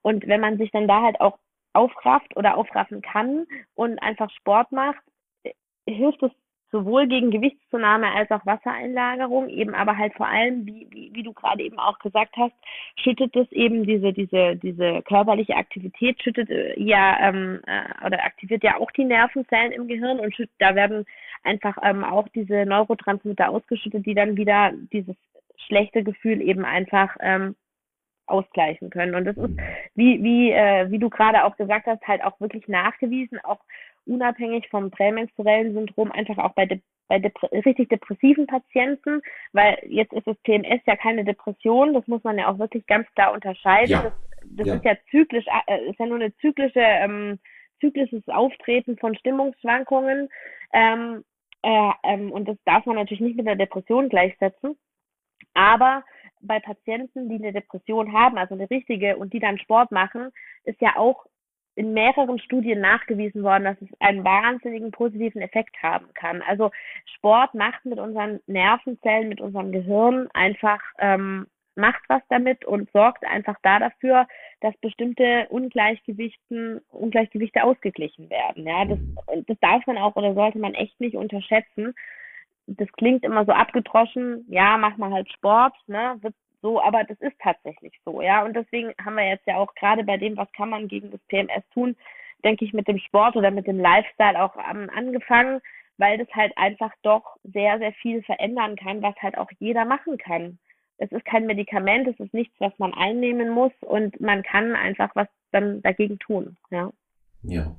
Und 0.01 0.27
wenn 0.27 0.41
man 0.41 0.57
sich 0.57 0.71
dann 0.71 0.87
da 0.87 1.01
halt 1.01 1.19
auch 1.21 1.37
aufrafft 1.73 2.35
oder 2.35 2.57
aufraffen 2.57 3.01
kann 3.01 3.45
und 3.75 3.99
einfach 3.99 4.29
Sport 4.31 4.71
macht, 4.71 5.03
äh, 5.43 5.51
hilft 5.87 6.23
es 6.23 6.31
sowohl 6.71 7.07
gegen 7.07 7.31
Gewichtszunahme 7.31 8.11
als 8.11 8.29
auch 8.31 8.45
Wassereinlagerung, 8.45 9.49
eben 9.49 9.73
aber 9.73 9.97
halt 9.97 10.13
vor 10.13 10.27
allem, 10.27 10.65
wie, 10.65 10.87
wie, 10.91 11.11
wie 11.13 11.23
du 11.23 11.33
gerade 11.33 11.63
eben 11.63 11.79
auch 11.79 11.97
gesagt 11.99 12.35
hast, 12.37 12.53
schüttet 12.95 13.35
es 13.35 13.51
eben 13.51 13.85
diese, 13.85 14.13
diese, 14.13 14.55
diese 14.55 15.01
körperliche 15.03 15.55
Aktivität, 15.55 16.21
schüttet 16.21 16.49
äh, 16.49 16.79
ja 16.79 17.17
ähm, 17.21 17.59
äh, 17.65 18.05
oder 18.05 18.23
aktiviert 18.23 18.63
ja 18.63 18.77
auch 18.77 18.91
die 18.91 19.05
Nervenzellen 19.05 19.71
im 19.71 19.87
Gehirn 19.87 20.19
und 20.19 20.35
schüttet, 20.35 20.55
da 20.59 20.75
werden 20.75 21.05
einfach 21.43 21.77
ähm, 21.81 22.03
auch 22.03 22.27
diese 22.29 22.65
Neurotransmitter 22.65 23.49
ausgeschüttet, 23.49 24.05
die 24.05 24.13
dann 24.13 24.37
wieder 24.37 24.71
dieses 24.93 25.15
schlechte 25.67 26.03
Gefühl 26.03 26.41
eben 26.41 26.65
einfach 26.65 27.15
ähm, 27.19 27.55
ausgleichen 28.29 28.89
können. 28.89 29.15
Und 29.15 29.25
das 29.25 29.37
ist, 29.37 29.57
wie, 29.95 30.23
wie, 30.23 30.51
äh, 30.51 30.89
wie 30.91 30.99
du 30.99 31.09
gerade 31.09 31.43
auch 31.43 31.55
gesagt 31.57 31.87
hast, 31.87 32.05
halt 32.07 32.23
auch 32.23 32.39
wirklich 32.39 32.67
nachgewiesen, 32.67 33.39
auch 33.43 33.59
unabhängig 34.05 34.67
vom 34.69 34.91
prämenstruellen 34.91 35.73
Syndrom, 35.73 36.11
einfach 36.11 36.37
auch 36.37 36.53
bei, 36.53 36.65
de 36.65 36.79
bei 37.07 37.17
depr 37.19 37.51
richtig 37.51 37.89
depressiven 37.89 38.45
Patienten, 38.45 39.21
weil 39.51 39.79
jetzt 39.87 40.13
ist 40.13 40.27
das 40.27 40.37
PMS 40.43 40.81
ja 40.85 40.95
keine 40.95 41.25
Depression, 41.25 41.93
das 41.93 42.07
muss 42.07 42.23
man 42.23 42.37
ja 42.37 42.51
auch 42.51 42.59
wirklich 42.59 42.85
ganz 42.85 43.07
klar 43.15 43.33
unterscheiden. 43.33 43.89
Ja. 43.91 44.03
Das, 44.03 44.13
das 44.57 44.67
Ja. 44.67 44.75
ist 44.75 44.85
ja 44.85 44.95
zyklisch, 45.09 45.45
äh, 45.67 45.89
ist 45.89 45.99
ja 45.99 46.05
nur 46.05 46.17
eine 46.17 46.35
zyklische, 46.37 46.79
ähm, 46.79 47.39
zyklisches 47.79 48.27
Auftreten 48.27 48.97
von 48.97 49.15
Stimmungsschwankungen. 49.15 50.29
Ähm, 50.73 51.23
äh, 51.63 51.91
ähm, 52.03 52.31
und 52.31 52.47
das 52.47 52.57
darf 52.65 52.85
man 52.85 52.95
natürlich 52.95 53.21
nicht 53.21 53.37
mit 53.37 53.47
einer 53.47 53.57
Depression 53.57 54.09
gleichsetzen. 54.09 54.77
Aber 55.53 56.03
bei 56.41 56.59
Patienten, 56.59 57.29
die 57.29 57.35
eine 57.35 57.53
Depression 57.53 58.13
haben, 58.13 58.37
also 58.37 58.55
eine 58.55 58.69
richtige, 58.69 59.17
und 59.17 59.33
die 59.33 59.39
dann 59.39 59.59
Sport 59.59 59.91
machen, 59.91 60.29
ist 60.63 60.79
ja 60.81 60.95
auch 60.97 61.25
in 61.75 61.93
mehreren 61.93 62.39
Studien 62.39 62.81
nachgewiesen 62.81 63.43
worden, 63.43 63.63
dass 63.63 63.81
es 63.81 63.89
einen 64.01 64.23
wahnsinnigen 64.25 64.91
positiven 64.91 65.41
Effekt 65.41 65.81
haben 65.81 66.07
kann. 66.13 66.41
Also 66.41 66.71
Sport 67.15 67.53
macht 67.53 67.85
mit 67.85 67.99
unseren 67.99 68.41
Nervenzellen, 68.47 69.29
mit 69.29 69.39
unserem 69.39 69.71
Gehirn 69.71 70.27
einfach, 70.33 70.81
ähm, 70.97 71.47
macht 71.75 72.01
was 72.09 72.21
damit 72.27 72.65
und 72.65 72.91
sorgt 72.91 73.25
einfach 73.25 73.55
da 73.63 73.79
dafür, 73.79 74.27
dass 74.59 74.75
bestimmte 74.77 75.47
Ungleichgewichten, 75.49 76.81
Ungleichgewichte 76.89 77.63
ausgeglichen 77.63 78.29
werden. 78.29 78.67
Ja, 78.67 78.83
das, 78.83 78.99
das 79.47 79.57
darf 79.61 79.87
man 79.87 79.97
auch 79.97 80.17
oder 80.17 80.33
sollte 80.33 80.59
man 80.59 80.73
echt 80.73 80.99
nicht 80.99 81.15
unterschätzen 81.15 81.95
das 82.77 82.91
klingt 82.93 83.23
immer 83.23 83.45
so 83.45 83.51
abgedroschen, 83.51 84.45
ja, 84.49 84.77
mach 84.77 84.97
mal 84.97 85.11
halt 85.11 85.31
Sport, 85.31 85.73
ne, 85.87 86.17
wird 86.21 86.35
so, 86.61 86.81
aber 86.81 87.03
das 87.03 87.19
ist 87.21 87.39
tatsächlich 87.39 87.93
so, 88.05 88.21
ja. 88.21 88.43
Und 88.43 88.55
deswegen 88.55 88.93
haben 89.03 89.15
wir 89.15 89.27
jetzt 89.27 89.47
ja 89.47 89.57
auch 89.57 89.73
gerade 89.75 90.03
bei 90.03 90.17
dem, 90.17 90.35
was 90.37 90.51
kann 90.51 90.69
man 90.69 90.87
gegen 90.87 91.11
das 91.11 91.21
PMS 91.27 91.63
tun, 91.73 91.95
denke 92.43 92.65
ich, 92.65 92.73
mit 92.73 92.87
dem 92.87 92.99
Sport 92.99 93.35
oder 93.35 93.51
mit 93.51 93.67
dem 93.67 93.79
Lifestyle 93.79 94.41
auch 94.41 94.55
ähm, 94.69 94.89
angefangen, 94.93 95.61
weil 95.97 96.17
das 96.17 96.27
halt 96.33 96.57
einfach 96.57 96.91
doch 97.01 97.37
sehr, 97.43 97.77
sehr 97.79 97.93
viel 97.93 98.21
verändern 98.23 98.75
kann, 98.75 99.01
was 99.01 99.15
halt 99.21 99.37
auch 99.37 99.49
jeder 99.59 99.85
machen 99.85 100.17
kann. 100.17 100.57
Es 100.97 101.11
ist 101.11 101.25
kein 101.25 101.45
Medikament, 101.45 102.07
es 102.07 102.19
ist 102.19 102.33
nichts, 102.33 102.53
was 102.59 102.77
man 102.77 102.93
einnehmen 102.93 103.49
muss 103.49 103.71
und 103.81 104.19
man 104.19 104.43
kann 104.43 104.75
einfach 104.75 105.15
was 105.15 105.27
dann 105.51 105.81
dagegen 105.81 106.19
tun, 106.19 106.57
ja. 106.71 106.91
Ja. 107.43 107.75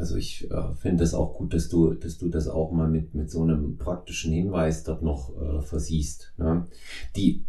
Also 0.00 0.16
ich 0.16 0.50
äh, 0.50 0.74
finde 0.78 1.04
es 1.04 1.12
auch 1.12 1.34
gut, 1.36 1.52
dass 1.52 1.68
du, 1.68 1.92
dass 1.92 2.16
du 2.16 2.28
das 2.28 2.48
auch 2.48 2.72
mal 2.72 2.88
mit, 2.88 3.14
mit 3.14 3.30
so 3.30 3.42
einem 3.42 3.76
praktischen 3.76 4.32
Hinweis 4.32 4.82
dort 4.82 5.02
noch 5.02 5.30
äh, 5.38 5.60
versiehst. 5.60 6.32
Ne? 6.38 6.66
Die, 7.16 7.44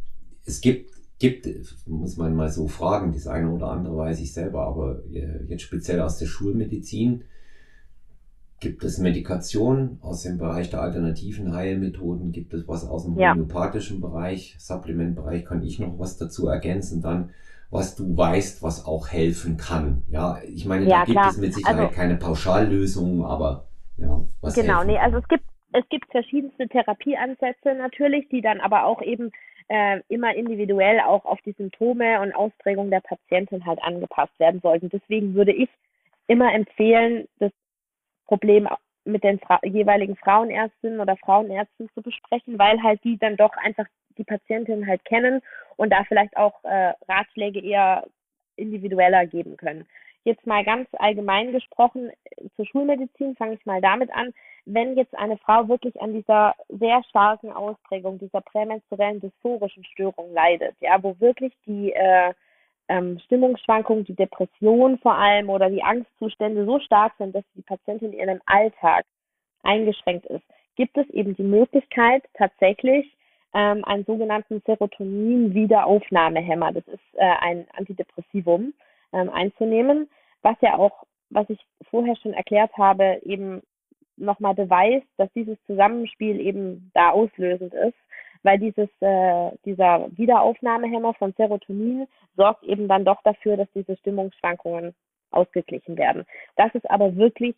es 0.45 0.60
gibt, 0.60 0.91
gibt, 1.18 1.47
muss 1.88 2.18
man 2.18 2.36
mal 2.36 2.52
so 2.52 2.68
fragen, 2.68 3.14
das 3.14 3.28
eine 3.28 3.49
oder 3.49 3.68
andere 3.68 3.95
weiß 3.95 4.20
ich 4.20 4.34
selber, 4.34 4.68
aber 4.68 5.02
äh, 5.14 5.45
jetzt 5.47 5.62
speziell 5.62 6.02
aus 6.02 6.18
der 6.18 6.26
Schulmedizin 6.26 7.24
gibt 8.60 8.84
es 8.84 8.97
Medikation 8.97 9.97
aus 10.02 10.24
dem 10.24 10.38
Bereich 10.38 10.70
der 10.70 10.82
alternativen 10.82 11.54
Heilmethoden, 11.54 12.34
gibt 12.34 12.54
es 12.54 12.68
was 12.68 12.86
aus 12.86 13.06
dem 13.06 13.18
Ja. 13.18 13.32
homöopathischen 13.32 14.02
Bereich, 14.02 14.58
Supplementbereich, 14.60 15.45
kann 15.45 15.64
ich 15.64 15.80
noch 15.80 15.97
was 15.99 16.18
dazu 16.18 16.47
ergänzen 16.47 17.02
dann, 17.02 17.30
was 17.72 17.95
du 17.95 18.15
weißt, 18.17 18.61
was 18.61 18.86
auch 18.86 19.07
helfen 19.07 19.57
kann. 19.57 20.03
Ja, 20.09 20.38
ich 20.43 20.65
meine, 20.65 20.86
Ja, 20.86 20.99
da 20.99 21.05
gibt 21.05 21.17
klar. 21.17 21.30
es 21.30 21.38
mit 21.38 21.53
Sicherheit 21.53 21.80
Also- 21.80 21.95
keine 21.95 22.15
Pauschallösung, 22.17 23.26
aber 23.26 23.65
ja, 23.97 24.19
was 24.41 24.53
Genau, 24.55 24.76
helfen 24.80 24.88
nee, 24.91 24.97
also 24.99 25.17
es 25.17 25.28
gibt 25.28 25.45
es 25.74 25.88
gibt 25.88 26.11
verschiedenste 26.11 26.67
Therapieansätze 26.67 27.74
natürlich, 27.76 28.28
die 28.28 28.41
dann 28.41 28.59
aber 28.59 28.86
auch 28.86 29.01
eben 29.01 29.32
äh, 29.69 30.01
immer 30.09 30.36
individuell 30.36 30.99
auch 30.99 31.24
auf 31.24 31.39
die 31.45 31.53
Symptome 31.53 32.19
und 32.19 32.36
Ausprägung 32.36 32.89
der 32.89 32.99
Patientin 32.99 33.65
halt 33.65 33.82
angepasst 33.82 34.38
werden 34.38 34.59
sollten. 34.59 34.89
Deswegen 34.89 35.34
würde 35.34 35.53
ich 35.53 35.69
immer 36.28 36.53
empfehlen, 36.53 37.26
das 37.39 37.53
Problem 38.28 38.67
mit 39.05 39.24
den 39.24 39.39
Fra 39.39 39.61
jeweiligen 39.63 40.17
Frauenärztinnen 40.17 40.99
oder 40.99 41.15
Frauenärzten 41.15 41.89
zu 41.93 42.01
besprechen, 42.01 42.59
weil 42.59 42.84
halt 42.84 43.01
die 43.05 43.17
dann 43.17 43.38
doch 43.38 43.53
einfach 43.63 43.86
die 44.18 44.24
Patientin 44.24 44.88
halt 44.88 45.03
kennen 45.05 45.41
und 45.78 45.91
da 45.91 46.03
vielleicht 46.03 46.36
auch 46.38 46.64
äh, 46.64 46.93
Ratschläge 47.07 47.62
eher 47.62 48.05
individueller 48.55 49.26
geben 49.26 49.57
können. 49.57 49.88
jetzt 50.24 50.45
mal 50.45 50.64
ganz 50.64 50.88
allgemein 50.93 51.51
gesprochen, 51.51 52.09
äh, 52.09 52.49
zur 52.55 52.66
Schulmedizin 52.68 53.36
fange 53.36 53.55
ich 53.55 53.66
mal 53.66 53.82
damit 53.82 54.12
an. 54.14 54.34
Wenn 54.66 54.95
jetzt 54.95 55.18
eine 55.18 55.38
Frau 55.38 55.68
wirklich 55.68 55.99
an 55.99 56.14
dieser 56.14 56.55
sehr 56.70 57.03
starken 57.09 57.51
Ausprägung 57.51 58.20
dieser 58.20 58.41
prämenstruellen 58.41 59.20
dysphorischen 59.20 59.84
Störung 59.86 60.32
leidet, 60.34 60.76
ja, 60.80 61.01
wo 61.01 61.20
wirklich 61.20 61.53
die 61.66 61.91
äh, 61.93 62.34
ähm, 62.88 63.20
Stimmungsschwankungen, 63.26 64.05
die 64.05 64.16
Depression 64.16 64.99
vor 64.99 65.16
allem 65.16 65.49
oder 65.49 65.70
die 65.70 65.84
Angstzustände 65.84 66.66
so 66.66 66.80
stark 66.80 67.14
sind, 67.18 67.34
dass 67.34 67.43
die 67.55 67.62
Patientin 67.62 68.14
in 68.14 68.20
ihrem 68.20 68.41
Alltag 68.45 69.05
eingeschränkt 69.64 70.26
ist, 70.28 70.43
gibt 70.76 70.97
es 70.97 71.09
eben 71.09 71.36
die 71.36 71.43
Möglichkeit, 71.43 72.24
tatsächlich 72.34 73.16
ähm, 73.54 73.86
einen 73.86 74.06
sogenannten 74.06 74.62
Serotonin-Wiederaufnahmehemmer, 74.66 76.72
das 76.72 76.88
ist 76.88 77.04
äh, 77.14 77.36
ein 77.39 77.68
Antidepressivum, 77.76 78.74
ähm, 79.14 79.30
einzunehmen, 79.30 80.10
was 80.41 80.56
ja 80.62 80.78
auch, 80.78 81.04
was 81.30 81.49
ich 81.49 81.60
vorher 81.89 82.16
schon 82.18 82.34
erklärt 82.34 82.72
habe, 82.78 83.22
eben 83.24 83.62
nochmal 84.18 84.54
beweist, 84.54 85.08
dass 85.18 85.32
dieses 85.34 85.58
Zusammenspiel 85.66 86.39
eben 86.39 86.91
da 86.93 87.10
auslösend 87.12 87.74
ist, 87.74 87.97
weil 88.43 88.60
dieses, 88.60 88.89
äh, 89.02 89.52
dieser 89.66 90.08
Wiederaufnahmehemmer 90.18 91.14
von 91.16 91.34
Serotonin 91.34 92.08
sorgt 92.36 92.64
eben 92.64 92.88
dann 92.88 93.06
doch 93.06 93.22
dafür, 93.24 93.58
dass 93.58 93.68
diese 93.74 93.97
Stimmungsschwankungen 93.97 94.93
ausgeglichen 95.32 95.97
werden. 95.97 96.26
Das 96.56 96.74
ist 96.76 96.89
aber 96.89 97.16
wirklich 97.16 97.56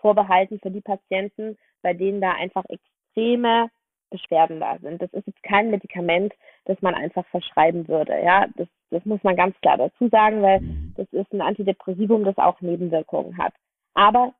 vorbehalten 0.00 0.60
für 0.60 0.70
die 0.70 0.80
Patienten, 0.80 1.58
bei 1.82 1.94
denen 1.94 2.20
da 2.20 2.32
einfach 2.32 2.64
extreme 2.68 3.70
Beschwerden 4.10 4.60
da 4.60 4.78
sind. 4.78 5.00
Das 5.00 5.12
ist 5.12 5.26
jetzt 5.26 5.42
kein 5.42 5.70
Medikament, 5.70 6.34
das 6.64 6.80
man 6.82 6.94
einfach 6.94 7.26
verschreiben 7.26 7.88
würde. 7.88 8.20
Ja, 8.22 8.46
das, 8.56 8.68
das 8.90 9.04
muss 9.04 9.22
man 9.22 9.36
ganz 9.36 9.58
klar 9.60 9.78
dazu 9.78 10.08
sagen, 10.08 10.42
weil 10.42 10.60
das 10.96 11.06
ist 11.12 11.32
ein 11.32 11.40
Antidepressivum, 11.40 12.24
das 12.24 12.36
auch 12.38 12.60
Nebenwirkungen 12.60 13.38
hat. 13.38 13.54
Aber 13.94 14.34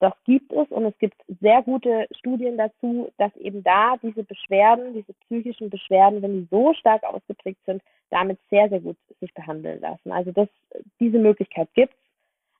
das 0.00 0.12
gibt 0.24 0.52
es 0.52 0.68
und 0.68 0.84
es 0.84 0.98
gibt 0.98 1.16
sehr 1.40 1.62
gute 1.62 2.06
Studien 2.18 2.58
dazu, 2.58 3.10
dass 3.16 3.34
eben 3.36 3.62
da 3.62 3.96
diese 4.02 4.24
Beschwerden, 4.24 4.92
diese 4.92 5.14
psychischen 5.24 5.70
Beschwerden, 5.70 6.20
wenn 6.20 6.40
die 6.40 6.48
so 6.50 6.74
stark 6.74 7.04
ausgeprägt 7.04 7.60
sind, 7.64 7.82
damit 8.10 8.38
sehr, 8.50 8.68
sehr 8.68 8.80
gut 8.80 8.96
sich 9.20 9.32
behandeln 9.32 9.80
lassen. 9.80 10.12
Also 10.12 10.32
das, 10.32 10.48
diese 11.00 11.18
Möglichkeit 11.18 11.68
gibt's, 11.74 11.96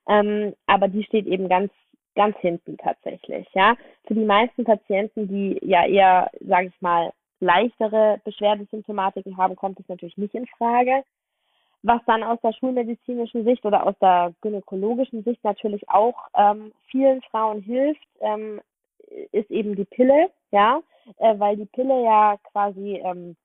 ähm, 0.08 0.54
aber 0.66 0.88
die 0.88 1.04
steht 1.04 1.26
eben 1.26 1.48
ganz 1.48 1.70
ganz 2.14 2.36
hinten 2.38 2.76
tatsächlich. 2.78 3.46
Ja, 3.54 3.76
für 4.06 4.14
die 4.14 4.24
meisten 4.24 4.64
Patienten, 4.64 5.28
die 5.28 5.58
ja 5.62 5.86
eher, 5.86 6.30
sage 6.40 6.68
ich 6.68 6.82
mal, 6.82 7.12
leichtere 7.40 8.20
Beschwerdesymptomatiken 8.24 9.36
haben, 9.36 9.56
kommt 9.56 9.80
es 9.80 9.88
natürlich 9.88 10.16
nicht 10.16 10.34
in 10.34 10.46
Frage. 10.46 11.02
Was 11.82 12.00
dann 12.06 12.22
aus 12.22 12.40
der 12.42 12.52
schulmedizinischen 12.54 13.44
Sicht 13.44 13.66
oder 13.66 13.86
aus 13.86 13.94
der 14.00 14.32
gynäkologischen 14.40 15.22
Sicht 15.22 15.44
natürlich 15.44 15.86
auch 15.90 16.16
ähm, 16.34 16.72
vielen 16.86 17.20
Frauen 17.22 17.60
hilft, 17.60 18.06
ähm, 18.20 18.60
ist 19.32 19.50
eben 19.50 19.76
die 19.76 19.84
Pille, 19.84 20.30
ja, 20.50 20.80
äh, 21.18 21.38
weil 21.38 21.56
die 21.56 21.66
Pille 21.66 22.02
ja 22.02 22.38
quasi 22.52 23.02
ähm, 23.04 23.36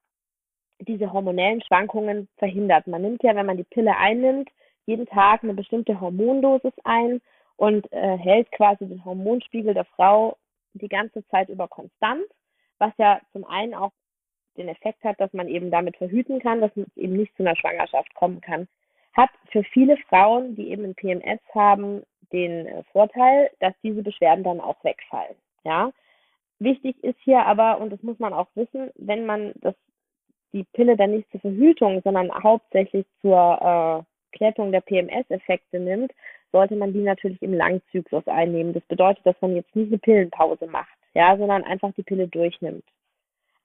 diese 0.79 1.11
hormonellen 1.11 1.61
Schwankungen 1.61 2.29
verhindert. 2.37 2.87
Man 2.87 3.01
nimmt 3.01 3.23
ja, 3.23 3.35
wenn 3.35 3.45
man 3.45 3.57
die 3.57 3.65
Pille 3.65 3.97
einnimmt, 3.97 4.49
jeden 4.85 5.05
Tag 5.05 5.43
eine 5.43 5.53
bestimmte 5.53 5.99
Hormondosis 5.99 6.73
ein 6.85 7.21
und 7.59 7.91
äh, 7.91 8.17
hält 8.17 8.49
quasi 8.53 8.87
den 8.87 9.03
Hormonspiegel 9.03 9.73
der 9.73 9.83
Frau 9.83 10.37
die 10.73 10.87
ganze 10.87 11.27
Zeit 11.27 11.49
über 11.49 11.67
konstant, 11.67 12.23
was 12.77 12.93
ja 12.97 13.19
zum 13.33 13.43
einen 13.43 13.73
auch 13.73 13.91
den 14.55 14.69
Effekt 14.69 15.03
hat, 15.03 15.19
dass 15.19 15.33
man 15.33 15.49
eben 15.49 15.69
damit 15.69 15.97
verhüten 15.97 16.39
kann, 16.39 16.61
dass 16.61 16.75
es 16.77 16.87
eben 16.95 17.17
nicht 17.17 17.35
zu 17.35 17.43
einer 17.43 17.57
Schwangerschaft 17.57 18.15
kommen 18.15 18.39
kann. 18.39 18.69
Hat 19.11 19.29
für 19.51 19.63
viele 19.65 19.97
Frauen, 20.07 20.55
die 20.55 20.69
eben 20.69 20.85
ein 20.85 20.95
PMS 20.95 21.41
haben, 21.53 22.03
den 22.31 22.65
äh, 22.65 22.83
Vorteil, 22.93 23.51
dass 23.59 23.73
diese 23.83 24.03
Beschwerden 24.03 24.45
dann 24.45 24.61
auch 24.61 24.81
wegfallen. 24.85 25.35
Ja. 25.65 25.91
Wichtig 26.59 27.03
ist 27.03 27.19
hier 27.23 27.45
aber, 27.45 27.81
und 27.81 27.89
das 27.89 28.01
muss 28.03 28.19
man 28.19 28.31
auch 28.31 28.47
wissen, 28.55 28.89
wenn 28.95 29.25
man 29.25 29.51
das, 29.55 29.75
die 30.53 30.63
Pille 30.63 30.95
dann 30.95 31.11
nicht 31.11 31.29
zur 31.31 31.41
Verhütung, 31.41 32.01
sondern 32.03 32.31
hauptsächlich 32.31 33.05
zur 33.21 34.05
äh, 34.05 34.37
Klettung 34.37 34.71
der 34.71 34.81
PMS-Effekte 34.81 35.79
nimmt, 35.79 36.13
sollte 36.51 36.75
man 36.75 36.93
die 36.93 37.01
natürlich 37.01 37.41
im 37.41 37.53
Langzyklus 37.53 38.27
einnehmen. 38.27 38.73
Das 38.73 38.83
bedeutet, 38.83 39.25
dass 39.25 39.35
man 39.41 39.55
jetzt 39.55 39.75
nicht 39.75 39.89
eine 39.89 39.97
Pillenpause 39.97 40.67
macht, 40.67 40.97
ja, 41.13 41.37
sondern 41.37 41.63
einfach 41.63 41.91
die 41.93 42.03
Pille 42.03 42.27
durchnimmt. 42.27 42.83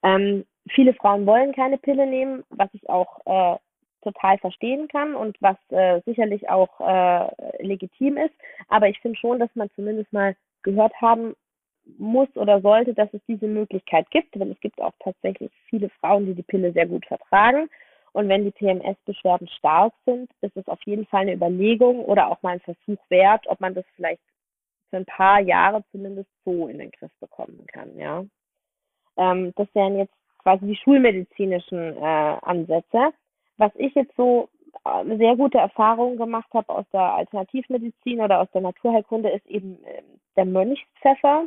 Ähm, 0.03 0.45
viele 0.69 0.95
Frauen 0.95 1.27
wollen 1.27 1.53
keine 1.53 1.79
Pille 1.79 2.07
nehmen, 2.07 2.45
was 2.51 2.69
ich 2.73 2.89
auch 2.89 3.21
äh, 3.27 3.59
total 4.03 4.39
verstehen 4.39 4.87
kann 4.89 5.15
und 5.15 5.37
was 5.41 5.57
äh, 5.71 6.01
sicherlich 6.05 6.49
auch 6.49 6.81
äh, 6.81 7.63
legitim 7.67 8.19
ist. 8.19 8.35
Aber 8.69 8.89
ich 8.89 9.01
finde 9.01 9.19
schon, 9.19 9.39
dass 9.39 9.51
man 9.55 9.71
zumindest 9.75 10.13
mal 10.13 10.37
gehört 10.63 10.93
haben 11.01 11.35
muss 11.99 12.29
oder 12.37 12.61
sollte, 12.61 12.95
dass 12.95 13.13
es 13.13 13.21
diese 13.27 13.47
Möglichkeit 13.47 14.11
gibt, 14.11 14.39
weil 14.39 14.51
es 14.51 14.61
gibt 14.61 14.81
auch 14.81 14.95
tatsächlich 15.01 15.51
viele 15.69 15.91
Frauen, 16.01 16.27
die 16.27 16.35
die 16.35 16.43
Pille 16.43 16.73
sehr 16.73 16.87
gut 16.87 17.05
vertragen. 17.07 17.69
Und 18.15 18.29
wenn 18.29 18.45
die 18.45 18.53
PMS-Beschwerden 18.53 19.49
stark 19.49 19.93
sind, 20.07 20.31
ist 20.41 20.57
es 20.57 20.69
auf 20.69 20.81
jeden 20.85 21.05
Fall 21.07 21.23
eine 21.23 21.35
Überlegung 21.35 22.05
oder 22.05 22.29
auch 22.29 22.41
mal 22.43 22.51
ein 22.51 22.61
Versuch 22.61 23.03
wert, 23.09 23.45
ob 23.49 23.61
man 23.61 23.75
das 23.75 23.85
vielleicht 23.97 24.23
für 24.91 24.99
ein 24.99 25.05
paar 25.05 25.41
Jahre 25.41 25.83
zumindest 25.91 26.31
so 26.45 26.69
in 26.69 26.79
den 26.79 26.93
Griff 26.93 27.11
bekommen 27.19 27.67
kann. 27.67 27.99
Ja, 27.99 28.25
ähm, 29.17 29.53
das 29.57 29.67
wären 29.75 29.99
jetzt 29.99 30.15
quasi 30.39 30.65
die 30.65 30.77
schulmedizinischen 30.77 31.97
äh, 31.97 32.39
Ansätze. 32.43 33.13
Was 33.57 33.73
ich 33.75 33.93
jetzt 33.97 34.15
so 34.17 34.49
äh, 34.85 35.17
sehr 35.17 35.35
gute 35.35 35.59
Erfahrungen 35.59 36.17
gemacht 36.17 36.53
habe 36.55 36.69
aus 36.69 36.87
der 36.93 37.15
Alternativmedizin 37.15 38.21
oder 38.21 38.41
aus 38.41 38.49
der 38.53 38.61
Naturheilkunde, 38.61 39.31
ist 39.31 39.47
eben 39.47 39.83
äh, 39.85 40.03
der 40.37 40.45
Mönchspfeffer. 40.45 41.47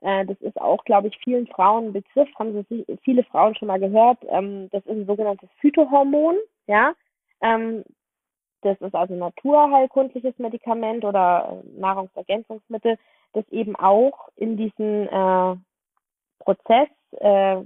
Äh, 0.00 0.26
das 0.26 0.40
ist 0.40 0.60
auch, 0.60 0.84
glaube 0.84 1.08
ich, 1.08 1.18
vielen 1.22 1.46
Frauen 1.46 1.86
ein 1.86 1.92
Begriff, 1.92 2.28
haben 2.38 2.64
Sie 2.68 2.86
viele 3.02 3.24
Frauen 3.24 3.54
schon 3.54 3.68
mal 3.68 3.80
gehört. 3.80 4.18
Ähm, 4.28 4.68
das 4.70 4.84
ist 4.86 4.92
ein 4.92 5.06
sogenanntes 5.06 5.48
Phytohormon, 5.60 6.36
ja. 6.66 6.94
Ähm, 7.42 7.84
das 8.62 8.80
ist 8.80 8.94
also 8.94 9.14
naturheilkundliches 9.14 10.38
Medikament 10.38 11.04
oder 11.04 11.62
äh, 11.64 11.80
Nahrungsergänzungsmittel, 11.80 12.98
das 13.32 13.48
eben 13.50 13.76
auch 13.76 14.28
in 14.36 14.56
diesen 14.56 15.08
äh, 15.08 15.56
Prozess 16.40 16.88
äh, 17.18 17.56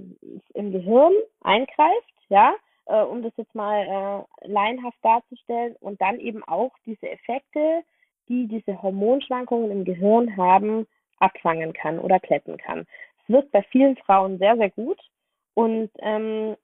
im 0.53 0.71
Gehirn 0.71 1.13
eingreift, 1.41 2.13
ja, 2.29 2.53
äh, 2.85 3.01
um 3.01 3.23
das 3.23 3.33
jetzt 3.37 3.55
mal 3.55 4.25
äh, 4.43 4.47
laienhaft 4.47 4.97
darzustellen 5.01 5.75
und 5.79 5.99
dann 6.01 6.19
eben 6.19 6.43
auch 6.43 6.71
diese 6.85 7.09
Effekte, 7.09 7.83
die 8.27 8.47
diese 8.47 8.81
Hormonschwankungen 8.81 9.71
im 9.71 9.85
Gehirn 9.85 10.35
haben, 10.37 10.87
abfangen 11.19 11.73
kann 11.73 11.99
oder 11.99 12.19
kletten 12.19 12.57
kann. 12.57 12.85
Es 13.23 13.29
wirkt 13.29 13.51
bei 13.51 13.63
vielen 13.63 13.95
Frauen 13.97 14.37
sehr, 14.37 14.57
sehr 14.57 14.69
gut 14.69 14.99
und 15.53 15.89
ähm, 15.99 16.55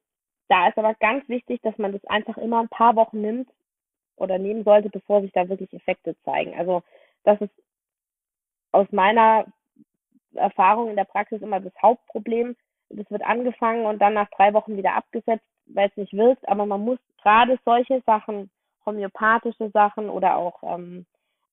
da 0.48 0.68
ist 0.68 0.78
aber 0.78 0.94
ganz 0.96 1.28
wichtig, 1.30 1.62
dass 1.62 1.78
man 1.78 1.94
das 1.94 2.04
einfach 2.06 2.38
immer 2.38 2.60
ein 2.60 2.70
paar 2.70 2.96
Wochen 2.96 3.22
nimmt 3.22 3.50
oder 4.18 4.38
nehmen 4.38 4.64
sollte, 4.64 4.90
bevor 4.90 5.22
sich 5.22 5.32
da 5.32 5.48
wirklich 5.48 5.74
Effekte 5.74 6.16
zeigen. 6.24 6.54
Also 6.58 6.84
das 7.24 7.40
ist 7.40 7.54
aus 8.72 8.88
meiner 8.92 9.46
Erfahrung 10.36 10.90
in 10.90 10.96
der 10.96 11.06
Praxis 11.06 11.42
immer 11.42 11.60
das 11.60 11.74
Hauptproblem. 11.82 12.56
Das 12.90 13.10
wird 13.10 13.24
angefangen 13.24 13.86
und 13.86 14.00
dann 14.00 14.14
nach 14.14 14.30
drei 14.32 14.54
Wochen 14.54 14.76
wieder 14.78 14.94
abgesetzt, 14.96 15.46
weil 15.68 15.90
es 15.90 15.98
nicht 15.98 16.14
wirkt. 16.14 16.48
Aber 16.48 16.66
man 16.66 16.82
muss 16.82 17.00
gerade 17.22 17.58
solche 17.66 18.02
Sachen, 18.06 18.50
homöopathische 18.86 19.70
Sachen 19.70 20.10
oder 20.10 20.36
auch 20.36 20.62
ähm, 20.64 21.06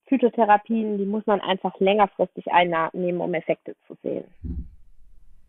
Phytotherapien, 0.09 0.99
die 0.99 1.07
muss 1.07 1.27
man 1.27 1.41
einfach 1.41 1.79
längerfristig 1.81 2.51
einnehmen, 2.51 3.21
um 3.21 3.35
Effekte 3.35 3.77
zu 3.87 3.97
sehen. 4.03 4.25
Hm. 4.43 4.67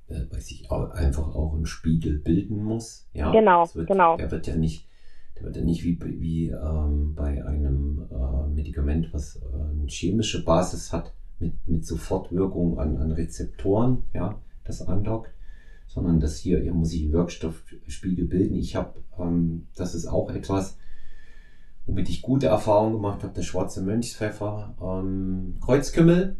Weil 0.07 0.41
sich 0.41 0.69
auch 0.71 0.89
einfach 0.91 1.35
auch 1.35 1.53
ein 1.53 1.65
Spiegel 1.65 2.17
bilden 2.17 2.63
muss. 2.63 3.07
Ja, 3.13 3.31
genau, 3.31 3.69
wird, 3.73 3.87
genau. 3.87 4.17
Der 4.17 4.31
wird 4.31 4.47
ja 4.47 4.55
nicht, 4.55 4.87
der 5.37 5.45
wird 5.45 5.57
ja 5.57 5.63
nicht 5.63 5.83
wie, 5.83 5.99
wie 6.01 6.49
ähm, 6.49 7.13
bei 7.15 7.45
einem 7.45 8.07
äh, 8.11 8.47
Medikament, 8.47 9.13
was 9.13 9.35
äh, 9.35 9.71
eine 9.71 9.85
chemische 9.87 10.43
Basis 10.43 10.91
hat, 10.91 11.13
mit, 11.37 11.53
mit 11.67 11.85
Sofortwirkung 11.85 12.79
an, 12.79 12.97
an 12.97 13.11
Rezeptoren, 13.11 14.03
ja, 14.13 14.41
das 14.65 14.81
andockt, 14.81 15.31
sondern 15.87 16.19
dass 16.19 16.37
hier, 16.37 16.59
hier 16.59 16.73
muss 16.73 16.93
ich 16.93 17.03
einen 17.03 17.13
Wirkstoffspiegel 17.13 18.25
bilden. 18.25 18.55
Ich 18.55 18.75
habe, 18.75 19.01
ähm, 19.17 19.67
das 19.75 19.95
ist 19.95 20.07
auch 20.07 20.31
etwas, 20.31 20.77
womit 21.89 22.09
ich 22.09 22.21
gute 22.21 22.47
Erfahrungen 22.47 22.93
gemacht 22.93 23.23
habe, 23.23 23.33
der 23.33 23.41
schwarze 23.41 23.81
Mönchspfeffer, 23.81 24.75
ähm, 24.81 25.57
Kreuzkümmel 25.63 26.37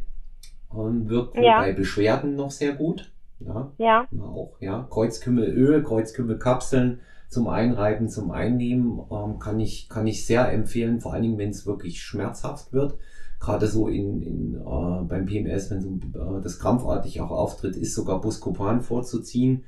ähm, 0.73 1.09
wirkt 1.09 1.37
ja. 1.37 1.59
bei 1.59 1.73
Beschwerden 1.73 2.35
noch 2.35 2.51
sehr 2.51 2.73
gut. 2.73 3.11
Ja. 3.39 3.71
ja. 3.77 4.07
Auch, 4.21 4.59
ja. 4.59 4.87
Kreuzkümmelöl, 4.89 5.83
Kreuzkümmelkapseln 5.83 6.99
zum 7.29 7.47
Einreiben, 7.47 8.09
zum 8.09 8.31
Einnehmen, 8.31 9.01
ähm, 9.11 9.39
kann 9.39 9.59
ich, 9.59 9.89
kann 9.89 10.07
ich 10.07 10.25
sehr 10.25 10.51
empfehlen, 10.51 10.99
vor 10.99 11.13
allen 11.13 11.23
Dingen, 11.23 11.37
wenn 11.37 11.51
es 11.51 11.65
wirklich 11.65 12.01
schmerzhaft 12.01 12.73
wird 12.73 12.97
gerade 13.39 13.67
so 13.67 13.87
in, 13.87 14.21
in 14.21 14.55
äh, 14.55 15.03
beim 15.03 15.25
PMS, 15.25 15.71
wenn 15.71 15.81
so 15.81 15.89
äh, 15.89 16.41
das 16.41 16.59
krampfartig 16.59 17.21
auch 17.21 17.31
auftritt, 17.31 17.75
ist 17.75 17.95
sogar 17.95 18.21
Buscopan 18.21 18.81
vorzuziehen. 18.81 19.63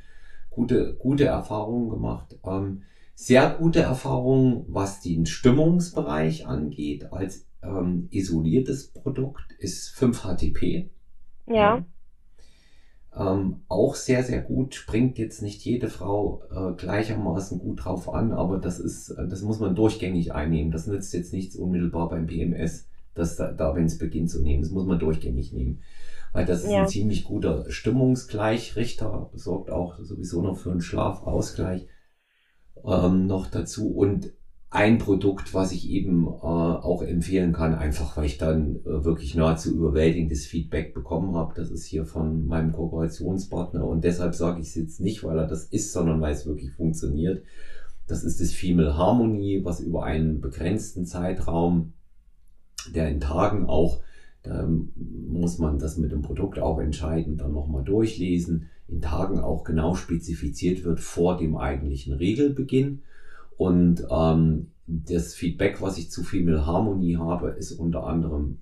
Gute, 0.49 0.95
gute 0.95 1.25
Erfahrungen 1.25 1.89
gemacht. 1.89 2.37
Ähm, 2.45 2.83
Sehr 3.23 3.51
gute 3.51 3.81
Erfahrung, 3.81 4.65
was 4.67 4.99
den 4.99 5.27
Stimmungsbereich 5.27 6.47
angeht, 6.47 7.13
als 7.13 7.45
ähm, 7.61 8.07
isoliertes 8.09 8.87
Produkt 8.87 9.51
ist 9.59 9.95
5-HTP. 9.95 10.89
Ja. 11.45 11.53
ja. 11.53 11.85
Ähm, 13.15 13.57
auch 13.67 13.93
sehr, 13.93 14.23
sehr 14.23 14.41
gut, 14.41 14.73
springt 14.73 15.19
jetzt 15.19 15.43
nicht 15.43 15.63
jede 15.63 15.87
Frau 15.87 16.41
äh, 16.49 16.73
gleichermaßen 16.75 17.59
gut 17.59 17.85
drauf 17.85 18.11
an, 18.11 18.31
aber 18.31 18.57
das 18.57 18.79
ist, 18.79 19.15
das 19.15 19.43
muss 19.43 19.59
man 19.59 19.75
durchgängig 19.75 20.33
einnehmen. 20.33 20.71
Das 20.71 20.87
nützt 20.87 21.13
jetzt 21.13 21.31
nichts 21.31 21.55
unmittelbar 21.55 22.09
beim 22.09 22.25
PMS, 22.25 22.87
das 23.13 23.35
da, 23.35 23.51
da 23.51 23.75
wenn 23.75 23.85
es 23.85 23.99
beginnt 23.99 24.31
zu 24.31 24.41
nehmen. 24.41 24.63
Das 24.63 24.71
muss 24.71 24.87
man 24.87 24.97
durchgängig 24.97 25.53
nehmen. 25.53 25.83
Weil 26.33 26.47
das 26.47 26.63
ist 26.63 26.71
ja. 26.71 26.81
ein 26.81 26.87
ziemlich 26.87 27.23
guter 27.25 27.69
Stimmungsgleichrichter, 27.69 29.29
sorgt 29.35 29.69
auch 29.69 29.99
sowieso 29.99 30.41
noch 30.41 30.57
für 30.57 30.71
einen 30.71 30.81
Schlafausgleich 30.81 31.87
ähm, 32.85 33.27
noch 33.27 33.47
dazu. 33.47 33.89
Und 33.89 34.31
ein 34.73 34.99
Produkt, 34.99 35.53
was 35.53 35.73
ich 35.73 35.89
eben 35.89 36.27
äh, 36.27 36.29
auch 36.29 37.03
empfehlen 37.03 37.51
kann, 37.51 37.75
einfach 37.75 38.15
weil 38.15 38.25
ich 38.25 38.37
dann 38.37 38.77
äh, 38.85 39.03
wirklich 39.03 39.35
nahezu 39.35 39.75
überwältigendes 39.75 40.45
Feedback 40.45 40.93
bekommen 40.93 41.35
habe. 41.35 41.53
Das 41.55 41.69
ist 41.69 41.85
hier 41.85 42.05
von 42.05 42.47
meinem 42.47 42.71
Kooperationspartner 42.71 43.85
und 43.85 44.05
deshalb 44.05 44.33
sage 44.33 44.61
ich 44.61 44.67
es 44.67 44.75
jetzt 44.75 45.01
nicht, 45.01 45.25
weil 45.25 45.37
er 45.37 45.47
das 45.47 45.65
ist, 45.65 45.91
sondern 45.91 46.21
weil 46.21 46.31
es 46.31 46.45
wirklich 46.45 46.71
funktioniert. 46.71 47.43
Das 48.07 48.23
ist 48.23 48.39
das 48.39 48.53
Female 48.53 48.97
Harmony, 48.97 49.59
was 49.65 49.81
über 49.81 50.05
einen 50.05 50.39
begrenzten 50.39 51.05
Zeitraum, 51.05 51.91
der 52.95 53.09
in 53.09 53.19
Tagen 53.19 53.65
auch, 53.65 54.01
da 54.43 54.67
muss 54.95 55.59
man 55.59 55.79
das 55.79 55.97
mit 55.97 56.13
dem 56.13 56.21
Produkt 56.21 56.59
auch 56.59 56.79
entscheiden, 56.79 57.37
dann 57.37 57.51
nochmal 57.51 57.83
durchlesen, 57.83 58.69
in 58.91 59.01
Tagen 59.01 59.39
auch 59.39 59.63
genau 59.63 59.95
spezifiziert 59.95 60.83
wird 60.83 60.99
vor 60.99 61.37
dem 61.37 61.55
eigentlichen 61.55 62.13
Regelbeginn. 62.13 63.01
Und 63.57 64.05
ähm, 64.11 64.71
das 64.85 65.33
Feedback, 65.33 65.81
was 65.81 65.97
ich 65.97 66.11
zu 66.11 66.23
Female 66.23 66.65
Harmonie 66.65 67.17
habe, 67.17 67.51
ist 67.51 67.71
unter 67.71 68.05
anderem 68.05 68.59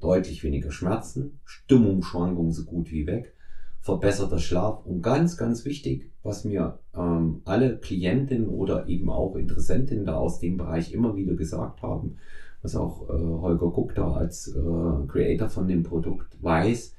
deutlich 0.00 0.42
weniger 0.44 0.70
Schmerzen, 0.70 1.38
Stimmungsschwankungen 1.44 2.52
so 2.52 2.64
gut 2.64 2.90
wie 2.90 3.06
weg, 3.06 3.34
verbesserter 3.80 4.38
Schlaf 4.38 4.84
und 4.84 5.00
ganz, 5.00 5.36
ganz 5.36 5.64
wichtig, 5.64 6.10
was 6.22 6.44
mir 6.44 6.78
ähm, 6.94 7.40
alle 7.44 7.78
Klientinnen 7.78 8.48
oder 8.48 8.88
eben 8.88 9.10
auch 9.10 9.36
Interessentinnen 9.36 10.04
da 10.04 10.16
aus 10.16 10.38
dem 10.38 10.56
Bereich 10.56 10.92
immer 10.92 11.16
wieder 11.16 11.34
gesagt 11.34 11.82
haben, 11.82 12.16
was 12.62 12.76
auch 12.76 13.08
äh, 13.08 13.12
Holger 13.12 13.70
Gupta 13.70 14.12
als 14.12 14.48
äh, 14.48 15.06
Creator 15.08 15.48
von 15.48 15.66
dem 15.66 15.82
Produkt 15.82 16.36
weiß, 16.42 16.94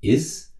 ist, 0.00 0.55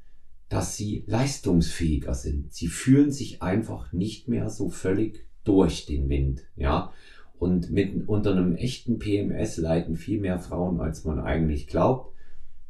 dass 0.49 0.77
sie 0.77 1.05
leistungsfähiger 1.07 2.15
sind. 2.15 2.53
Sie 2.53 2.69
fühlen 2.69 3.11
sich 3.11 3.43
einfach 3.43 3.93
nicht 3.93 4.29
mehr 4.29 4.49
so 4.49 4.69
völlig 4.69 5.27
durch 5.45 5.87
den 5.87 6.09
Wind, 6.09 6.45
ja. 6.57 6.93
Und 7.39 7.71
mit, 7.71 8.09
unter 8.09 8.33
einem 8.33 8.57
echten 8.57 8.99
PMS 8.99 9.59
leiden 9.59 9.97
viel 9.97 10.21
mehr 10.21 10.39
Frauen, 10.39 10.81
als 10.81 11.05
man 11.05 11.19
eigentlich 11.19 11.67
glaubt. 11.67 12.15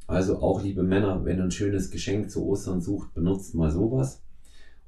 Also 0.08 0.40
auch 0.40 0.62
liebe 0.62 0.82
Männer, 0.82 1.24
wenn 1.24 1.38
ihr 1.38 1.44
ein 1.44 1.50
schönes 1.50 1.90
Geschenk 1.90 2.30
zu 2.30 2.44
Ostern 2.46 2.80
sucht, 2.80 3.14
benutzt 3.14 3.54
mal 3.54 3.70
sowas. 3.70 4.22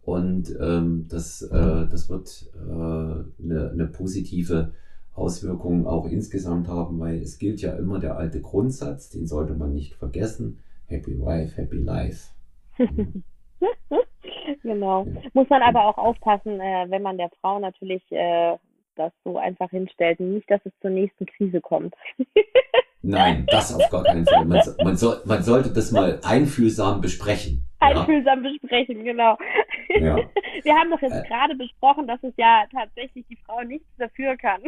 Und 0.02 0.56
ähm, 0.58 1.06
das, 1.08 1.42
äh, 1.42 1.86
das 1.86 2.08
wird 2.08 2.50
äh, 2.56 2.58
eine, 2.62 3.70
eine 3.70 3.86
positive 3.86 4.72
Auswirkung 5.12 5.86
auch 5.86 6.06
insgesamt 6.06 6.68
haben, 6.68 6.98
weil 6.98 7.20
es 7.20 7.38
gilt 7.38 7.60
ja 7.60 7.74
immer 7.74 7.98
der 7.98 8.16
alte 8.16 8.40
Grundsatz, 8.40 9.10
den 9.10 9.26
sollte 9.26 9.54
man 9.54 9.74
nicht 9.74 9.94
vergessen. 9.94 10.58
Happy 10.86 11.18
Wife, 11.20 11.56
Happy 11.56 11.76
Life. 11.76 12.28
Genau. 14.62 15.06
Muss 15.32 15.48
man 15.48 15.62
aber 15.62 15.84
auch 15.84 15.98
aufpassen, 15.98 16.60
äh, 16.60 16.86
wenn 16.88 17.02
man 17.02 17.18
der 17.18 17.30
Frau 17.40 17.58
natürlich 17.58 18.02
äh, 18.10 18.56
das 18.98 19.12
so 19.24 19.38
einfach 19.38 19.70
hinstellt, 19.70 20.20
nicht, 20.20 20.50
dass 20.50 20.60
es 20.64 20.72
zur 20.80 20.90
nächsten 20.90 21.26
Krise 21.26 21.60
kommt. 21.60 21.94
Nein, 23.02 23.46
das 23.48 23.74
auf 23.74 23.88
gar 23.90 24.02
keinen 24.02 24.26
Fall. 24.26 24.44
Man, 24.44 24.60
man, 24.82 24.96
soll, 24.96 25.22
man 25.24 25.42
sollte 25.42 25.72
das 25.72 25.92
mal 25.92 26.20
einfühlsam 26.24 27.00
besprechen. 27.00 27.64
Einfühlsam 27.78 28.44
ja? 28.44 28.50
besprechen, 28.50 29.04
genau. 29.04 29.38
Ja. 29.88 30.16
Wir 30.64 30.74
haben 30.74 30.90
doch 30.90 31.00
jetzt 31.00 31.14
äh, 31.14 31.28
gerade 31.28 31.54
besprochen, 31.54 32.08
dass 32.08 32.22
es 32.24 32.34
ja 32.36 32.64
tatsächlich 32.72 33.24
die 33.28 33.38
Frau 33.46 33.62
nichts 33.62 33.86
dafür 33.98 34.36
kann. 34.36 34.60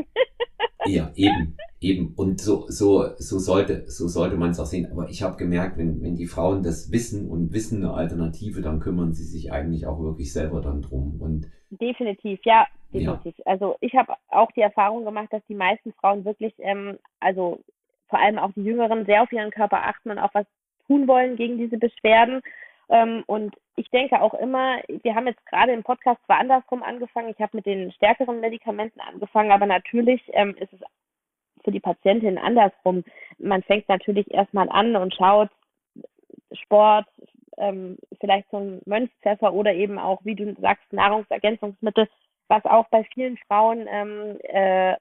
Ja, 0.87 1.11
eben, 1.15 1.57
eben. 1.81 2.15
Und 2.15 2.41
so, 2.41 2.67
so, 2.69 3.11
so 3.19 3.39
sollte, 3.39 3.91
so 3.91 4.09
sollte 4.09 4.37
man 4.37 4.51
es 4.51 4.61
auch 4.61 4.67
sehen. 4.67 4.91
Aber 4.91 5.11
ich 5.11 5.23
habe 5.23 5.37
gemerkt, 5.37 5.77
wenn, 5.77 6.01
wenn 6.01 6.17
die 6.17 6.27
Frauen 6.27 6.63
das 6.63 6.93
wissen 6.93 7.29
und 7.29 7.53
wissen 7.53 7.85
eine 7.85 7.95
Alternative, 7.95 8.63
dann 8.63 8.81
kümmern 8.81 9.13
sie 9.13 9.25
sich 9.25 9.53
eigentlich 9.53 9.87
auch 9.87 10.01
wirklich 10.01 10.33
selber 10.33 10.61
dann 10.61 10.83
drum. 10.83 11.21
Und 11.21 11.49
definitiv, 11.71 12.41
ja, 12.45 12.67
definitiv. 12.93 13.37
Ja. 13.39 13.45
Also 13.47 13.77
ich 13.81 13.95
habe 13.95 14.15
auch 14.29 14.51
die 14.53 14.61
Erfahrung 14.61 15.05
gemacht, 15.05 15.29
dass 15.31 15.45
die 15.49 15.55
meisten 15.55 15.93
Frauen 15.95 16.25
wirklich, 16.25 16.55
ähm, 16.59 16.99
also 17.21 17.61
vor 18.09 18.19
allem 18.19 18.39
auch 18.39 18.53
die 18.53 18.65
Jüngeren, 18.65 19.07
sehr 19.07 19.23
auf 19.23 19.33
ihren 19.33 19.51
Körper 19.51 19.87
achten 19.87 20.11
und 20.11 20.19
auch 20.19 20.35
was 20.35 20.47
tun 20.87 21.07
wollen 21.07 21.37
gegen 21.37 21.59
diese 21.59 21.79
Beschwerden. 21.79 22.43
Ähm, 22.89 23.23
und 23.27 23.55
ich 23.77 23.89
denke 23.91 24.21
auch 24.21 24.35
immer, 24.35 24.79
wir 24.89 25.15
haben 25.15 25.29
jetzt 25.29 25.45
gerade 25.47 25.73
im 25.73 25.85
Podcast 25.85 26.21
zwar 26.27 26.39
andersrum 26.39 26.83
angefangen, 26.83 27.31
ich 27.31 27.41
habe 27.41 27.57
mit 27.57 27.67
den 27.67 27.93
stärkeren 27.93 28.41
Medikamenten 28.41 29.01
angefangen, 29.01 29.53
aber 29.53 29.67
natürlich 29.67 30.21
ähm, 30.33 30.57
ist 30.59 30.73
es 30.73 30.81
für 31.63 31.71
die 31.71 31.81
Patientin 31.81 32.39
andersrum. 32.39 33.05
Man 33.39 33.63
fängt 33.63 33.89
natürlich 33.89 34.31
erstmal 34.33 34.69
an 34.71 34.97
und 34.97 35.15
schaut 35.15 35.51
Sport, 36.53 37.07
ähm, 37.61 37.99
vielleicht 38.21 38.51
so 38.51 38.59
ein 38.59 38.83
Mönchspfeffer 38.87 39.53
oder 39.53 39.73
eben 39.73 39.99
auch, 39.99 40.21
wie 40.25 40.35
du 40.35 40.55
sagst, 40.61 40.93
Nahrungsergänzungsmittel, 40.93 42.09
was 42.49 42.65
auch 42.65 42.89
bei 42.89 43.05
vielen 43.15 43.37
Frauen 43.49 43.87
ähm, 43.89 44.39
äh, 44.43 44.93
äh 44.93 44.97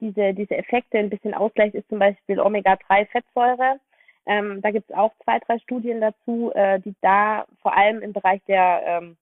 diese, 0.00 0.34
diese 0.34 0.56
Effekte 0.56 0.98
ein 0.98 1.10
bisschen 1.10 1.34
ausgleicht, 1.34 1.74
ist 1.74 1.88
zum 1.88 1.98
Beispiel 1.98 2.40
Omega-3-Fettsäure. 2.40 3.78
Ähm, 4.26 4.60
da 4.60 4.70
gibt 4.72 4.90
es 4.90 4.96
auch 4.96 5.12
zwei, 5.22 5.38
drei 5.38 5.58
Studien 5.60 6.00
dazu, 6.00 6.50
äh, 6.54 6.80
die 6.80 6.94
da 7.00 7.46
vor 7.62 7.76
allem 7.76 8.02
im 8.02 8.12
Bereich 8.12 8.42
der, 8.48 8.82
ähm, 8.84 9.16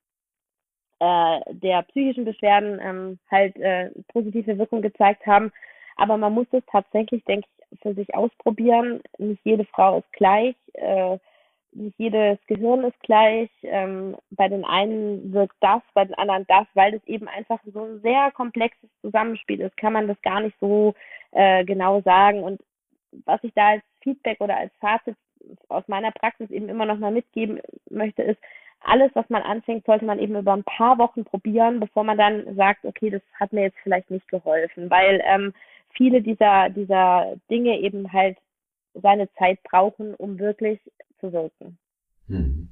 äh, 0.99 1.41
der 1.53 1.83
psychischen 1.83 2.25
Beschwerden 2.25 2.81
ähm, 2.83 3.19
halt 3.31 3.57
äh, 3.57 3.91
positive 4.09 4.57
Wirkung 4.59 4.81
gezeigt 4.81 5.27
haben. 5.27 5.53
Aber 5.97 6.17
man 6.17 6.33
muss 6.33 6.47
es 6.53 6.65
tatsächlich, 6.67 7.23
denke 7.25 7.47
ich, 7.71 7.81
für 7.81 7.95
sich 7.95 8.15
ausprobieren. 8.15 9.03
Nicht 9.19 9.41
jede 9.45 9.65
Frau 9.67 9.99
ist 9.99 10.13
gleich, 10.13 10.57
äh, 10.73 11.19
nicht 11.75 11.99
jedes 11.99 12.39
Gehirn 12.47 12.85
ist 12.85 12.99
gleich. 13.01 13.51
Ähm, 13.63 14.17
bei 14.31 14.49
den 14.49 14.65
einen 14.65 15.33
wirkt 15.33 15.57
das, 15.61 15.83
bei 15.95 16.05
den 16.05 16.15
anderen 16.15 16.47
das, 16.47 16.67
weil 16.75 16.93
das 16.93 17.05
eben 17.07 17.29
einfach 17.29 17.61
so 17.73 17.85
ein 17.85 18.01
sehr 18.01 18.31
komplexes 18.33 18.89
Zusammenspiel 19.01 19.61
ist, 19.61 19.77
kann 19.77 19.93
man 19.93 20.09
das 20.09 20.21
gar 20.23 20.41
nicht 20.41 20.57
so 20.61 20.95
äh, 21.33 21.65
genau 21.65 22.01
sagen. 22.03 22.43
Und 22.43 22.61
was 23.25 23.43
ich 23.45 23.53
da 23.55 23.71
als 23.71 23.83
Feedback 24.03 24.41
oder 24.41 24.57
als 24.57 24.73
Fazit 24.81 25.17
aus 25.69 25.87
meiner 25.89 26.11
Praxis 26.13 26.51
eben 26.51 26.69
immer 26.69 26.87
noch 26.87 26.99
mal 26.99 27.13
mitgeben 27.13 27.61
möchte, 27.91 28.23
ist, 28.23 28.41
alles, 28.85 29.11
was 29.15 29.29
man 29.31 29.43
anfängt, 29.43 29.87
sollte 29.87 30.05
man 30.05 30.19
eben 30.19 30.37
über 30.37 30.53
ein 30.53 30.65
paar 30.65 30.99
Wochen 30.99 31.25
probieren, 31.25 31.81
bevor 31.81 32.05
man 32.05 32.19
dann 32.19 32.55
sagt, 32.55 32.85
okay, 32.85 33.11
das 33.11 33.23
hat 33.41 33.53
mir 33.53 33.63
jetzt 33.63 33.79
vielleicht 33.83 34.11
nicht 34.11 34.29
geholfen, 34.29 34.91
weil 34.91 35.23
ähm, 35.25 35.55
viele 35.91 36.21
dieser, 36.21 36.69
dieser 36.69 37.35
Dinge 37.51 37.79
eben 37.81 38.13
halt 38.13 38.37
seine 38.95 39.33
Zeit 39.35 39.63
brauchen, 39.65 40.15
um 40.15 40.39
wirklich 40.39 40.79
wirken. 41.33 41.79
Hm. 42.29 42.69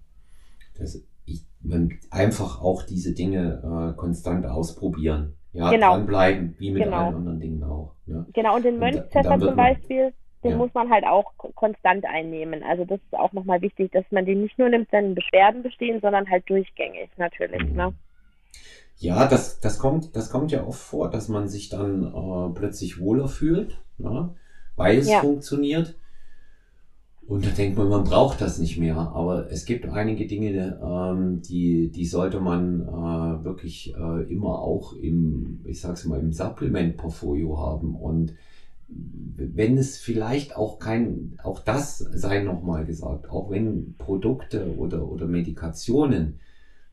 Das, 0.78 1.02
ich, 1.24 1.43
man, 1.60 1.93
einfach 2.10 2.62
auch 2.62 2.82
diese 2.82 3.14
Dinge 3.14 3.93
äh, 3.93 3.97
konstant 3.97 4.47
ausprobieren. 4.47 5.36
Ja, 5.52 5.70
genau. 5.70 5.97
dranbleiben, 5.97 6.55
wie 6.59 6.70
mit 6.70 6.85
genau. 6.85 6.97
allen 6.97 7.14
anderen 7.16 7.40
Dingen 7.40 7.62
auch. 7.62 7.94
Ja. 8.06 8.24
Genau, 8.32 8.56
und 8.56 8.64
den 8.64 8.78
Mönchspfeffer 8.78 9.39
zum 9.39 9.55
Beispiel, 9.55 10.14
den 10.44 10.52
ja. 10.52 10.56
muss 10.56 10.72
man 10.72 10.90
halt 10.90 11.05
auch 11.05 11.32
konstant 11.55 12.05
einnehmen. 12.06 12.62
Also 12.62 12.85
das 12.85 13.01
ist 13.01 13.14
auch 13.14 13.32
nochmal 13.32 13.60
wichtig, 13.60 13.93
dass 13.93 14.05
man 14.10 14.24
den 14.24 14.40
nicht 14.40 14.59
nur 14.59 14.70
nimmt, 14.70 14.90
wenn 14.93 15.14
Beschwerden 15.14 15.62
bestehen, 15.62 16.01
sondern 16.01 16.28
halt 16.28 16.48
durchgängig 16.48 17.10
natürlich. 17.18 17.62
Mhm. 17.62 17.77
Ne? 17.77 17.94
Ja, 18.97 19.27
das, 19.28 19.60
das, 19.60 19.78
kommt, 19.78 20.16
das 20.16 20.31
kommt 20.31 20.52
ja 20.52 20.64
oft 20.66 20.81
vor, 20.81 21.10
dass 21.10 21.28
man 21.28 21.48
sich 21.48 21.68
dann 21.68 22.05
äh, 22.05 22.55
plötzlich 22.55 23.01
wohler 23.01 23.28
fühlt, 23.28 23.78
ne? 23.98 24.35
weil 24.77 24.98
es 24.98 25.10
ja. 25.10 25.20
funktioniert. 25.20 25.97
Und 27.27 27.47
da 27.47 27.51
denkt 27.51 27.78
man, 27.78 27.89
man 27.89 28.05
braucht 28.05 28.40
das 28.40 28.59
nicht 28.59 28.78
mehr. 28.78 28.97
Aber 28.97 29.51
es 29.51 29.65
gibt 29.65 29.86
einige 29.86 30.27
Dinge, 30.27 30.78
ähm, 30.82 31.40
die, 31.43 31.90
die 31.90 32.05
sollte 32.05 32.40
man 32.40 32.82
äh, 32.82 33.44
wirklich 33.44 33.94
äh, 33.94 34.32
immer 34.32 34.59
auch 34.61 34.94
im, 34.94 35.61
ich 35.65 35.81
sag's 35.81 36.05
mal, 36.05 36.20
im 36.20 36.32
Supplement-Portfolio 36.32 37.59
haben. 37.59 37.94
Und 37.94 38.35
wenn 38.89 39.78
es 39.78 39.99
vielleicht 39.99 40.57
auch 40.57 40.78
kein, 40.78 41.39
auch 41.43 41.61
das 41.61 41.99
sei 41.99 42.43
nochmal 42.43 42.85
gesagt, 42.85 43.31
auch 43.31 43.51
wenn 43.51 43.94
Produkte 43.97 44.77
oder, 44.77 45.09
oder 45.09 45.27
Medikationen, 45.27 46.40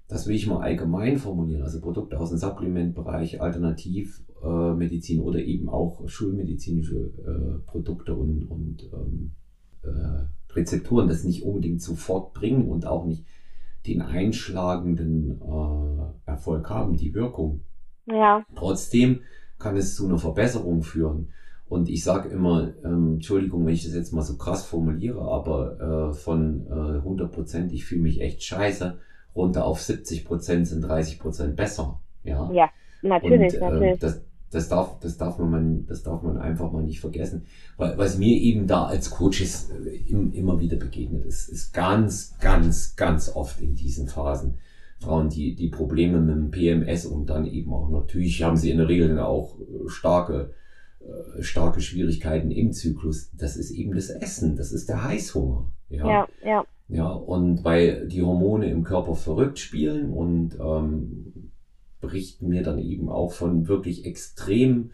das 0.07 0.27
will 0.27 0.35
ich 0.35 0.47
mal 0.47 0.61
allgemein 0.61 1.18
formulieren, 1.18 1.64
also 1.64 1.81
Produkte 1.81 2.19
aus 2.19 2.30
dem 2.30 2.38
Supplementbereich, 2.38 3.41
Alternativmedizin 3.41 5.19
äh, 5.19 5.22
oder 5.22 5.39
eben 5.39 5.69
auch 5.69 6.07
schulmedizinische 6.07 7.11
äh, 7.26 7.68
Produkte 7.69 8.15
und, 8.15 8.43
und 8.49 8.89
ähm, 8.93 9.31
äh, 9.84 10.53
Rezepturen 10.53 11.07
das 11.07 11.23
nicht 11.23 11.43
unbedingt 11.43 11.81
sofort 11.81 12.34
bringen 12.34 12.68
und 12.68 12.85
auch 12.85 13.06
nicht 13.06 13.26
den 13.85 14.01
einschlagenden 14.01 15.41
äh, 15.41 16.30
Erfolg 16.30 16.69
haben, 16.69 16.97
die 16.97 17.14
Wirkung 17.14 17.61
Ja. 18.06 18.45
Trotzdem 18.56 19.22
kann 19.57 19.77
es 19.77 19.95
zu 19.95 20.07
einer 20.07 20.18
Verbesserung 20.18 20.84
führen. 20.84 21.30
Und 21.68 21.88
ich 21.88 22.03
sage 22.03 22.30
immer, 22.30 22.73
ähm, 22.84 23.14
Entschuldigung, 23.15 23.65
wenn 23.65 23.73
ich 23.73 23.84
das 23.84 23.93
jetzt 23.93 24.11
mal 24.11 24.23
so 24.23 24.38
krass 24.38 24.65
formuliere, 24.65 25.22
aber 25.22 26.10
äh, 26.10 26.14
von 26.14 26.65
äh, 26.68 26.97
100 26.97 27.31
Prozent, 27.31 27.72
ich 27.72 27.85
fühle 27.85 28.01
mich 28.01 28.22
echt 28.22 28.41
scheiße, 28.43 28.97
runter 29.35 29.65
auf 29.65 29.81
70 29.81 30.26
Prozent 30.26 30.68
sind 30.68 30.81
30 30.81 31.19
Prozent 31.19 31.56
besser. 31.56 31.99
Ja, 32.23 32.51
ja 32.51 32.69
natürlich, 33.03 33.53
Und, 33.53 33.61
äh, 33.61 33.69
natürlich. 33.69 33.99
Das, 33.99 34.22
das 34.51 34.69
darf, 34.69 34.99
das 34.99 35.17
darf 35.17 35.38
man, 35.38 35.85
das 35.85 36.03
darf 36.03 36.23
man 36.23 36.38
einfach 36.38 36.71
mal 36.71 36.84
nicht 36.84 36.99
vergessen. 36.99 37.45
Weil, 37.77 37.97
was 37.97 38.17
mir 38.17 38.38
eben 38.38 38.67
da 38.67 38.85
als 38.85 39.09
Coaches 39.09 39.69
äh, 39.71 40.11
immer 40.11 40.59
wieder 40.59 40.77
begegnet 40.77 41.26
ist, 41.26 41.49
ist 41.49 41.73
ganz, 41.73 42.38
ganz, 42.39 42.95
ganz 42.95 43.30
oft 43.35 43.61
in 43.61 43.76
diesen 43.76 44.07
Phasen 44.07 44.55
Frauen, 44.99 45.30
die, 45.30 45.55
die 45.55 45.69
Probleme 45.69 46.19
mit 46.19 46.35
dem 46.35 46.51
PMS 46.51 47.05
und 47.05 47.30
dann 47.30 47.45
eben 47.45 47.73
auch 47.73 47.89
natürlich 47.89 48.43
haben 48.43 48.57
sie 48.57 48.69
in 48.69 48.77
der 48.77 48.89
Regel 48.89 49.09
dann 49.09 49.19
auch 49.19 49.57
äh, 49.59 49.88
starke, 49.88 50.53
äh, 50.99 51.41
starke 51.41 51.80
Schwierigkeiten 51.80 52.51
im 52.51 52.73
Zyklus. 52.73 53.31
Das 53.38 53.55
ist 53.55 53.71
eben 53.71 53.95
das 53.95 54.09
Essen, 54.09 54.57
das 54.57 54.71
ist 54.71 54.89
der 54.89 55.03
Heißhunger. 55.03 55.71
Ja, 55.89 56.05
ja. 56.05 56.27
ja. 56.43 56.65
ja 56.89 57.07
und 57.07 57.63
weil 57.63 58.07
die 58.07 58.21
Hormone 58.21 58.69
im 58.69 58.84
Körper 58.84 59.15
verrückt 59.15 59.59
spielen 59.59 60.11
und 60.11 60.57
ähm, 60.59 61.38
berichten 62.01 62.47
mir 62.47 62.63
dann 62.63 62.80
eben 62.80 63.09
auch 63.09 63.34
von 63.34 63.67
wirklich 63.67 64.05
extrem 64.05 64.91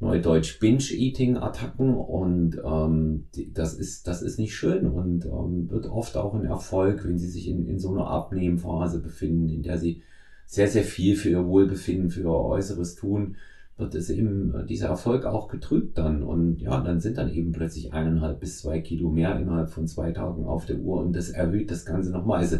Neudeutsch 0.00 0.60
Binge-Eating-Attacken 0.60 1.94
und 1.94 2.58
ähm, 2.64 3.26
das 3.52 3.74
ist 3.74 4.06
das 4.06 4.22
ist 4.22 4.38
nicht 4.38 4.54
schön 4.54 4.86
und 4.86 5.26
ähm, 5.26 5.70
wird 5.70 5.86
oft 5.86 6.16
auch 6.16 6.34
ein 6.34 6.46
Erfolg, 6.46 7.04
wenn 7.04 7.18
sie 7.18 7.28
sich 7.28 7.48
in, 7.48 7.66
in 7.66 7.78
so 7.78 7.90
einer 7.90 8.06
Abnehmphase 8.06 9.00
befinden, 9.00 9.50
in 9.50 9.62
der 9.62 9.76
sie 9.76 10.02
sehr 10.46 10.68
sehr 10.68 10.84
viel 10.84 11.16
für 11.16 11.28
ihr 11.28 11.46
Wohlbefinden, 11.46 12.08
für 12.08 12.22
ihr 12.22 12.30
Äußeres 12.30 12.94
tun, 12.94 13.36
wird 13.76 13.94
es 13.94 14.08
eben 14.08 14.54
äh, 14.54 14.64
dieser 14.64 14.88
Erfolg 14.88 15.26
auch 15.26 15.48
getrübt 15.48 15.98
dann 15.98 16.22
und 16.22 16.62
ja, 16.62 16.80
dann 16.80 17.00
sind 17.00 17.18
dann 17.18 17.30
eben 17.30 17.52
plötzlich 17.52 17.92
eineinhalb 17.92 18.40
bis 18.40 18.60
zwei 18.60 18.80
Kilo 18.80 19.10
mehr 19.10 19.38
innerhalb 19.38 19.68
von 19.68 19.86
zwei 19.86 20.12
Tagen 20.12 20.46
auf 20.46 20.64
der 20.64 20.78
Uhr 20.78 21.02
und 21.02 21.14
das 21.14 21.28
erhöht 21.28 21.70
das 21.70 21.84
Ganze 21.84 22.10
nochmal. 22.10 22.38
Also 22.38 22.56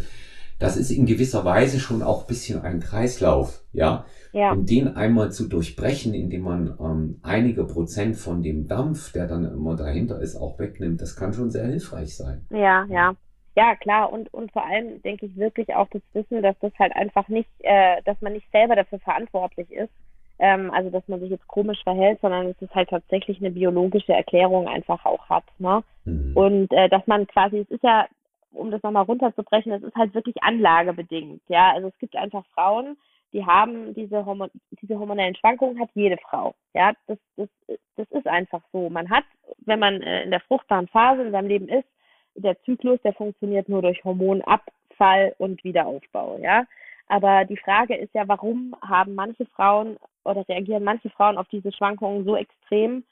das 0.61 0.77
ist 0.77 0.91
in 0.91 1.07
gewisser 1.07 1.45
Weise 1.45 1.81
schon 1.81 2.03
auch 2.03 2.27
bisschen 2.27 2.63
ein 2.63 2.81
Kreislauf, 2.81 3.65
ja. 3.73 4.05
Ja. 4.33 4.53
Und 4.53 4.71
den 4.71 4.95
einmal 4.95 5.33
zu 5.33 5.49
durchbrechen, 5.49 6.15
indem 6.15 6.43
man 6.43 6.77
ähm, 6.79 7.19
einige 7.23 7.65
Prozent 7.65 8.17
von 8.17 8.43
dem 8.43 8.69
Dampf, 8.69 9.13
der 9.13 9.27
dann 9.27 9.45
immer 9.45 9.75
dahinter 9.75 10.21
ist, 10.21 10.37
auch 10.37 10.59
wegnimmt, 10.59 11.01
das 11.01 11.17
kann 11.17 11.33
schon 11.33 11.51
sehr 11.51 11.67
hilfreich 11.67 12.17
sein. 12.17 12.47
Ja, 12.51 12.87
ja. 12.89 13.15
Ja, 13.57 13.75
klar. 13.75 14.13
Und, 14.13 14.33
und 14.33 14.53
vor 14.53 14.65
allem 14.65 15.03
denke 15.03 15.27
ich 15.27 15.37
wirklich 15.37 15.75
auch 15.75 15.89
das 15.91 16.03
Wissen, 16.13 16.43
dass 16.43 16.57
das 16.61 16.73
halt 16.79 16.95
einfach 16.95 17.29
nicht, 17.29 17.51
äh, 17.61 18.01
dass 18.05 18.21
man 18.21 18.35
nicht 18.35 18.47
selber 18.53 18.77
dafür 18.77 19.01
verantwortlich 19.01 19.71
ist. 19.73 19.91
Ähm, 20.39 20.71
also, 20.71 20.91
dass 20.91 21.07
man 21.09 21.21
sich 21.21 21.31
jetzt 21.31 21.49
komisch 21.49 21.83
verhält, 21.83 22.21
sondern 22.21 22.47
es 22.47 22.63
ist 22.63 22.75
halt 22.75 22.91
tatsächlich 22.91 23.39
eine 23.41 23.51
biologische 23.51 24.13
Erklärung 24.13 24.69
einfach 24.69 25.05
auch 25.05 25.29
hat. 25.29 25.45
Ne? 25.59 25.83
Mhm. 26.05 26.37
Und 26.37 26.73
äh, 26.73 26.89
dass 26.89 27.07
man 27.07 27.27
quasi, 27.27 27.59
es 27.59 27.71
ist 27.71 27.83
ja, 27.83 28.07
um 28.53 28.71
das 28.71 28.83
nochmal 28.83 29.05
runterzubrechen, 29.05 29.73
es 29.73 29.83
ist 29.83 29.95
halt 29.95 30.15
wirklich 30.15 30.43
anlagebedingt. 30.43 31.43
Ja, 31.49 31.73
also 31.73 31.89
es 31.89 31.99
gibt 31.99 32.17
einfach 32.17 32.45
Frauen, 32.55 32.97
die 33.33 33.47
haben 33.47 33.95
diese, 33.95 34.25
Hormon 34.25 34.51
diese 34.83 34.99
hormonellen 34.99 35.37
Schwankungen 35.37 35.79
hat 35.79 35.91
jede 35.95 36.17
Frau. 36.19 36.55
Ja, 36.75 36.93
das, 37.07 37.19
das, 37.37 37.49
das 37.97 38.11
ist 38.11 38.27
einfach 38.27 38.63
so. 38.73 38.91
Man 38.91 39.09
hat, 39.09 39.25
wenn 39.59 39.79
man 39.79 40.03
äh, 40.03 40.25
in 40.25 40.31
der 40.31 40.41
fruchtbaren 40.41 40.89
Phase 40.89 41.23
in 41.23 41.33
seinem 41.33 41.49
Leben 41.49 41.69
ist, 41.69 41.87
der 42.35 42.61
Zyklus, 42.63 43.01
der 43.03 43.13
funktioniert 43.13 43.69
nur 43.69 43.83
durch 43.83 44.03
Hormonabfall 44.05 45.35
und 45.39 45.63
Wiederaufbau. 45.63 46.39
Ja, 46.39 46.65
aber 47.07 47.45
die 47.45 47.57
Frage 47.57 47.97
ist 47.97 48.15
ja, 48.15 48.27
warum 48.27 48.75
haben 48.83 49.15
manche 49.15 49.47
Frauen 49.47 49.97
oder 50.25 50.49
reagieren 50.49 50.85
manche 50.85 51.11
Frauen 51.11 51.39
auf 51.39 51.49
diese 51.49 51.73
Schwankungen 51.73 52.25
so 52.25 52.37
extrem, 52.37 53.05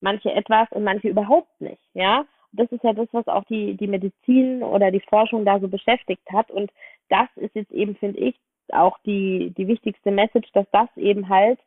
manche 0.00 0.32
etwas 0.32 0.70
und 0.70 0.84
manche 0.84 1.08
überhaupt 1.08 1.60
nicht. 1.60 1.82
Ja, 1.94 2.26
das 2.56 2.70
ist 2.72 2.84
ja 2.84 2.92
das, 2.92 3.08
was 3.12 3.26
auch 3.28 3.44
die, 3.44 3.74
die 3.74 3.86
Medizin 3.86 4.62
oder 4.62 4.90
die 4.90 5.00
Forschung 5.08 5.44
da 5.44 5.58
so 5.60 5.68
beschäftigt 5.68 6.22
hat. 6.32 6.50
Und 6.50 6.70
das 7.08 7.28
ist 7.36 7.54
jetzt 7.54 7.72
eben, 7.72 7.96
finde 7.96 8.20
ich, 8.20 8.36
auch 8.72 8.98
die, 9.04 9.52
die 9.56 9.68
wichtigste 9.68 10.10
Message, 10.10 10.50
dass 10.52 10.66
das 10.72 10.88
eben 10.96 11.28
halt 11.28 11.58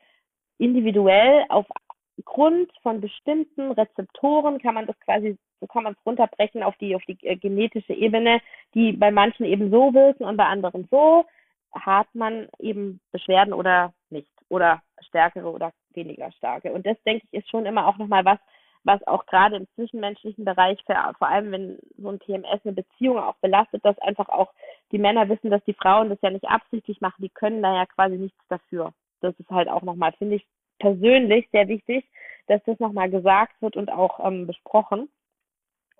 individuell 0.57 1.45
aufgrund 1.49 2.71
von 2.81 3.01
bestimmten 3.01 3.71
Rezeptoren 3.71 4.59
kann 4.59 4.73
man 4.73 4.87
das 4.87 4.99
quasi, 5.01 5.37
so 5.59 5.67
kann 5.67 5.83
man 5.83 5.93
es 5.93 6.05
runterbrechen 6.05 6.63
auf 6.63 6.75
die, 6.77 6.95
auf 6.95 7.03
die 7.03 7.17
äh, 7.21 7.35
genetische 7.35 7.93
Ebene, 7.93 8.41
die 8.73 8.93
bei 8.93 9.11
manchen 9.11 9.45
eben 9.45 9.69
so 9.69 9.93
wirken 9.93 10.23
und 10.23 10.37
bei 10.37 10.45
anderen 10.45 10.87
so, 10.89 11.25
hat 11.73 12.07
man 12.13 12.47
eben 12.59 12.99
Beschwerden 13.11 13.53
oder 13.53 13.93
nicht 14.09 14.31
oder 14.49 14.81
stärkere 15.01 15.51
oder 15.51 15.71
weniger 15.93 16.31
starke. 16.31 16.71
Und 16.71 16.85
das 16.85 16.97
denke 17.03 17.25
ich 17.29 17.39
ist 17.39 17.49
schon 17.49 17.65
immer 17.65 17.87
auch 17.87 17.97
nochmal 17.97 18.25
was, 18.25 18.39
was 18.87 19.05
auch 19.05 19.25
gerade 19.25 19.57
im 19.57 19.67
zwischenmenschlichen 19.75 20.45
Bereich, 20.45 20.79
vor 20.85 21.27
allem 21.27 21.51
wenn 21.51 21.79
so 21.97 22.09
ein 22.09 22.19
TMS 22.19 22.61
eine 22.63 22.73
Beziehung 22.73 23.19
auch 23.19 23.35
belastet, 23.35 23.83
dass 23.85 23.99
einfach 23.99 24.29
auch 24.29 24.51
die 24.91 24.97
Männer 24.97 25.27
wissen, 25.29 25.51
dass 25.51 25.63
die 25.65 25.73
Frauen 25.73 26.09
das 26.09 26.19
ja 26.21 26.31
nicht 26.31 26.47
absichtlich 26.47 27.01
machen, 27.01 27.21
die 27.21 27.29
können 27.29 27.61
da 27.61 27.75
ja 27.75 27.85
quasi 27.85 28.17
nichts 28.17 28.39
dafür. 28.47 28.93
Das 29.19 29.37
ist 29.39 29.49
halt 29.49 29.67
auch 29.67 29.81
nochmal, 29.81 30.13
finde 30.13 30.35
ich 30.35 30.47
persönlich 30.79 31.49
sehr 31.51 31.67
wichtig, 31.67 32.05
dass 32.47 32.63
das 32.63 32.79
nochmal 32.79 33.09
gesagt 33.09 33.61
wird 33.61 33.75
und 33.75 33.91
auch 33.91 34.25
ähm, 34.25 34.47
besprochen. 34.47 35.09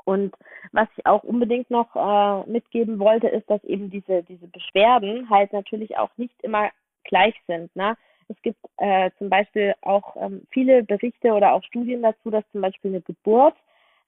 Und 0.06 0.34
was 0.72 0.88
ich 0.96 1.06
auch 1.06 1.24
unbedingt 1.24 1.70
noch 1.70 1.94
äh, 1.94 2.50
mitgeben 2.50 3.00
wollte, 3.00 3.28
ist, 3.28 3.50
dass 3.50 3.62
eben 3.66 3.90
diese, 3.90 4.24
diese 4.24 4.48
Beschwerden 4.48 5.30
halt 5.30 5.52
natürlich 5.52 5.98
auch 5.98 6.12
nicht 6.16 6.42
immer 6.42 6.70
gleich 7.04 7.36
sind. 7.48 7.76
Ne? 7.76 7.98
Es 8.30 8.42
gibt 8.42 8.60
äh, 8.78 9.10
zum 9.18 9.30
Beispiel 9.30 9.74
auch 9.82 10.16
ähm, 10.18 10.46
viele 10.50 10.84
Berichte 10.84 11.34
oder 11.34 11.54
auch 11.54 11.64
Studien 11.64 12.02
dazu, 12.02 12.30
dass 12.30 12.44
zum 12.52 12.62
Beispiel 12.62 12.92
eine 12.92 13.02
Geburt 13.02 13.56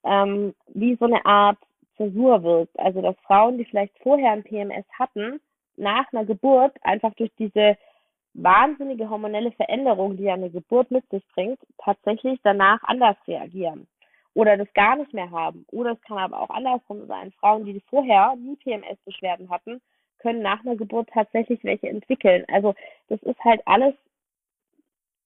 ähm, 0.04 0.54
wie 0.68 0.96
so 0.96 1.06
eine 1.06 1.26
Art 1.26 1.58
Zäsur 1.98 2.44
wirkt. 2.44 2.78
Also 2.80 3.02
dass 3.02 3.16
Frauen, 3.26 3.58
die 3.58 3.66
vielleicht 3.66 3.98
vorher 4.00 4.32
ein 4.32 4.44
PMS 4.44 4.86
hatten, 4.98 5.40
nach 5.78 6.12
einer 6.12 6.26
Geburt 6.26 6.74
einfach 6.82 7.14
durch 7.16 7.32
diese 7.40 7.78
wahnsinnige 8.34 9.10
hormonelle 9.10 9.52
Veränderung, 9.54 10.18
die 10.18 10.24
ja 10.24 10.34
eine 10.34 10.50
Geburt 10.50 10.92
mit 10.92 11.08
sich 11.10 11.24
bringt, 11.34 11.60
tatsächlich 11.78 12.40
danach 12.44 12.82
anders 12.84 13.18
reagieren 13.28 13.88
oder 14.34 14.58
das 14.58 14.72
gar 14.74 14.96
nicht 14.96 15.14
mehr 15.14 15.30
haben. 15.32 15.66
Oder 15.72 15.92
es 15.92 16.02
kann 16.02 16.18
aber 16.18 16.40
auch 16.40 16.50
andersrum 16.50 17.08
sein. 17.08 17.32
Frauen, 17.40 17.66
die 17.66 17.82
vorher 17.90 18.36
nie 18.36 18.56
PMS-Beschwerden 18.58 19.50
hatten, 19.50 19.82
können 20.20 20.42
nach 20.42 20.62
einer 20.62 20.76
Geburt 20.76 21.10
tatsächlich 21.14 21.64
welche 21.64 21.90
entwickeln. 21.90 22.46
Also 22.52 22.76
das 23.08 23.22
ist 23.24 23.40
halt 23.44 23.62
alles 23.66 23.96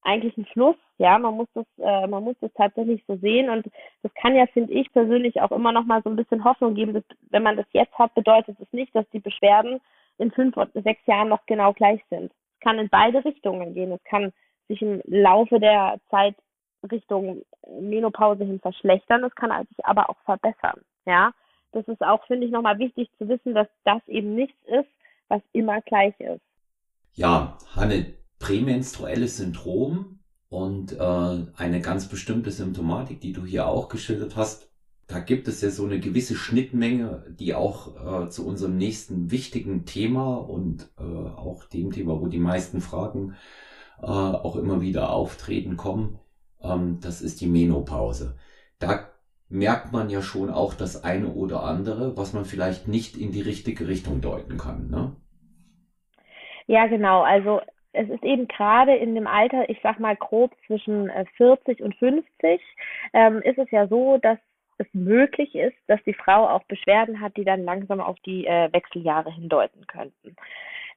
eigentlich 0.03 0.37
ein 0.37 0.45
Fluss. 0.45 0.75
Ja, 0.97 1.17
man 1.17 1.35
muss 1.35 1.47
das, 1.53 1.65
äh, 1.77 2.07
man 2.07 2.23
muss 2.23 2.35
das 2.41 2.51
tatsächlich 2.53 3.03
so 3.07 3.15
sehen 3.17 3.49
und 3.49 3.65
das 4.03 4.13
kann 4.15 4.35
ja, 4.35 4.45
finde 4.47 4.73
ich 4.73 4.91
persönlich 4.93 5.41
auch 5.41 5.51
immer 5.51 5.71
noch 5.71 5.85
mal 5.85 6.01
so 6.03 6.09
ein 6.09 6.15
bisschen 6.15 6.43
Hoffnung 6.43 6.75
geben. 6.75 6.93
Dass, 6.93 7.03
wenn 7.29 7.43
man 7.43 7.57
das 7.57 7.65
jetzt 7.71 7.97
hat, 7.97 8.13
bedeutet 8.13 8.57
es 8.59 8.71
nicht, 8.71 8.95
dass 8.95 9.09
die 9.09 9.19
Beschwerden 9.19 9.79
in 10.17 10.31
fünf 10.31 10.55
oder 10.57 10.69
sechs 10.81 11.05
Jahren 11.07 11.29
noch 11.29 11.45
genau 11.45 11.73
gleich 11.73 12.01
sind. 12.09 12.31
Es 12.31 12.59
kann 12.61 12.79
in 12.79 12.89
beide 12.89 13.25
Richtungen 13.25 13.73
gehen. 13.73 13.91
Es 13.91 14.03
kann 14.03 14.31
sich 14.67 14.81
im 14.81 15.01
Laufe 15.05 15.59
der 15.59 15.99
Zeit 16.09 16.35
Richtung 16.91 17.43
Menopause 17.79 18.43
hin 18.43 18.59
verschlechtern. 18.59 19.23
Es 19.23 19.35
kann 19.35 19.51
sich 19.67 19.85
aber 19.85 20.09
auch 20.09 20.17
verbessern. 20.25 20.81
Ja, 21.05 21.33
das 21.71 21.87
ist 21.87 22.01
auch, 22.01 22.25
finde 22.27 22.45
ich, 22.45 22.51
nochmal 22.51 22.79
wichtig 22.79 23.09
zu 23.17 23.27
wissen, 23.27 23.53
dass 23.53 23.67
das 23.83 24.01
eben 24.07 24.35
nichts 24.35 24.57
ist, 24.67 24.89
was 25.27 25.41
immer 25.51 25.81
gleich 25.81 26.17
ist. 26.19 26.41
Ja, 27.15 27.57
Hanne, 27.75 28.13
prämenstruelles 28.43 29.37
Syndrom 29.37 30.19
und 30.49 30.91
äh, 30.99 31.45
eine 31.55 31.79
ganz 31.79 32.09
bestimmte 32.09 32.51
Symptomatik, 32.51 33.21
die 33.21 33.31
du 33.31 33.45
hier 33.45 33.67
auch 33.67 33.87
geschildert 33.87 34.35
hast. 34.35 34.69
Da 35.07 35.19
gibt 35.19 35.47
es 35.47 35.61
ja 35.61 35.69
so 35.69 35.85
eine 35.85 36.01
gewisse 36.01 36.35
Schnittmenge, 36.35 37.25
die 37.29 37.55
auch 37.55 38.25
äh, 38.25 38.29
zu 38.29 38.45
unserem 38.45 38.75
nächsten 38.75 39.31
wichtigen 39.31 39.85
Thema 39.85 40.35
und 40.35 40.89
äh, 40.99 41.03
auch 41.03 41.63
dem 41.63 41.91
Thema, 41.91 42.19
wo 42.19 42.27
die 42.27 42.39
meisten 42.39 42.81
Fragen 42.81 43.35
äh, 44.01 44.07
auch 44.07 44.57
immer 44.57 44.81
wieder 44.81 45.11
auftreten, 45.11 45.77
kommen. 45.77 46.19
Ähm, 46.61 46.99
das 46.99 47.21
ist 47.21 47.39
die 47.39 47.47
Menopause. 47.47 48.35
Da 48.79 49.07
merkt 49.47 49.93
man 49.93 50.09
ja 50.09 50.21
schon 50.21 50.49
auch 50.49 50.73
das 50.73 51.01
eine 51.05 51.29
oder 51.29 51.63
andere, 51.63 52.17
was 52.17 52.33
man 52.33 52.43
vielleicht 52.43 52.89
nicht 52.89 53.15
in 53.15 53.31
die 53.31 53.41
richtige 53.41 53.87
Richtung 53.87 54.19
deuten 54.19 54.57
kann. 54.57 54.89
Ne? 54.89 55.15
Ja, 56.67 56.87
genau. 56.87 57.21
Also 57.21 57.61
es 57.93 58.09
ist 58.09 58.23
eben 58.23 58.47
gerade 58.47 58.95
in 58.95 59.15
dem 59.15 59.27
Alter, 59.27 59.69
ich 59.69 59.79
sag 59.81 59.99
mal 59.99 60.15
grob 60.15 60.51
zwischen 60.65 61.11
40 61.37 61.79
äh, 61.79 61.83
und 61.83 61.95
50, 61.95 62.61
ähm, 63.13 63.41
ist 63.43 63.57
es 63.57 63.69
ja 63.71 63.87
so, 63.87 64.17
dass 64.17 64.37
es 64.79 64.87
möglich 64.93 65.53
ist, 65.55 65.77
dass 65.87 66.03
die 66.03 66.15
Frau 66.15 66.49
auch 66.49 66.63
Beschwerden 66.63 67.21
hat, 67.21 67.37
die 67.37 67.45
dann 67.45 67.63
langsam 67.63 68.01
auf 68.01 68.19
die 68.25 68.47
äh, 68.47 68.73
Wechseljahre 68.73 69.31
hindeuten 69.31 69.85
könnten. 69.87 70.35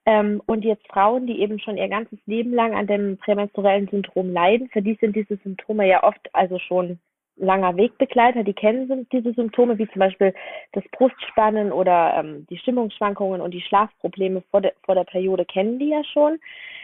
Ähm, 0.06 0.40
und 0.47 0.64
jetzt 0.64 0.86
Frauen, 0.89 1.27
die 1.27 1.40
eben 1.40 1.59
schon 1.59 1.77
ihr 1.77 1.89
ganzes 1.89 2.18
Leben 2.27 2.55
lang 2.55 2.74
an 2.74 2.86
dem 2.86 3.18
prämenstruellen 3.18 3.89
Syndrom 3.89 4.32
leiden, 4.32 4.68
für 4.68 4.81
die 4.81 4.97
sind 5.01 5.14
diese 5.14 5.36
Symptome 5.36 5.86
ja 5.86 6.05
oft 6.05 6.31
also 6.32 6.59
schon 6.59 6.98
langer 7.36 7.76
Wegbegleiter, 7.76 8.44
die 8.44 8.54
kennen 8.54 9.06
diese 9.12 9.32
Symptome, 9.32 9.78
wie 9.78 9.88
zum 9.88 10.00
Beispiel 10.00 10.34
das 10.72 10.84
Brustspannen 10.92 11.72
oder 11.72 12.14
ähm, 12.18 12.46
die 12.48 12.58
Stimmungsschwankungen 12.58 13.40
und 13.40 13.52
die 13.52 13.60
Schlafprobleme 13.60 14.42
vor, 14.50 14.62
de, 14.62 14.72
vor 14.84 14.94
der 14.94 15.04
Periode 15.04 15.44
kennen 15.44 15.78
die 15.78 15.90
ja 15.90 16.02
schon. 16.04 16.38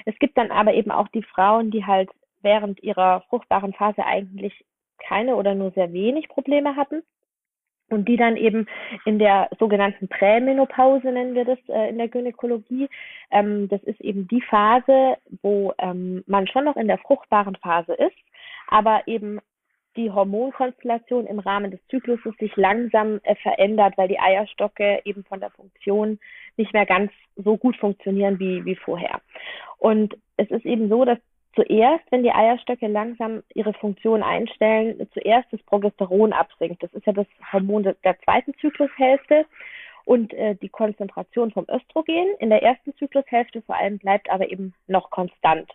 Es 0.04 0.18
gibt 0.18 0.36
dann 0.36 0.50
aber 0.50 0.74
eben 0.74 0.90
auch 0.90 1.08
die 1.08 1.22
Frauen, 1.22 1.70
die 1.70 1.84
halt 1.84 2.10
während 2.42 2.82
ihrer 2.82 3.22
fruchtbaren 3.28 3.72
Phase 3.72 4.04
eigentlich 4.04 4.64
keine 4.98 5.36
oder 5.36 5.54
nur 5.54 5.70
sehr 5.72 5.92
wenig 5.92 6.28
Probleme 6.28 6.76
hatten 6.76 7.02
und 7.92 8.08
die 8.08 8.16
dann 8.16 8.36
eben 8.36 8.66
in 9.04 9.18
der 9.18 9.48
sogenannten 9.58 10.08
Prämenopause 10.08 11.12
nennen 11.12 11.34
wir 11.34 11.44
das 11.44 11.58
äh, 11.68 11.90
in 11.90 11.98
der 11.98 12.08
Gynäkologie. 12.08 12.88
Ähm, 13.30 13.68
das 13.68 13.82
ist 13.84 14.00
eben 14.00 14.26
die 14.28 14.40
Phase, 14.42 15.16
wo 15.42 15.72
ähm, 15.78 16.24
man 16.26 16.46
schon 16.46 16.64
noch 16.64 16.76
in 16.76 16.88
der 16.88 16.98
fruchtbaren 16.98 17.56
Phase 17.56 17.92
ist, 17.94 18.16
aber 18.68 19.02
eben 19.06 19.40
die 19.96 20.10
Hormonkonstellation 20.10 21.26
im 21.26 21.38
Rahmen 21.38 21.70
des 21.70 21.80
Zykluses 21.88 22.34
sich 22.38 22.56
langsam 22.56 23.20
äh, 23.24 23.34
verändert, 23.36 23.94
weil 23.96 24.08
die 24.08 24.18
Eierstocke 24.18 25.00
eben 25.04 25.24
von 25.24 25.40
der 25.40 25.50
Funktion 25.50 26.18
nicht 26.56 26.72
mehr 26.72 26.86
ganz 26.86 27.12
so 27.36 27.56
gut 27.56 27.76
funktionieren 27.76 28.38
wie, 28.38 28.64
wie 28.64 28.76
vorher. 28.76 29.20
Und 29.78 30.16
es 30.36 30.50
ist 30.50 30.64
eben 30.64 30.88
so, 30.88 31.04
dass 31.04 31.18
zuerst, 31.54 32.04
wenn 32.10 32.22
die 32.22 32.32
Eierstöcke 32.32 32.86
langsam 32.86 33.42
ihre 33.54 33.74
Funktion 33.74 34.22
einstellen, 34.22 35.06
zuerst 35.12 35.52
das 35.52 35.62
Progesteron 35.64 36.32
absinkt. 36.32 36.82
Das 36.82 36.92
ist 36.94 37.06
ja 37.06 37.12
das 37.12 37.26
Hormon 37.52 37.82
der 37.82 38.18
zweiten 38.20 38.54
Zyklushälfte. 38.58 39.46
Und 40.04 40.34
äh, 40.34 40.56
die 40.56 40.68
Konzentration 40.68 41.52
vom 41.52 41.66
Östrogen 41.68 42.34
in 42.40 42.50
der 42.50 42.62
ersten 42.62 42.92
Zyklushälfte 42.96 43.62
vor 43.62 43.76
allem 43.76 43.98
bleibt 43.98 44.30
aber 44.30 44.50
eben 44.50 44.74
noch 44.88 45.10
konstant. 45.10 45.70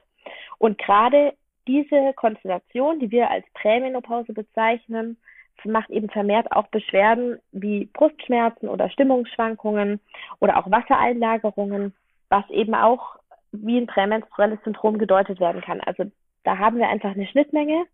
Und 0.57 0.77
gerade 0.77 1.33
diese 1.67 2.13
Konstellation, 2.13 2.99
die 2.99 3.11
wir 3.11 3.29
als 3.29 3.45
Prämenopause 3.53 4.33
bezeichnen, 4.33 5.17
macht 5.65 5.89
eben 5.89 6.09
vermehrt 6.09 6.51
auch 6.51 6.67
Beschwerden 6.67 7.39
wie 7.51 7.85
Brustschmerzen 7.85 8.69
oder 8.69 8.89
Stimmungsschwankungen 8.89 9.99
oder 10.39 10.57
auch 10.57 10.69
Wassereinlagerungen, 10.69 11.93
was 12.29 12.49
eben 12.49 12.73
auch 12.75 13.17
wie 13.51 13.77
ein 13.77 13.87
prämenstruelles 13.87 14.59
Syndrom 14.63 14.97
gedeutet 14.97 15.39
werden 15.39 15.61
kann. 15.61 15.81
Also 15.81 16.05
da 16.43 16.57
haben 16.57 16.77
wir 16.77 16.89
einfach 16.89 17.11
eine 17.11 17.27
Schnittmenge 17.27 17.85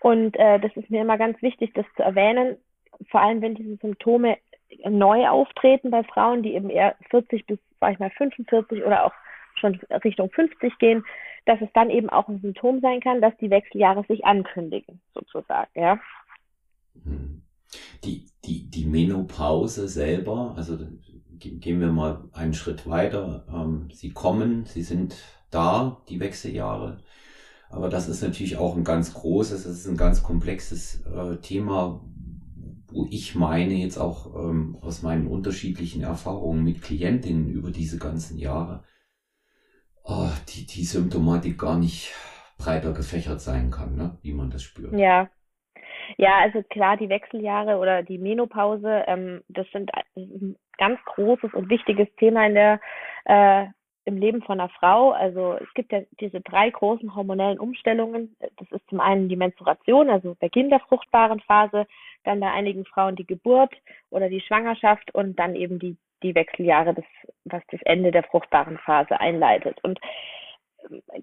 und 0.00 0.36
äh, 0.38 0.58
das 0.60 0.74
ist 0.76 0.90
mir 0.90 1.02
immer 1.02 1.18
ganz 1.18 1.40
wichtig, 1.42 1.72
das 1.74 1.86
zu 1.96 2.02
erwähnen, 2.02 2.56
vor 3.10 3.20
allem 3.20 3.42
wenn 3.42 3.54
diese 3.54 3.76
Symptome 3.76 4.38
neu 4.88 5.28
auftreten 5.28 5.90
bei 5.90 6.04
Frauen, 6.04 6.42
die 6.42 6.54
eben 6.54 6.70
eher 6.70 6.94
40 7.10 7.46
bis, 7.46 7.58
sag 7.80 7.92
ich 7.92 7.98
mal, 7.98 8.10
45 8.10 8.84
oder 8.84 9.04
auch 9.04 9.12
schon 9.56 9.80
Richtung 10.04 10.30
50 10.30 10.78
gehen, 10.78 11.04
dass 11.46 11.60
es 11.60 11.68
dann 11.74 11.90
eben 11.90 12.10
auch 12.10 12.28
ein 12.28 12.40
Symptom 12.40 12.80
sein 12.80 13.00
kann, 13.00 13.20
dass 13.20 13.36
die 13.40 13.50
Wechseljahre 13.50 14.04
sich 14.08 14.24
ankündigen, 14.24 15.00
sozusagen, 15.14 15.70
ja. 15.74 15.98
Hm. 17.04 17.42
Die, 18.04 18.26
die, 18.44 18.68
die 18.68 18.86
Menopause 18.86 19.86
selber, 19.88 20.54
also 20.56 20.78
gehen 21.38 21.80
wir 21.80 21.92
mal 21.92 22.24
einen 22.32 22.54
Schritt 22.54 22.88
weiter. 22.88 23.46
Ähm, 23.52 23.88
sie 23.92 24.10
kommen, 24.10 24.66
sie 24.66 24.82
sind 24.82 25.16
da, 25.50 26.02
die 26.08 26.20
Wechseljahre. 26.20 26.98
Aber 27.70 27.88
das 27.88 28.08
ist 28.08 28.22
natürlich 28.22 28.56
auch 28.56 28.76
ein 28.76 28.84
ganz 28.84 29.14
großes, 29.14 29.64
das 29.64 29.72
ist 29.72 29.86
ein 29.86 29.96
ganz 29.96 30.22
komplexes 30.22 31.02
äh, 31.06 31.36
Thema, 31.36 32.04
wo 32.88 33.06
ich 33.10 33.36
meine, 33.36 33.74
jetzt 33.74 33.98
auch 33.98 34.34
ähm, 34.34 34.76
aus 34.80 35.02
meinen 35.02 35.28
unterschiedlichen 35.28 36.02
Erfahrungen 36.02 36.64
mit 36.64 36.82
Klientinnen 36.82 37.48
über 37.48 37.70
diese 37.70 37.98
ganzen 37.98 38.38
Jahre, 38.38 38.82
oh, 40.04 40.30
die, 40.48 40.66
die 40.66 40.84
Symptomatik 40.84 41.58
gar 41.58 41.78
nicht 41.78 42.12
breiter 42.58 42.92
gefächert 42.92 43.40
sein 43.40 43.70
kann, 43.70 43.96
ne? 43.96 44.18
wie 44.22 44.32
man 44.32 44.50
das 44.50 44.62
spürt. 44.62 44.92
Ja, 44.92 45.28
ja, 46.16 46.38
also 46.38 46.62
klar, 46.62 46.96
die 46.96 47.08
Wechseljahre 47.08 47.78
oder 47.78 48.02
die 48.02 48.18
Menopause, 48.18 49.04
ähm, 49.06 49.42
das 49.48 49.66
sind 49.72 49.90
ein 50.16 50.56
ganz 50.78 50.98
großes 51.04 51.54
und 51.54 51.68
wichtiges 51.68 52.08
Thema 52.16 52.46
in 52.46 52.54
der 52.54 52.80
äh, 53.24 53.66
im 54.10 54.18
Leben 54.18 54.42
von 54.42 54.60
einer 54.60 54.68
Frau. 54.68 55.12
Also 55.12 55.54
es 55.54 55.72
gibt 55.74 55.92
ja 55.92 56.00
diese 56.20 56.40
drei 56.40 56.70
großen 56.70 57.14
hormonellen 57.14 57.58
Umstellungen. 57.58 58.36
Das 58.40 58.70
ist 58.70 58.88
zum 58.88 59.00
einen 59.00 59.28
die 59.28 59.36
Menstruation, 59.36 60.10
also 60.10 60.36
Beginn 60.38 60.68
der 60.68 60.80
fruchtbaren 60.80 61.40
Phase, 61.40 61.86
dann 62.24 62.40
bei 62.40 62.50
einigen 62.50 62.84
Frauen 62.84 63.16
die 63.16 63.26
Geburt 63.26 63.72
oder 64.10 64.28
die 64.28 64.40
Schwangerschaft 64.40 65.14
und 65.14 65.38
dann 65.38 65.54
eben 65.54 65.78
die 65.78 65.96
die 66.22 66.34
Wechseljahre, 66.34 66.94
das, 66.94 67.04
was 67.44 67.62
das 67.70 67.80
Ende 67.82 68.10
der 68.10 68.24
fruchtbaren 68.24 68.78
Phase 68.78 69.18
einleitet. 69.18 69.78
Und 69.82 69.98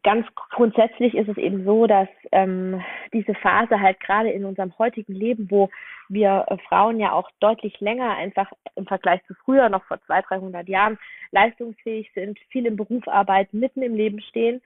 ganz 0.03 0.25
grundsätzlich 0.51 1.15
ist 1.15 1.29
es 1.29 1.37
eben 1.37 1.65
so, 1.65 1.87
dass 1.87 2.07
ähm, 2.31 2.83
diese 3.13 3.33
Phase 3.35 3.79
halt 3.79 3.99
gerade 3.99 4.29
in 4.29 4.45
unserem 4.45 4.77
heutigen 4.77 5.13
Leben, 5.13 5.49
wo 5.49 5.69
wir 6.09 6.45
äh, 6.47 6.57
Frauen 6.67 6.99
ja 6.99 7.11
auch 7.11 7.29
deutlich 7.39 7.79
länger 7.79 8.15
einfach 8.15 8.51
im 8.75 8.85
Vergleich 8.85 9.23
zu 9.25 9.33
früher, 9.33 9.69
noch 9.69 9.83
vor 9.85 9.99
200, 10.05 10.29
300 10.29 10.69
Jahren, 10.69 10.97
leistungsfähig 11.31 12.11
sind, 12.13 12.39
viel 12.49 12.65
im 12.65 12.75
Beruf 12.75 13.07
arbeiten, 13.07 13.59
mitten 13.59 13.81
im 13.81 13.95
Leben 13.95 14.21
stehen, 14.21 14.61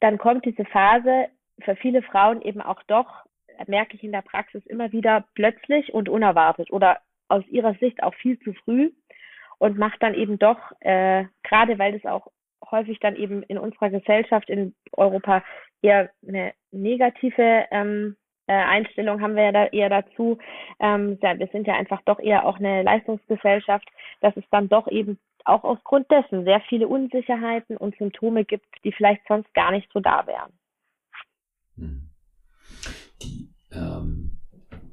dann 0.00 0.18
kommt 0.18 0.44
diese 0.44 0.64
Phase 0.64 1.28
für 1.60 1.76
viele 1.76 2.02
Frauen 2.02 2.42
eben 2.42 2.60
auch 2.60 2.82
doch, 2.84 3.24
merke 3.66 3.96
ich 3.96 4.02
in 4.02 4.12
der 4.12 4.22
Praxis 4.22 4.64
immer 4.66 4.92
wieder 4.92 5.24
plötzlich 5.34 5.92
und 5.92 6.08
unerwartet 6.08 6.70
oder 6.72 7.00
aus 7.28 7.46
ihrer 7.48 7.74
Sicht 7.74 8.02
auch 8.02 8.14
viel 8.14 8.38
zu 8.40 8.54
früh 8.54 8.90
und 9.58 9.78
macht 9.78 10.02
dann 10.02 10.14
eben 10.14 10.38
doch, 10.38 10.58
äh, 10.80 11.24
gerade 11.42 11.78
weil 11.78 11.92
das 11.92 12.10
auch 12.10 12.28
häufig 12.70 12.98
dann 13.00 13.16
eben 13.16 13.42
in 13.44 13.58
unserer 13.58 13.90
Gesellschaft 13.90 14.48
in 14.48 14.74
Europa 14.92 15.42
eher 15.82 16.10
eine 16.26 16.52
negative 16.70 17.66
ähm, 17.70 18.16
äh, 18.46 18.52
Einstellung 18.52 19.20
haben 19.20 19.36
wir 19.36 19.44
ja 19.44 19.52
da 19.52 19.66
eher 19.66 19.88
dazu. 19.88 20.38
Ähm, 20.80 21.18
wir 21.20 21.48
sind 21.52 21.66
ja 21.68 21.74
einfach 21.74 22.02
doch 22.04 22.18
eher 22.18 22.44
auch 22.44 22.58
eine 22.58 22.82
Leistungsgesellschaft, 22.82 23.88
dass 24.20 24.36
es 24.36 24.44
dann 24.50 24.68
doch 24.68 24.88
eben 24.88 25.18
auch 25.44 25.64
aufgrund 25.64 26.10
dessen 26.10 26.44
sehr 26.44 26.60
viele 26.68 26.88
Unsicherheiten 26.88 27.76
und 27.76 27.96
Symptome 27.96 28.44
gibt, 28.44 28.66
die 28.84 28.92
vielleicht 28.92 29.22
sonst 29.28 29.52
gar 29.54 29.70
nicht 29.70 29.88
so 29.92 30.00
da 30.00 30.26
wären. 30.26 30.52
Hm. 31.76 32.10
Die, 33.22 33.50
ähm, 33.72 34.38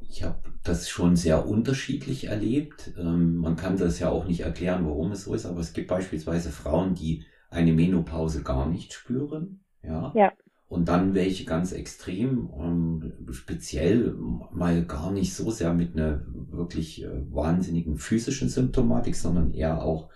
ich 0.08 0.24
habe 0.24 0.40
das 0.64 0.90
schon 0.90 1.16
sehr 1.16 1.48
unterschiedlich 1.48 2.26
erlebt. 2.28 2.94
Ähm, 2.98 3.38
man 3.38 3.56
kann 3.56 3.78
das 3.78 4.00
ja 4.00 4.10
auch 4.10 4.26
nicht 4.26 4.42
erklären, 4.42 4.86
warum 4.86 5.12
es 5.12 5.24
so 5.24 5.34
ist, 5.34 5.46
aber 5.46 5.62
es 5.62 5.74
gibt 5.74 5.88
beispielsweise 5.88 6.52
Frauen, 6.52 6.94
die 6.94 7.26
eine 7.50 7.74
Menopause 7.74 8.44
gar 8.44 8.68
nicht 8.68 8.94
spüren. 8.94 9.62
Ja. 9.84 10.12
ja. 10.16 10.34
Und 10.70 10.90
dann 10.90 11.14
welche 11.14 11.46
ganz 11.46 11.72
extrem, 11.72 12.50
ähm, 12.60 13.14
speziell 13.32 14.14
mal 14.52 14.84
gar 14.84 15.12
nicht 15.12 15.34
so 15.34 15.50
sehr 15.50 15.74
mit 15.74 15.96
einer 15.96 16.26
wirklich 16.28 17.04
äh, 17.04 17.10
wahnsinnigen 17.34 17.98
physischen 17.98 18.50
Symptomatik, 18.50 19.16
sondern 19.16 19.54
eher 19.54 19.82
auch 19.82 20.10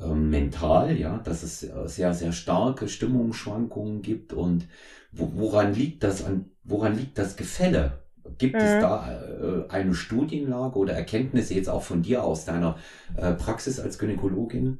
ähm, 0.00 0.30
mental, 0.30 0.96
ja, 0.98 1.18
dass 1.18 1.42
es 1.42 1.62
äh, 1.62 1.86
sehr, 1.86 2.14
sehr 2.14 2.32
starke 2.32 2.88
Stimmungsschwankungen 2.88 4.00
gibt 4.00 4.32
und 4.32 4.66
wo, 5.12 5.30
woran 5.34 5.74
liegt 5.74 6.02
das 6.02 6.24
an, 6.24 6.46
woran 6.64 6.96
liegt 6.96 7.18
das 7.18 7.36
Gefälle? 7.36 8.04
Gibt 8.38 8.54
mhm. 8.54 8.60
es 8.60 8.80
da 8.80 9.20
äh, 9.20 9.68
eine 9.68 9.94
Studienlage 9.94 10.78
oder 10.78 10.94
Erkenntnisse 10.94 11.54
jetzt 11.54 11.68
auch 11.68 11.82
von 11.82 12.02
dir 12.02 12.24
aus 12.24 12.46
deiner 12.46 12.76
äh, 13.16 13.32
Praxis 13.34 13.78
als 13.78 13.98
Gynäkologin? 13.98 14.78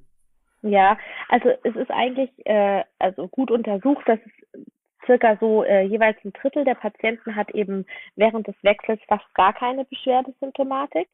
Ja, 0.64 0.96
also 1.28 1.50
es 1.62 1.76
ist 1.76 1.90
eigentlich 1.90 2.30
äh, 2.46 2.84
also 2.98 3.28
gut 3.28 3.50
untersucht, 3.50 4.08
dass 4.08 4.18
es 4.24 4.62
circa 5.04 5.36
so 5.38 5.62
äh, 5.62 5.82
jeweils 5.82 6.16
ein 6.24 6.32
Drittel 6.32 6.64
der 6.64 6.74
Patienten 6.74 7.36
hat 7.36 7.50
eben 7.50 7.84
während 8.16 8.48
des 8.48 8.54
Wechsels 8.62 8.98
fast 9.06 9.26
gar 9.34 9.52
keine 9.52 9.84
Beschwerdesymptomatik. 9.84 11.06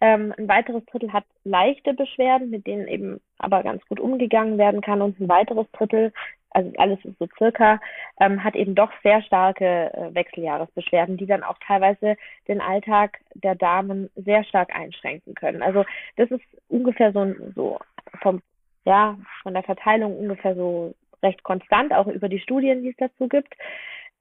Ähm, 0.00 0.32
ein 0.38 0.48
weiteres 0.48 0.86
Drittel 0.86 1.12
hat 1.12 1.24
leichte 1.44 1.92
Beschwerden, 1.92 2.48
mit 2.48 2.66
denen 2.66 2.88
eben 2.88 3.20
aber 3.36 3.62
ganz 3.62 3.84
gut 3.88 4.00
umgegangen 4.00 4.56
werden 4.56 4.80
kann. 4.80 5.02
Und 5.02 5.20
ein 5.20 5.28
weiteres 5.28 5.70
Drittel, 5.72 6.10
also 6.48 6.72
alles 6.78 7.04
ist 7.04 7.18
so 7.18 7.28
circa, 7.36 7.80
ähm, 8.20 8.42
hat 8.42 8.56
eben 8.56 8.74
doch 8.74 8.90
sehr 9.02 9.20
starke 9.20 9.92
äh, 9.92 10.14
Wechseljahresbeschwerden, 10.14 11.18
die 11.18 11.26
dann 11.26 11.42
auch 11.42 11.58
teilweise 11.66 12.16
den 12.46 12.62
Alltag 12.62 13.18
der 13.34 13.54
Damen 13.54 14.08
sehr 14.16 14.44
stark 14.44 14.74
einschränken 14.74 15.34
können. 15.34 15.62
Also 15.62 15.84
das 16.16 16.30
ist 16.30 16.44
ungefähr 16.68 17.12
so, 17.12 17.34
so 17.54 17.78
vom 18.22 18.40
ja, 18.88 19.18
von 19.42 19.52
der 19.52 19.62
Verteilung 19.62 20.18
ungefähr 20.18 20.54
so 20.54 20.94
recht 21.22 21.42
konstant, 21.42 21.92
auch 21.92 22.06
über 22.06 22.30
die 22.30 22.40
Studien, 22.40 22.82
die 22.82 22.90
es 22.90 22.96
dazu 22.96 23.28
gibt. 23.28 23.54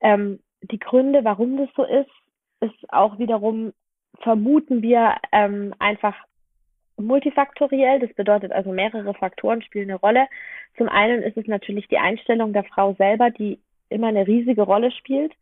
Ähm, 0.02 0.39
die 0.61 0.77
Gründe, 0.77 1.23
warum 1.23 1.57
das 1.57 1.69
so 1.73 1.85
ist, 1.85 2.11
ist 2.60 2.94
auch 2.94 3.18
wiederum, 3.18 3.72
vermuten 4.19 4.81
wir 4.81 5.15
ähm, 5.31 5.73
einfach 5.80 6.15
multifaktoriell. 6.98 8.02
Das 8.02 8.14
bedeutet 8.14 8.52
also, 8.52 8.73
mehrere 8.73 9.14
Faktoren 9.14 9.61
spielen 9.61 9.89
eine 9.89 9.99
Rolle. 9.99 10.27
Zum 10.76 10.89
einen 10.89 11.23
ist 11.23 11.38
es 11.38 11.48
natürlich 11.48 11.88
die 11.88 11.99
Einstellung 11.99 12.52
der 12.52 12.65
Frau 12.65 12.94
selber, 12.95 13.30
die 13.30 13.60
immer 13.88 14.07
eine 14.07 14.27
riesige 14.27 14.64
Rolle 14.64 14.91
spielt 14.91 15.34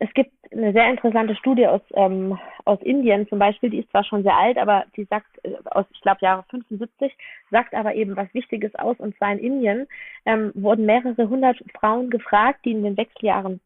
es 0.00 0.12
gibt 0.14 0.32
eine 0.52 0.72
sehr 0.72 0.88
interessante 0.88 1.34
Studie 1.36 1.66
aus, 1.66 1.80
ähm, 1.94 2.38
aus 2.64 2.80
Indien 2.82 3.28
zum 3.28 3.38
Beispiel, 3.38 3.70
die 3.70 3.78
ist 3.78 3.90
zwar 3.90 4.04
schon 4.04 4.22
sehr 4.22 4.36
alt, 4.36 4.56
aber 4.56 4.84
die 4.96 5.04
sagt, 5.04 5.26
äh, 5.44 5.54
aus, 5.66 5.86
ich 5.92 6.00
glaube, 6.00 6.20
Jahre 6.22 6.44
75, 6.50 7.12
sagt 7.50 7.74
aber 7.74 7.94
eben 7.94 8.16
was 8.16 8.32
Wichtiges 8.32 8.74
aus, 8.76 8.98
und 8.98 9.16
zwar 9.16 9.32
in 9.32 9.38
Indien 9.38 9.86
ähm, 10.24 10.52
wurden 10.54 10.86
mehrere 10.86 11.28
hundert 11.28 11.58
Frauen 11.78 12.10
gefragt, 12.10 12.60
die 12.64 12.72
in 12.72 12.82
den 12.82 12.96
Wechseljahren 12.96 13.60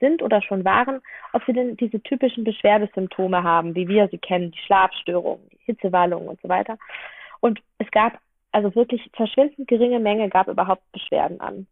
sind 0.00 0.22
oder 0.22 0.40
schon 0.40 0.64
waren, 0.64 1.00
ob 1.32 1.44
sie 1.44 1.52
denn 1.52 1.76
diese 1.76 2.00
typischen 2.02 2.44
Beschwerdesymptome 2.44 3.42
haben, 3.42 3.74
wie 3.74 3.88
wir 3.88 4.08
sie 4.08 4.18
kennen, 4.18 4.52
die 4.52 4.58
Schlafstörungen, 4.58 5.48
die 5.52 5.58
Hitzewallungen 5.66 6.28
und 6.28 6.40
so 6.40 6.48
weiter. 6.48 6.78
Und 7.40 7.60
es 7.78 7.90
gab 7.90 8.18
also 8.52 8.74
wirklich 8.76 9.10
verschwindend 9.14 9.66
geringe 9.66 9.98
Menge 9.98 10.28
gab 10.28 10.46
überhaupt 10.46 10.82
Beschwerden 10.92 11.40
an. 11.40 11.66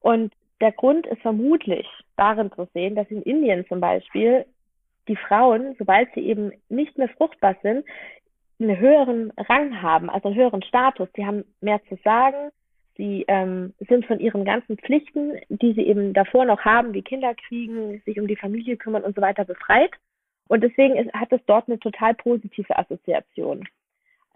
Und 0.00 0.32
der 0.60 0.72
Grund 0.72 1.06
ist 1.06 1.22
vermutlich 1.22 1.86
darin 2.16 2.52
zu 2.52 2.68
sehen, 2.74 2.94
dass 2.94 3.10
in 3.10 3.22
Indien 3.22 3.66
zum 3.66 3.80
Beispiel 3.80 4.44
die 5.08 5.16
Frauen, 5.16 5.74
sobald 5.78 6.12
sie 6.14 6.20
eben 6.20 6.52
nicht 6.68 6.98
mehr 6.98 7.08
fruchtbar 7.08 7.56
sind, 7.62 7.84
einen 8.60 8.78
höheren 8.78 9.32
Rang 9.36 9.80
haben, 9.80 10.10
also 10.10 10.28
einen 10.28 10.36
höheren 10.36 10.62
Status. 10.62 11.08
Sie 11.16 11.24
haben 11.24 11.44
mehr 11.60 11.80
zu 11.88 11.96
sagen, 12.04 12.50
sie 12.96 13.24
ähm, 13.28 13.72
sind 13.88 14.04
von 14.06 14.20
ihren 14.20 14.44
ganzen 14.44 14.76
Pflichten, 14.76 15.32
die 15.48 15.72
sie 15.72 15.86
eben 15.86 16.12
davor 16.12 16.44
noch 16.44 16.60
haben, 16.60 16.92
wie 16.92 17.02
Kinder 17.02 17.34
kriegen, 17.34 18.02
sich 18.04 18.20
um 18.20 18.26
die 18.26 18.36
Familie 18.36 18.76
kümmern 18.76 19.02
und 19.02 19.16
so 19.16 19.22
weiter, 19.22 19.44
befreit. 19.44 19.92
Und 20.48 20.62
deswegen 20.62 20.96
ist, 20.96 21.12
hat 21.14 21.32
es 21.32 21.40
dort 21.46 21.68
eine 21.68 21.78
total 21.78 22.14
positive 22.14 22.76
Assoziation. 22.76 23.66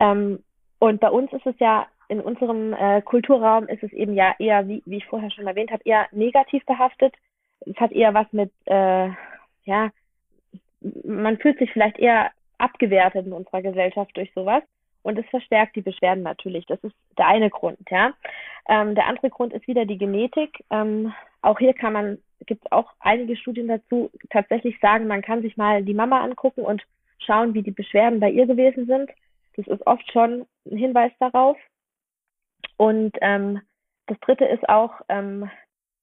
Ähm, 0.00 0.42
und 0.78 1.00
bei 1.00 1.10
uns 1.10 1.32
ist 1.32 1.46
es 1.46 1.58
ja, 1.58 1.86
in 2.08 2.20
unserem 2.20 2.72
äh, 2.72 3.02
Kulturraum 3.02 3.66
ist 3.68 3.82
es 3.82 3.92
eben 3.92 4.14
ja 4.14 4.34
eher, 4.38 4.68
wie, 4.68 4.82
wie 4.86 4.98
ich 4.98 5.06
vorher 5.06 5.30
schon 5.30 5.46
erwähnt 5.46 5.70
habe, 5.70 5.82
eher 5.84 6.06
negativ 6.12 6.64
behaftet. 6.66 7.14
Es 7.60 7.76
hat 7.76 7.92
eher 7.92 8.14
was 8.14 8.26
mit, 8.32 8.52
äh, 8.66 9.08
ja, 9.64 9.90
man 11.04 11.38
fühlt 11.38 11.58
sich 11.58 11.70
vielleicht 11.72 11.98
eher 11.98 12.30
abgewertet 12.58 13.26
in 13.26 13.32
unserer 13.32 13.62
Gesellschaft 13.62 14.16
durch 14.16 14.32
sowas. 14.34 14.62
Und 15.02 15.18
es 15.18 15.26
verstärkt 15.26 15.76
die 15.76 15.82
Beschwerden 15.82 16.22
natürlich. 16.22 16.64
Das 16.64 16.82
ist 16.82 16.94
der 17.18 17.26
eine 17.26 17.50
Grund, 17.50 17.78
ja. 17.90 18.14
Ähm, 18.66 18.94
der 18.94 19.06
andere 19.06 19.28
Grund 19.28 19.52
ist 19.52 19.68
wieder 19.68 19.84
die 19.84 19.98
Genetik. 19.98 20.64
Ähm, 20.70 21.12
auch 21.42 21.58
hier 21.58 21.74
kann 21.74 21.92
man, 21.92 22.18
gibt 22.46 22.64
es 22.64 22.72
auch 22.72 22.90
einige 23.00 23.36
Studien 23.36 23.68
dazu, 23.68 24.10
tatsächlich 24.30 24.78
sagen, 24.80 25.06
man 25.06 25.20
kann 25.20 25.42
sich 25.42 25.58
mal 25.58 25.82
die 25.82 25.92
Mama 25.92 26.22
angucken 26.22 26.62
und 26.62 26.82
schauen, 27.18 27.52
wie 27.52 27.62
die 27.62 27.70
Beschwerden 27.70 28.18
bei 28.18 28.30
ihr 28.30 28.46
gewesen 28.46 28.86
sind. 28.86 29.10
Das 29.56 29.66
ist 29.66 29.86
oft 29.86 30.10
schon 30.10 30.46
ein 30.70 30.76
Hinweis 30.78 31.12
darauf. 31.20 31.58
Und 32.76 33.16
ähm, 33.20 33.60
das 34.06 34.18
dritte 34.20 34.44
ist 34.44 34.68
auch 34.68 34.92
ähm, 35.08 35.50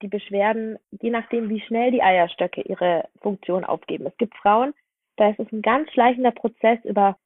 die 0.02 0.08
Beschwerden, 0.08 0.80
je 1.02 1.10
nachdem, 1.10 1.50
wie 1.50 1.62
schnell 1.62 1.92
die 1.92 2.02
Eierstöcke 2.02 2.62
ihre 2.62 3.08
Funktion 3.22 3.64
aufgeben. 3.64 4.06
Es 4.08 4.18
gibt 4.18 4.36
Frauen, 4.38 4.74
da 5.18 5.30
ist 5.30 5.40
es 5.40 5.52
ein 5.52 5.62
ganz 5.62 5.92
schleichender 5.92 6.32
Prozess 6.32 6.80
über 6.84 7.18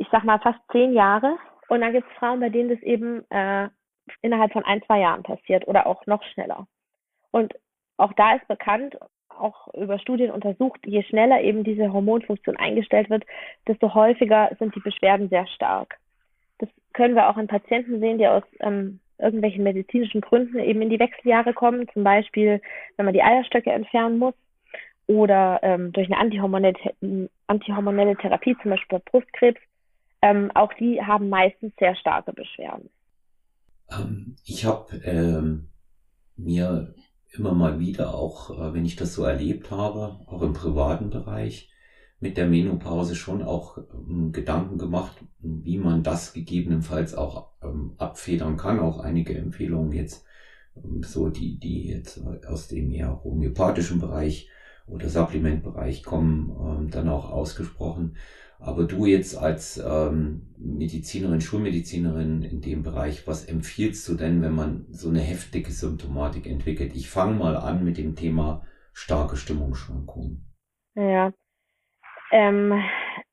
ich 0.00 0.08
sag 0.10 0.24
mal, 0.24 0.40
fast 0.40 0.58
zehn 0.72 0.94
Jahre. 0.94 1.36
Und 1.68 1.82
dann 1.82 1.92
gibt 1.92 2.08
es 2.10 2.18
Frauen, 2.18 2.40
bei 2.40 2.48
denen 2.48 2.70
das 2.70 2.80
eben 2.80 3.30
äh, 3.30 3.68
innerhalb 4.22 4.52
von 4.52 4.64
ein, 4.64 4.82
zwei 4.84 5.00
Jahren 5.00 5.22
passiert 5.22 5.68
oder 5.68 5.86
auch 5.86 6.04
noch 6.06 6.22
schneller. 6.32 6.66
Und 7.30 7.54
auch 7.98 8.12
da 8.14 8.34
ist 8.34 8.48
bekannt, 8.48 8.96
auch 9.28 9.72
über 9.74 9.98
Studien 9.98 10.30
untersucht, 10.30 10.80
je 10.86 11.02
schneller 11.02 11.42
eben 11.42 11.64
diese 11.64 11.92
Hormonfunktion 11.92 12.56
eingestellt 12.56 13.10
wird, 13.10 13.24
desto 13.68 13.94
häufiger 13.94 14.50
sind 14.58 14.74
die 14.74 14.80
Beschwerden 14.80 15.28
sehr 15.28 15.46
stark. 15.48 15.98
Das 16.60 16.68
können 16.92 17.14
wir 17.14 17.28
auch 17.28 17.36
in 17.36 17.46
Patienten 17.46 18.00
sehen, 18.00 18.18
die 18.18 18.26
aus 18.26 18.42
ähm, 18.60 19.00
irgendwelchen 19.18 19.64
medizinischen 19.64 20.20
Gründen 20.20 20.58
eben 20.58 20.82
in 20.82 20.90
die 20.90 20.98
Wechseljahre 20.98 21.52
kommen, 21.52 21.88
zum 21.92 22.04
Beispiel, 22.04 22.60
wenn 22.96 23.04
man 23.04 23.14
die 23.14 23.22
Eierstöcke 23.22 23.70
entfernen 23.70 24.18
muss 24.18 24.34
oder 25.06 25.60
ähm, 25.62 25.92
durch 25.92 26.06
eine 26.06 26.18
antihormonelle, 26.18 26.76
antihormonelle 27.46 28.16
Therapie, 28.16 28.56
zum 28.62 28.70
Beispiel 28.70 28.98
bei 28.98 29.10
Brustkrebs, 29.10 29.60
ähm, 30.22 30.50
auch 30.54 30.72
die 30.74 31.02
haben 31.02 31.28
meistens 31.28 31.72
sehr 31.78 31.96
starke 31.96 32.32
Beschwerden. 32.32 32.90
Ähm, 33.90 34.36
ich 34.44 34.64
habe 34.64 34.96
ähm, 35.04 35.68
mir 36.36 36.94
immer 37.32 37.54
mal 37.54 37.78
wieder, 37.78 38.14
auch 38.14 38.50
äh, 38.50 38.74
wenn 38.74 38.84
ich 38.84 38.96
das 38.96 39.14
so 39.14 39.24
erlebt 39.24 39.70
habe, 39.70 40.20
auch 40.26 40.42
im 40.42 40.52
privaten 40.52 41.10
Bereich, 41.10 41.69
mit 42.20 42.36
der 42.36 42.46
Menopause 42.46 43.16
schon 43.16 43.42
auch 43.42 43.78
ähm, 43.78 44.30
Gedanken 44.32 44.78
gemacht, 44.78 45.24
wie 45.40 45.78
man 45.78 46.02
das 46.02 46.34
gegebenenfalls 46.34 47.14
auch 47.14 47.48
ähm, 47.62 47.94
abfedern 47.96 48.56
kann. 48.56 48.78
Auch 48.78 49.00
einige 49.00 49.36
Empfehlungen 49.36 49.92
jetzt, 49.92 50.24
ähm, 50.76 51.02
so 51.02 51.30
die, 51.30 51.58
die 51.58 51.88
jetzt 51.88 52.20
aus 52.46 52.68
dem 52.68 52.90
eher 52.90 53.24
homöopathischen 53.24 53.98
Bereich 53.98 54.50
oder 54.86 55.08
Supplementbereich 55.08 56.02
kommen, 56.02 56.52
ähm, 56.60 56.90
dann 56.90 57.08
auch 57.08 57.30
ausgesprochen. 57.30 58.16
Aber 58.58 58.84
du 58.84 59.06
jetzt 59.06 59.38
als 59.38 59.82
ähm, 59.82 60.54
Medizinerin, 60.58 61.40
Schulmedizinerin 61.40 62.42
in 62.42 62.60
dem 62.60 62.82
Bereich, 62.82 63.26
was 63.26 63.46
empfiehlst 63.46 64.06
du 64.06 64.14
denn, 64.14 64.42
wenn 64.42 64.54
man 64.54 64.84
so 64.90 65.08
eine 65.08 65.20
heftige 65.20 65.72
Symptomatik 65.72 66.46
entwickelt? 66.46 66.94
Ich 66.94 67.08
fange 67.08 67.38
mal 67.38 67.56
an 67.56 67.82
mit 67.82 67.96
dem 67.96 68.14
Thema 68.14 68.66
starke 68.92 69.36
Stimmungsschwankungen. 69.36 70.44
Ja. 70.94 71.32
Ähm, 72.30 72.82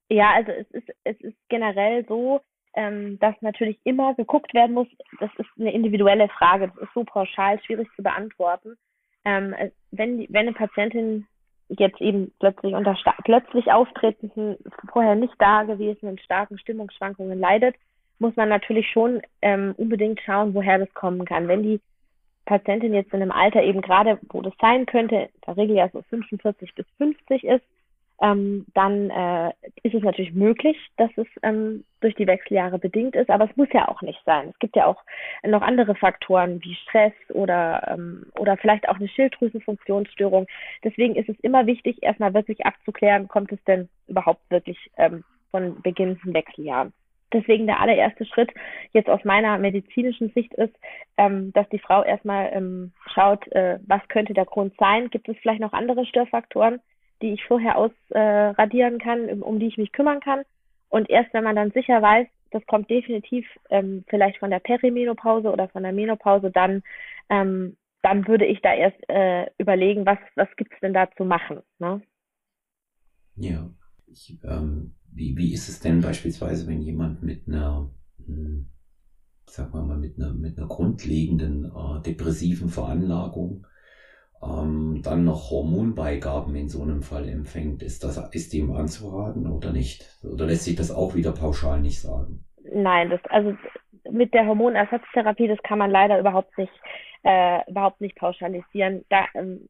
ja, 0.10 0.32
also 0.34 0.52
es 0.52 0.70
ist, 0.72 0.90
es 1.04 1.20
ist 1.22 1.38
generell 1.50 2.06
so, 2.08 2.42
ähm, 2.76 3.20
dass 3.20 3.36
natürlich 3.42 3.80
immer 3.84 4.14
geguckt 4.16 4.54
werden 4.54 4.74
muss. 4.74 4.88
Das 5.20 5.32
ist 5.38 5.50
eine 5.60 5.74
individuelle 5.74 6.30
Frage. 6.30 6.68
Das 6.68 6.84
ist 6.84 6.94
so 6.94 7.04
pauschal 7.04 7.62
schwierig 7.64 7.90
zu 7.96 8.04
beantworten. 8.04 8.78
Ähm, 9.26 9.56
wenn, 9.92 10.26
wenn 10.30 10.48
eine 10.48 10.54
Patientin 10.54 11.28
jetzt 11.70 12.00
eben 12.00 12.32
plötzlich 12.40 12.74
unter 12.74 12.96
plötzlich 13.26 13.72
auftretenden, 13.72 14.58
vorher 14.92 15.16
nicht 15.16 15.34
dagewesenen 15.40 16.18
starken 16.20 16.58
Stimmungsschwankungen 16.58 17.40
leidet, 17.40 17.76
muss 18.20 18.36
man 18.36 18.50
natürlich 18.50 18.90
schon 18.90 19.22
ähm, 19.42 19.74
unbedingt 19.78 20.22
schauen, 20.22 20.54
woher 20.54 20.80
das 20.80 20.94
kommen 20.94 21.26
kann. 21.26 21.48
Wenn 21.48 21.64
die 21.64 21.82
Patientin 22.46 22.94
jetzt 22.94 23.14
in 23.14 23.22
einem 23.22 23.32
Alter 23.32 23.62
eben 23.64 23.82
gerade, 23.82 24.20
wo 24.30 24.42
das 24.42 24.54
sein 24.62 24.86
könnte, 24.86 25.16
in 25.16 25.42
der 25.46 25.58
Regel 25.58 25.76
ja 25.76 25.90
so 25.90 26.02
45 26.04 26.74
bis 26.74 26.86
50 26.98 27.44
ist, 27.44 27.66
ähm, 28.22 28.66
dann 28.74 29.10
äh, 29.10 29.50
ist 29.84 29.94
es 29.94 30.02
natürlich 30.02 30.34
möglich, 30.34 30.78
dass 30.98 31.12
es 31.18 31.28
ähm, 31.44 31.84
durch 32.02 32.16
die 32.16 32.28
Wechseljahre 32.28 32.80
bedingt 32.80 33.16
ist, 33.16 33.30
aber 33.30 33.46
es 33.50 33.56
muss 33.56 33.68
ja 33.74 33.88
auch 33.88 34.02
nicht 34.02 34.20
sein. 34.26 34.50
Es 34.50 34.60
gibt 34.60 34.76
ja 34.76 34.86
auch 34.86 35.04
noch 35.46 35.62
andere 35.62 35.96
Faktoren 35.96 36.64
wie 36.64 36.76
Stress 36.76 37.14
oder, 37.30 37.88
ähm, 37.92 38.26
oder 38.40 38.58
vielleicht 38.58 38.90
auch 38.90 38.96
eine 38.96 39.08
Schilddrüsenfunktionsstörung. 39.08 40.48
Deswegen 40.84 41.16
ist 41.16 41.30
es 41.30 41.40
immer 41.42 41.68
wichtig, 41.68 42.02
erstmal 42.02 42.34
wirklich 42.34 42.66
abzuklären, 42.66 43.28
kommt 43.28 43.52
es 43.52 43.64
denn 43.66 43.88
überhaupt 44.08 44.42
wirklich 44.50 44.90
ähm, 44.98 45.24
von 45.52 45.82
beginnenden 45.82 46.34
Wechseljahren. 46.34 46.94
Deswegen 47.34 47.68
der 47.68 47.82
allererste 47.82 48.26
Schritt 48.26 48.52
jetzt 48.94 49.10
aus 49.10 49.24
meiner 49.26 49.58
medizinischen 49.58 50.32
Sicht 50.32 50.54
ist, 50.54 50.74
ähm, 51.18 51.52
dass 51.54 51.68
die 51.70 51.80
Frau 51.80 52.04
erstmal 52.04 52.50
ähm, 52.54 52.94
schaut, 53.14 53.46
äh, 53.52 53.80
was 53.86 54.02
könnte 54.08 54.34
der 54.34 54.46
Grund 54.46 54.74
sein? 54.80 55.10
Gibt 55.10 55.28
es 55.28 55.38
vielleicht 55.42 55.60
noch 55.60 55.74
andere 55.74 56.06
Störfaktoren? 56.06 56.80
Die 57.22 57.34
ich 57.34 57.44
vorher 57.46 57.78
ausradieren 57.78 58.96
äh, 58.96 59.04
kann, 59.04 59.42
um 59.42 59.60
die 59.60 59.68
ich 59.68 59.78
mich 59.78 59.92
kümmern 59.92 60.20
kann. 60.20 60.44
Und 60.90 61.10
erst 61.10 61.34
wenn 61.34 61.44
man 61.44 61.56
dann 61.56 61.72
sicher 61.72 62.02
weiß, 62.02 62.28
das 62.52 62.66
kommt 62.66 62.90
definitiv 62.90 63.46
ähm, 63.70 64.04
vielleicht 64.08 64.38
von 64.38 64.50
der 64.50 64.60
Perimenopause 64.60 65.52
oder 65.52 65.68
von 65.70 65.84
der 65.84 65.92
Menopause, 65.92 66.52
dann, 66.52 66.82
ähm, 67.30 67.76
dann 68.02 68.28
würde 68.28 68.46
ich 68.46 68.62
da 68.62 68.74
erst 68.74 68.98
äh, 69.10 69.48
überlegen, 69.58 70.06
was, 70.06 70.20
was 70.36 70.48
gibt's 70.56 70.80
denn 70.82 70.94
da 70.94 71.10
zu 71.18 71.26
machen. 71.26 71.62
Ne? 71.80 72.02
Ja. 73.36 73.70
Ich, 74.08 74.38
ähm, 74.44 74.94
wie, 75.12 75.36
wie 75.38 75.54
ist 75.54 75.68
es 75.68 75.80
denn 75.80 76.02
beispielsweise, 76.02 76.68
wenn 76.68 76.82
jemand 76.82 77.24
mit 77.24 77.48
einer, 77.48 77.90
hm, 78.26 78.70
sagen 79.46 79.74
wir 79.74 79.84
mal, 79.84 79.98
mit 79.98 80.18
einer, 80.18 80.34
mit 80.34 80.58
einer 80.58 80.68
grundlegenden 80.68 81.66
äh, 81.66 82.02
depressiven 82.04 82.70
Veranlagung 82.70 83.68
ähm, 84.42 85.02
dann 85.04 85.24
noch 85.24 85.50
Hormonbeigaben 85.50 86.56
in 86.56 86.70
so 86.70 86.82
einem 86.82 87.02
Fall 87.02 87.28
empfängt, 87.28 87.82
ist 87.82 88.04
das 88.04 88.18
ist 88.34 88.54
dem 88.54 88.72
anzuraten 88.72 89.48
oder 89.48 89.72
nicht? 89.72 90.06
Oder 90.24 90.46
lässt 90.46 90.66
sich 90.66 90.76
das 90.76 90.92
auch 90.92 91.16
wieder 91.16 91.32
pauschal 91.32 91.80
nicht 91.80 92.00
sagen? 92.00 92.44
Nein, 92.72 93.10
das 93.10 93.22
also 93.30 93.56
mit 94.10 94.34
der 94.34 94.46
Hormonersatztherapie, 94.46 95.48
das 95.48 95.62
kann 95.64 95.80
man 95.80 95.92
leider 95.92 96.20
überhaupt 96.20 96.58
nicht 96.58 96.74
äh, 97.24 97.70
überhaupt 97.70 98.02
nicht 98.02 98.16
pauschalisieren. 98.16 99.04
Da 99.10 99.26
ähm, 99.34 99.68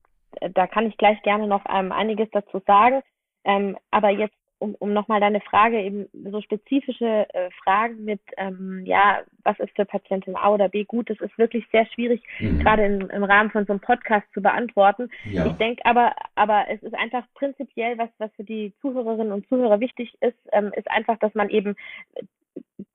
da 0.53 0.67
kann 0.67 0.87
ich 0.87 0.97
gleich 0.97 1.21
gerne 1.23 1.47
noch 1.47 1.63
ähm, 1.69 1.91
einiges 1.91 2.29
dazu 2.31 2.61
sagen. 2.65 3.01
Ähm, 3.43 3.77
aber 3.91 4.09
jetzt 4.09 4.35
um, 4.59 4.75
um 4.79 4.93
nochmal 4.93 5.19
deine 5.19 5.41
Frage, 5.41 5.81
eben 5.81 6.07
so 6.31 6.41
spezifische 6.41 7.27
äh, 7.33 7.49
Fragen 7.63 8.03
mit, 8.03 8.21
ähm, 8.37 8.83
ja, 8.85 9.21
was 9.43 9.59
ist 9.59 9.75
für 9.75 9.85
Patientin 9.85 10.35
A 10.35 10.51
oder 10.51 10.69
B 10.69 10.83
gut, 10.83 11.09
das 11.09 11.19
ist 11.21 11.37
wirklich 11.37 11.65
sehr 11.71 11.85
schwierig, 11.87 12.21
mhm. 12.39 12.59
gerade 12.59 12.85
im, 12.85 13.09
im 13.09 13.23
Rahmen 13.23 13.51
von 13.51 13.65
so 13.65 13.73
einem 13.73 13.79
Podcast 13.79 14.25
zu 14.33 14.41
beantworten. 14.41 15.09
Ja. 15.25 15.45
Ich 15.45 15.53
denke 15.53 15.85
aber, 15.85 16.13
aber 16.35 16.65
es 16.69 16.81
ist 16.83 16.95
einfach 16.95 17.23
prinzipiell, 17.35 17.97
was, 17.97 18.09
was 18.17 18.31
für 18.35 18.43
die 18.43 18.73
Zuhörerinnen 18.81 19.31
und 19.31 19.47
Zuhörer 19.47 19.79
wichtig 19.79 20.15
ist, 20.21 20.37
ähm, 20.51 20.71
ist 20.75 20.89
einfach, 20.89 21.17
dass 21.19 21.33
man 21.35 21.49
eben 21.49 21.75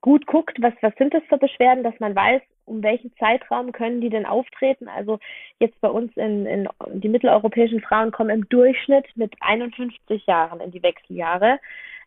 gut 0.03 0.27
guckt, 0.27 0.61
was, 0.61 0.73
was 0.81 0.93
sind 0.97 1.13
das 1.13 1.23
für 1.29 1.37
Beschwerden, 1.37 1.81
dass 1.81 1.97
man 2.01 2.13
weiß, 2.13 2.41
um 2.65 2.83
welchen 2.83 3.15
Zeitraum 3.15 3.71
können 3.71 4.01
die 4.01 4.09
denn 4.09 4.25
auftreten? 4.25 4.89
Also 4.89 5.17
jetzt 5.59 5.79
bei 5.79 5.87
uns 5.87 6.11
in, 6.17 6.45
in 6.45 6.67
die 6.95 7.07
mitteleuropäischen 7.07 7.79
Frauen 7.79 8.11
kommen 8.11 8.29
im 8.29 8.49
Durchschnitt 8.49 9.05
mit 9.15 9.33
51 9.39 10.25
Jahren 10.25 10.59
in 10.59 10.71
die 10.71 10.83
Wechseljahre. 10.83 11.57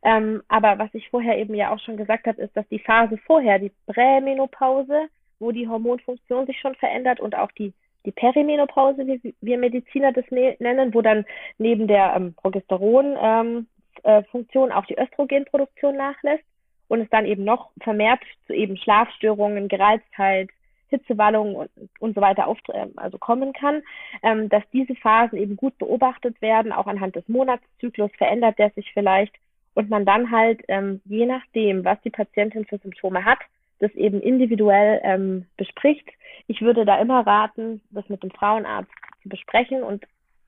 Ähm, 0.03 0.43
aber 0.49 0.79
was 0.79 0.91
ich 0.93 1.09
vorher 1.09 1.39
eben 1.39 1.55
ja 1.55 1.73
auch 1.73 1.81
schon 1.81 1.97
gesagt 1.97 2.27
habe, 2.27 2.43
ist, 2.43 2.55
dass 2.55 2.69
die 2.69 2.81
Phase 2.81 3.17
vorher, 3.27 3.59
die 3.59 3.73
Prämenopause, 3.87 5.09
wo 5.39 5.51
die 5.51 5.67
Hormonfunktion 5.67 6.45
sich 6.45 6.61
schon 6.61 6.75
verändert 6.75 7.19
und 7.19 7.35
auch 7.35 7.51
die 7.53 7.73
die 8.05 8.13
Perimenopause, 8.13 9.05
wie 9.05 9.35
wir 9.41 9.59
Mediziner 9.59 10.13
das 10.13 10.31
ne-, 10.31 10.55
nennen, 10.61 10.95
wo 10.95 11.03
dann 11.03 11.27
neben 11.59 11.89
der 11.89 12.15
ähm, 12.15 12.35
Progesteron-Funktion 12.35 14.65
ähm, 14.65 14.71
äh, 14.71 14.75
auch 14.75 14.87
die 14.87 14.97
Östrogenproduktion 14.97 15.97
nachlässt 15.97 16.45
und 16.89 17.01
es 17.01 17.11
dann 17.11 17.27
eben 17.27 17.45
noch 17.45 17.71
vermehrt 17.81 18.21
zu 18.47 18.53
eben 18.53 18.77
Schlafstörungen, 18.77 19.69
Gereiztheit, 19.69 20.51
Hitzewallungen 20.89 21.57
und, 21.57 21.71
und 21.99 22.15
so 22.15 22.21
weiter 22.21 22.47
auf, 22.47 22.59
ähm, 22.73 22.93
also 22.97 23.19
kommen 23.19 23.53
kann, 23.53 23.83
ähm, 24.23 24.49
dass 24.49 24.63
diese 24.73 24.95
Phasen 24.95 25.39
eben 25.39 25.57
gut 25.57 25.77
beobachtet 25.79 26.41
werden, 26.41 26.73
auch 26.73 26.87
anhand 26.87 27.17
des 27.17 27.29
Monatszyklus 27.29 28.11
verändert 28.17 28.59
der 28.59 28.71
sich 28.71 28.93
vielleicht 28.93 29.35
und 29.75 29.91
man 29.91 30.05
dann 30.05 30.31
halt 30.31 30.63
ähm, 30.69 31.01
je 31.05 31.27
nachdem, 31.27 31.85
was 31.85 32.01
die 32.03 32.11
Patientin 32.11 32.65
für 32.65 32.79
Symptome 32.79 33.25
hat, 33.25 33.41
das 33.79 33.93
eben 33.93 34.23
individuell 34.23 35.01
ähm, 35.05 35.47
bespricht. 35.57 36.09
Ich 36.47 36.63
würde 36.63 36.85
da 36.85 36.99
immer 36.99 37.27
raten, 37.27 37.83
das 37.91 38.09
mit 38.09 38.23
dem 38.23 38.31
Frauenarzt 38.31 38.91
zu 39.23 39.29
besprechen 39.29 39.83
und 39.83 40.07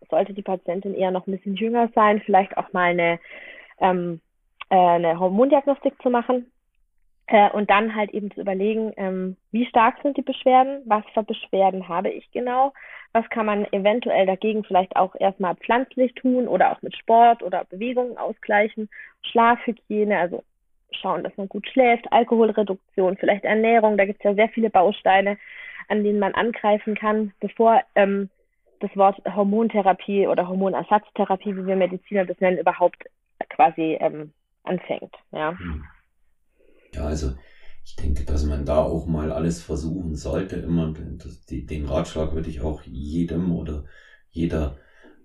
sollte 0.09 0.33
die 0.33 0.43
Patientin 0.43 0.95
eher 0.95 1.11
noch 1.11 1.27
ein 1.27 1.37
bisschen 1.37 1.57
jünger 1.57 1.91
sein, 1.95 2.23
vielleicht 2.25 2.57
auch 2.57 2.73
mal 2.73 2.91
eine, 2.91 3.19
ähm, 3.81 4.21
äh, 4.71 4.77
eine 4.77 5.19
Hormondiagnostik 5.19 6.01
zu 6.03 6.11
machen 6.11 6.51
äh, 7.27 7.51
und 7.51 7.71
dann 7.71 7.95
halt 7.95 8.11
eben 8.11 8.31
zu 8.31 8.41
überlegen, 8.41 8.93
ähm, 8.97 9.37
wie 9.53 9.67
stark 9.67 9.97
sind 10.03 10.17
die 10.17 10.23
Beschwerden, 10.23 10.83
was 10.87 11.05
für 11.15 11.23
Beschwerden 11.23 11.89
habe 11.89 12.11
ich 12.11 12.31
genau, 12.33 12.73
was 13.13 13.29
kann 13.31 13.47
man 13.47 13.67
eventuell 13.73 14.27
dagegen 14.27 14.65
vielleicht 14.65 14.97
auch 14.97 15.15
erstmal 15.19 15.55
pflanzlich 15.57 16.15
tun 16.15 16.49
oder 16.49 16.73
auch 16.73 16.83
mit 16.83 16.97
Sport 16.97 17.43
oder 17.43 17.65
Bewegungen 17.65 18.19
ausgleichen, 18.19 18.89
Schlafhygiene, 19.23 20.19
also 20.19 20.43
schauen, 20.91 21.25
dass 21.25 21.37
man 21.37 21.49
gut 21.49 21.69
schläft, 21.69 22.11
Alkoholreduktion, 22.13 23.17
vielleicht 23.17 23.45
Ernährung. 23.45 23.97
Da 23.97 24.05
gibt 24.05 24.21
es 24.21 24.25
ja 24.25 24.35
sehr 24.35 24.49
viele 24.49 24.71
Bausteine, 24.71 25.39
an 25.89 26.05
denen 26.05 26.19
man 26.19 26.35
angreifen 26.35 26.95
kann, 26.95 27.33
bevor 27.41 27.83
ähm, 27.95 28.31
das 28.81 28.95
Wort 28.97 29.21
Hormontherapie 29.25 30.27
oder 30.27 30.49
Hormonersatztherapie, 30.49 31.57
wie 31.57 31.67
wir 31.67 31.77
Mediziner 31.77 32.25
das 32.25 32.41
nennen, 32.41 32.59
überhaupt 32.59 33.05
quasi 33.51 33.99
ähm, 34.01 34.33
anfängt. 34.69 35.15
Ja. 35.33 35.59
Hm. 35.59 35.85
ja, 36.95 37.05
also 37.05 37.33
ich 37.85 37.97
denke, 37.97 38.25
dass 38.25 38.45
man 38.45 38.67
da 38.67 38.83
auch 38.83 39.07
mal 39.07 39.33
alles 39.33 39.63
versuchen 39.63 40.15
sollte. 40.15 40.57
Immer 40.57 40.93
das, 41.17 41.47
die, 41.47 41.65
den 41.65 41.87
Ratschlag 41.87 42.35
würde 42.35 42.51
ich 42.51 42.61
auch 42.61 42.83
jedem 42.83 43.51
oder 43.51 43.85
jeder 44.29 44.77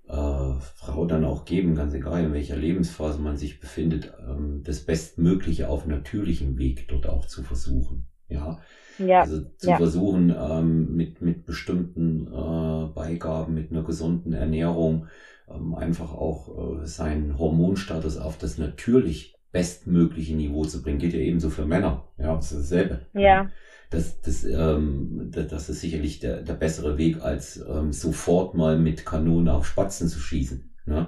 äh, 0.07 0.59
Frau 0.75 1.05
dann 1.05 1.25
auch 1.25 1.45
geben, 1.45 1.75
ganz 1.75 1.93
egal 1.93 2.25
in 2.25 2.33
welcher 2.33 2.55
Lebensphase 2.55 3.19
man 3.19 3.37
sich 3.37 3.59
befindet, 3.59 4.13
ähm, 4.19 4.61
das 4.63 4.85
Bestmögliche 4.85 5.69
auf 5.69 5.85
natürlichem 5.85 6.57
Weg 6.57 6.87
dort 6.87 7.07
auch 7.07 7.25
zu 7.25 7.43
versuchen. 7.43 8.07
Ja, 8.29 8.61
ja 8.97 9.21
also 9.21 9.41
zu 9.57 9.69
ja. 9.69 9.77
versuchen 9.77 10.33
ähm, 10.35 10.95
mit, 10.95 11.21
mit 11.21 11.45
bestimmten 11.45 12.27
äh, 12.27 12.87
Beigaben, 12.93 13.53
mit 13.53 13.71
einer 13.71 13.83
gesunden 13.83 14.33
Ernährung, 14.33 15.07
ähm, 15.49 15.75
einfach 15.75 16.13
auch 16.13 16.81
äh, 16.81 16.85
seinen 16.85 17.37
Hormonstatus 17.37 18.17
auf 18.17 18.37
das 18.37 18.57
natürlich 18.57 19.32
bestmögliche 19.53 20.35
Niveau 20.35 20.65
zu 20.65 20.81
bringen. 20.81 20.99
Geht 20.99 21.13
ja 21.13 21.19
ebenso 21.19 21.49
für 21.49 21.65
Männer. 21.65 22.03
Ja, 22.17 22.35
das 22.35 22.51
ist 22.51 22.71
dasselbe. 22.71 23.05
Ja 23.13 23.49
das, 23.93 24.21
das, 24.21 24.43
ähm, 24.43 25.31
das 25.31 25.69
ist 25.69 25.81
sicherlich 25.81 26.19
der, 26.19 26.41
der 26.41 26.53
bessere 26.53 26.97
Weg, 26.97 27.21
als 27.21 27.63
ähm, 27.69 27.93
sofort 27.93 28.55
mal 28.55 28.77
mit 28.77 29.05
Kanonen 29.05 29.49
auf 29.49 29.67
Spatzen 29.67 30.07
zu 30.07 30.19
schießen. 30.19 30.71
Ne? 30.85 31.07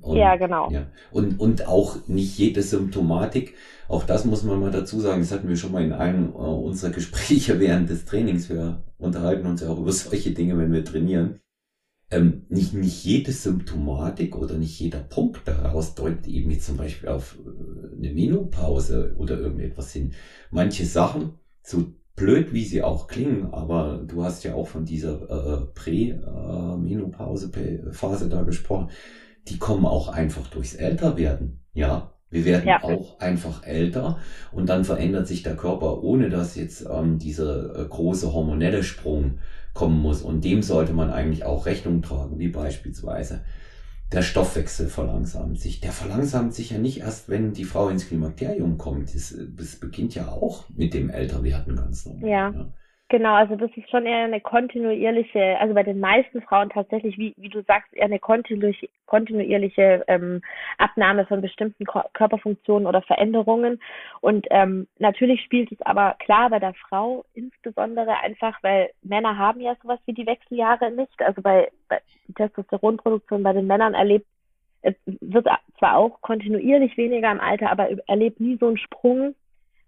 Und, 0.00 0.18
ja, 0.18 0.36
genau. 0.36 0.70
Ja. 0.70 0.86
Und, 1.10 1.40
und 1.40 1.66
auch 1.66 2.06
nicht 2.06 2.38
jede 2.38 2.62
Symptomatik, 2.62 3.54
auch 3.88 4.04
das 4.04 4.24
muss 4.24 4.44
man 4.44 4.60
mal 4.60 4.70
dazu 4.70 5.00
sagen, 5.00 5.20
das 5.20 5.32
hatten 5.32 5.48
wir 5.48 5.56
schon 5.56 5.72
mal 5.72 5.82
in 5.82 5.92
einem 5.92 6.28
äh, 6.30 6.36
unserer 6.36 6.90
Gespräche 6.90 7.58
während 7.60 7.88
des 7.88 8.04
Trainings. 8.04 8.50
Wir 8.50 8.82
unterhalten 8.98 9.46
uns 9.46 9.62
ja 9.62 9.68
auch 9.68 9.78
über 9.78 9.92
solche 9.92 10.32
Dinge, 10.32 10.58
wenn 10.58 10.72
wir 10.72 10.84
trainieren. 10.84 11.40
Ähm, 12.08 12.46
nicht, 12.48 12.72
nicht 12.72 13.04
jede 13.04 13.32
Symptomatik 13.32 14.36
oder 14.36 14.56
nicht 14.56 14.78
jeder 14.78 15.00
Punkt 15.00 15.40
daraus 15.46 15.96
deutet 15.96 16.28
eben 16.28 16.52
jetzt 16.52 16.66
zum 16.66 16.76
Beispiel 16.76 17.08
auf 17.08 17.36
äh, 17.44 17.96
eine 17.96 18.14
Menopause 18.14 19.16
oder 19.18 19.40
irgendetwas 19.40 19.92
hin. 19.92 20.12
Manche 20.52 20.84
Sachen, 20.84 21.32
so 21.62 21.86
blöd 22.14 22.52
wie 22.52 22.64
sie 22.64 22.82
auch 22.82 23.08
klingen, 23.08 23.52
aber 23.52 24.04
du 24.06 24.22
hast 24.22 24.44
ja 24.44 24.54
auch 24.54 24.68
von 24.68 24.84
dieser 24.84 25.28
äh, 25.28 25.66
Prä-Menopause-Phase 25.74 28.28
da 28.28 28.42
gesprochen, 28.42 28.90
die 29.48 29.58
kommen 29.58 29.84
auch 29.84 30.06
einfach 30.08 30.46
durchs 30.48 30.74
Älterwerden, 30.74 31.64
ja. 31.72 32.12
Wir 32.28 32.44
werden 32.44 32.66
ja. 32.66 32.82
auch 32.82 33.20
einfach 33.20 33.64
älter 33.64 34.18
und 34.50 34.68
dann 34.68 34.84
verändert 34.84 35.28
sich 35.28 35.44
der 35.44 35.54
Körper, 35.54 36.02
ohne 36.02 36.28
dass 36.28 36.56
jetzt 36.56 36.84
ähm, 36.90 37.20
dieser 37.20 37.78
äh, 37.78 37.84
große 37.88 38.32
hormonelle 38.32 38.82
Sprung 38.82 39.38
kommen 39.76 40.00
muss. 40.00 40.22
Und 40.22 40.44
dem 40.44 40.62
sollte 40.62 40.92
man 40.92 41.10
eigentlich 41.10 41.44
auch 41.44 41.66
Rechnung 41.66 42.02
tragen, 42.02 42.38
wie 42.38 42.48
beispielsweise 42.48 43.42
der 44.12 44.22
Stoffwechsel 44.22 44.88
verlangsamt 44.88 45.60
sich. 45.60 45.80
Der 45.80 45.92
verlangsamt 45.92 46.54
sich 46.54 46.70
ja 46.70 46.78
nicht 46.78 47.00
erst, 47.00 47.28
wenn 47.28 47.52
die 47.52 47.64
Frau 47.64 47.88
ins 47.88 48.08
Klimakterium 48.08 48.78
kommt. 48.78 49.14
Das, 49.14 49.34
das 49.56 49.76
beginnt 49.76 50.14
ja 50.14 50.28
auch 50.28 50.64
mit 50.70 50.94
dem 50.94 51.10
Älterwerden 51.10 51.76
ganz 51.76 52.06
normal. 52.06 52.28
Ja. 52.28 52.50
ja. 52.50 52.72
Genau, 53.08 53.34
also 53.34 53.54
das 53.54 53.70
ist 53.76 53.88
schon 53.88 54.04
eher 54.04 54.24
eine 54.24 54.40
kontinuierliche, 54.40 55.56
also 55.60 55.74
bei 55.74 55.84
den 55.84 56.00
meisten 56.00 56.42
Frauen 56.42 56.70
tatsächlich, 56.70 57.16
wie, 57.16 57.34
wie 57.36 57.48
du 57.48 57.62
sagst, 57.62 57.94
eher 57.94 58.06
eine 58.06 58.18
kontinuierliche, 58.18 58.88
kontinuierliche 59.06 60.02
ähm, 60.08 60.42
Abnahme 60.78 61.24
von 61.24 61.40
bestimmten 61.40 61.84
Körperfunktionen 61.84 62.88
oder 62.88 63.02
Veränderungen. 63.02 63.80
Und 64.20 64.48
ähm, 64.50 64.88
natürlich 64.98 65.40
spielt 65.42 65.70
es 65.70 65.80
aber 65.82 66.16
klar 66.18 66.50
bei 66.50 66.58
der 66.58 66.74
Frau 66.74 67.24
insbesondere 67.34 68.18
einfach, 68.24 68.60
weil 68.64 68.90
Männer 69.02 69.38
haben 69.38 69.60
ja 69.60 69.76
sowas 69.82 70.00
wie 70.06 70.12
die 70.12 70.26
Wechseljahre 70.26 70.90
nicht. 70.90 71.22
Also 71.22 71.42
bei, 71.42 71.70
bei 71.88 72.00
Testosteronproduktion 72.34 73.44
bei 73.44 73.52
den 73.52 73.68
Männern 73.68 73.94
erlebt, 73.94 74.26
es 74.82 74.96
wird 75.06 75.46
zwar 75.78 75.96
auch 75.96 76.20
kontinuierlich 76.22 76.96
weniger 76.96 77.30
im 77.30 77.40
Alter, 77.40 77.70
aber 77.70 77.88
erlebt 78.08 78.40
nie 78.40 78.56
so 78.56 78.66
einen 78.66 78.78
Sprung 78.78 79.36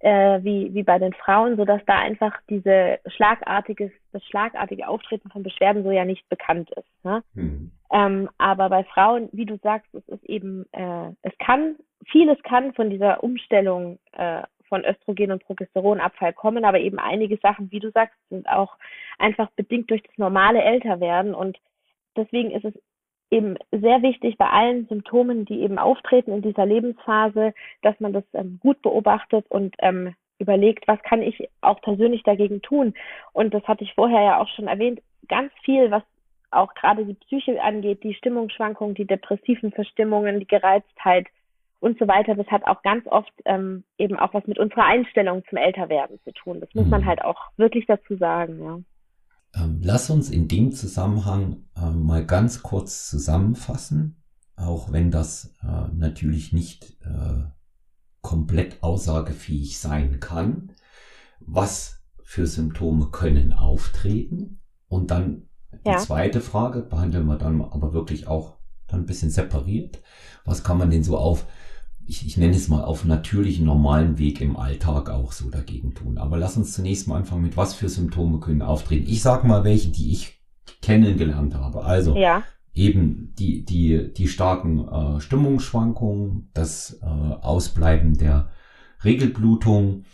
äh, 0.01 0.43
wie, 0.43 0.73
wie 0.75 0.83
bei 0.83 0.99
den 0.99 1.13
Frauen, 1.13 1.57
so 1.57 1.65
dass 1.65 1.85
da 1.87 1.99
einfach 1.99 2.37
diese 2.49 2.99
schlagartiges, 3.07 3.91
das 4.13 4.25
schlagartige 4.25 4.89
Auftreten 4.89 5.31
von 5.31 5.43
Beschwerden 5.43 5.83
so 5.83 5.91
ja 5.91 6.05
nicht 6.05 6.29
bekannt 6.29 6.71
ist. 6.71 7.05
Ne? 7.05 7.23
Mhm. 7.35 7.73
Ähm, 7.93 8.31
aber 8.39 8.69
bei 8.69 8.85
Frauen, 8.85 9.29
wie 9.33 9.47
du 9.47 9.59
sagst, 9.59 9.93
es 9.95 10.07
ist 10.09 10.25
eben, 10.25 10.67
äh, 10.73 11.11
es 11.23 11.33
kann, 11.39 11.77
vieles 12.07 12.41
kann 12.43 12.75
von 12.75 12.91
dieser 12.91 13.23
Umstellung 13.25 13.99
äh, 14.13 14.43
von 14.69 14.85
Östrogen 14.85 15.33
und 15.33 15.43
Progesteronabfall 15.45 16.35
kommen, 16.35 16.65
aber 16.65 16.79
eben 16.79 16.99
einige 16.99 17.39
Sachen, 17.39 17.73
wie 17.73 17.81
du 17.81 17.91
sagst, 17.91 18.17
sind 18.29 18.49
auch 18.49 18.77
einfach 19.19 19.51
bedingt 19.53 19.91
durch 19.91 20.03
das 20.03 20.17
normale 20.19 20.63
Älterwerden 20.63 21.35
und 21.35 21.59
deswegen 22.17 22.51
ist 22.51 22.67
es 22.67 22.75
eben 23.31 23.57
sehr 23.71 24.03
wichtig 24.03 24.39
bei 24.39 24.49
allen 24.49 24.87
Symptomen, 24.87 25.45
die 25.45 25.61
eben 25.61 25.79
auftreten 25.79 26.33
in 26.33 26.43
dieser 26.43 26.67
Lebensphase, 26.67 27.53
dass 27.83 27.99
man 28.01 28.13
das 28.13 28.25
ähm, 28.33 28.59
gut 28.61 28.81
beobachtet 28.83 29.45
und 29.49 29.77
ähm, 29.81 30.15
überlegt, 30.39 30.87
was 30.89 31.03
kann 31.03 31.23
ich 31.23 31.49
auch 31.61 31.81
persönlich 31.81 32.23
dagegen 32.23 32.63
tun. 32.63 32.95
Und 33.33 33.55
das 33.55 33.65
hatte 33.65 33.85
ich 33.85 33.95
vorher 33.95 34.23
ja 34.23 34.41
auch 34.41 34.49
schon 34.49 34.69
erwähnt, 34.69 35.01
ganz 35.29 35.53
viel, 35.65 35.91
was 35.91 36.03
auch 36.51 36.75
gerade 36.75 37.05
die 37.05 37.15
Psyche 37.15 37.63
angeht, 37.63 38.03
die 38.03 38.15
Stimmungsschwankungen, 38.15 38.95
die 38.95 39.07
depressiven 39.07 39.73
Verstimmungen, 39.73 40.41
die 40.41 40.47
Gereiztheit 40.47 41.27
und 41.81 41.99
so 41.99 42.09
weiter, 42.09 42.35
das 42.35 42.47
hat 42.49 42.65
auch 42.67 42.83
ganz 42.83 43.07
oft 43.07 43.33
ähm, 43.45 43.85
eben 43.99 44.19
auch 44.19 44.35
was 44.35 44.47
mit 44.47 44.59
unserer 44.59 44.85
Einstellung 44.85 45.45
zum 45.49 45.59
Älterwerden 45.59 46.19
zu 46.25 46.33
tun. 46.33 46.61
Das 46.61 46.75
muss 46.75 46.87
man 46.87 47.03
mhm. 47.03 47.07
halt 47.07 47.23
auch 47.23 47.41
wirklich 47.57 47.87
dazu 47.87 48.17
sagen, 48.17 48.65
ja. 48.65 48.79
Ähm, 49.55 49.81
lass 49.83 50.11
uns 50.11 50.31
in 50.31 50.49
dem 50.49 50.73
Zusammenhang 50.73 51.65
äh, 51.77 51.91
mal 51.91 52.25
ganz 52.25 52.63
kurz 52.63 53.09
zusammenfassen, 53.09 54.23
auch 54.57 54.93
wenn 54.93 55.11
das 55.11 55.55
äh, 55.63 55.89
natürlich 55.95 56.53
nicht 56.53 56.99
äh, 57.03 57.45
komplett 58.21 58.83
aussagefähig 58.83 59.79
sein 59.79 60.21
kann. 60.21 60.73
Was 61.41 62.03
für 62.23 62.47
Symptome 62.47 63.11
können 63.11 63.53
auftreten? 63.53 64.61
Und 64.89 65.11
dann 65.11 65.49
die 65.85 65.91
ja. 65.91 65.99
zweite 65.99 66.41
Frage 66.41 66.83
behandeln 66.83 67.27
wir 67.27 67.37
dann 67.37 67.61
aber 67.61 67.93
wirklich 67.93 68.27
auch 68.27 68.59
dann 68.87 69.01
ein 69.01 69.07
bisschen 69.07 69.31
separiert. 69.31 70.03
Was 70.45 70.65
kann 70.65 70.79
man 70.79 70.91
denn 70.91 71.05
so 71.05 71.17
auf 71.19 71.47
ich, 72.09 72.27
ich 72.27 72.37
nenne 72.39 72.57
es 72.57 72.69
mal 72.69 72.83
auf 72.83 73.05
natürlichen, 73.05 73.67
normalen 73.67 74.19
Weg 74.19 74.41
im 74.41 74.57
Alltag 74.57 75.11
auch 75.11 75.33
so 75.33 75.51
dagegen 75.51 75.95
tun. 75.95 76.17
Aber 76.17 76.39
lass 76.39 76.57
uns 76.57 76.73
zunächst 76.73 77.07
mal 77.07 77.17
anfangen 77.17 77.43
mit, 77.43 77.57
was 77.59 77.75
für 77.75 77.91
Symptome 77.91 78.41
können 78.41 78.63
auftreten. 78.63 79.07
Ich 79.09 79.21
sag 79.21 79.45
mal 79.45 79.63
welche, 79.63 79.91
die 79.91 80.11
ich 80.11 80.41
kennengelernt 80.81 81.55
habe. 81.55 81.85
Also 81.85 82.17
ja. 82.17 82.43
eben 82.73 83.35
die, 83.39 83.63
die, 83.65 84.11
die 84.15 84.27
starken 84.27 84.89
äh, 84.89 85.21
Stimmungsschwankungen, 85.21 86.51
das 86.55 86.99
äh, 87.03 87.07
Ausbleiben 87.07 88.17
der 88.17 88.51
Regelblutung, 89.05 90.05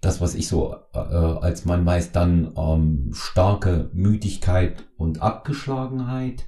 das, 0.00 0.22
was 0.22 0.34
ich 0.34 0.48
so 0.48 0.74
äh, 0.94 0.98
als 0.98 1.66
man 1.66 1.84
weiß, 1.84 2.12
dann 2.12 2.54
ähm, 2.56 3.10
starke 3.12 3.90
Müdigkeit 3.92 4.84
und 4.96 5.20
Abgeschlagenheit, 5.20 6.46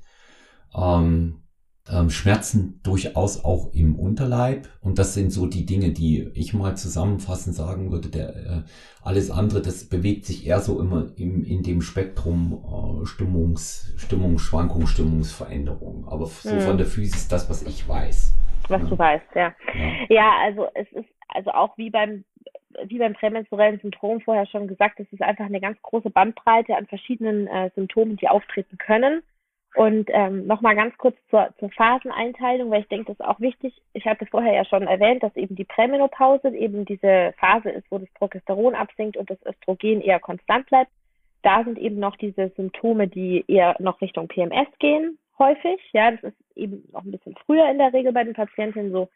ähm, 0.74 1.43
ähm, 1.90 2.08
Schmerzen 2.10 2.80
durchaus 2.82 3.44
auch 3.44 3.72
im 3.74 3.98
Unterleib. 3.98 4.68
Und 4.80 4.98
das 4.98 5.14
sind 5.14 5.30
so 5.30 5.46
die 5.46 5.66
Dinge, 5.66 5.90
die 5.90 6.30
ich 6.34 6.54
mal 6.54 6.76
zusammenfassend 6.76 7.54
sagen 7.54 7.92
würde. 7.92 8.08
Der, 8.08 8.28
äh, 8.30 8.62
alles 9.02 9.30
andere, 9.30 9.60
das 9.60 9.88
bewegt 9.88 10.24
sich 10.24 10.46
eher 10.46 10.60
so 10.60 10.80
immer 10.80 11.06
im, 11.16 11.44
in 11.44 11.62
dem 11.62 11.82
Spektrum 11.82 13.02
äh, 13.02 13.06
Stimmungs, 13.06 13.94
Stimmungsschwankungen, 13.98 14.86
Stimmungsveränderungen. 14.86 16.08
Aber 16.08 16.26
so 16.26 16.54
mhm. 16.54 16.60
von 16.60 16.78
der 16.78 16.86
Physis 16.86 17.28
das, 17.28 17.50
was 17.50 17.62
ich 17.62 17.86
weiß. 17.86 18.34
Was 18.68 18.82
ja. 18.82 18.88
du 18.88 18.98
weißt, 18.98 19.26
ja. 19.34 19.54
ja. 19.74 20.06
Ja, 20.08 20.32
also 20.42 20.68
es 20.74 20.90
ist 20.92 21.08
also 21.28 21.50
auch 21.50 21.76
wie 21.76 21.90
beim 21.90 22.24
wie 22.86 22.98
beim 22.98 23.12
prämenstruellen 23.14 23.78
Syndrom 23.78 24.20
vorher 24.20 24.46
schon 24.46 24.66
gesagt, 24.66 24.98
es 24.98 25.06
ist 25.12 25.22
einfach 25.22 25.44
eine 25.44 25.60
ganz 25.60 25.80
große 25.82 26.10
Bandbreite 26.10 26.76
an 26.76 26.86
verschiedenen 26.86 27.46
äh, 27.46 27.70
Symptomen, 27.76 28.16
die 28.16 28.28
auftreten 28.28 28.78
können. 28.78 29.22
Und 29.74 30.08
ähm, 30.12 30.46
nochmal 30.46 30.76
ganz 30.76 30.96
kurz 30.98 31.16
zur, 31.30 31.48
zur 31.58 31.68
Phaseneinteilung, 31.70 32.70
weil 32.70 32.82
ich 32.82 32.88
denke, 32.88 33.06
das 33.06 33.18
ist 33.18 33.24
auch 33.24 33.40
wichtig. 33.40 33.74
Ich 33.92 34.06
hatte 34.06 34.24
vorher 34.26 34.52
ja 34.52 34.64
schon 34.64 34.86
erwähnt, 34.86 35.22
dass 35.22 35.34
eben 35.34 35.56
die 35.56 35.64
Prämenopause 35.64 36.48
eben 36.56 36.84
diese 36.84 37.34
Phase 37.38 37.70
ist, 37.70 37.90
wo 37.90 37.98
das 37.98 38.08
Progesteron 38.14 38.76
absinkt 38.76 39.16
und 39.16 39.28
das 39.30 39.44
Östrogen 39.44 40.00
eher 40.00 40.20
konstant 40.20 40.66
bleibt. 40.66 40.92
Da 41.42 41.64
sind 41.64 41.78
eben 41.78 41.98
noch 41.98 42.16
diese 42.16 42.52
Symptome, 42.56 43.08
die 43.08 43.44
eher 43.48 43.74
noch 43.80 44.00
Richtung 44.00 44.28
PMS 44.28 44.68
gehen, 44.78 45.18
häufig. 45.40 45.80
Ja, 45.92 46.12
das 46.12 46.22
ist 46.22 46.56
eben 46.56 46.88
noch 46.92 47.02
ein 47.02 47.10
bisschen 47.10 47.34
früher 47.44 47.68
in 47.68 47.78
der 47.78 47.92
Regel 47.92 48.12
bei 48.12 48.22
den 48.22 48.34
Patientinnen, 48.34 48.92
so 48.92 49.08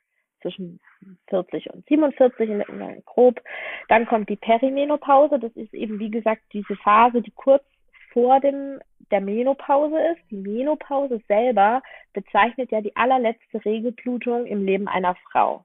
zwischen 0.42 0.80
40 1.28 1.72
und 1.72 1.86
47 1.86 2.50
in 2.50 2.60
in 2.60 3.02
grob. 3.04 3.40
Dann 3.88 4.06
kommt 4.06 4.28
die 4.28 4.36
Perimenopause. 4.36 5.38
Das 5.38 5.52
ist 5.52 5.72
eben, 5.72 6.00
wie 6.00 6.10
gesagt, 6.10 6.42
diese 6.52 6.74
Phase, 6.76 7.22
die 7.22 7.30
kurz 7.30 7.64
vor 8.12 8.40
dem 8.40 8.80
der 9.10 9.20
Menopause 9.20 9.98
ist. 10.12 10.20
Die 10.30 10.36
Menopause 10.36 11.20
selber 11.28 11.82
bezeichnet 12.12 12.70
ja 12.70 12.80
die 12.80 12.96
allerletzte 12.96 13.64
Regelblutung 13.64 14.46
im 14.46 14.64
Leben 14.64 14.88
einer 14.88 15.16
Frau. 15.30 15.64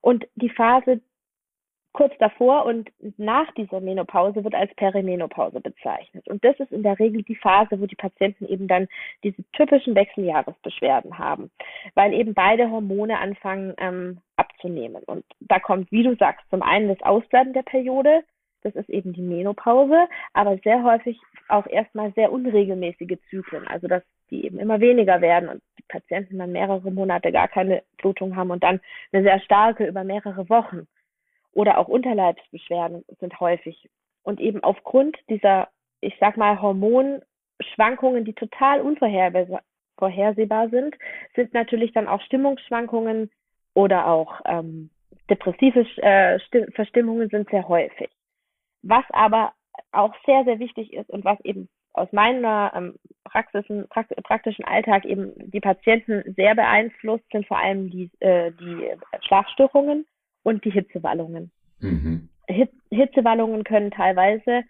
Und 0.00 0.26
die 0.34 0.50
Phase 0.50 1.00
kurz 1.92 2.14
davor 2.18 2.64
und 2.64 2.90
nach 3.18 3.52
dieser 3.54 3.80
Menopause 3.80 4.42
wird 4.42 4.54
als 4.54 4.74
Perimenopause 4.74 5.60
bezeichnet. 5.60 6.26
Und 6.26 6.42
das 6.44 6.58
ist 6.58 6.72
in 6.72 6.82
der 6.82 6.98
Regel 6.98 7.22
die 7.22 7.36
Phase, 7.36 7.80
wo 7.80 7.86
die 7.86 7.96
Patienten 7.96 8.46
eben 8.46 8.66
dann 8.66 8.88
diese 9.22 9.42
typischen 9.52 9.94
Wechseljahresbeschwerden 9.94 11.18
haben, 11.18 11.50
weil 11.94 12.14
eben 12.14 12.34
beide 12.34 12.70
Hormone 12.70 13.18
anfangen 13.18 13.74
ähm, 13.78 14.18
abzunehmen. 14.36 15.02
Und 15.04 15.24
da 15.40 15.58
kommt, 15.58 15.92
wie 15.92 16.02
du 16.02 16.16
sagst, 16.16 16.48
zum 16.50 16.62
einen 16.62 16.88
das 16.88 17.02
Ausbleiben 17.02 17.52
der 17.52 17.62
Periode, 17.62 18.24
das 18.62 18.74
ist 18.74 18.88
eben 18.88 19.12
die 19.12 19.22
Menopause, 19.22 20.08
aber 20.32 20.58
sehr 20.58 20.82
häufig 20.82 21.20
auch 21.48 21.66
erstmal 21.66 22.12
sehr 22.12 22.32
unregelmäßige 22.32 23.18
Zyklen, 23.28 23.66
also 23.66 23.88
dass 23.88 24.02
die 24.30 24.46
eben 24.46 24.58
immer 24.58 24.80
weniger 24.80 25.20
werden 25.20 25.48
und 25.48 25.62
die 25.78 25.84
Patienten 25.88 26.38
dann 26.38 26.52
mehrere 26.52 26.90
Monate 26.90 27.32
gar 27.32 27.48
keine 27.48 27.82
Blutung 27.98 28.34
haben 28.36 28.50
und 28.50 28.62
dann 28.62 28.80
eine 29.12 29.22
sehr 29.22 29.40
starke 29.40 29.86
über 29.86 30.04
mehrere 30.04 30.48
Wochen. 30.48 30.86
Oder 31.52 31.76
auch 31.78 31.88
Unterleibsbeschwerden 31.88 33.04
sind 33.20 33.38
häufig. 33.38 33.90
Und 34.22 34.40
eben 34.40 34.62
aufgrund 34.62 35.18
dieser, 35.28 35.68
ich 36.00 36.16
sag 36.18 36.38
mal, 36.38 36.62
Hormonschwankungen, 36.62 38.24
die 38.24 38.32
total 38.32 38.80
unvorhersehbar 38.80 40.70
sind, 40.70 40.96
sind 41.36 41.52
natürlich 41.52 41.92
dann 41.92 42.08
auch 42.08 42.22
Stimmungsschwankungen 42.22 43.30
oder 43.74 44.06
auch 44.06 44.40
ähm, 44.46 44.88
depressive 45.28 45.80
äh, 45.98 46.38
Verstimmungen 46.72 47.28
sind 47.28 47.50
sehr 47.50 47.68
häufig. 47.68 48.08
Was 48.82 49.04
aber 49.10 49.52
auch 49.92 50.14
sehr, 50.26 50.44
sehr 50.44 50.58
wichtig 50.58 50.92
ist 50.92 51.10
und 51.10 51.24
was 51.24 51.38
eben 51.44 51.68
aus 51.94 52.10
meiner 52.12 52.72
ähm, 52.74 52.94
Praxisen, 53.24 53.86
praktischen 53.88 54.64
Alltag 54.64 55.04
eben 55.04 55.32
die 55.50 55.60
Patienten 55.60 56.34
sehr 56.34 56.54
beeinflusst, 56.54 57.24
sind 57.30 57.46
vor 57.46 57.58
allem 57.58 57.90
die, 57.90 58.10
äh, 58.20 58.50
die 58.52 58.90
Schlafstörungen 59.26 60.06
und 60.42 60.64
die 60.64 60.70
Hitzewallungen. 60.70 61.50
Mhm. 61.80 62.28
Hit 62.48 62.70
Hitzewallungen 62.90 63.64
können 63.64 63.90
teilweise 63.90 64.62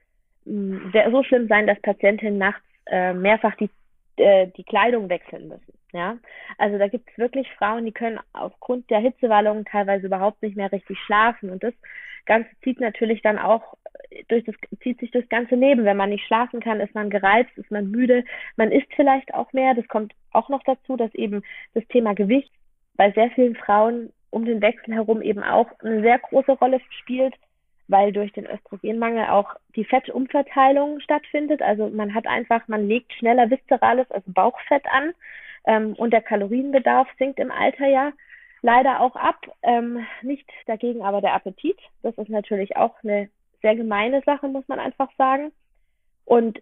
mh, 0.44 0.80
hm, 0.80 0.90
sehr, 0.92 1.10
so 1.10 1.22
schlimm 1.22 1.48
sein, 1.48 1.66
dass 1.66 1.80
Patientinnen 1.80 2.38
nachts 2.38 2.64
äh, 2.86 3.12
mehrfach 3.12 3.54
die, 3.56 3.70
äh, 4.16 4.48
die 4.56 4.64
Kleidung 4.64 5.08
wechseln 5.08 5.48
müssen. 5.48 5.74
Ja, 5.92 6.16
also 6.56 6.78
da 6.78 6.88
gibt 6.88 7.10
es 7.10 7.18
wirklich 7.18 7.46
Frauen, 7.58 7.84
die 7.84 7.92
können 7.92 8.18
aufgrund 8.32 8.88
der 8.90 9.00
Hitzewallungen 9.00 9.66
teilweise 9.66 10.06
überhaupt 10.06 10.42
nicht 10.42 10.56
mehr 10.56 10.72
richtig 10.72 10.98
schlafen 11.00 11.50
und 11.50 11.62
das 11.62 11.74
Ganze 12.24 12.48
zieht 12.62 12.80
natürlich 12.80 13.20
dann 13.20 13.38
auch 13.38 13.74
durch 14.28 14.44
das 14.44 14.54
zieht 14.82 15.00
sich 15.00 15.10
das 15.10 15.28
ganze 15.28 15.54
Leben. 15.54 15.84
Wenn 15.84 15.96
man 15.96 16.10
nicht 16.10 16.26
schlafen 16.26 16.60
kann, 16.60 16.80
ist 16.80 16.94
man 16.94 17.10
gereizt, 17.10 17.56
ist 17.56 17.70
man 17.70 17.90
müde, 17.90 18.24
man 18.56 18.72
isst 18.72 18.92
vielleicht 18.94 19.34
auch 19.34 19.52
mehr. 19.52 19.74
Das 19.74 19.86
kommt 19.88 20.14
auch 20.32 20.48
noch 20.48 20.62
dazu, 20.64 20.96
dass 20.96 21.14
eben 21.14 21.42
das 21.74 21.86
Thema 21.88 22.14
Gewicht 22.14 22.52
bei 22.94 23.10
sehr 23.12 23.30
vielen 23.30 23.56
Frauen 23.56 24.12
um 24.30 24.44
den 24.44 24.62
Wechsel 24.62 24.94
herum 24.94 25.22
eben 25.22 25.42
auch 25.42 25.68
eine 25.80 26.02
sehr 26.02 26.18
große 26.18 26.52
Rolle 26.52 26.80
spielt, 27.00 27.34
weil 27.88 28.12
durch 28.12 28.32
den 28.32 28.46
Östrogenmangel 28.46 29.26
auch 29.26 29.54
die 29.76 29.84
Fettumverteilung 29.84 31.00
stattfindet. 31.00 31.60
Also 31.62 31.88
man 31.88 32.14
hat 32.14 32.26
einfach, 32.26 32.66
man 32.68 32.88
legt 32.88 33.12
schneller 33.12 33.50
viszerales, 33.50 34.10
also 34.10 34.30
Bauchfett 34.32 34.84
an 34.90 35.12
ähm, 35.66 35.94
und 35.94 36.12
der 36.12 36.22
Kalorienbedarf 36.22 37.08
sinkt 37.18 37.38
im 37.38 37.50
Alter 37.50 37.86
ja 37.86 38.12
leider 38.62 39.00
auch 39.00 39.16
ab. 39.16 39.46
Ähm, 39.62 40.06
nicht 40.22 40.48
dagegen 40.66 41.02
aber 41.02 41.20
der 41.20 41.34
Appetit. 41.34 41.78
Das 42.02 42.16
ist 42.16 42.30
natürlich 42.30 42.76
auch 42.76 42.94
eine 43.02 43.28
sehr 43.62 43.76
gemeine 43.76 44.22
Sache, 44.26 44.48
muss 44.48 44.66
man 44.68 44.78
einfach 44.78 45.08
sagen. 45.16 45.52
Und 46.24 46.60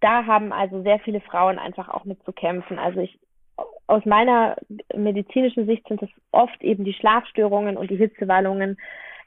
da 0.00 0.26
haben 0.26 0.52
also 0.52 0.82
sehr 0.82 0.98
viele 1.00 1.20
Frauen 1.20 1.58
einfach 1.58 1.88
auch 1.88 2.04
mit 2.04 2.22
zu 2.24 2.32
kämpfen. 2.32 2.78
Also 2.78 3.00
ich, 3.00 3.18
aus 3.86 4.04
meiner 4.04 4.56
medizinischen 4.94 5.66
Sicht 5.66 5.86
sind 5.88 6.02
es 6.02 6.10
oft 6.30 6.62
eben 6.62 6.84
die 6.84 6.94
Schlafstörungen 6.94 7.76
und 7.76 7.90
die 7.90 7.96
Hitzewallungen. 7.96 8.78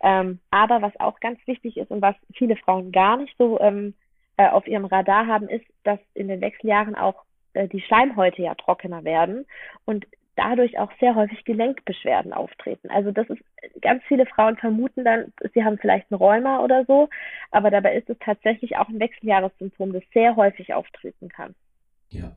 Ähm, 0.02 0.39
aber 0.52 0.81
was 0.81 0.99
auch 0.99 1.19
ganz 1.19 1.39
wichtig 1.47 1.77
ist 1.77 1.91
und 1.91 2.02
was 2.02 2.15
viele 2.34 2.56
Frauen 2.57 2.91
gar 2.91 3.18
nicht 3.18 3.35
so 3.38 3.60
ähm, 3.60 3.93
äh, 4.38 4.47
auf 4.49 4.68
ihrem 4.68 4.85
Radar 4.85 5.27
haben, 5.27 5.47
ist, 5.47 5.65
dass 5.84 5.99
in 6.14 6.27
den 6.27 6.41
Wechseljahren 6.41 6.95
auch 6.95 7.23
äh, 7.53 7.68
die 7.68 7.81
Schleimhäute 7.81 8.41
ja 8.41 8.56
trockener 8.56 9.03
werden 9.03 9.45
und 9.85 10.06
dadurch 10.36 10.78
auch 10.78 10.91
sehr 10.99 11.16
häufig 11.16 11.44
Gelenkbeschwerden 11.45 12.34
auftreten. 12.34 12.90
Also 12.90 13.12
das 13.12 13.30
ist, 13.30 13.41
ganz 13.82 14.03
viele 14.07 14.26
Frauen 14.26 14.57
vermuten 14.57 15.03
dann, 15.03 15.34
sie 15.53 15.64
haben 15.64 15.78
vielleicht 15.78 16.12
ein 16.12 16.16
Rheuma 16.16 16.60
oder 16.60 16.86
so, 16.86 17.10
aber 17.52 17.72
dabei 17.72 17.95
ist 17.95 18.10
es 18.10 18.18
tatsächlich 18.20 18.78
auch 18.78 18.90
ein 18.90 18.99
Wechseljahressymptom, 18.99 19.94
das 19.94 20.03
sehr 20.14 20.36
häufig 20.36 20.74
auftreten 20.74 21.30
kann. 21.30 21.56
Ja. 22.10 22.36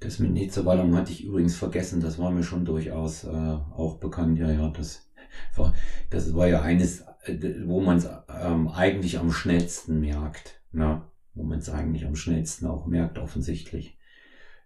Das 0.00 0.18
mit 0.18 0.36
Hitzewallung 0.36 0.96
hatte 0.96 1.12
ich 1.12 1.24
übrigens 1.24 1.56
vergessen, 1.56 2.00
das 2.00 2.18
war 2.18 2.30
mir 2.30 2.42
schon 2.42 2.64
durchaus 2.64 3.24
äh, 3.24 3.28
auch 3.28 3.98
bekannt. 4.00 4.38
Ja, 4.38 4.50
ja, 4.50 4.68
das 4.68 5.10
war, 5.56 5.74
das 6.10 6.34
war 6.34 6.48
ja 6.48 6.62
eines, 6.62 7.02
äh, 7.24 7.38
wo 7.64 7.80
man 7.80 7.98
es 7.98 8.08
ähm, 8.42 8.68
eigentlich 8.68 9.18
am 9.18 9.30
schnellsten 9.30 10.00
merkt. 10.00 10.60
Ne? 10.72 11.02
Wo 11.34 11.44
man 11.44 11.58
es 11.58 11.70
eigentlich 11.70 12.04
am 12.04 12.16
schnellsten 12.16 12.66
auch 12.66 12.86
merkt, 12.86 13.18
offensichtlich. 13.18 13.96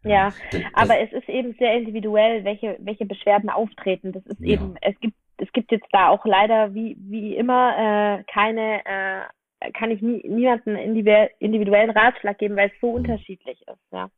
Ja, 0.09 0.33
das, 0.51 0.63
aber 0.73 0.99
es 1.01 1.13
ist 1.13 1.29
eben 1.29 1.55
sehr 1.59 1.75
individuell, 1.75 2.45
welche, 2.45 2.77
welche 2.81 3.07
Beschwerden 3.07 3.51
auftreten. 3.51 4.13
Das 4.13 4.25
ist 4.27 4.41
ja. 4.41 4.55
eben, 4.55 4.77
es 4.81 4.99
gibt, 5.01 5.17
es 5.39 5.53
gibt 5.53 5.71
jetzt 5.73 5.89
da 5.93 6.09
auch 6.09 6.25
leider 6.25 6.75
wie, 6.75 6.97
wie 7.01 7.37
immer 7.37 8.19
äh, 8.21 8.25
keine, 8.33 8.85
äh, 8.85 9.73
kann 9.73 9.91
ich 9.91 10.03
nie, 10.03 10.27
niemanden 10.29 10.77
individuellen 10.77 11.91
Ratschlag 11.91 12.39
geben, 12.39 12.57
weil 12.57 12.69
es 12.69 12.81
so 12.81 12.91
mhm. 12.91 12.97
unterschiedlich 12.97 13.61
ist, 13.61 13.93
ja. 13.93 14.11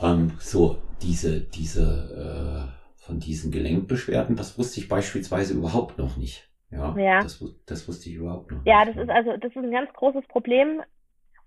Ähm, 0.00 0.32
so, 0.38 0.78
diese, 1.02 1.40
diese, 1.40 2.70
äh, 2.70 3.04
von 3.04 3.18
diesen 3.18 3.50
Gelenkbeschwerden, 3.50 4.36
das 4.36 4.58
wusste 4.58 4.80
ich 4.80 4.88
beispielsweise 4.88 5.54
überhaupt 5.54 5.98
noch 5.98 6.16
nicht. 6.16 6.48
Ja, 6.70 6.96
ja. 6.96 7.22
Das, 7.22 7.42
das 7.66 7.88
wusste 7.88 8.08
ich 8.08 8.16
überhaupt 8.16 8.50
noch 8.52 8.64
ja, 8.64 8.84
nicht. 8.84 8.96
Ja, 8.96 9.02
das 9.02 9.04
ist 9.04 9.10
also, 9.10 9.36
das 9.36 9.50
ist 9.50 9.56
ein 9.56 9.72
ganz 9.72 9.92
großes 9.92 10.26
Problem. 10.28 10.82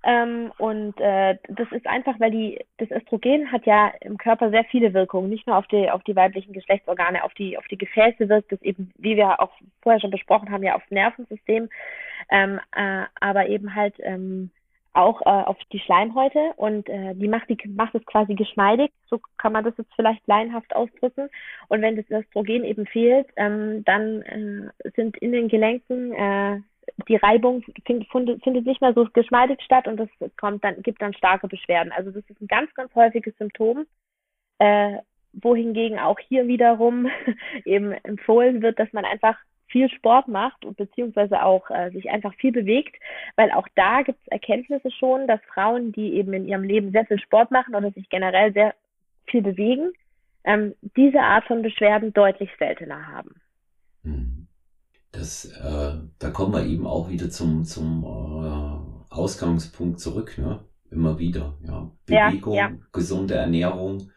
Ähm, 0.06 0.52
und 0.58 1.00
äh, 1.00 1.38
das 1.48 1.72
ist 1.72 1.88
einfach, 1.88 2.20
weil 2.20 2.32
die, 2.32 2.60
das 2.78 2.92
Östrogen 2.92 3.52
hat 3.52 3.66
ja 3.66 3.92
im 4.02 4.18
Körper 4.18 4.50
sehr 4.50 4.66
viele 4.66 4.94
Wirkungen, 4.94 5.30
nicht 5.30 5.48
nur 5.48 5.58
auf 5.58 5.68
die, 5.68 5.90
auf 5.90 6.04
die 6.04 6.16
weiblichen 6.16 6.52
Geschlechtsorgane, 6.52 7.24
auf 7.24 7.34
die, 7.36 7.58
auf 7.58 7.66
die 7.70 7.78
Gefäße 7.78 8.28
wirkt 8.28 8.52
es 8.52 8.62
eben, 8.62 8.92
wie 8.98 9.16
wir 9.16 9.40
auch 9.40 9.52
vorher 9.82 10.02
schon 10.02 10.12
besprochen 10.12 10.52
haben, 10.52 10.64
ja 10.64 10.76
aufs 10.76 10.92
Nervensystem, 10.92 11.70
ähm, 12.30 12.60
äh, 12.76 13.04
aber 13.22 13.48
eben 13.48 13.76
halt 13.76 13.96
ähm, 14.00 14.52
auch 14.94 15.22
äh, 15.22 15.30
auf 15.30 15.58
die 15.72 15.80
Schleimhäute 15.80 16.52
und 16.58 16.88
äh, 16.90 17.16
die 17.16 17.28
macht 17.28 17.50
die 17.50 17.58
macht 17.70 17.96
es 17.96 18.06
quasi 18.06 18.36
geschmeidig, 18.36 18.92
so 19.10 19.20
kann 19.38 19.54
man 19.54 19.64
das 19.64 19.78
jetzt 19.78 19.94
vielleicht 19.96 20.26
laienhaft 20.28 20.76
ausdrücken. 20.76 21.30
Und 21.68 21.82
wenn 21.82 21.96
das 21.96 22.10
Östrogen 22.10 22.64
eben 22.64 22.86
fehlt, 22.86 23.28
ähm, 23.36 23.84
dann 23.86 24.22
äh, 24.22 24.92
sind 24.96 25.18
in 25.18 25.32
den 25.32 25.48
Gelenken 25.48 26.14
äh, 26.14 26.60
die 27.08 27.16
Reibung 27.16 27.64
find, 27.86 28.08
findet 28.12 28.66
nicht 28.66 28.82
mehr 28.82 28.94
so 28.94 29.08
geschmeidig 29.14 29.62
statt 29.62 29.88
und 29.88 29.98
das 29.98 30.10
kommt 30.38 30.64
dann 30.64 30.82
gibt 30.82 31.02
dann 31.02 31.14
starke 31.14 31.48
Beschwerden. 31.48 31.92
Also 31.92 32.12
das 32.12 32.24
ist 32.30 32.42
ein 32.42 32.48
ganz 32.48 32.74
ganz 32.74 32.94
häufiges 32.96 33.36
Symptom, 33.38 33.86
äh, 34.60 34.98
wohingegen 35.34 36.00
auch 36.00 36.20
hier 36.20 36.48
wiederum 36.48 37.08
eben 37.66 37.92
empfohlen 38.04 38.62
wird, 38.62 38.80
dass 38.80 38.92
man 38.94 39.06
einfach 39.06 39.38
viel 39.68 39.90
Sport 39.90 40.28
macht 40.28 40.64
und 40.66 40.78
beziehungsweise 40.78 41.44
auch 41.44 41.70
äh, 41.72 41.90
sich 41.90 42.10
einfach 42.10 42.34
viel 42.36 42.52
bewegt, 42.52 42.96
weil 43.36 43.52
auch 43.52 43.68
da 43.76 44.04
gibt 44.04 44.20
es 44.22 44.28
Erkenntnisse 44.28 44.92
schon, 44.92 45.28
dass 45.28 45.42
Frauen, 45.52 45.92
die 45.92 46.14
eben 46.14 46.32
in 46.34 46.48
ihrem 46.48 46.64
Leben 46.64 46.92
sehr 46.92 47.06
viel 47.06 47.20
Sport 47.20 47.50
machen 47.50 47.74
oder 47.74 47.92
sich 47.92 48.08
generell 48.10 48.54
sehr 48.54 48.76
viel 49.26 49.42
bewegen, 49.42 49.92
ähm, 50.44 50.76
diese 50.96 51.22
Art 51.22 51.46
von 51.46 51.64
Beschwerden 51.64 52.14
deutlich 52.14 52.52
seltener 52.60 53.08
haben. 53.08 53.42
Das, 55.14 55.46
äh, 55.46 55.94
da 56.18 56.30
kommen 56.32 56.54
wir 56.54 56.66
eben 56.66 56.88
auch 56.88 57.10
wieder 57.10 57.30
zum, 57.30 57.64
zum 57.66 58.04
äh, 58.04 59.14
Ausgangspunkt 59.14 60.00
zurück, 60.00 60.38
ne? 60.38 60.66
Immer 60.90 61.20
wieder, 61.20 61.58
ja. 61.66 61.92
Bewegung, 62.06 62.54
ja, 62.54 62.70
ja. 62.70 62.76
gesunde 62.92 63.36
Ernährung. 63.36 64.10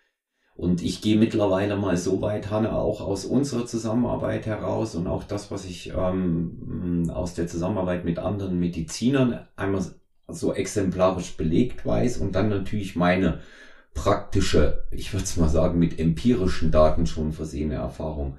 Und 0.54 0.82
ich 0.82 1.02
gehe 1.02 1.18
mittlerweile 1.18 1.76
mal 1.76 1.98
so 1.98 2.22
weit, 2.22 2.50
Hanne, 2.50 2.72
auch 2.72 3.02
aus 3.02 3.26
unserer 3.26 3.66
Zusammenarbeit 3.66 4.46
heraus 4.46 4.94
und 4.94 5.06
auch 5.06 5.24
das, 5.24 5.50
was 5.50 5.66
ich 5.66 5.92
ähm, 5.94 7.10
aus 7.12 7.34
der 7.34 7.46
Zusammenarbeit 7.46 8.06
mit 8.06 8.18
anderen 8.18 8.58
Medizinern 8.58 9.46
einmal 9.54 9.84
so 10.28 10.54
exemplarisch 10.54 11.36
belegt 11.36 11.84
weiß 11.84 12.18
und 12.18 12.34
dann 12.34 12.48
natürlich 12.48 12.96
meine 12.96 13.40
praktische, 13.92 14.84
ich 14.90 15.12
würde 15.12 15.24
es 15.24 15.36
mal 15.36 15.48
sagen, 15.48 15.78
mit 15.78 15.98
empirischen 15.98 16.70
Daten 16.70 17.06
schon 17.06 17.32
versehene 17.32 17.74
Erfahrung. 17.74 18.38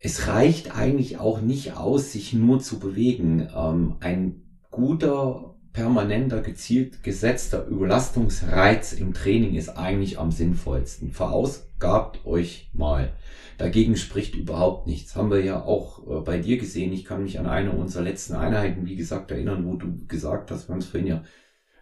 Es 0.00 0.28
reicht 0.28 0.76
eigentlich 0.76 1.18
auch 1.18 1.40
nicht 1.40 1.76
aus, 1.76 2.12
sich 2.12 2.32
nur 2.32 2.60
zu 2.60 2.78
bewegen. 2.78 3.48
Ähm, 3.54 3.96
ein 4.00 4.42
guter, 4.70 5.56
permanenter, 5.72 6.40
gezielt 6.40 7.02
gesetzter 7.02 7.66
Überlastungsreiz 7.66 8.92
im 8.92 9.12
Training 9.12 9.54
ist 9.54 9.70
eigentlich 9.70 10.18
am 10.18 10.30
sinnvollsten. 10.30 11.12
Verausgabt 11.12 12.26
euch 12.26 12.70
mal. 12.72 13.12
Dagegen 13.58 13.96
spricht 13.96 14.36
überhaupt 14.36 14.86
nichts. 14.86 15.16
Haben 15.16 15.30
wir 15.30 15.44
ja 15.44 15.62
auch 15.64 16.06
äh, 16.06 16.20
bei 16.20 16.38
dir 16.38 16.58
gesehen. 16.58 16.92
Ich 16.92 17.04
kann 17.04 17.22
mich 17.22 17.38
an 17.40 17.46
eine 17.46 17.72
unserer 17.72 18.02
letzten 18.02 18.34
Einheiten, 18.34 18.86
wie 18.86 18.96
gesagt, 18.96 19.30
erinnern, 19.30 19.66
wo 19.66 19.74
du 19.74 20.06
gesagt 20.06 20.50
hast, 20.50 20.68
wir 20.68 20.74
haben 20.74 20.80
es 20.80 20.86
vorhin 20.86 21.08
ja 21.08 21.24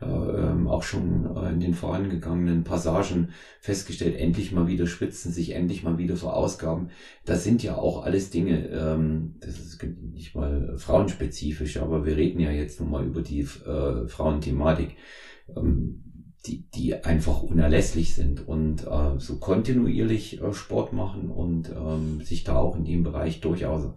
äh, 0.00 0.68
auch 0.68 0.82
schon 0.82 1.36
äh, 1.36 1.50
in 1.50 1.60
den 1.60 1.74
vorangegangenen 1.74 2.64
Passagen 2.64 3.30
festgestellt, 3.60 4.16
endlich 4.16 4.52
mal 4.52 4.68
wieder 4.68 4.86
schwitzen, 4.86 5.32
sich 5.32 5.52
endlich 5.52 5.82
mal 5.82 5.98
wieder 5.98 6.16
verausgaben. 6.16 6.90
Das 7.24 7.44
sind 7.44 7.62
ja 7.62 7.76
auch 7.76 8.04
alles 8.04 8.30
Dinge, 8.30 8.68
ähm, 8.68 9.36
das 9.40 9.58
ist 9.58 9.82
nicht 9.82 10.34
mal 10.34 10.76
frauenspezifisch, 10.76 11.78
aber 11.78 12.04
wir 12.04 12.16
reden 12.16 12.40
ja 12.40 12.50
jetzt 12.50 12.80
nun 12.80 12.90
mal 12.90 13.04
über 13.04 13.22
die 13.22 13.40
äh, 13.40 14.06
Frauenthematik, 14.06 14.96
ähm, 15.56 16.02
die, 16.46 16.68
die 16.70 16.94
einfach 16.94 17.42
unerlässlich 17.42 18.14
sind 18.14 18.46
und 18.46 18.86
äh, 18.86 19.18
so 19.18 19.38
kontinuierlich 19.38 20.40
äh, 20.40 20.52
Sport 20.52 20.92
machen 20.92 21.30
und 21.30 21.70
ähm, 21.70 22.20
sich 22.22 22.44
da 22.44 22.56
auch 22.56 22.76
in 22.76 22.84
dem 22.84 23.02
Bereich 23.02 23.40
durchaus 23.40 23.94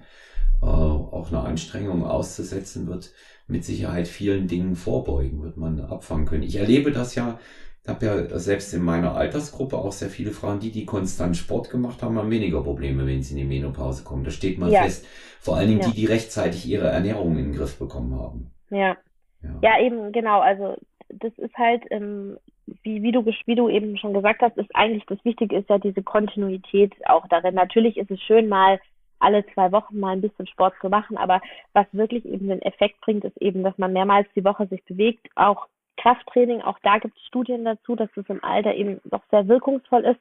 äh, 0.61 0.65
auch 0.65 1.31
eine 1.31 1.41
Anstrengung 1.41 2.05
auszusetzen 2.05 2.87
wird, 2.87 3.11
mit 3.47 3.65
Sicherheit 3.65 4.07
vielen 4.07 4.47
Dingen 4.47 4.75
vorbeugen, 4.75 5.41
wird 5.41 5.57
man 5.57 5.79
abfangen 5.79 6.25
können. 6.25 6.43
Ich 6.43 6.57
erlebe 6.57 6.91
das 6.91 7.15
ja, 7.15 7.39
habe 7.87 8.05
ja 8.05 8.39
selbst 8.39 8.73
in 8.73 8.83
meiner 8.83 9.15
Altersgruppe 9.15 9.77
auch 9.77 9.91
sehr 9.91 10.09
viele 10.09 10.31
Frauen, 10.31 10.59
die, 10.59 10.71
die 10.71 10.85
konstant 10.85 11.35
Sport 11.35 11.69
gemacht 11.69 12.01
haben, 12.01 12.17
haben 12.17 12.31
weniger 12.31 12.61
Probleme, 12.61 13.05
wenn 13.05 13.23
sie 13.23 13.33
in 13.33 13.49
die 13.49 13.59
Menopause 13.59 14.03
kommen. 14.03 14.23
Das 14.23 14.35
steht 14.35 14.59
mal 14.59 14.71
ja. 14.71 14.83
fest. 14.83 15.05
Vor 15.39 15.57
allen 15.57 15.67
Dingen 15.67 15.81
ja. 15.81 15.87
die, 15.87 15.95
die 15.95 16.05
rechtzeitig 16.05 16.67
ihre 16.67 16.87
Ernährung 16.87 17.37
in 17.37 17.45
den 17.45 17.55
Griff 17.55 17.77
bekommen 17.79 18.13
haben. 18.19 18.51
Ja. 18.69 18.95
Ja, 19.41 19.59
ja 19.61 19.79
eben, 19.81 20.11
genau. 20.11 20.39
Also 20.41 20.75
das 21.09 21.31
ist 21.37 21.55
halt, 21.55 21.83
ähm, 21.89 22.37
wie, 22.83 23.01
wie, 23.01 23.11
du, 23.11 23.25
wie 23.25 23.55
du 23.55 23.69
eben 23.69 23.97
schon 23.97 24.13
gesagt 24.13 24.41
hast, 24.41 24.57
ist 24.57 24.69
eigentlich 24.75 25.05
das 25.07 25.23
Wichtige 25.23 25.57
ist 25.57 25.69
ja 25.69 25.79
diese 25.79 26.03
Kontinuität 26.03 26.93
auch 27.07 27.27
darin. 27.27 27.55
Natürlich 27.55 27.97
ist 27.97 28.11
es 28.11 28.21
schön, 28.21 28.47
mal 28.47 28.79
alle 29.19 29.45
zwei 29.53 29.71
Wochen 29.71 29.99
mal 29.99 30.13
ein 30.13 30.21
bisschen 30.21 30.47
Sport 30.47 30.73
zu 30.81 30.89
machen. 30.89 31.17
Aber 31.17 31.41
was 31.73 31.85
wirklich 31.91 32.25
eben 32.25 32.47
den 32.47 32.61
Effekt 32.61 33.01
bringt, 33.01 33.23
ist 33.25 33.37
eben, 33.41 33.63
dass 33.63 33.77
man 33.77 33.93
mehrmals 33.93 34.27
die 34.35 34.43
Woche 34.43 34.67
sich 34.67 34.83
bewegt. 34.85 35.27
Auch 35.35 35.67
Krafttraining, 35.97 36.61
auch 36.61 36.79
da 36.83 36.97
gibt 36.97 37.17
es 37.17 37.25
Studien 37.25 37.65
dazu, 37.65 37.95
dass 37.95 38.09
es 38.15 38.29
im 38.29 38.43
Alter 38.43 38.73
eben 38.73 39.01
doch 39.05 39.23
sehr 39.31 39.47
wirkungsvoll 39.47 40.05
ist. 40.05 40.19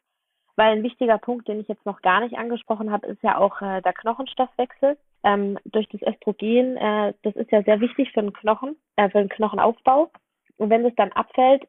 Weil 0.56 0.72
ein 0.72 0.82
wichtiger 0.82 1.18
Punkt, 1.18 1.46
den 1.46 1.60
ich 1.60 1.68
jetzt 1.68 1.86
noch 1.86 2.02
gar 2.02 2.20
nicht 2.20 2.36
angesprochen 2.36 2.90
habe, 2.90 3.06
ist 3.06 3.22
ja 3.22 3.38
auch 3.38 3.62
äh, 3.62 3.80
der 3.80 3.92
Knochenstoffwechsel. 3.92 4.98
Ähm, 5.22 5.56
durch 5.64 5.88
das 5.88 6.02
Östrogen, 6.02 6.76
äh, 6.76 7.14
das 7.22 7.36
ist 7.36 7.52
ja 7.52 7.62
sehr 7.62 7.80
wichtig 7.80 8.10
für 8.12 8.22
den 8.22 8.32
Knochen, 8.32 8.76
äh, 8.96 9.08
für 9.08 9.18
den 9.18 9.28
Knochenaufbau. 9.28 10.10
Und 10.56 10.70
wenn 10.70 10.82
das 10.82 10.94
dann 10.96 11.12
abfällt, 11.12 11.62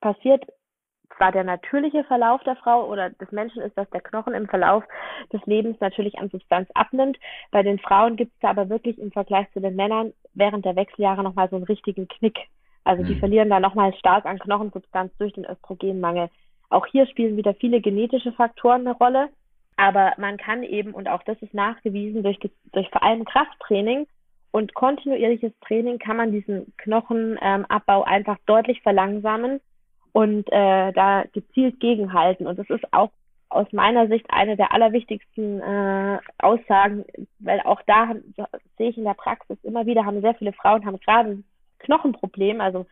passiert 0.00 0.44
zwar 1.16 1.32
der 1.32 1.44
natürliche 1.44 2.04
Verlauf 2.04 2.42
der 2.44 2.56
Frau 2.56 2.86
oder 2.86 3.10
des 3.10 3.30
Menschen 3.32 3.62
ist, 3.62 3.76
dass 3.76 3.88
der 3.90 4.00
Knochen 4.00 4.34
im 4.34 4.48
Verlauf 4.48 4.84
des 5.32 5.44
Lebens 5.46 5.78
natürlich 5.80 6.18
an 6.18 6.30
Substanz 6.30 6.68
abnimmt. 6.74 7.18
Bei 7.50 7.62
den 7.62 7.78
Frauen 7.78 8.16
gibt 8.16 8.32
es 8.34 8.40
da 8.40 8.50
aber 8.50 8.68
wirklich 8.68 8.98
im 8.98 9.12
Vergleich 9.12 9.50
zu 9.52 9.60
den 9.60 9.76
Männern 9.76 10.12
während 10.34 10.64
der 10.64 10.76
Wechseljahre 10.76 11.22
nochmal 11.22 11.48
so 11.48 11.56
einen 11.56 11.64
richtigen 11.64 12.08
Knick. 12.08 12.38
Also 12.84 13.02
die 13.02 13.14
mhm. 13.14 13.18
verlieren 13.18 13.50
da 13.50 13.60
nochmal 13.60 13.94
stark 13.94 14.24
an 14.26 14.38
Knochensubstanz 14.38 15.12
durch 15.18 15.32
den 15.34 15.44
Östrogenmangel. 15.44 16.30
Auch 16.70 16.86
hier 16.86 17.06
spielen 17.06 17.36
wieder 17.36 17.54
viele 17.54 17.80
genetische 17.80 18.32
Faktoren 18.32 18.86
eine 18.86 18.96
Rolle. 18.96 19.28
Aber 19.76 20.12
man 20.18 20.38
kann 20.38 20.64
eben, 20.64 20.92
und 20.92 21.08
auch 21.08 21.22
das 21.22 21.40
ist 21.40 21.54
nachgewiesen, 21.54 22.22
durch, 22.22 22.38
durch 22.72 22.90
vor 22.90 23.02
allem 23.02 23.24
Krafttraining 23.24 24.08
und 24.50 24.74
kontinuierliches 24.74 25.52
Training 25.60 25.98
kann 25.98 26.16
man 26.16 26.32
diesen 26.32 26.72
Knochenabbau 26.78 28.00
ähm, 28.00 28.08
einfach 28.08 28.38
deutlich 28.46 28.82
verlangsamen 28.82 29.60
und 30.12 30.48
äh, 30.50 30.92
da 30.92 31.24
gezielt 31.32 31.80
gegenhalten. 31.80 32.46
Und 32.46 32.58
das 32.58 32.68
ist 32.70 32.92
auch 32.92 33.10
aus 33.50 33.66
meiner 33.72 34.08
Sicht 34.08 34.26
eine 34.28 34.56
der 34.56 34.72
allerwichtigsten 34.72 35.60
äh, 35.60 36.18
Aussagen, 36.38 37.04
weil 37.38 37.60
auch 37.62 37.80
da 37.86 38.14
sehe 38.76 38.90
ich 38.90 38.98
in 38.98 39.04
der 39.04 39.14
Praxis 39.14 39.58
immer 39.62 39.86
wieder, 39.86 40.04
haben 40.04 40.20
sehr 40.20 40.34
viele 40.34 40.52
Frauen 40.52 40.84
haben 40.84 41.00
gerade 41.00 41.30
ein 41.30 41.44
Knochenproblem, 41.78 42.60
also 42.60 42.86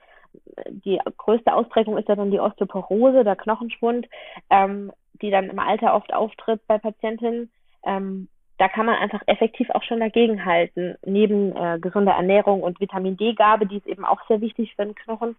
die 0.69 1.01
größte 1.17 1.53
Ausprägung 1.53 1.97
ist 1.99 2.09
ja 2.09 2.15
dann 2.15 2.31
die 2.31 2.41
Osteoporose, 2.41 3.25
der 3.25 3.37
Knochenschwund, 3.37 4.07
ähm, 4.51 4.93
die 5.21 5.31
dann 5.31 5.51
im 5.51 5.59
Alter 5.59 5.95
oft 5.95 6.13
auftritt 6.13 6.61
bei 6.67 6.79
Patientinnen. 6.79 7.51
Ähm, 7.85 8.29
da 8.59 8.69
kann 8.69 8.87
man 8.87 8.97
einfach 8.97 9.23
effektiv 9.27 9.69
auch 9.71 9.83
schon 9.83 10.01
dagegenhalten, 10.01 10.97
neben 11.05 11.55
äh, 11.55 11.79
gesunder 11.79 12.13
Ernährung 12.13 12.63
und 12.63 12.81
Vitamin 12.81 13.17
D-Gabe, 13.17 13.67
die 13.67 13.77
ist 13.79 13.87
eben 13.87 14.05
auch 14.05 14.21
sehr 14.29 14.41
wichtig 14.41 14.75
für 14.75 14.85
den 14.85 14.95
Knochen 14.95 15.37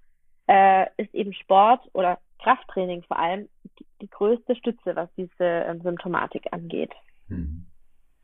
äh, 0.47 0.85
ist 0.97 1.13
eben 1.13 1.33
Sport 1.33 1.81
oder 1.93 2.19
Krafttraining 2.41 3.03
vor 3.03 3.19
allem 3.19 3.47
die, 3.79 3.85
die 4.01 4.09
größte 4.09 4.55
Stütze, 4.55 4.95
was 4.95 5.09
diese 5.15 5.33
ähm, 5.39 5.81
Symptomatik 5.81 6.47
angeht. 6.51 6.91
Hm. 7.27 7.65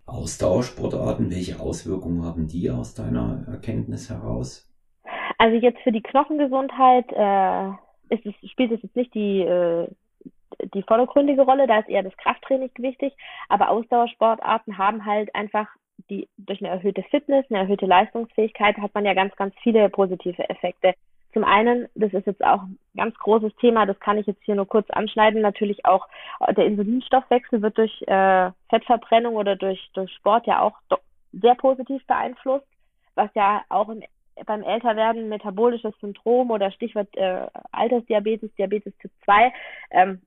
Ausdauersportarten, 0.06 1.30
welche 1.32 1.60
Auswirkungen 1.60 2.26
haben 2.26 2.48
die 2.48 2.70
aus 2.70 2.94
deiner 2.94 3.45
Erkenntnis 3.48 4.10
heraus? 4.10 4.70
Also 5.38 5.58
jetzt 5.58 5.80
für 5.82 5.91
die 5.91 6.04
Knochengesundheit 6.04 7.06
äh, 7.12 7.70
ist 8.14 8.26
es, 8.26 8.50
spielt 8.52 8.72
es 8.72 8.82
jetzt 8.84 8.95
nicht 8.95 9.14
die, 9.14 9.41
äh, 9.41 9.88
die 10.74 10.84
vordergründige 10.84 11.41
Rolle, 11.44 11.68
da 11.68 11.80
ist 11.80 11.90
eher 11.90 12.04
das 12.04 12.16
Krafttraining 12.18 12.70
wichtig, 12.78 13.14
aber 13.50 13.70
Ausdauersportarten 13.70 14.78
haben 14.78 15.06
halt 15.06 15.34
einfach 15.36 15.68
die 16.10 16.28
durch 16.38 16.60
eine 16.62 16.70
erhöhte 16.70 17.04
Fitness, 17.04 17.45
eine 17.50 17.60
erhöhte 17.60 17.86
Leistungsfähigkeit 17.86 18.78
hat 18.78 18.94
man 18.94 19.06
ja 19.06 19.14
ganz, 19.14 19.36
ganz 19.36 19.54
viele 19.62 19.90
positive 19.90 20.50
Effekte. 20.50 20.94
Zum 21.34 21.43
einen, 21.43 21.88
das 21.95 22.14
ist 22.14 22.27
jetzt 22.27 22.43
auch 22.43 22.61
ein 22.61 22.77
ganz 22.95 23.15
großes 23.18 23.55
Thema, 23.55 23.85
das 23.85 23.99
kann 23.99 24.18
ich 24.18 24.27
jetzt 24.27 24.43
hier 24.43 24.55
nur 24.55 24.68
kurz 24.68 24.89
anschneiden, 24.91 25.41
natürlich 25.41 25.85
auch 25.85 26.07
der 26.55 26.65
Insulinstoffwechsel 26.65 27.61
wird 27.61 27.77
durch 27.77 28.01
äh, 28.03 28.51
Fettverbrennung 28.69 29.35
oder 29.35 29.55
durch, 29.55 29.89
durch 29.93 30.14
Sport 30.14 30.45
ja 30.45 30.61
auch 30.61 30.77
sehr 31.31 31.55
positiv 31.55 32.05
beeinflusst, 32.05 32.68
was 33.15 33.30
ja 33.34 33.64
auch 33.69 33.89
im, 33.89 34.03
beim 34.45 34.64
Älterwerden 34.64 35.30
metabolisches 35.30 35.93
Syndrom 35.99 36.51
oder 36.51 36.72
Stichwort 36.72 37.10
äh, 37.18 37.47
Altersdiabetes, 37.72 38.53
Diabetes 38.55 38.95
Typ 38.97 39.11
2, 39.26 39.53
ähm, 39.91 40.22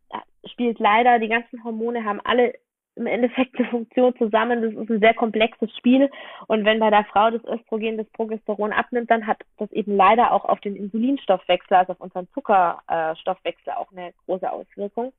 spielt 0.44 0.78
leider, 0.78 1.18
die 1.18 1.28
ganzen 1.28 1.62
Hormone 1.64 2.04
haben 2.04 2.20
alle 2.24 2.54
im 2.97 3.06
Endeffekt 3.06 3.59
eine 3.59 3.68
Funktion 3.68 4.16
zusammen. 4.16 4.62
Das 4.62 4.73
ist 4.73 4.90
ein 4.90 5.01
sehr 5.01 5.14
komplexes 5.14 5.70
Spiel. 5.77 6.10
Und 6.48 6.64
wenn 6.64 6.81
bei 6.81 6.90
der 6.90 7.05
Frau 7.05 7.31
das 7.31 7.44
Östrogen, 7.44 7.98
das 7.98 8.09
Progesteron 8.10 8.73
abnimmt, 8.73 9.10
dann 9.10 9.27
hat 9.27 9.39
das 9.59 9.70
eben 9.73 9.94
leider 9.94 10.32
auch 10.32 10.44
auf 10.47 10.60
den 10.60 10.77
Insulinstoffwechsel, 10.77 11.77
also 11.77 11.93
auf 11.93 12.01
unseren 12.01 12.28
Zuckerstoffwechsel 12.32 13.74
auch 13.74 13.93
eine 13.93 14.12
große 14.24 14.51
Auswirkung. 14.51 15.12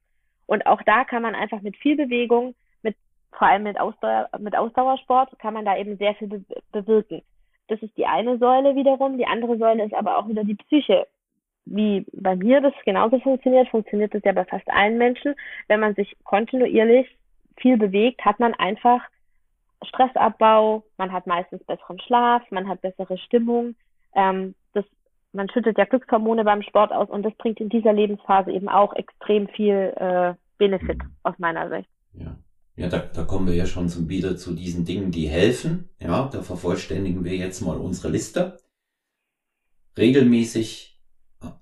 Und 0.48 0.66
auch 0.66 0.82
da 0.84 1.04
kann 1.04 1.22
man 1.22 1.36
einfach 1.36 1.62
mit 1.62 1.78
viel 1.78 1.96
Bewegung, 1.96 2.56
mit, 2.82 2.96
vor 3.32 3.48
allem 3.48 3.64
mit, 3.64 3.80
Ausdauer, 3.80 4.30
mit 4.40 4.58
Ausdauersport, 4.58 5.38
kann 5.40 5.54
man 5.54 5.66
da 5.66 5.78
eben 5.78 5.98
sehr 5.98 6.16
viel 6.16 6.28
be 6.28 6.44
bewirken. 6.72 7.22
Das 7.68 7.82
ist 7.82 7.96
die 7.98 8.06
eine 8.06 8.38
Säule 8.38 8.76
wiederum. 8.76 9.18
Die 9.18 9.28
andere 9.28 9.58
Säule 9.58 9.84
ist 9.84 9.94
aber 9.94 10.18
auch 10.18 10.28
wieder 10.30 10.44
die 10.44 10.56
Psyche. 10.56 11.06
Wie 11.66 12.06
bei 12.14 12.38
mir 12.38 12.62
das 12.62 12.74
genauso 12.86 13.20
funktioniert, 13.20 13.68
funktioniert 13.68 14.14
das 14.14 14.24
ja 14.24 14.32
bei 14.32 14.46
fast 14.46 14.70
allen 14.70 14.98
Menschen. 14.98 15.36
Wenn 15.68 15.82
man 15.82 15.94
sich 15.94 16.16
kontinuierlich 16.24 17.08
viel 17.60 17.78
bewegt, 17.78 18.24
hat 18.24 18.40
man 18.40 18.54
einfach 18.54 19.02
Stressabbau, 19.84 20.84
man 20.98 21.12
hat 21.12 21.28
meistens 21.28 21.64
besseren 21.64 22.00
Schlaf, 22.00 22.44
man 22.52 22.68
hat 22.68 22.82
bessere 22.82 23.18
Stimmung. 23.18 23.76
Ähm, 24.16 24.56
das, 24.74 24.86
man 25.34 25.50
schüttet 25.50 25.78
ja 25.78 25.86
Glückshormone 25.86 26.44
beim 26.44 26.64
Sport 26.64 26.92
aus 26.92 27.10
und 27.10 27.24
das 27.24 27.34
bringt 27.36 27.60
in 27.60 27.70
dieser 27.70 27.94
Lebensphase 27.94 28.52
eben 28.52 28.70
auch 28.70 28.94
extrem 28.94 29.48
viel 29.50 29.94
äh, 29.96 30.34
Benefit 30.58 31.02
aus 31.24 31.36
meiner 31.38 31.70
Sicht. 31.70 31.90
Ja. 32.14 32.36
Ja, 32.78 32.90
da, 32.90 33.00
da 33.00 33.24
kommen 33.24 33.48
wir 33.48 33.56
ja 33.56 33.66
schon 33.66 33.90
zum, 33.90 34.08
wieder 34.08 34.38
zu 34.38 34.54
diesen 34.54 34.86
Dingen, 34.86 35.10
die 35.10 35.28
helfen. 35.28 35.90
Ja, 36.00 36.30
da 36.32 36.44
vervollständigen 36.44 37.26
wir 37.26 37.36
jetzt 37.36 37.62
mal 37.62 37.76
unsere 37.76 38.12
Liste. 38.12 38.60
Regelmäßig 39.98 40.97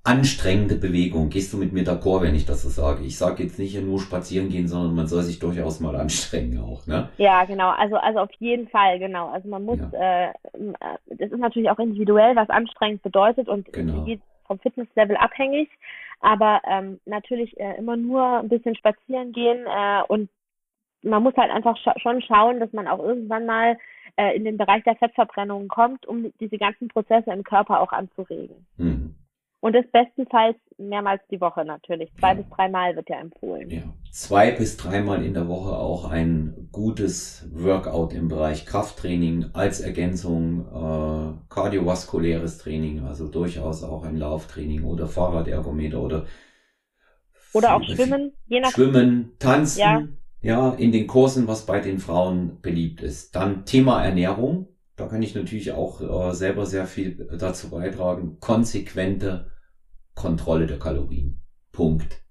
anstrengende 0.03 0.75
Bewegung. 0.75 1.29
Gehst 1.29 1.51
du 1.51 1.57
mit 1.57 1.73
mir 1.73 1.83
d'accord, 1.83 2.21
wenn 2.21 2.35
ich 2.35 2.45
das 2.45 2.61
so 2.61 2.69
sage? 2.69 3.03
Ich 3.03 3.17
sage 3.17 3.43
jetzt 3.43 3.59
nicht 3.59 3.79
nur 3.81 3.99
spazieren 3.99 4.49
gehen, 4.49 4.67
sondern 4.67 4.95
man 4.95 5.07
soll 5.07 5.23
sich 5.23 5.39
durchaus 5.39 5.79
mal 5.79 5.95
anstrengen 5.95 6.59
auch, 6.59 6.85
ne? 6.87 7.09
Ja, 7.17 7.43
genau. 7.45 7.71
Also, 7.71 7.97
also 7.97 8.19
auf 8.19 8.31
jeden 8.39 8.67
Fall, 8.69 8.99
genau. 8.99 9.29
Also 9.29 9.49
man 9.49 9.65
muss, 9.65 9.79
ja. 9.91 10.29
äh, 10.29 10.33
das 11.07 11.31
ist 11.31 11.39
natürlich 11.39 11.69
auch 11.69 11.79
individuell, 11.79 12.35
was 12.35 12.49
anstrengend 12.49 13.03
bedeutet 13.03 13.49
und 13.49 13.71
genau. 13.73 14.05
vom 14.45 14.59
Fitnesslevel 14.59 15.17
abhängig. 15.17 15.69
Aber 16.21 16.61
ähm, 16.69 16.99
natürlich 17.05 17.59
äh, 17.59 17.77
immer 17.77 17.97
nur 17.97 18.39
ein 18.39 18.49
bisschen 18.49 18.75
spazieren 18.75 19.31
gehen 19.33 19.65
äh, 19.65 20.03
und 20.07 20.29
man 21.01 21.21
muss 21.21 21.35
halt 21.35 21.51
einfach 21.51 21.77
scha 21.77 21.93
schon 21.99 22.21
schauen, 22.21 22.59
dass 22.59 22.71
man 22.73 22.87
auch 22.87 22.99
irgendwann 22.99 23.45
mal 23.45 23.77
äh, 24.15 24.35
in 24.35 24.43
den 24.43 24.57
Bereich 24.57 24.83
der 24.83 24.95
Fettverbrennung 24.95 25.67
kommt, 25.67 26.05
um 26.05 26.31
diese 26.39 26.57
ganzen 26.57 26.87
Prozesse 26.87 27.31
im 27.31 27.43
Körper 27.43 27.79
auch 27.81 27.91
anzuregen. 27.91 28.65
Mhm. 28.77 29.15
Und 29.65 29.73
das 29.73 29.85
bestenfalls 29.91 30.57
mehrmals 30.77 31.23
die 31.31 31.41
Woche 31.41 31.65
natürlich. 31.65 32.11
Zwei 32.19 32.27
ja. 32.27 32.33
bis 32.35 32.45
dreimal 32.51 32.95
wird 32.95 33.09
ja 33.09 33.19
empfohlen. 33.19 33.67
Ja. 33.71 33.81
Zwei 34.11 34.51
bis 34.51 34.77
dreimal 34.77 35.25
in 35.25 35.33
der 35.33 35.47
Woche 35.47 35.75
auch 35.75 36.07
ein 36.11 36.69
gutes 36.71 37.49
Workout 37.51 38.13
im 38.13 38.27
Bereich 38.27 38.67
Krafttraining 38.67 39.47
als 39.53 39.79
Ergänzung, 39.79 40.67
äh, 40.67 41.51
kardiovaskuläres 41.51 42.59
Training, 42.59 43.05
also 43.05 43.27
durchaus 43.27 43.83
auch 43.83 44.03
ein 44.03 44.17
Lauftraining 44.17 44.83
oder 44.83 45.07
Fahrradergometer 45.07 45.99
oder 45.99 46.27
oder 47.51 47.75
auch 47.75 47.81
Schwimmen, 47.81 48.33
je 48.45 48.59
nach 48.59 48.69
Schwimmen, 48.69 49.31
Tanzen, 49.39 49.79
ja. 49.79 50.07
ja, 50.41 50.69
in 50.75 50.91
den 50.91 51.07
Kursen, 51.07 51.47
was 51.47 51.65
bei 51.65 51.79
den 51.79 51.97
Frauen 51.97 52.61
beliebt 52.61 53.01
ist. 53.01 53.35
Dann 53.35 53.65
Thema 53.65 54.05
Ernährung, 54.05 54.67
da 54.95 55.07
kann 55.07 55.23
ich 55.23 55.33
natürlich 55.33 55.71
auch 55.71 56.01
äh, 56.01 56.35
selber 56.35 56.67
sehr 56.67 56.85
viel 56.85 57.27
dazu 57.39 57.71
beitragen. 57.71 58.37
Konsequente 58.39 59.54
Kontrolle 60.15 60.65
der 60.65 60.79
Kalorien. 60.79 61.41
Punkt. 61.71 62.25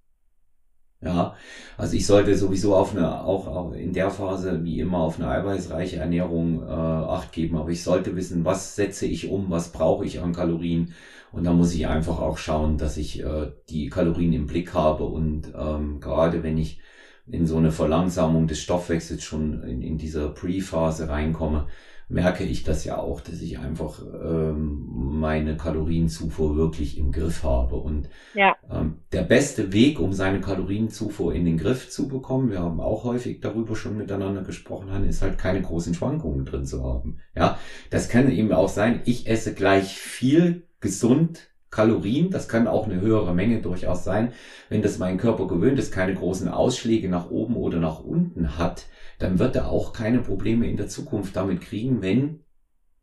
Ja, 1.05 1.35
also 1.77 1.97
ich 1.97 2.07
sollte 2.07 2.35
sowieso 2.35 2.75
auf 2.75 2.97
eine, 2.97 3.23
auch, 3.23 3.47
auch 3.47 3.73
in 3.73 3.93
der 3.93 4.11
Phase 4.11 4.65
wie 4.65 4.81
immer 4.81 4.99
auf 5.01 5.21
eine 5.21 5.29
eiweißreiche 5.29 5.97
Ernährung 5.97 6.63
äh, 6.63 6.67
acht 6.67 7.31
geben, 7.33 7.59
aber 7.59 7.69
ich 7.69 7.83
sollte 7.83 8.17
wissen, 8.17 8.47
was 8.47 8.75
setze 8.75 9.05
ich 9.05 9.29
um, 9.29 9.51
was 9.51 9.71
brauche 9.71 10.07
ich 10.07 10.21
an 10.21 10.33
Kalorien 10.33 10.95
und 11.31 11.45
da 11.45 11.53
muss 11.53 11.75
ich 11.75 11.87
einfach 11.87 12.21
auch 12.21 12.39
schauen, 12.39 12.79
dass 12.79 12.97
ich 12.97 13.23
äh, 13.23 13.53
die 13.69 13.91
Kalorien 13.91 14.33
im 14.33 14.47
Blick 14.47 14.73
habe 14.73 15.05
und 15.05 15.53
ähm, 15.55 16.01
gerade 16.01 16.43
wenn 16.43 16.57
ich 16.57 16.81
in 17.27 17.47
so 17.47 17.59
eine 17.59 17.71
Verlangsamung 17.71 18.47
des 18.47 18.61
Stoffwechsels 18.61 19.23
schon 19.23 19.63
in, 19.63 19.83
in 19.83 19.99
dieser 19.99 20.31
Pre-Phase 20.31 21.11
reinkomme, 21.11 21.67
merke 22.09 22.45
ich 22.45 22.63
das 22.63 22.85
ja 22.85 22.99
auch, 22.99 23.21
dass 23.21 23.41
ich 23.41 23.59
einfach 23.59 24.03
ähm, 24.03 24.85
meine 25.21 25.57
Kalorienzufuhr 25.57 26.57
wirklich 26.57 26.99
im 26.99 27.13
Griff 27.13 27.43
habe. 27.43 27.77
Und 27.77 28.09
ja. 28.35 28.57
ähm, 28.71 28.99
der 29.13 29.23
beste 29.23 29.73
Weg, 29.73 30.01
um 30.01 30.13
seine 30.13 30.41
Kalorienzufuhr 30.41 31.35
in 31.35 31.45
den 31.45 31.59
Griff 31.59 31.91
zu 31.91 32.09
bekommen, 32.09 32.51
wir 32.51 32.61
haben 32.61 32.81
auch 32.81 33.05
häufig 33.05 33.41
darüber 33.41 33.77
schon 33.77 33.97
miteinander 33.97 34.43
gesprochen, 34.43 35.05
ist 35.05 35.23
halt 35.23 35.39
keine 35.39 35.63
großen 35.63 35.95
Schwankungen 35.95 36.45
drin 36.45 36.67
zu 36.67 36.85
haben. 36.85 37.19
Ja, 37.35 37.59
das 37.91 38.09
kann 38.09 38.31
eben 38.31 38.53
auch 38.53 38.69
sein, 38.69 39.01
ich 39.05 39.27
esse 39.27 39.55
gleich 39.55 39.97
viel 39.97 40.69
gesund 40.81 41.55
Kalorien, 41.75 42.31
das 42.31 42.47
kann 42.47 42.69
auch 42.69 42.87
eine 42.87 43.01
höhere 43.01 43.35
Menge 43.35 43.61
durchaus 43.61 44.05
sein, 44.05 44.33
wenn 44.69 44.81
das 44.81 44.99
mein 44.99 45.19
Körper 45.19 45.49
gewöhnt 45.49 45.77
ist, 45.81 45.93
keine 45.93 46.15
großen 46.15 46.49
Ausschläge 46.49 47.09
nach 47.09 47.31
oben 47.31 47.57
oder 47.57 47.79
nach 47.79 47.99
unten 47.99 48.59
hat, 48.59 48.87
dann 49.25 49.39
wird 49.39 49.57
er 49.57 49.71
auch 49.71 49.95
keine 49.95 50.21
Probleme 50.21 50.69
in 50.69 50.77
der 50.77 50.89
Zukunft 50.89 51.35
damit 51.35 51.63
kriegen, 51.63 52.03
wenn 52.03 52.41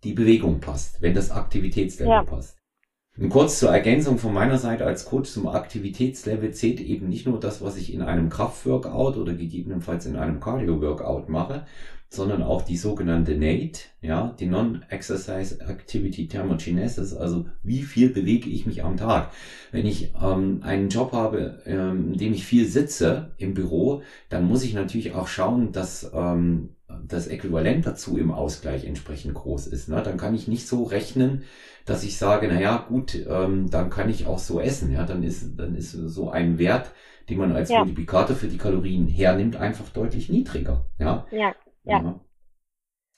die 0.03 0.13
Bewegung 0.13 0.59
passt, 0.59 1.01
wenn 1.01 1.15
das 1.15 1.31
Aktivitätslevel 1.31 2.11
ja. 2.11 2.23
passt. 2.23 2.60
Und 3.17 3.29
kurz 3.29 3.59
zur 3.59 3.69
Ergänzung 3.69 4.17
von 4.17 4.33
meiner 4.33 4.57
Seite 4.57 4.85
als 4.85 5.05
Coach 5.05 5.29
zum 5.31 5.47
Aktivitätslevel 5.47 6.51
zählt 6.53 6.79
eben 6.79 7.09
nicht 7.09 7.27
nur 7.27 7.39
das, 7.39 7.61
was 7.61 7.75
ich 7.75 7.93
in 7.93 8.01
einem 8.01 8.29
Kraftworkout 8.29 9.17
oder 9.17 9.33
gegebenenfalls 9.33 10.05
in 10.05 10.15
einem 10.15 10.39
Cardio-Workout 10.39 11.27
mache, 11.27 11.65
sondern 12.09 12.43
auch 12.43 12.61
die 12.61 12.75
sogenannte 12.75 13.37
NATE, 13.37 13.79
ja, 14.01 14.35
die 14.37 14.45
Non-Exercise 14.45 15.61
Activity 15.61 16.27
Thermogenesis, 16.27 17.13
also 17.13 17.45
wie 17.63 17.83
viel 17.83 18.09
bewege 18.09 18.49
ich 18.49 18.65
mich 18.65 18.83
am 18.83 18.97
Tag. 18.97 19.31
Wenn 19.71 19.85
ich 19.85 20.13
ähm, 20.21 20.59
einen 20.63 20.89
Job 20.89 21.13
habe, 21.13 21.61
ähm, 21.65 22.13
in 22.13 22.17
dem 22.17 22.33
ich 22.33 22.45
viel 22.45 22.67
sitze 22.67 23.31
im 23.37 23.53
Büro, 23.53 24.03
dann 24.27 24.45
muss 24.45 24.63
ich 24.63 24.73
natürlich 24.73 25.13
auch 25.13 25.27
schauen, 25.27 25.71
dass 25.71 26.11
ähm, 26.13 26.75
das 27.07 27.27
Äquivalent 27.27 27.85
dazu 27.85 28.17
im 28.17 28.31
Ausgleich 28.31 28.85
entsprechend 28.85 29.33
groß 29.33 29.67
ist. 29.67 29.87
Ne? 29.87 30.01
Dann 30.03 30.17
kann 30.17 30.35
ich 30.35 30.49
nicht 30.49 30.67
so 30.67 30.83
rechnen, 30.83 31.43
dass 31.85 32.03
ich 32.03 32.17
sage, 32.17 32.47
na 32.47 32.59
ja, 32.59 32.85
gut, 32.87 33.15
ähm, 33.15 33.69
dann 33.69 33.89
kann 33.89 34.09
ich 34.09 34.27
auch 34.27 34.39
so 34.39 34.59
essen. 34.59 34.91
Ja, 34.91 35.05
dann 35.05 35.23
ist, 35.23 35.57
dann 35.59 35.75
ist 35.75 35.91
so 35.91 36.29
ein 36.29 36.57
Wert, 36.57 36.91
den 37.29 37.37
man 37.37 37.51
als 37.51 37.69
ja. 37.69 37.79
Multiplikator 37.79 38.35
für 38.35 38.47
die 38.47 38.57
Kalorien 38.57 39.07
hernimmt, 39.07 39.55
einfach 39.55 39.89
deutlich 39.89 40.29
niedriger. 40.29 40.85
Ja. 40.99 41.25
ja. 41.31 41.53
Ja. 41.83 42.01
ja. 42.01 42.19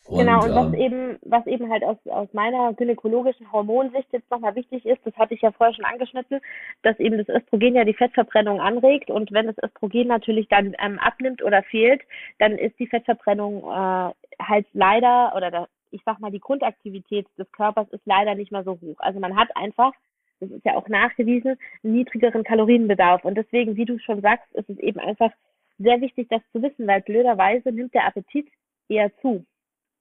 Und, 0.05 0.19
genau, 0.19 0.43
und 0.43 0.53
was 0.53 0.73
ähm, 0.73 0.73
eben, 0.73 1.17
was 1.21 1.47
eben 1.47 1.71
halt 1.71 1.83
aus, 1.83 1.95
aus 2.07 2.27
meiner 2.33 2.73
gynäkologischen 2.73 3.49
Hormonsicht 3.53 4.11
jetzt 4.11 4.29
nochmal 4.29 4.53
wichtig 4.55 4.85
ist, 4.85 4.99
das 5.05 5.15
hatte 5.15 5.33
ich 5.33 5.41
ja 5.41 5.53
vorher 5.53 5.73
schon 5.73 5.85
angeschnitten, 5.85 6.41
dass 6.81 6.99
eben 6.99 7.17
das 7.17 7.29
Östrogen 7.29 7.75
ja 7.75 7.85
die 7.85 7.93
Fettverbrennung 7.93 8.59
anregt 8.59 9.09
und 9.09 9.31
wenn 9.31 9.47
das 9.47 9.55
Östrogen 9.63 10.09
natürlich 10.09 10.49
dann 10.49 10.75
ähm, 10.83 10.99
abnimmt 10.99 11.41
oder 11.41 11.63
fehlt, 11.63 12.01
dann 12.37 12.57
ist 12.57 12.77
die 12.79 12.87
Fettverbrennung 12.87 13.59
äh, 13.59 14.13
halt 14.41 14.67
leider 14.73 15.33
oder 15.37 15.51
da, 15.51 15.67
ich 15.93 16.01
sag 16.05 16.19
mal, 16.19 16.31
die 16.31 16.39
Grundaktivität 16.39 17.27
des 17.37 17.51
Körpers 17.51 17.87
ist 17.89 18.05
leider 18.05 18.35
nicht 18.35 18.51
mehr 18.51 18.63
so 18.63 18.79
hoch. 18.81 18.99
Also 18.99 19.19
man 19.19 19.35
hat 19.35 19.55
einfach, 19.55 19.93
das 20.39 20.49
ist 20.49 20.65
ja 20.65 20.75
auch 20.75 20.87
nachgewiesen, 20.87 21.57
einen 21.83 21.93
niedrigeren 21.93 22.43
Kalorienbedarf 22.43 23.23
und 23.23 23.35
deswegen, 23.35 23.75
wie 23.75 23.85
du 23.85 23.99
schon 23.99 24.21
sagst, 24.21 24.51
ist 24.53 24.69
es 24.69 24.79
eben 24.79 24.99
einfach 24.99 25.31
sehr 25.77 26.01
wichtig, 26.01 26.27
das 26.29 26.41
zu 26.51 26.61
wissen, 26.61 26.87
weil 26.87 27.01
blöderweise 27.01 27.71
nimmt 27.71 27.93
der 27.93 28.05
Appetit 28.05 28.47
eher 28.89 29.15
zu 29.17 29.45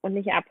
und 0.01 0.13
nicht 0.13 0.31
ab. 0.31 0.45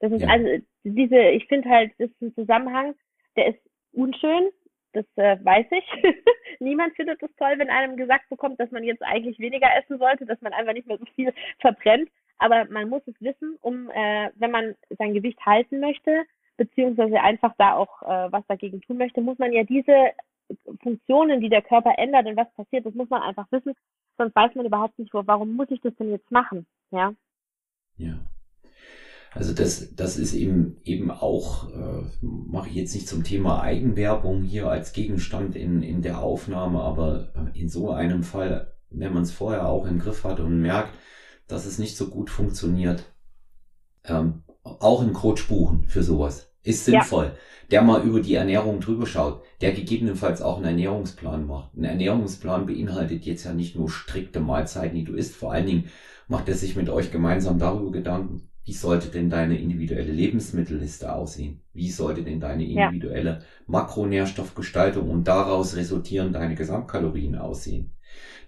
Das 0.00 0.12
ist 0.12 0.22
ja. 0.22 0.28
also 0.28 0.64
diese, 0.84 1.18
ich 1.18 1.46
finde 1.46 1.68
halt, 1.68 1.92
das 1.98 2.10
ist 2.10 2.22
ein 2.22 2.34
Zusammenhang, 2.34 2.94
der 3.36 3.48
ist 3.48 3.60
unschön, 3.92 4.50
das 4.92 5.04
äh, 5.16 5.38
weiß 5.44 5.66
ich. 5.70 5.84
Niemand 6.60 6.94
findet 6.94 7.22
es 7.22 7.34
toll, 7.36 7.54
wenn 7.56 7.70
einem 7.70 7.96
gesagt 7.96 8.28
bekommt, 8.28 8.58
dass 8.60 8.70
man 8.70 8.84
jetzt 8.84 9.02
eigentlich 9.02 9.38
weniger 9.38 9.68
essen 9.76 9.98
sollte, 9.98 10.26
dass 10.26 10.40
man 10.40 10.52
einfach 10.52 10.72
nicht 10.72 10.86
mehr 10.86 10.98
so 10.98 11.04
viel 11.14 11.32
verbrennt. 11.60 12.10
Aber 12.38 12.66
man 12.70 12.88
muss 12.88 13.02
es 13.06 13.20
wissen, 13.20 13.56
um, 13.60 13.90
äh, 13.90 14.30
wenn 14.36 14.50
man 14.50 14.74
sein 14.96 15.14
Gewicht 15.14 15.38
halten 15.44 15.80
möchte, 15.80 16.24
beziehungsweise 16.56 17.20
einfach 17.20 17.54
da 17.58 17.74
auch 17.74 18.02
äh, 18.02 18.32
was 18.32 18.46
dagegen 18.46 18.80
tun 18.80 18.98
möchte, 18.98 19.20
muss 19.20 19.38
man 19.38 19.52
ja 19.52 19.64
diese 19.64 20.12
Funktionen, 20.82 21.40
die 21.40 21.48
der 21.48 21.62
Körper 21.62 21.94
ändert 21.98 22.26
und 22.26 22.36
was 22.36 22.52
passiert, 22.54 22.86
das 22.86 22.94
muss 22.94 23.10
man 23.10 23.22
einfach 23.22 23.46
wissen, 23.50 23.74
sonst 24.16 24.34
weiß 24.34 24.54
man 24.54 24.66
überhaupt 24.66 24.98
nicht, 24.98 25.12
warum 25.12 25.54
muss 25.54 25.70
ich 25.70 25.80
das 25.80 25.94
denn 25.96 26.10
jetzt 26.10 26.30
machen, 26.30 26.66
ja. 26.90 27.12
Ja. 27.96 28.18
Also 29.32 29.54
das, 29.54 29.94
das 29.94 30.16
ist 30.16 30.32
eben 30.32 30.78
eben 30.84 31.10
auch, 31.10 31.70
äh, 31.70 32.02
mache 32.22 32.70
ich 32.70 32.76
jetzt 32.76 32.94
nicht 32.94 33.08
zum 33.08 33.24
Thema 33.24 33.62
Eigenwerbung 33.62 34.42
hier 34.42 34.68
als 34.68 34.92
Gegenstand 34.92 35.54
in, 35.54 35.82
in 35.82 36.00
der 36.00 36.22
Aufnahme, 36.22 36.80
aber 36.80 37.32
in 37.54 37.68
so 37.68 37.90
einem 37.90 38.22
Fall, 38.22 38.72
wenn 38.90 39.12
man 39.12 39.24
es 39.24 39.32
vorher 39.32 39.68
auch 39.68 39.86
im 39.86 39.98
Griff 39.98 40.24
hat 40.24 40.40
und 40.40 40.62
merkt, 40.62 40.94
dass 41.48 41.66
es 41.66 41.78
nicht 41.78 41.96
so 41.96 42.08
gut 42.08 42.30
funktioniert, 42.30 43.04
ähm, 44.04 44.42
auch 44.62 45.02
einen 45.02 45.12
Coach 45.12 45.48
buchen 45.48 45.84
für 45.84 46.02
sowas. 46.02 46.52
Ist 46.62 46.84
sinnvoll. 46.84 47.26
Ja. 47.26 47.32
Der 47.70 47.82
mal 47.82 48.02
über 48.02 48.20
die 48.20 48.34
Ernährung 48.34 48.80
drüber 48.80 49.06
schaut, 49.06 49.42
der 49.60 49.72
gegebenenfalls 49.72 50.42
auch 50.42 50.56
einen 50.56 50.66
Ernährungsplan 50.66 51.46
macht. 51.46 51.76
Ein 51.76 51.84
Ernährungsplan 51.84 52.66
beinhaltet 52.66 53.24
jetzt 53.24 53.44
ja 53.44 53.52
nicht 53.52 53.76
nur 53.76 53.90
strikte 53.90 54.40
Mahlzeiten, 54.40 54.96
die 54.96 55.04
du 55.04 55.14
isst. 55.14 55.34
Vor 55.34 55.52
allen 55.52 55.66
Dingen 55.66 55.84
macht 56.28 56.48
er 56.48 56.54
sich 56.54 56.76
mit 56.76 56.88
euch 56.88 57.10
gemeinsam 57.10 57.58
darüber 57.58 57.90
Gedanken, 57.90 58.48
wie 58.68 58.74
sollte 58.74 59.08
denn 59.08 59.30
deine 59.30 59.58
individuelle 59.58 60.12
Lebensmittelliste 60.12 61.10
aussehen? 61.14 61.62
Wie 61.72 61.90
sollte 61.90 62.22
denn 62.22 62.38
deine 62.38 62.66
individuelle 62.66 63.30
ja. 63.30 63.38
Makronährstoffgestaltung 63.66 65.08
und 65.08 65.26
daraus 65.26 65.74
resultieren 65.74 66.34
deine 66.34 66.54
Gesamtkalorien 66.54 67.34
aussehen? 67.36 67.92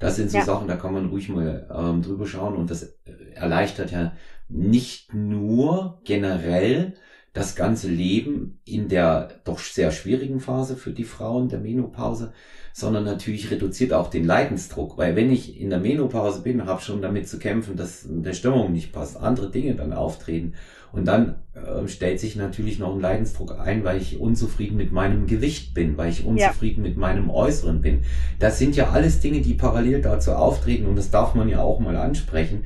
Das 0.00 0.16
sind 0.16 0.30
so 0.30 0.38
ja. 0.38 0.44
Sachen, 0.44 0.66
da 0.66 0.76
kann 0.76 0.94
man 0.94 1.10
ruhig 1.10 1.28
mal 1.28 1.68
ähm, 1.72 2.02
drüber 2.02 2.26
schauen 2.26 2.56
und 2.56 2.70
das 2.70 2.96
erleichtert 3.34 3.92
ja 3.92 4.12
nicht 4.48 5.14
nur 5.14 6.00
generell 6.04 6.94
das 7.32 7.54
ganze 7.54 7.88
Leben 7.88 8.60
in 8.64 8.88
der 8.88 9.28
doch 9.44 9.60
sehr 9.60 9.92
schwierigen 9.92 10.40
Phase 10.40 10.76
für 10.76 10.90
die 10.90 11.04
Frauen 11.04 11.48
der 11.48 11.60
Menopause, 11.60 12.32
sondern 12.72 13.04
natürlich 13.04 13.50
reduziert 13.50 13.92
auch 13.92 14.10
den 14.10 14.24
Leidensdruck, 14.24 14.98
weil 14.98 15.14
wenn 15.14 15.30
ich 15.30 15.60
in 15.60 15.70
der 15.70 15.78
Menopause 15.78 16.42
bin, 16.42 16.66
habe 16.66 16.80
schon 16.80 17.02
damit 17.02 17.28
zu 17.28 17.38
kämpfen, 17.38 17.76
dass 17.76 18.04
der 18.08 18.32
Stimmung 18.32 18.72
nicht 18.72 18.92
passt, 18.92 19.16
andere 19.16 19.50
Dinge 19.50 19.76
dann 19.76 19.92
auftreten 19.92 20.54
und 20.92 21.06
dann 21.06 21.36
äh, 21.54 21.86
stellt 21.88 22.20
sich 22.20 22.36
natürlich 22.36 22.78
noch 22.78 22.94
ein 22.94 23.00
Leidensdruck 23.00 23.58
ein, 23.58 23.84
weil 23.84 24.00
ich 24.00 24.20
unzufrieden 24.20 24.76
mit 24.76 24.92
meinem 24.92 25.26
Gewicht 25.26 25.74
bin, 25.74 25.96
weil 25.96 26.10
ich 26.10 26.24
unzufrieden 26.24 26.84
ja. 26.84 26.88
mit 26.88 26.98
meinem 26.98 27.30
Äußeren 27.30 27.80
bin. 27.80 28.02
Das 28.38 28.58
sind 28.58 28.76
ja 28.76 28.90
alles 28.90 29.20
Dinge, 29.20 29.40
die 29.40 29.54
parallel 29.54 30.02
dazu 30.02 30.32
auftreten 30.32 30.86
und 30.86 30.96
das 30.96 31.10
darf 31.10 31.34
man 31.34 31.48
ja 31.48 31.62
auch 31.62 31.80
mal 31.80 31.96
ansprechen 31.96 32.64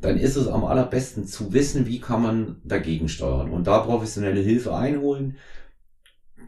dann 0.00 0.18
ist 0.18 0.36
es 0.36 0.46
am 0.46 0.64
allerbesten 0.64 1.26
zu 1.26 1.52
wissen, 1.52 1.86
wie 1.86 2.00
kann 2.00 2.22
man 2.22 2.60
dagegen 2.64 3.08
steuern 3.08 3.50
und 3.50 3.66
da 3.66 3.78
professionelle 3.78 4.40
Hilfe 4.40 4.74
einholen. 4.74 5.36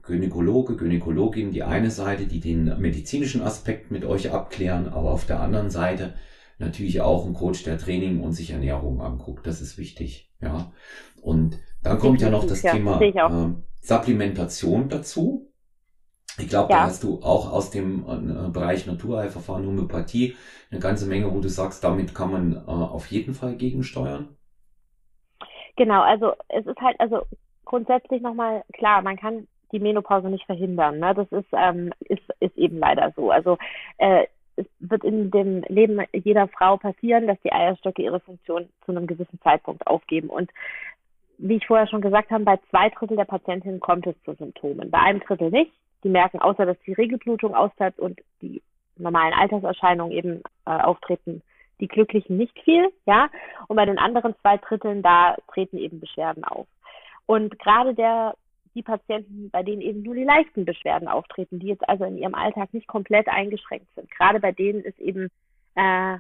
Gynäkologe, 0.03 0.77
Gynäkologin 0.77 1.51
die 1.51 1.63
eine 1.63 1.91
Seite, 1.91 2.27
die 2.27 2.41
den 2.41 2.79
medizinischen 2.79 3.43
Aspekt 3.43 3.91
mit 3.91 4.05
euch 4.05 4.31
abklären, 4.33 4.89
aber 4.89 5.11
auf 5.11 5.27
der 5.27 5.41
anderen 5.41 5.71
Seite 5.71 6.15
natürlich 6.59 7.01
auch 7.01 7.27
ein 7.27 7.35
Coach, 7.35 7.63
der 7.63 7.79
Training 7.79 8.21
und 8.21 8.33
sich 8.33 8.51
Ernährung 8.51 9.01
anguckt. 9.01 9.47
Das 9.47 9.61
ist 9.61 9.79
wichtig, 9.79 10.31
ja. 10.41 10.73
Und 11.23 11.59
dann 11.83 11.99
kommt 11.99 12.21
ja 12.21 12.31
noch 12.31 12.47
das 12.47 12.63
ja, 12.63 12.73
Thema 12.73 13.01
äh, 13.01 13.55
Supplementation 13.81 14.89
dazu. 14.89 15.53
Ich 16.39 16.49
glaube, 16.49 16.73
ja. 16.73 16.81
da 16.81 16.83
hast 16.85 17.03
du 17.03 17.21
auch 17.23 17.53
aus 17.53 17.71
dem 17.71 18.05
äh, 18.09 18.51
Bereich 18.51 18.87
Naturheilverfahren, 18.87 19.67
Homöopathie 19.67 20.37
eine 20.71 20.81
ganze 20.81 21.07
Menge, 21.07 21.33
wo 21.33 21.41
du 21.41 21.49
sagst, 21.49 21.83
damit 21.83 22.15
kann 22.15 22.31
man 22.31 22.53
äh, 22.53 22.71
auf 22.71 23.07
jeden 23.07 23.35
Fall 23.35 23.57
gegensteuern. 23.57 24.37
Genau, 25.77 26.03
also 26.03 26.33
es 26.49 26.67
ist 26.67 26.81
halt, 26.81 26.99
also 27.01 27.23
grundsätzlich 27.65 28.23
nochmal 28.23 28.65
klar, 28.73 29.03
man 29.03 29.17
kann 29.17 29.47
die 29.73 29.79
Menopause 29.79 30.29
nicht 30.29 30.47
verhindern. 30.47 30.99
Ne? 30.99 31.15
Das 31.15 31.31
ist, 31.31 31.49
ähm, 31.53 31.93
ist, 32.01 32.23
ist 32.41 32.57
eben 32.57 32.79
leider 32.79 33.13
so. 33.17 33.31
Also 33.31 33.59
äh, 33.99 34.27
es 34.57 34.67
wird 34.81 35.05
in 35.05 35.31
dem 35.31 35.63
Leben 35.69 36.01
jeder 36.13 36.49
Frau 36.49 36.77
passieren, 36.77 37.27
dass 37.27 37.41
die 37.43 37.53
Eierstöcke 37.53 38.03
ihre 38.03 38.21
Funktion 38.21 38.69
zu 38.85 38.93
einem 38.93 39.07
gewissen 39.07 39.41
Zeitpunkt 39.43 39.87
aufgeben. 39.87 40.29
Und 40.29 40.51
wie 41.39 41.57
ich 41.57 41.67
vorher 41.67 41.87
schon 41.87 42.01
gesagt 42.01 42.31
habe, 42.31 42.45
bei 42.45 42.59
zwei 42.71 42.91
Drittel 42.91 43.17
der 43.17 43.25
Patientinnen 43.25 43.81
kommt 43.81 44.07
es 44.07 44.21
zu 44.25 44.35
Symptomen. 44.35 44.91
Bei 44.91 44.99
einem 44.99 45.21
Drittel 45.21 45.51
nicht. 45.51 45.73
Die 46.05 46.09
merken, 46.09 46.39
außer 46.39 46.65
dass 46.65 46.79
die 46.87 46.93
Regelblutung 46.93 47.55
ausbleibt 47.55 47.99
und 47.99 48.21
die 48.41 48.63
normalen 48.97 49.33
Alterserscheinungen 49.33 50.13
eben 50.13 50.43
äh, 50.67 50.71
auftreten, 50.71 51.43
die 51.81 51.89
Glücklichen 51.89 52.37
nicht 52.37 52.57
viel, 52.61 52.89
ja. 53.07 53.29
Und 53.69 53.77
bei 53.77 53.85
den 53.85 53.99
anderen 53.99 54.35
zwei 54.41 54.59
Dritteln, 54.59 55.03
da 55.03 55.37
treten 55.53 55.79
eben 55.79 56.01
Beschwerden 56.01 56.45
auf. 56.45 56.67
Und 57.27 57.59
gerade 57.59 57.95
der 57.95 58.35
die 58.75 58.83
Patienten, 58.83 59.51
bei 59.51 59.63
denen 59.65 59.83
eben 59.83 60.03
nur 60.03 60.15
die 60.15 60.25
leichten 60.25 60.65
Beschwerden 60.65 61.09
auftreten, 61.09 61.59
die 61.59 61.67
jetzt 61.67 61.89
also 61.89 62.05
in 62.05 62.17
ihrem 62.19 62.35
Alltag 62.35 62.73
nicht 62.73 62.87
komplett 62.87 63.27
eingeschränkt 63.29 63.89
sind. 63.97 64.09
Gerade 64.11 64.39
bei 64.39 64.53
denen 64.53 64.83
ist 64.83 64.99
eben 65.01 65.29
äh, 65.75 66.19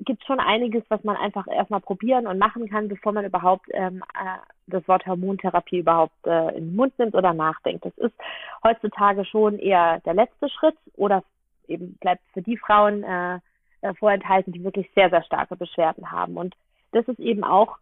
gibt 0.00 0.24
schon 0.24 0.40
einiges, 0.40 0.82
was 0.88 1.02
man 1.04 1.16
einfach 1.16 1.46
erstmal 1.46 1.80
probieren 1.80 2.26
und 2.26 2.38
machen 2.38 2.68
kann, 2.68 2.88
bevor 2.88 3.12
man 3.12 3.24
überhaupt 3.24 3.66
ähm, 3.72 4.02
äh, 4.14 4.38
das 4.66 4.86
Wort 4.88 5.06
Hormontherapie 5.06 5.78
überhaupt 5.78 6.26
äh, 6.26 6.48
in 6.56 6.66
den 6.66 6.76
Mund 6.76 6.98
nimmt 6.98 7.14
oder 7.14 7.32
nachdenkt. 7.32 7.84
Das 7.84 7.96
ist 7.98 8.14
heutzutage 8.62 9.24
schon 9.24 9.58
eher 9.58 10.00
der 10.00 10.14
letzte 10.14 10.48
Schritt 10.48 10.76
oder 10.96 11.22
eben 11.68 11.94
bleibt 12.00 12.22
für 12.32 12.42
die 12.42 12.56
Frauen 12.56 13.02
äh, 13.04 13.38
äh, 13.80 13.94
vorenthalten, 13.94 14.52
die 14.52 14.64
wirklich 14.64 14.90
sehr, 14.94 15.10
sehr 15.10 15.22
starke 15.22 15.56
Beschwerden 15.56 16.10
haben. 16.10 16.36
Und 16.36 16.54
das 16.92 17.06
ist 17.08 17.20
eben 17.20 17.44
auch 17.44 17.78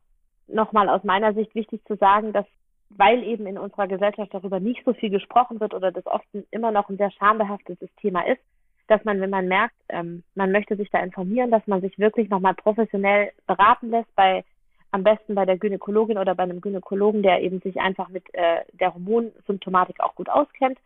nochmal 0.49 0.89
aus 0.89 1.05
meiner 1.05 1.33
Sicht 1.35 1.55
wichtig 1.55 1.85
zu 1.87 1.97
sagen, 1.97 2.33
dass 2.33 2.47
weil 2.99 3.23
eben 3.25 3.47
in 3.47 3.57
unserer 3.57 3.87
Gesellschaft 3.89 4.35
darüber 4.35 4.61
nicht 4.61 4.85
so 4.85 4.93
viel 4.93 5.09
gesprochen 5.09 5.61
wird 5.61 5.73
oder 5.73 5.93
das 5.93 6.07
oft 6.07 6.27
immer 6.51 6.71
noch 6.71 6.91
ein 6.91 6.99
sehr 6.99 7.11
schambehaftetes 7.11 7.89
Thema 7.97 8.27
ist, 8.27 8.43
dass 8.93 9.05
man, 9.05 9.21
wenn 9.23 9.31
man 9.31 9.49
merkt, 9.49 9.75
ähm, 9.89 10.23
man 10.35 10.53
möchte 10.53 10.77
sich 10.77 10.91
da 10.91 11.01
informieren, 11.01 11.51
dass 11.51 11.67
man 11.67 11.81
sich 11.81 11.99
wirklich 11.99 12.29
nochmal 12.29 12.55
professionell 12.55 13.33
beraten 13.47 13.89
lässt 13.91 14.15
bei 14.15 14.45
am 14.91 15.03
besten 15.03 15.35
bei 15.35 15.47
der 15.47 15.57
Gynäkologin 15.57 16.19
oder 16.19 16.35
bei 16.35 16.43
einem 16.43 16.61
Gynäkologen, 16.61 17.23
der 17.23 17.41
eben 17.41 17.61
sich 17.61 17.81
einfach 17.81 18.11
mit 18.11 18.23
äh, 18.35 18.61
der 18.75 18.93
Hormonsymptomatik 18.93 20.01
auch 20.01 20.15
gut 20.15 20.29
auskennt, 20.29 20.79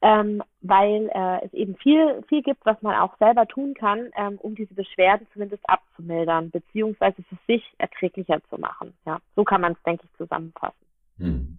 ähm, 0.00 0.42
weil 0.62 1.10
äh, 1.12 1.44
es 1.44 1.52
eben 1.52 1.76
viel, 1.76 2.22
viel 2.28 2.42
gibt, 2.42 2.64
was 2.64 2.80
man 2.80 2.96
auch 2.96 3.18
selber 3.18 3.46
tun 3.46 3.74
kann, 3.74 4.10
ähm, 4.16 4.38
um 4.40 4.54
diese 4.54 4.72
Beschwerden 4.72 5.26
zumindest 5.34 5.68
abzumildern, 5.68 6.50
beziehungsweise 6.50 7.22
für 7.24 7.36
sich 7.46 7.62
erträglicher 7.76 8.40
zu 8.48 8.58
machen. 8.58 8.94
Ja, 9.04 9.18
so 9.36 9.44
kann 9.44 9.60
man 9.60 9.72
es, 9.72 9.82
denke 9.82 10.06
ich, 10.06 10.16
zusammenfassen. 10.16 10.86
Hm. 11.18 11.58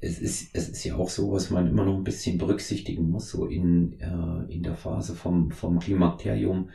Es 0.00 0.18
ist, 0.18 0.54
es 0.54 0.68
ist 0.68 0.84
ja 0.84 0.96
auch 0.96 1.08
so, 1.08 1.32
was 1.32 1.50
man 1.50 1.66
immer 1.66 1.84
noch 1.84 1.96
ein 1.96 2.04
bisschen 2.04 2.38
berücksichtigen 2.38 3.10
muss, 3.10 3.30
so 3.30 3.46
in, 3.46 4.00
äh, 4.00 4.52
in 4.52 4.62
der 4.62 4.74
Phase 4.74 5.14
vom, 5.14 5.50
vom 5.50 5.78
Klimakterium 5.78 6.70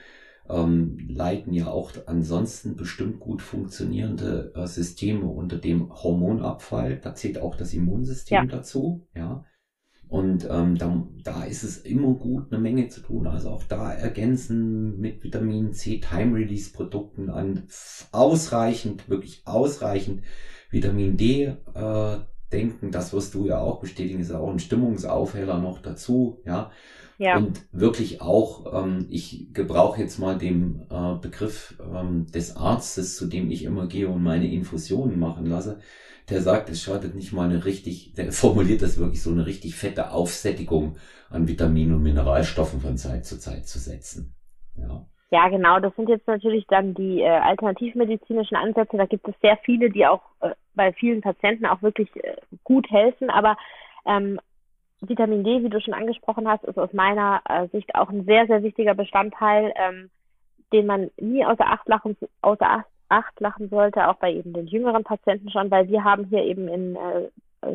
ähm, 0.49 0.97
leiten 1.09 1.53
ja 1.53 1.67
auch 1.67 1.91
ansonsten 2.05 2.75
bestimmt 2.75 3.19
gut 3.19 3.41
funktionierende 3.41 4.53
äh, 4.55 4.65
Systeme 4.67 5.27
unter 5.27 5.57
dem 5.57 5.93
Hormonabfall. 5.93 6.99
Da 6.99 7.15
zählt 7.15 7.39
auch 7.39 7.55
das 7.55 7.73
Immunsystem 7.73 8.35
ja. 8.35 8.45
dazu, 8.45 9.07
ja. 9.15 9.45
Und 10.09 10.47
ähm, 10.49 10.77
da, 10.77 11.05
da 11.23 11.43
ist 11.43 11.63
es 11.63 11.79
immer 11.79 12.13
gut, 12.13 12.51
eine 12.51 12.61
Menge 12.61 12.87
zu 12.87 13.01
tun. 13.01 13.27
Also 13.27 13.49
auch 13.49 13.63
da 13.63 13.91
ergänzen 13.91 14.97
mit 14.99 15.21
Vitamin 15.21 15.73
C 15.73 15.99
Time-Release-Produkten 15.99 17.29
an 17.29 17.67
ausreichend, 18.13 19.09
wirklich 19.09 19.41
ausreichend 19.45 20.21
Vitamin 20.69 21.17
D 21.17 21.53
äh, 21.73 22.17
denken. 22.51 22.91
Das 22.91 23.13
wirst 23.13 23.33
du 23.33 23.45
ja 23.45 23.59
auch 23.59 23.79
bestätigen, 23.79 24.19
ist 24.19 24.31
auch 24.31 24.49
ein 24.49 24.59
Stimmungsaufheller 24.59 25.59
noch 25.59 25.81
dazu, 25.81 26.41
ja. 26.45 26.71
Ja. 27.19 27.37
Und 27.37 27.67
wirklich 27.71 28.21
auch, 28.21 28.83
ähm, 28.83 29.07
ich 29.09 29.51
gebrauche 29.51 29.99
jetzt 29.99 30.19
mal 30.19 30.37
den 30.37 30.85
äh, 30.91 31.15
Begriff 31.19 31.75
ähm, 31.81 32.27
des 32.27 32.55
Arztes, 32.55 33.15
zu 33.15 33.25
dem 33.25 33.49
ich 33.49 33.63
immer 33.63 33.87
gehe 33.87 34.07
und 34.07 34.21
meine 34.21 34.51
Infusionen 34.51 35.17
machen 35.17 35.47
lasse. 35.47 35.79
Der 36.29 36.43
sagt, 36.43 36.69
es 36.69 36.81
schadet 36.81 37.15
nicht 37.15 37.33
mal 37.33 37.49
eine 37.49 37.65
richtig, 37.65 38.13
der 38.13 38.31
formuliert 38.31 38.83
das 38.83 38.97
wirklich 38.97 39.23
so 39.23 39.31
eine 39.31 39.47
richtig 39.47 39.75
fette 39.75 40.11
Aufsättigung 40.11 40.97
an 41.29 41.47
Vitaminen 41.47 41.95
und 41.95 42.03
Mineralstoffen 42.03 42.81
von 42.81 42.97
Zeit 42.97 43.25
zu 43.25 43.39
Zeit 43.39 43.67
zu 43.67 43.79
setzen. 43.79 44.35
Ja. 44.77 45.07
Ja, 45.29 45.49
genau. 45.49 45.79
Das 45.79 45.93
sind 45.95 46.07
jetzt 46.07 46.27
natürlich 46.27 46.65
dann 46.67 46.93
die 46.93 47.21
äh, 47.21 47.27
alternativmedizinischen 47.27 48.55
Ansätze. 48.55 48.95
Da 48.95 49.05
gibt 49.05 49.27
es 49.27 49.35
sehr 49.41 49.57
viele, 49.57 49.89
die 49.89 50.05
auch 50.07 50.21
äh, 50.39 50.51
bei 50.73 50.93
vielen 50.93 51.21
Patienten 51.21 51.65
auch 51.65 51.81
wirklich 51.81 52.09
äh, 52.23 52.37
gut 52.63 52.89
helfen. 52.89 53.29
Aber 53.29 53.57
ähm, 54.05 54.39
Vitamin 55.01 55.43
D, 55.43 55.63
wie 55.63 55.69
du 55.69 55.81
schon 55.81 55.93
angesprochen 55.93 56.47
hast, 56.47 56.63
ist 56.63 56.79
aus 56.79 56.93
meiner 56.93 57.41
äh, 57.49 57.67
Sicht 57.69 57.93
auch 57.95 58.09
ein 58.09 58.23
sehr, 58.23 58.47
sehr 58.47 58.63
wichtiger 58.63 58.95
Bestandteil, 58.95 59.73
ähm, 59.75 60.09
den 60.71 60.85
man 60.85 61.11
nie 61.19 61.45
außer 61.45 61.65
Acht 61.65 61.87
lachen, 61.87 62.17
außer 62.41 62.85
Acht, 63.09 63.39
lachen 63.39 63.69
sollte, 63.69 64.07
auch 64.07 64.15
bei 64.15 64.33
eben 64.33 64.53
den 64.53 64.67
jüngeren 64.67 65.03
Patienten 65.03 65.49
schon, 65.49 65.71
weil 65.71 65.87
wir 65.87 66.03
haben 66.03 66.25
hier 66.25 66.43
eben 66.43 66.67
in 66.67 66.95
äh, 66.95 67.29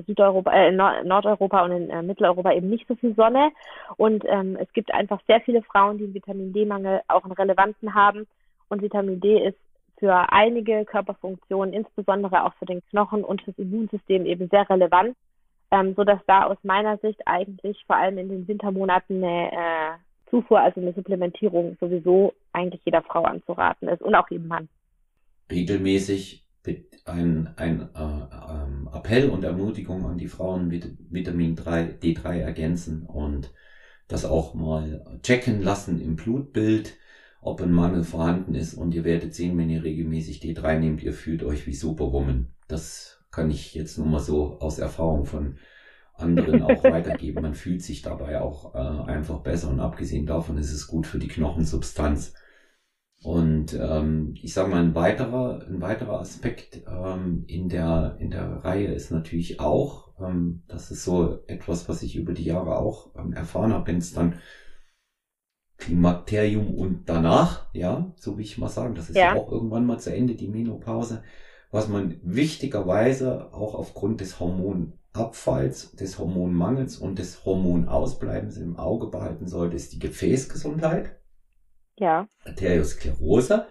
Südeuropa, 0.07 0.53
äh, 0.53 0.73
Nordeuropa 0.73 1.65
und 1.65 1.73
in 1.73 1.91
äh, 1.91 2.03
Mitteleuropa 2.03 2.53
eben 2.53 2.71
nicht 2.71 2.87
so 2.89 2.95
viel 2.95 3.15
Sonne. 3.15 3.51
Und 3.97 4.25
ähm, 4.27 4.57
es 4.61 4.73
gibt 4.73 4.93
einfach 4.93 5.21
sehr 5.27 5.41
viele 5.41 5.63
Frauen, 5.63 5.99
die 5.99 6.05
einen 6.05 6.15
Vitamin 6.15 6.53
D-Mangel 6.53 7.03
auch 7.09 7.25
einen 7.25 7.33
relevanten 7.33 7.95
haben. 7.95 8.27
Und 8.69 8.83
Vitamin 8.83 9.21
D 9.21 9.47
ist 9.47 9.59
für 9.99 10.33
einige 10.33 10.85
Körperfunktionen, 10.85 11.73
insbesondere 11.73 12.45
auch 12.45 12.55
für 12.55 12.67
den 12.67 12.83
Knochen 12.91 13.23
und 13.23 13.47
das 13.47 13.57
Immunsystem 13.57 14.27
eben 14.27 14.49
sehr 14.49 14.69
relevant, 14.69 15.17
ähm, 15.71 15.95
so 15.95 16.03
dass 16.03 16.19
da 16.27 16.47
aus 16.47 16.59
meiner 16.65 16.99
Sicht 16.99 17.21
eigentlich 17.27 17.85
vor 17.87 17.97
allem 17.97 18.19
in 18.19 18.29
den 18.29 18.49
Wintermonaten 18.49 19.23
eine 19.23 19.53
äh, 19.53 20.29
Zufuhr, 20.29 20.61
also 20.61 20.81
eine 20.81 20.93
Supplementierung 20.95 21.77
sowieso 21.79 22.35
eigentlich 22.53 22.81
jeder 22.85 23.03
Frau 23.03 23.23
anzuraten 23.23 23.89
ist 23.89 24.03
und 24.03 24.15
auch 24.15 24.29
jedem 24.29 24.49
Mann. 24.49 24.69
Regelmäßig 25.51 26.43
ein, 27.05 27.51
ein 27.57 27.89
äh, 27.95 27.99
ähm, 27.99 28.89
Appell 28.93 29.31
und 29.31 29.45
Ermutigung 29.45 30.07
an 30.07 30.19
die 30.19 30.29
Frauen 30.29 30.69
mit 30.69 30.97
Vitamin 31.11 31.57
3, 31.57 31.99
D3 32.01 32.39
ergänzen 32.39 33.05
und 33.07 33.53
das 34.09 34.25
auch 34.25 34.55
mal 34.55 35.19
checken 35.23 35.63
lassen 35.63 36.01
im 36.01 36.17
Blutbild, 36.17 36.95
ob 37.41 37.61
ein 37.61 37.73
Mangel 37.73 38.05
vorhanden 38.05 38.55
ist 38.55 38.75
und 38.75 38.95
ihr 38.95 39.05
werdet 39.05 39.35
sehen, 39.35 39.59
wenn 39.59 39.71
ihr 39.71 39.83
regelmäßig 39.83 40.41
D3 40.41 40.79
nehmt, 40.79 41.03
ihr 41.03 41.13
fühlt 41.13 41.43
euch 41.43 41.67
wie 41.67 41.75
Superwoman. 41.75 42.49
Das 42.69 43.25
kann 43.31 43.51
ich 43.51 43.75
jetzt 43.75 43.99
nur 43.99 44.07
mal 44.07 44.21
so 44.21 44.61
aus 44.61 44.79
Erfahrung 44.79 45.25
von 45.25 45.57
anderen 46.15 46.63
auch 46.63 46.85
weitergeben. 46.85 47.43
Man 47.43 47.55
fühlt 47.55 47.83
sich 47.83 48.03
dabei 48.03 48.41
auch 48.41 48.75
äh, 48.75 49.11
einfach 49.11 49.41
besser 49.41 49.71
und 49.71 49.81
abgesehen 49.81 50.27
davon 50.27 50.59
ist 50.59 50.73
es 50.73 50.87
gut 50.87 51.07
für 51.07 51.19
die 51.19 51.29
Knochensubstanz. 51.29 52.35
Und 53.23 53.75
ähm, 53.75 54.35
ich 54.43 54.53
sage 54.53 54.69
mal, 54.69 54.83
ein 54.83 54.95
weiterer, 54.97 55.65
ein 55.69 55.81
weiterer 55.81 56.21
Aspekt 56.21 56.83
ähm, 56.89 57.45
in, 57.47 57.69
der, 57.69 58.17
in 58.19 58.31
der 58.31 58.65
Reihe 58.65 58.93
ist 58.93 59.13
natürlich 59.13 59.61
auch, 59.61 60.13
ähm, 60.21 60.63
das 60.67 60.91
ist 60.91 61.05
so 61.05 61.39
etwas, 61.47 61.89
was 61.89 62.03
ich 62.03 62.17
über 62.17 62.33
die 62.33 62.45
Jahre 62.45 62.77
auch 62.77 63.15
ähm, 63.17 63.33
erfahren 63.33 63.73
habe, 63.73 63.87
wenn 63.87 63.99
es 63.99 64.13
dann 64.13 64.41
Klimakterium 65.79 66.75
und 66.75 67.09
danach, 67.09 67.73
ja, 67.73 68.13
so 68.17 68.39
wie 68.39 68.43
ich 68.43 68.59
mal 68.59 68.69
sagen, 68.69 68.95
das 68.95 69.09
ist 69.09 69.17
ja. 69.17 69.35
ja 69.35 69.41
auch 69.41 69.51
irgendwann 69.51 69.87
mal 69.87 69.99
zu 69.99 70.15
Ende, 70.15 70.35
die 70.35 70.49
Menopause, 70.49 71.23
was 71.71 71.89
man 71.89 72.21
wichtigerweise 72.23 73.53
auch 73.53 73.75
aufgrund 73.75 74.21
des 74.21 74.41
Hormonabfalls, 74.41 75.93
des 75.93 76.19
Hormonmangels 76.19 76.99
und 76.99 77.19
des 77.19 77.45
Hormonausbleibens 77.45 78.57
im 78.59 78.77
Auge 78.77 79.09
behalten 79.09 79.47
sollte, 79.47 79.77
ist 79.77 79.93
die 79.93 79.99
Gefäßgesundheit. 79.99 81.22
Ja. 81.97 82.29
Arteriosklerose. 82.45 83.67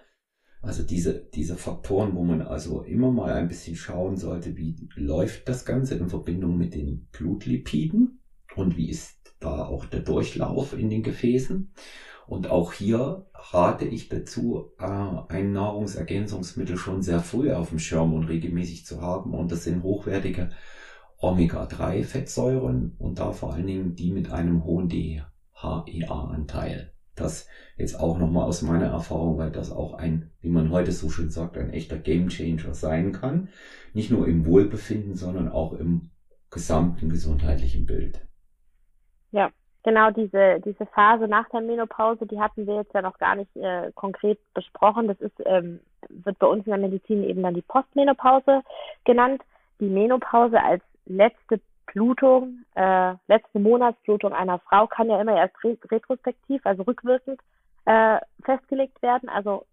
Also 0.62 0.84
diese, 0.84 1.28
diese 1.34 1.56
Faktoren, 1.56 2.14
wo 2.14 2.22
man 2.22 2.40
also 2.40 2.82
immer 2.82 3.10
mal 3.10 3.32
ein 3.32 3.48
bisschen 3.48 3.74
schauen 3.74 4.16
sollte, 4.16 4.56
wie 4.56 4.88
läuft 4.94 5.48
das 5.48 5.64
Ganze 5.64 5.96
in 5.96 6.08
Verbindung 6.08 6.56
mit 6.56 6.74
den 6.74 7.08
Blutlipiden 7.10 8.20
und 8.54 8.76
wie 8.76 8.88
ist 8.88 9.34
da 9.40 9.64
auch 9.64 9.86
der 9.86 10.00
Durchlauf 10.00 10.78
in 10.78 10.88
den 10.88 11.02
Gefäßen. 11.02 11.72
Und 12.28 12.48
auch 12.48 12.72
hier 12.72 13.26
rate 13.34 13.86
ich 13.86 14.08
dazu, 14.08 14.70
äh, 14.78 14.84
ein 14.84 15.52
Nahrungsergänzungsmittel 15.52 16.76
schon 16.76 17.02
sehr 17.02 17.18
früh 17.20 17.52
auf 17.52 17.70
dem 17.70 17.80
Schirm 17.80 18.14
und 18.14 18.24
regelmäßig 18.24 18.86
zu 18.86 19.00
haben. 19.00 19.34
Und 19.34 19.50
das 19.50 19.64
sind 19.64 19.82
hochwertige 19.82 20.50
Omega-3-Fettsäuren 21.18 22.94
und 22.98 23.18
da 23.18 23.32
vor 23.32 23.54
allen 23.54 23.66
Dingen 23.66 23.96
die 23.96 24.12
mit 24.12 24.30
einem 24.30 24.62
hohen 24.64 24.88
DHEA-Anteil. 24.88 26.91
Das 27.14 27.48
jetzt 27.76 27.98
auch 27.98 28.18
nochmal 28.18 28.46
aus 28.46 28.62
meiner 28.62 28.86
Erfahrung, 28.86 29.38
weil 29.38 29.50
das 29.50 29.70
auch 29.70 29.94
ein, 29.94 30.30
wie 30.40 30.48
man 30.48 30.70
heute 30.70 30.92
so 30.92 31.10
schön 31.10 31.30
sagt, 31.30 31.58
ein 31.58 31.70
echter 31.70 31.98
Gamechanger 31.98 32.74
sein 32.74 33.12
kann. 33.12 33.48
Nicht 33.92 34.10
nur 34.10 34.26
im 34.26 34.46
Wohlbefinden, 34.46 35.14
sondern 35.14 35.48
auch 35.48 35.74
im 35.74 36.10
gesamten 36.50 37.08
gesundheitlichen 37.10 37.86
Bild. 37.86 38.20
Ja, 39.30 39.50
genau 39.82 40.10
diese, 40.10 40.60
diese 40.64 40.86
Phase 40.86 41.26
nach 41.28 41.48
der 41.50 41.60
Menopause, 41.60 42.26
die 42.26 42.40
hatten 42.40 42.66
wir 42.66 42.76
jetzt 42.76 42.94
ja 42.94 43.02
noch 43.02 43.18
gar 43.18 43.34
nicht 43.34 43.54
äh, 43.56 43.90
konkret 43.94 44.38
besprochen. 44.54 45.08
Das 45.08 45.20
ist, 45.20 45.34
ähm, 45.44 45.80
wird 46.08 46.38
bei 46.38 46.46
uns 46.46 46.64
in 46.66 46.70
der 46.70 46.80
Medizin 46.80 47.24
eben 47.24 47.42
dann 47.42 47.54
die 47.54 47.62
Postmenopause 47.62 48.62
genannt. 49.04 49.42
Die 49.80 49.88
Menopause 49.88 50.62
als 50.62 50.82
letzte 51.06 51.60
Blutung, 51.86 52.64
äh, 52.74 53.14
letzte 53.28 53.58
Monatsblutung 53.58 54.32
einer 54.32 54.58
Frau 54.60 54.86
kann 54.86 55.08
ja 55.08 55.20
immer 55.20 55.36
erst 55.36 55.54
retrospektiv, 55.64 56.60
also 56.64 56.82
rückwirkend 56.82 57.40
äh, 57.84 58.18
festgelegt 58.44 59.00
werden. 59.02 59.28
Also 59.28 59.66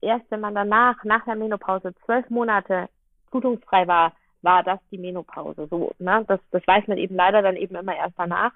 erst 0.00 0.30
wenn 0.30 0.40
man 0.40 0.54
danach, 0.54 1.02
nach 1.04 1.24
der 1.24 1.36
Menopause, 1.36 1.94
zwölf 2.04 2.28
Monate 2.30 2.88
blutungsfrei 3.30 3.86
war, 3.86 4.12
war 4.42 4.62
das 4.62 4.78
die 4.90 4.98
Menopause. 4.98 5.66
So, 5.68 5.92
ne? 5.98 6.24
Das, 6.28 6.40
das 6.50 6.66
weiß 6.66 6.86
man 6.86 6.98
eben 6.98 7.16
leider 7.16 7.42
dann 7.42 7.56
eben 7.56 7.74
immer 7.74 7.96
erst 7.96 8.18
danach. 8.18 8.52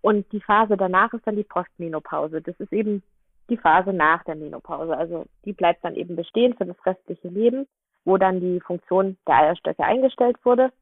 Und 0.00 0.30
die 0.32 0.40
Phase 0.40 0.76
danach 0.76 1.12
ist 1.12 1.26
dann 1.26 1.36
die 1.36 1.42
Postmenopause. 1.42 2.40
Das 2.40 2.54
ist 2.60 2.72
eben 2.72 3.02
die 3.48 3.56
Phase 3.56 3.92
nach 3.92 4.22
der 4.24 4.36
Menopause. 4.36 4.96
Also 4.96 5.24
die 5.44 5.52
bleibt 5.52 5.84
dann 5.84 5.96
eben 5.96 6.16
bestehen 6.16 6.54
für 6.54 6.66
das 6.66 6.76
restliche 6.86 7.28
Leben, 7.28 7.66
wo 8.04 8.16
dann 8.16 8.40
die 8.40 8.60
Funktion 8.60 9.16
der 9.26 9.36
Eierstöcke 9.36 9.82
eingestellt 9.82 10.36
wurde. 10.44 10.72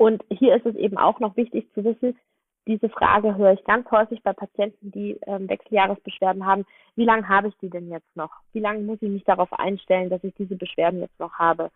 Und 0.00 0.24
hier 0.30 0.56
ist 0.56 0.64
es 0.64 0.74
eben 0.76 0.96
auch 0.96 1.20
noch 1.20 1.36
wichtig 1.36 1.70
zu 1.74 1.84
wissen, 1.84 2.18
diese 2.66 2.88
Frage 2.88 3.36
höre 3.36 3.52
ich 3.52 3.62
ganz 3.64 3.90
häufig 3.90 4.22
bei 4.22 4.32
Patienten, 4.32 4.90
die 4.90 5.20
ähm, 5.26 5.46
Wechseljahresbeschwerden 5.46 6.46
haben. 6.46 6.64
Wie 6.96 7.04
lange 7.04 7.28
habe 7.28 7.48
ich 7.48 7.54
die 7.58 7.68
denn 7.68 7.90
jetzt 7.90 8.16
noch? 8.16 8.30
Wie 8.54 8.60
lange 8.60 8.80
muss 8.80 9.02
ich 9.02 9.10
mich 9.10 9.24
darauf 9.24 9.52
einstellen, 9.52 10.08
dass 10.08 10.24
ich 10.24 10.32
diese 10.36 10.56
Beschwerden 10.56 11.00
jetzt 11.00 11.20
noch 11.20 11.34
habe? 11.34 11.70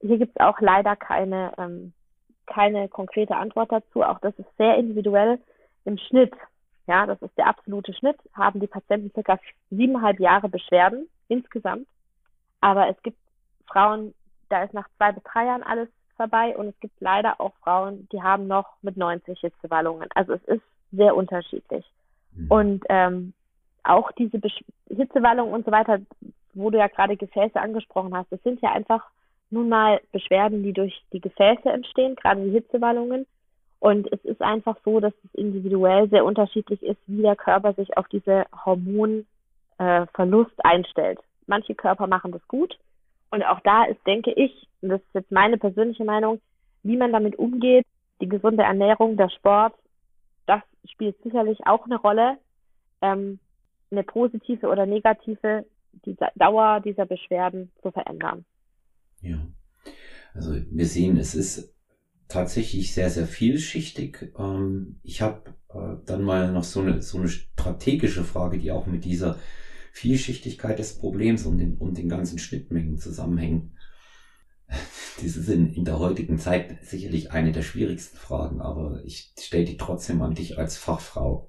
Hier 0.00 0.16
gibt 0.16 0.34
es 0.34 0.40
auch 0.40 0.58
leider 0.62 0.96
keine, 0.96 1.52
ähm, 1.58 1.92
keine 2.46 2.88
konkrete 2.88 3.36
Antwort 3.36 3.70
dazu. 3.70 4.02
Auch 4.02 4.18
das 4.20 4.32
ist 4.38 4.56
sehr 4.56 4.78
individuell. 4.78 5.38
Im 5.84 5.98
Schnitt, 5.98 6.32
ja, 6.86 7.04
das 7.04 7.20
ist 7.20 7.36
der 7.36 7.48
absolute 7.48 7.92
Schnitt, 7.92 8.16
haben 8.32 8.60
die 8.60 8.66
Patienten 8.66 9.10
circa 9.12 9.38
siebeneinhalb 9.68 10.20
Jahre 10.20 10.48
Beschwerden 10.48 11.06
insgesamt. 11.28 11.86
Aber 12.62 12.88
es 12.88 12.96
gibt 13.02 13.18
Frauen, 13.66 14.14
da 14.48 14.62
ist 14.62 14.72
nach 14.72 14.88
zwei 14.96 15.12
bis 15.12 15.22
drei 15.24 15.44
Jahren 15.44 15.62
alles 15.62 15.90
vorbei 16.18 16.54
und 16.54 16.68
es 16.68 16.78
gibt 16.80 17.00
leider 17.00 17.40
auch 17.40 17.54
Frauen, 17.62 18.06
die 18.12 18.22
haben 18.22 18.46
noch 18.46 18.66
mit 18.82 18.98
90 18.98 19.40
Hitzewallungen. 19.40 20.08
Also 20.14 20.34
es 20.34 20.44
ist 20.44 20.62
sehr 20.92 21.16
unterschiedlich. 21.16 21.86
Mhm. 22.34 22.46
Und 22.50 22.84
ähm, 22.90 23.32
auch 23.84 24.12
diese 24.12 24.38
Besch 24.38 24.62
Hitzewallungen 24.90 25.54
und 25.54 25.64
so 25.64 25.72
weiter, 25.72 26.00
wo 26.52 26.68
du 26.70 26.76
ja 26.78 26.88
gerade 26.88 27.16
Gefäße 27.16 27.58
angesprochen 27.58 28.14
hast, 28.14 28.30
das 28.30 28.42
sind 28.42 28.60
ja 28.60 28.72
einfach 28.72 29.02
nun 29.50 29.70
mal 29.70 30.00
Beschwerden, 30.12 30.62
die 30.62 30.74
durch 30.74 31.02
die 31.12 31.20
Gefäße 31.20 31.70
entstehen, 31.70 32.16
gerade 32.16 32.44
die 32.44 32.50
Hitzewallungen. 32.50 33.26
Und 33.80 34.12
es 34.12 34.22
ist 34.24 34.42
einfach 34.42 34.76
so, 34.84 35.00
dass 35.00 35.14
es 35.24 35.34
individuell 35.34 36.08
sehr 36.10 36.24
unterschiedlich 36.24 36.82
ist, 36.82 36.98
wie 37.06 37.22
der 37.22 37.36
Körper 37.36 37.72
sich 37.74 37.96
auf 37.96 38.08
diese 38.08 38.44
Hormonverlust 38.64 39.28
äh, 39.78 40.64
einstellt. 40.64 41.20
Manche 41.46 41.74
Körper 41.74 42.06
machen 42.08 42.32
das 42.32 42.46
gut. 42.48 42.76
Und 43.30 43.42
auch 43.42 43.60
da 43.60 43.84
ist, 43.84 44.00
denke 44.06 44.32
ich, 44.32 44.68
und 44.80 44.90
das 44.90 45.00
ist 45.00 45.14
jetzt 45.14 45.32
meine 45.32 45.58
persönliche 45.58 46.04
Meinung, 46.04 46.40
wie 46.82 46.96
man 46.96 47.12
damit 47.12 47.38
umgeht, 47.38 47.86
die 48.20 48.28
gesunde 48.28 48.62
Ernährung, 48.62 49.16
der 49.16 49.28
Sport, 49.30 49.74
das 50.46 50.62
spielt 50.90 51.20
sicherlich 51.22 51.58
auch 51.66 51.84
eine 51.84 51.96
Rolle. 51.96 52.38
Ähm, 53.00 53.38
eine 53.90 54.02
positive 54.02 54.68
oder 54.68 54.86
negative 54.86 55.64
die 56.04 56.16
Dauer 56.36 56.80
dieser 56.80 57.06
Beschwerden 57.06 57.72
zu 57.82 57.90
verändern. 57.90 58.44
Ja, 59.20 59.38
also 60.34 60.54
wir 60.70 60.86
sehen, 60.86 61.16
es 61.16 61.34
ist 61.34 61.74
tatsächlich 62.28 62.92
sehr, 62.94 63.10
sehr 63.10 63.26
vielschichtig. 63.26 64.32
Ähm, 64.38 65.00
ich 65.02 65.22
habe 65.22 65.54
äh, 65.70 65.96
dann 66.04 66.22
mal 66.22 66.52
noch 66.52 66.64
so 66.64 66.80
eine, 66.80 67.02
so 67.02 67.18
eine 67.18 67.28
strategische 67.28 68.22
Frage, 68.22 68.58
die 68.58 68.70
auch 68.70 68.86
mit 68.86 69.04
dieser 69.04 69.38
Vielschichtigkeit 69.98 70.78
des 70.78 70.98
Problems 70.98 71.44
und 71.44 71.58
den, 71.58 71.76
und 71.76 71.98
den 71.98 72.08
ganzen 72.08 72.38
Schnittmengen 72.38 72.98
zusammenhängt. 72.98 73.72
Das 75.20 75.36
ist 75.36 75.48
in, 75.48 75.72
in 75.74 75.84
der 75.84 75.98
heutigen 75.98 76.38
Zeit 76.38 76.84
sicherlich 76.84 77.32
eine 77.32 77.50
der 77.50 77.62
schwierigsten 77.62 78.16
Fragen, 78.16 78.60
aber 78.60 79.02
ich 79.04 79.32
stelle 79.36 79.64
die 79.64 79.76
trotzdem 79.76 80.22
an 80.22 80.36
dich 80.36 80.58
als 80.58 80.76
Fachfrau. 80.76 81.48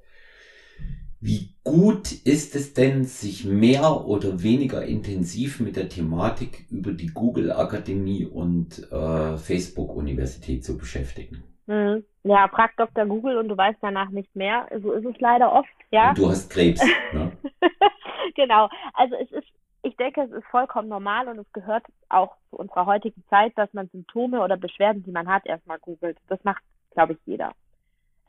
Wie 1.22 1.54
gut 1.64 2.12
ist 2.12 2.56
es 2.56 2.74
denn, 2.74 3.04
sich 3.04 3.46
mehr 3.46 4.08
oder 4.08 4.42
weniger 4.42 4.84
intensiv 4.84 5.60
mit 5.60 5.76
der 5.76 5.88
Thematik 5.88 6.66
über 6.72 6.94
die 6.94 7.12
Google 7.14 7.52
Akademie 7.52 8.26
und 8.26 8.92
äh, 8.92 9.38
Facebook 9.38 9.96
Universität 9.96 10.66
zu 10.66 10.76
beschäftigen? 10.76 11.44
Mhm. 11.68 12.04
Ja, 12.24 12.48
frag 12.48 12.76
Dr. 12.78 13.06
Google 13.06 13.38
und 13.38 13.50
du 13.50 13.56
weißt 13.56 13.78
danach 13.82 14.10
nicht 14.10 14.36
mehr. 14.36 14.68
So 14.82 14.94
ist 14.94 15.06
es 15.06 15.20
leider 15.20 15.54
oft, 15.54 15.70
ja. 15.92 16.10
Und 16.10 16.18
du 16.18 16.30
hast 16.30 16.50
Krebs. 16.50 16.82
ne? 17.14 17.32
genau. 18.36 18.70
Also 18.94 19.16
es 19.16 19.32
ist, 19.32 19.48
ich 19.84 19.96
denke, 19.98 20.22
es 20.22 20.32
ist 20.32 20.46
vollkommen 20.48 20.90
normal 20.90 21.28
und 21.28 21.40
es 21.40 21.52
gehört 21.54 21.86
auch 22.10 22.36
zu 22.50 22.58
unserer 22.58 22.86
heutigen 22.86 23.24
Zeit, 23.30 23.54
dass 23.56 23.74
man 23.74 23.90
Symptome 23.90 24.42
oder 24.42 24.58
Beschwerden, 24.58 25.04
die 25.04 25.12
man 25.12 25.28
hat, 25.28 25.46
erstmal 25.46 25.80
googelt. 25.80 26.18
Das 26.28 26.44
macht, 26.44 26.64
glaube 26.92 27.14
ich, 27.14 27.20
jeder. 27.26 27.54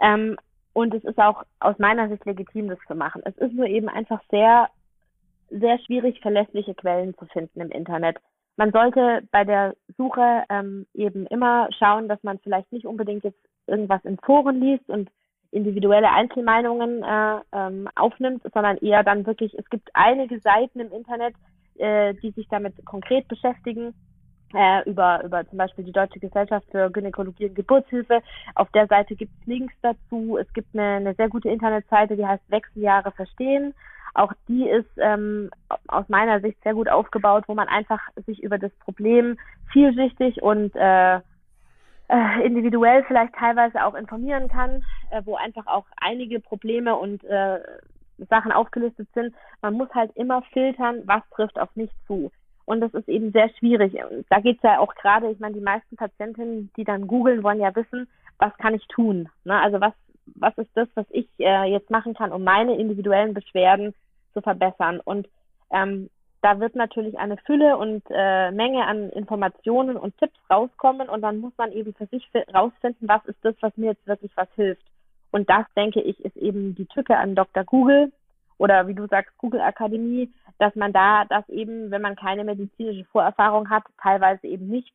Ähm, 0.00 0.36
und 0.72 0.94
es 0.94 1.04
ist 1.04 1.18
auch 1.18 1.44
aus 1.58 1.78
meiner 1.78 2.08
Sicht 2.08 2.24
legitim, 2.24 2.68
das 2.68 2.78
zu 2.86 2.94
machen. 2.94 3.22
Es 3.24 3.36
ist 3.38 3.52
nur 3.52 3.66
eben 3.66 3.88
einfach 3.88 4.20
sehr, 4.30 4.70
sehr 5.50 5.78
schwierig, 5.80 6.20
verlässliche 6.20 6.74
Quellen 6.74 7.16
zu 7.18 7.26
finden 7.26 7.60
im 7.60 7.70
Internet. 7.70 8.18
Man 8.56 8.72
sollte 8.72 9.22
bei 9.32 9.44
der 9.44 9.74
Suche 9.96 10.44
ähm, 10.48 10.86
eben 10.94 11.26
immer 11.26 11.68
schauen, 11.78 12.08
dass 12.08 12.22
man 12.22 12.38
vielleicht 12.38 12.70
nicht 12.72 12.86
unbedingt 12.86 13.24
jetzt 13.24 13.40
irgendwas 13.66 14.04
in 14.04 14.18
Foren 14.18 14.60
liest 14.60 14.88
und 14.88 15.10
individuelle 15.52 16.10
Einzelmeinungen 16.10 17.02
äh, 17.02 17.40
ähm, 17.52 17.88
aufnimmt, 17.96 18.42
sondern 18.54 18.76
eher 18.78 19.02
dann 19.02 19.26
wirklich, 19.26 19.58
es 19.58 19.68
gibt 19.70 19.90
einige 19.94 20.38
Seiten 20.40 20.80
im 20.80 20.92
Internet, 20.92 21.34
äh, 21.78 22.14
die 22.14 22.30
sich 22.30 22.46
damit 22.48 22.74
konkret 22.84 23.26
beschäftigen 23.28 23.94
äh, 24.54 24.88
über, 24.88 25.22
über 25.24 25.48
zum 25.48 25.58
Beispiel 25.58 25.84
die 25.84 25.92
Deutsche 25.92 26.20
Gesellschaft 26.20 26.66
für 26.70 26.90
Gynäkologie 26.90 27.46
und 27.46 27.54
Geburtshilfe. 27.54 28.22
Auf 28.54 28.70
der 28.72 28.86
Seite 28.86 29.14
gibt 29.14 29.32
es 29.40 29.46
Links 29.46 29.74
dazu. 29.82 30.38
Es 30.38 30.52
gibt 30.52 30.74
eine, 30.74 30.96
eine 30.96 31.14
sehr 31.14 31.28
gute 31.28 31.48
Internetseite, 31.48 32.16
die 32.16 32.26
heißt 32.26 32.42
Wechseljahre 32.48 33.12
verstehen. 33.12 33.74
Auch 34.14 34.32
die 34.48 34.68
ist 34.68 34.90
ähm, 34.96 35.50
aus 35.86 36.08
meiner 36.08 36.40
Sicht 36.40 36.60
sehr 36.64 36.74
gut 36.74 36.88
aufgebaut, 36.88 37.44
wo 37.46 37.54
man 37.54 37.68
einfach 37.68 38.00
sich 38.26 38.42
über 38.42 38.58
das 38.58 38.72
Problem 38.80 39.38
vielschichtig 39.72 40.42
und 40.42 40.74
äh, 40.74 41.20
äh, 42.10 42.44
individuell 42.44 43.04
vielleicht 43.04 43.34
teilweise 43.34 43.84
auch 43.84 43.94
informieren 43.94 44.48
kann, 44.48 44.84
äh, 45.10 45.22
wo 45.24 45.36
einfach 45.36 45.66
auch 45.66 45.86
einige 45.96 46.40
Probleme 46.40 46.96
und 46.96 47.22
äh, 47.24 47.60
Sachen 48.28 48.52
aufgelistet 48.52 49.08
sind. 49.14 49.34
Man 49.62 49.74
muss 49.74 49.88
halt 49.94 50.14
immer 50.16 50.42
filtern, 50.52 51.02
was 51.06 51.22
trifft 51.30 51.58
auf 51.58 51.74
mich 51.76 51.90
zu. 52.06 52.30
Und 52.66 52.80
das 52.80 52.92
ist 52.94 53.08
eben 53.08 53.32
sehr 53.32 53.48
schwierig. 53.58 53.96
Da 54.28 54.40
geht 54.40 54.58
es 54.58 54.62
ja 54.62 54.78
auch 54.78 54.94
gerade, 54.94 55.30
ich 55.30 55.40
meine, 55.40 55.54
die 55.54 55.60
meisten 55.60 55.96
Patientinnen, 55.96 56.70
die 56.76 56.84
dann 56.84 57.06
googeln, 57.06 57.42
wollen 57.42 57.60
ja 57.60 57.74
wissen, 57.74 58.08
was 58.38 58.56
kann 58.58 58.74
ich 58.74 58.86
tun? 58.88 59.28
Ne? 59.44 59.60
Also 59.60 59.80
was, 59.80 59.92
was 60.36 60.56
ist 60.58 60.70
das, 60.74 60.88
was 60.94 61.06
ich 61.10 61.28
äh, 61.38 61.64
jetzt 61.64 61.90
machen 61.90 62.14
kann, 62.14 62.32
um 62.32 62.44
meine 62.44 62.76
individuellen 62.76 63.34
Beschwerden 63.34 63.94
zu 64.34 64.40
verbessern? 64.40 65.00
Und 65.00 65.28
ähm, 65.72 66.10
da 66.42 66.58
wird 66.60 66.74
natürlich 66.74 67.18
eine 67.18 67.36
Fülle 67.38 67.76
und 67.76 68.02
äh, 68.10 68.50
Menge 68.50 68.86
an 68.86 69.10
Informationen 69.10 69.96
und 69.96 70.16
Tipps 70.18 70.38
rauskommen 70.50 71.08
und 71.08 71.22
dann 71.22 71.38
muss 71.38 71.52
man 71.56 71.72
eben 71.72 71.94
für 71.94 72.06
sich 72.06 72.28
rausfinden, 72.52 73.08
was 73.08 73.24
ist 73.26 73.38
das, 73.42 73.54
was 73.60 73.76
mir 73.76 73.90
jetzt 73.90 74.06
wirklich 74.06 74.32
was 74.36 74.48
hilft. 74.54 74.84
Und 75.32 75.48
das, 75.48 75.66
denke 75.76 76.00
ich, 76.00 76.18
ist 76.24 76.36
eben 76.36 76.74
die 76.74 76.86
Tücke 76.86 77.16
an 77.16 77.34
Dr. 77.34 77.64
Google, 77.64 78.10
oder 78.60 78.86
wie 78.86 78.94
du 78.94 79.06
sagst, 79.06 79.36
Google 79.38 79.62
Akademie, 79.62 80.30
dass 80.58 80.74
man 80.74 80.92
da 80.92 81.24
das 81.24 81.48
eben, 81.48 81.90
wenn 81.90 82.02
man 82.02 82.14
keine 82.14 82.44
medizinische 82.44 83.06
Vorerfahrung 83.06 83.70
hat, 83.70 83.84
teilweise 84.02 84.46
eben 84.46 84.68
nicht 84.68 84.92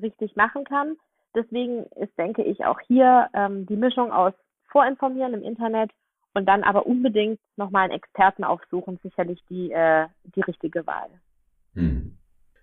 richtig 0.00 0.36
machen 0.36 0.64
kann. 0.64 0.96
Deswegen 1.34 1.84
ist, 1.96 2.16
denke 2.16 2.44
ich, 2.44 2.64
auch 2.64 2.78
hier 2.86 3.28
ähm, 3.34 3.66
die 3.66 3.76
Mischung 3.76 4.12
aus 4.12 4.32
Vorinformieren 4.68 5.34
im 5.34 5.42
Internet 5.42 5.90
und 6.34 6.46
dann 6.46 6.62
aber 6.62 6.86
unbedingt 6.86 7.40
nochmal 7.56 7.84
einen 7.84 7.98
Experten 7.98 8.44
aufsuchen, 8.44 8.98
sicherlich 9.02 9.40
die, 9.48 9.70
äh, 9.72 10.06
die 10.36 10.40
richtige 10.40 10.86
Wahl. 10.86 11.08
Hm. 11.74 12.16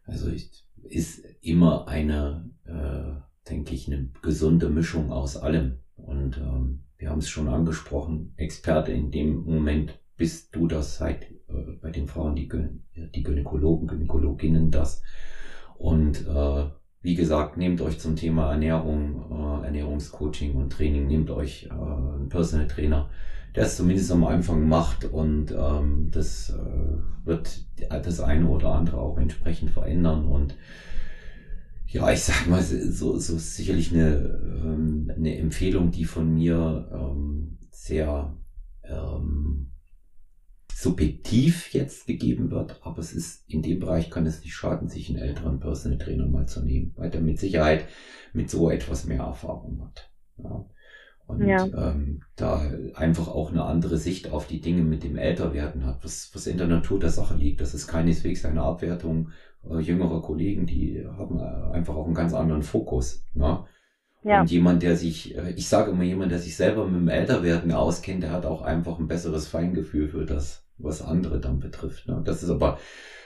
Also 0.05 0.29
ist, 0.29 0.65
ist 0.83 1.25
immer 1.41 1.87
eine, 1.87 2.49
äh, 2.65 3.49
denke 3.49 3.73
ich, 3.73 3.87
eine 3.87 4.09
gesunde 4.21 4.69
Mischung 4.69 5.11
aus 5.11 5.37
allem. 5.37 5.79
Und 5.95 6.37
ähm, 6.37 6.83
wir 6.97 7.09
haben 7.09 7.19
es 7.19 7.29
schon 7.29 7.47
angesprochen, 7.47 8.33
Experte 8.37 8.91
in 8.91 9.11
dem 9.11 9.43
Moment 9.43 9.99
bist 10.17 10.55
du 10.55 10.67
das 10.67 10.97
seit 10.97 11.23
äh, 11.49 11.77
bei 11.81 11.91
den 11.91 12.07
Frauen, 12.07 12.35
die, 12.35 12.49
die 12.95 13.23
Gynäkologen, 13.23 13.87
Gynäkologinnen 13.87 14.71
das. 14.71 15.01
Und 15.77 16.25
äh, 16.27 16.65
wie 17.01 17.15
gesagt, 17.15 17.57
nehmt 17.57 17.81
euch 17.81 17.99
zum 17.99 18.15
Thema 18.15 18.51
Ernährung, 18.51 19.61
äh, 19.61 19.65
Ernährungscoaching 19.65 20.55
und 20.55 20.71
Training, 20.71 21.07
nehmt 21.07 21.29
euch 21.29 21.65
äh, 21.65 21.69
einen 21.69 22.29
Personal 22.29 22.67
Trainer, 22.67 23.09
der 23.56 23.65
es 23.65 23.77
zumindest 23.77 24.11
am 24.11 24.26
Anfang 24.26 24.68
macht 24.68 25.06
und 25.06 25.52
ähm, 25.52 26.10
das 26.11 26.49
äh, 26.49 27.26
wird 27.26 27.65
das 27.90 28.19
eine 28.19 28.48
oder 28.48 28.69
andere 28.73 28.98
auch 28.98 29.18
entsprechend 29.18 29.72
verändern 29.72 30.26
und 30.26 30.56
ja, 31.88 32.11
ich 32.11 32.23
sag 32.23 32.48
mal, 32.48 32.61
so, 32.61 33.18
so 33.18 33.38
sicherlich 33.38 33.94
eine, 33.94 34.18
ähm, 34.64 35.11
eine 35.15 35.38
Empfehlung, 35.38 35.91
die 35.91 36.03
von 36.03 36.34
mir 36.34 36.90
ähm, 36.91 37.57
sehr 37.72 38.36
ähm, 38.84 39.72
subjektiv 40.73 41.73
jetzt 41.73 42.06
gegeben 42.06 42.52
wird, 42.52 42.82
aber 42.84 42.99
es 42.99 43.14
ist 43.14 43.49
in 43.49 43.61
dem 43.61 43.80
Bereich 43.80 44.10
kann 44.10 44.26
es 44.26 44.41
nicht 44.41 44.53
schaden, 44.53 44.90
sich 44.90 45.10
einen 45.10 45.19
älteren 45.19 45.60
Personal 45.61 45.98
Trainer 45.98 46.27
mal 46.27 46.48
zu 46.48 46.61
nehmen, 46.61 46.91
weil 46.98 47.10
der 47.10 47.22
mit 47.22 47.40
Sicherheit 47.40 47.86
mit 48.34 48.49
so 48.49 48.69
etwas 48.69 49.06
mehr 49.06 49.23
Erfahrung 49.23 49.82
hat. 49.82 50.11
Ja. 50.38 50.65
Und 51.27 51.47
ja. 51.47 51.65
ähm, 51.65 52.22
da 52.35 52.61
einfach 52.93 53.27
auch 53.27 53.52
eine 53.52 53.64
andere 53.64 53.97
Sicht 53.97 54.31
auf 54.31 54.45
die 54.47 54.61
Dinge 54.61 54.84
mit 54.84 55.03
dem 55.03 55.18
Älterwerden 55.18 55.85
hat, 55.85 56.03
was, 56.03 56.30
was 56.34 56.45
in 56.45 56.57
der 56.57 56.68
Natur 56.68 56.99
der 56.99 57.10
Sache 57.10 57.35
liegt. 57.35 57.61
Das 57.61 57.73
ist 57.73 57.88
keineswegs 57.88 58.45
eine 58.45 58.61
Abwertung 58.61 59.30
äh, 59.69 59.80
jüngerer 59.80 60.22
Kollegen, 60.22 60.65
die 60.65 61.03
haben 61.18 61.39
äh, 61.39 61.73
einfach 61.73 61.95
auch 61.95 62.06
einen 62.06 62.14
ganz 62.14 62.34
anderen 62.34 62.61
Fokus. 62.61 63.26
Ne? 63.34 63.65
Ja. 64.23 64.41
Und 64.41 64.52
jemand, 64.52 64.84
der 64.84 64.95
sich, 64.95 65.35
äh, 65.35 65.52
ich 65.52 65.68
sage 65.68 65.91
immer, 65.91 66.03
jemand, 66.03 66.31
der 66.31 66.39
sich 66.39 66.56
selber 66.56 66.85
mit 66.85 66.95
dem 66.95 67.10
Älterwerden 67.10 67.72
auskennt, 67.72 68.23
der 68.23 68.31
hat 68.31 68.45
auch 68.45 68.61
einfach 68.61 68.99
ein 68.99 69.07
besseres 69.07 69.47
Feingefühl 69.47 70.07
für 70.07 70.26
das, 70.26 70.65
was 70.77 71.02
andere 71.02 71.39
dann 71.39 71.60
betrifft. 71.60 72.07
Ne? 72.07 72.22
Das 72.23 72.43
ist 72.43 72.49
aber, 72.49 72.77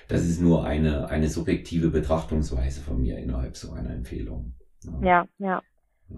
das 0.08 0.26
ist 0.26 0.42
nur 0.42 0.66
eine, 0.66 1.10
eine 1.10 1.30
subjektive 1.30 1.90
Betrachtungsweise 1.90 2.82
von 2.82 3.02
mir 3.02 3.18
innerhalb 3.18 3.58
so 3.58 3.72
einer 3.72 3.92
Empfehlung. 3.92 4.54
Ne? 4.84 5.08
Ja, 5.08 5.28
ja. 5.38 5.62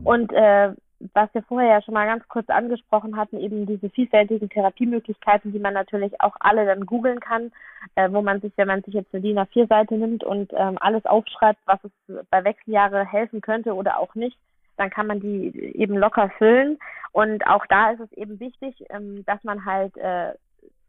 Und 0.04 0.32
äh, 0.32 0.74
was 1.14 1.34
wir 1.34 1.44
vorher 1.44 1.70
ja 1.70 1.82
schon 1.82 1.94
mal 1.94 2.06
ganz 2.06 2.28
kurz 2.28 2.50
angesprochen 2.50 3.18
hatten, 3.18 3.40
eben 3.40 3.66
diese 3.66 3.90
vielfältigen 3.90 4.50
Therapiemöglichkeiten, 4.50 5.52
die 5.52 5.60
man 5.60 5.74
natürlich 5.74 6.20
auch 6.22 6.36
alle 6.40 6.66
dann 6.66 6.86
googeln 6.86 7.20
kann, 7.20 7.52
äh, 7.96 8.12
wo 8.12 8.22
man 8.22 8.42
sich, 8.42 8.54
wenn 8.56 8.68
man 8.68 8.84
sich 8.84 8.94
jetzt 8.94 9.14
eine 9.14 9.22
DIN 9.22 9.40
A4-Seite 9.40 9.96
nimmt 9.96 10.24
und 10.24 10.52
ähm, 10.54 10.78
alles 10.80 11.06
aufschreibt, 11.06 11.60
was 11.66 11.80
es 11.84 12.26
bei 12.30 12.44
Wechseljahre 12.44 13.06
helfen 13.06 13.42
könnte 13.42 13.74
oder 13.74 14.00
auch 14.00 14.16
nicht, 14.16 14.38
dann 14.78 14.90
kann 14.90 15.08
man 15.08 15.20
die 15.20 15.52
eben 15.76 15.98
locker 15.98 16.30
füllen. 16.38 16.80
Und 17.12 17.46
auch 17.48 17.66
da 17.68 17.92
ist 17.92 18.00
es 18.00 18.12
eben 18.14 18.40
wichtig, 18.40 18.84
ähm, 18.90 19.24
dass 19.26 19.44
man 19.44 19.66
halt 19.66 19.96
äh, 19.98 20.34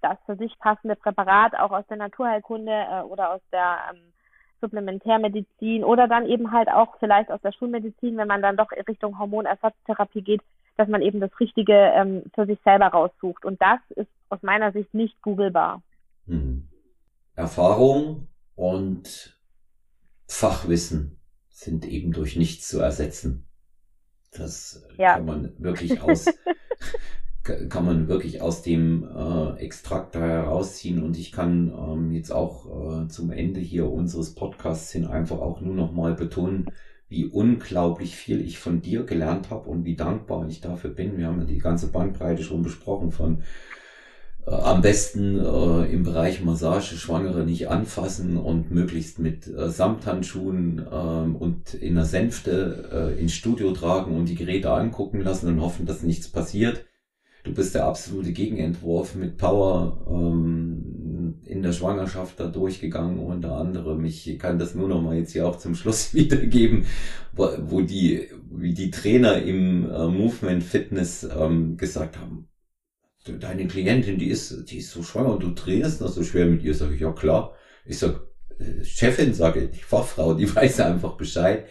das 0.00 0.18
für 0.26 0.36
sich 0.36 0.58
passende 0.58 0.96
Präparat 0.96 1.54
auch 1.58 1.70
aus 1.70 1.86
der 1.88 1.96
Naturheilkunde 1.96 2.72
äh, 2.72 3.02
oder 3.02 3.32
aus 3.32 3.40
der 3.52 3.78
ähm, 3.92 4.00
Supplementärmedizin 4.62 5.84
oder 5.84 6.08
dann 6.08 6.26
eben 6.26 6.52
halt 6.52 6.68
auch 6.68 6.96
vielleicht 6.98 7.30
aus 7.30 7.40
der 7.42 7.52
Schulmedizin, 7.52 8.16
wenn 8.16 8.28
man 8.28 8.40
dann 8.40 8.56
doch 8.56 8.70
Richtung 8.88 9.18
Hormonersatztherapie 9.18 10.22
geht, 10.22 10.40
dass 10.76 10.88
man 10.88 11.02
eben 11.02 11.20
das 11.20 11.30
Richtige 11.38 11.74
ähm, 11.74 12.22
für 12.34 12.46
sich 12.46 12.58
selber 12.64 12.86
raussucht. 12.86 13.44
Und 13.44 13.60
das 13.60 13.80
ist 13.90 14.08
aus 14.30 14.42
meiner 14.42 14.72
Sicht 14.72 14.94
nicht 14.94 15.20
googelbar. 15.20 15.82
Hm. 16.26 16.68
Erfahrung 17.34 18.28
und 18.54 19.38
Fachwissen 20.26 21.18
sind 21.48 21.84
eben 21.84 22.12
durch 22.12 22.36
nichts 22.36 22.68
zu 22.68 22.80
ersetzen. 22.80 23.46
Das 24.32 24.88
ja. 24.96 25.14
kann 25.14 25.26
man 25.26 25.52
wirklich 25.58 26.00
aus 26.00 26.26
kann 27.42 27.84
man 27.84 28.08
wirklich 28.08 28.40
aus 28.40 28.62
dem 28.62 29.04
äh, 29.04 29.56
Extrakt 29.58 30.14
da 30.14 30.20
herausziehen 30.20 31.02
und 31.02 31.18
ich 31.18 31.32
kann 31.32 31.72
ähm, 31.76 32.12
jetzt 32.12 32.30
auch 32.30 33.02
äh, 33.02 33.08
zum 33.08 33.32
Ende 33.32 33.60
hier 33.60 33.90
unseres 33.90 34.34
Podcasts 34.34 34.92
hin 34.92 35.06
einfach 35.06 35.40
auch 35.40 35.60
nur 35.60 35.74
noch 35.74 35.92
mal 35.92 36.14
betonen, 36.14 36.66
wie 37.08 37.26
unglaublich 37.26 38.14
viel 38.14 38.40
ich 38.40 38.58
von 38.58 38.80
dir 38.80 39.04
gelernt 39.04 39.50
habe 39.50 39.68
und 39.68 39.84
wie 39.84 39.96
dankbar 39.96 40.46
ich 40.48 40.60
dafür 40.60 40.90
bin. 40.90 41.18
Wir 41.18 41.26
haben 41.26 41.40
ja 41.40 41.44
die 41.44 41.58
ganze 41.58 41.88
Bandbreite 41.88 42.44
schon 42.44 42.62
besprochen 42.62 43.10
von 43.10 43.42
äh, 44.46 44.52
am 44.52 44.80
besten 44.80 45.40
äh, 45.40 45.92
im 45.92 46.04
Bereich 46.04 46.44
Massage 46.44 46.96
Schwangere 46.96 47.44
nicht 47.44 47.68
anfassen 47.68 48.36
und 48.36 48.70
möglichst 48.70 49.18
mit 49.18 49.48
äh, 49.48 49.68
Samthandschuhen 49.68 50.78
äh, 50.78 50.92
und 50.92 51.74
in 51.74 51.96
der 51.96 52.04
Sänfte 52.04 53.14
äh, 53.16 53.20
ins 53.20 53.34
Studio 53.34 53.72
tragen 53.72 54.16
und 54.16 54.28
die 54.28 54.36
Geräte 54.36 54.70
angucken 54.70 55.22
lassen 55.22 55.48
und 55.48 55.60
hoffen, 55.60 55.86
dass 55.86 56.04
nichts 56.04 56.28
passiert 56.28 56.84
du 57.42 57.52
bist 57.52 57.74
der 57.74 57.86
absolute 57.86 58.32
Gegenentwurf 58.32 59.14
mit 59.14 59.36
Power 59.36 60.06
ähm, 60.08 61.40
in 61.44 61.62
der 61.62 61.72
Schwangerschaft 61.72 62.38
da 62.38 62.46
durchgegangen 62.46 63.18
unter 63.18 63.56
anderem. 63.56 64.04
Ich 64.04 64.38
kann 64.38 64.58
das 64.58 64.74
nur 64.74 64.88
noch 64.88 65.02
mal 65.02 65.16
jetzt 65.16 65.32
hier 65.32 65.46
auch 65.46 65.58
zum 65.58 65.74
Schluss 65.74 66.14
wiedergeben, 66.14 66.86
wo, 67.32 67.48
wo 67.60 67.80
die, 67.80 68.28
wie 68.50 68.74
die 68.74 68.90
Trainer 68.90 69.42
im 69.42 69.90
äh, 69.90 70.06
Movement 70.06 70.62
Fitness 70.62 71.24
ähm, 71.24 71.76
gesagt 71.76 72.18
haben, 72.18 72.48
deine 73.24 73.66
Klientin, 73.66 74.18
die 74.18 74.28
ist, 74.28 74.70
die 74.70 74.78
ist 74.78 74.90
so 74.90 75.02
schwanger 75.02 75.34
und 75.34 75.42
du 75.42 75.50
drehst 75.50 76.00
noch 76.00 76.08
so 76.08 76.22
schwer 76.22 76.46
mit 76.46 76.62
ihr, 76.62 76.74
sage 76.74 76.94
ich, 76.94 77.00
ja 77.00 77.12
klar. 77.12 77.54
Ich 77.84 77.98
sag, 77.98 78.20
äh, 78.58 78.84
Chefin, 78.84 79.34
sage 79.34 79.70
ich, 79.72 79.84
Fachfrau, 79.84 80.34
die 80.34 80.52
weiß 80.54 80.80
einfach 80.80 81.16
Bescheid. 81.16 81.66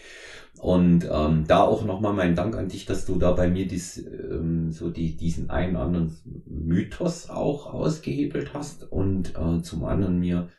Und 0.59 1.07
ähm, 1.11 1.45
da 1.47 1.63
auch 1.63 1.85
nochmal 1.85 2.13
mein 2.13 2.35
Dank 2.35 2.55
an 2.55 2.69
dich, 2.69 2.85
dass 2.85 3.05
du 3.05 3.17
da 3.17 3.31
bei 3.31 3.49
mir 3.49 3.67
dies, 3.67 3.97
ähm, 3.97 4.71
so 4.71 4.89
die, 4.89 5.17
diesen 5.17 5.49
einen 5.49 5.75
anderen 5.75 6.15
Mythos 6.45 7.29
auch 7.29 7.73
ausgehebelt 7.73 8.53
hast 8.53 8.91
und 8.91 9.33
äh, 9.35 9.61
zum 9.63 9.85
anderen 9.85 10.19
mir 10.19 10.49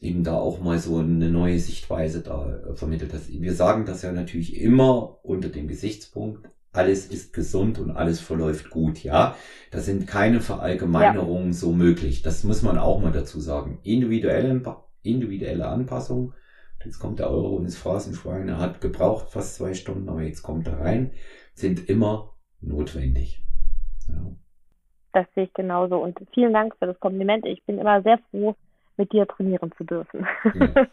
eben 0.00 0.24
da 0.24 0.34
auch 0.34 0.60
mal 0.60 0.78
so 0.78 0.98
eine 0.98 1.30
neue 1.30 1.60
Sichtweise 1.60 2.22
da 2.22 2.56
äh, 2.56 2.74
vermittelt 2.74 3.12
hast. 3.14 3.30
Wir 3.30 3.54
sagen 3.54 3.86
das 3.86 4.02
ja 4.02 4.10
natürlich 4.10 4.60
immer 4.60 5.24
unter 5.24 5.48
dem 5.48 5.68
Gesichtspunkt, 5.68 6.48
alles 6.72 7.06
ist 7.06 7.32
gesund 7.32 7.78
und 7.78 7.90
alles 7.90 8.18
verläuft 8.20 8.70
gut, 8.70 9.04
ja. 9.04 9.36
Da 9.70 9.80
sind 9.80 10.06
keine 10.06 10.40
Verallgemeinerungen 10.40 11.48
ja. 11.48 11.52
so 11.52 11.72
möglich. 11.72 12.22
Das 12.22 12.44
muss 12.44 12.62
man 12.62 12.78
auch 12.78 13.00
mal 13.00 13.12
dazu 13.12 13.40
sagen. 13.40 13.78
Individuelle, 13.82 14.62
individuelle 15.02 15.68
Anpassung 15.68 16.32
Jetzt 16.84 16.98
kommt 16.98 17.18
der 17.18 17.30
Euro 17.30 17.58
ins 17.58 17.76
Phrasenschwein. 17.76 18.48
Er 18.48 18.58
hat 18.58 18.80
gebraucht 18.80 19.30
fast 19.30 19.56
zwei 19.56 19.74
Stunden, 19.74 20.08
aber 20.08 20.22
jetzt 20.22 20.42
kommt 20.42 20.66
er 20.66 20.80
rein. 20.80 21.12
Sind 21.54 21.88
immer 21.88 22.34
notwendig. 22.60 23.44
Ja. 24.08 24.32
Das 25.12 25.26
sehe 25.34 25.44
ich 25.44 25.54
genauso. 25.54 25.98
Und 25.98 26.18
vielen 26.32 26.52
Dank 26.52 26.74
für 26.78 26.86
das 26.86 26.98
Kompliment. 27.00 27.44
Ich 27.46 27.64
bin 27.64 27.78
immer 27.78 28.02
sehr 28.02 28.18
froh, 28.30 28.56
mit 28.96 29.12
dir 29.12 29.26
trainieren 29.26 29.70
zu 29.76 29.84
dürfen. 29.84 30.26
Ja. 30.54 30.88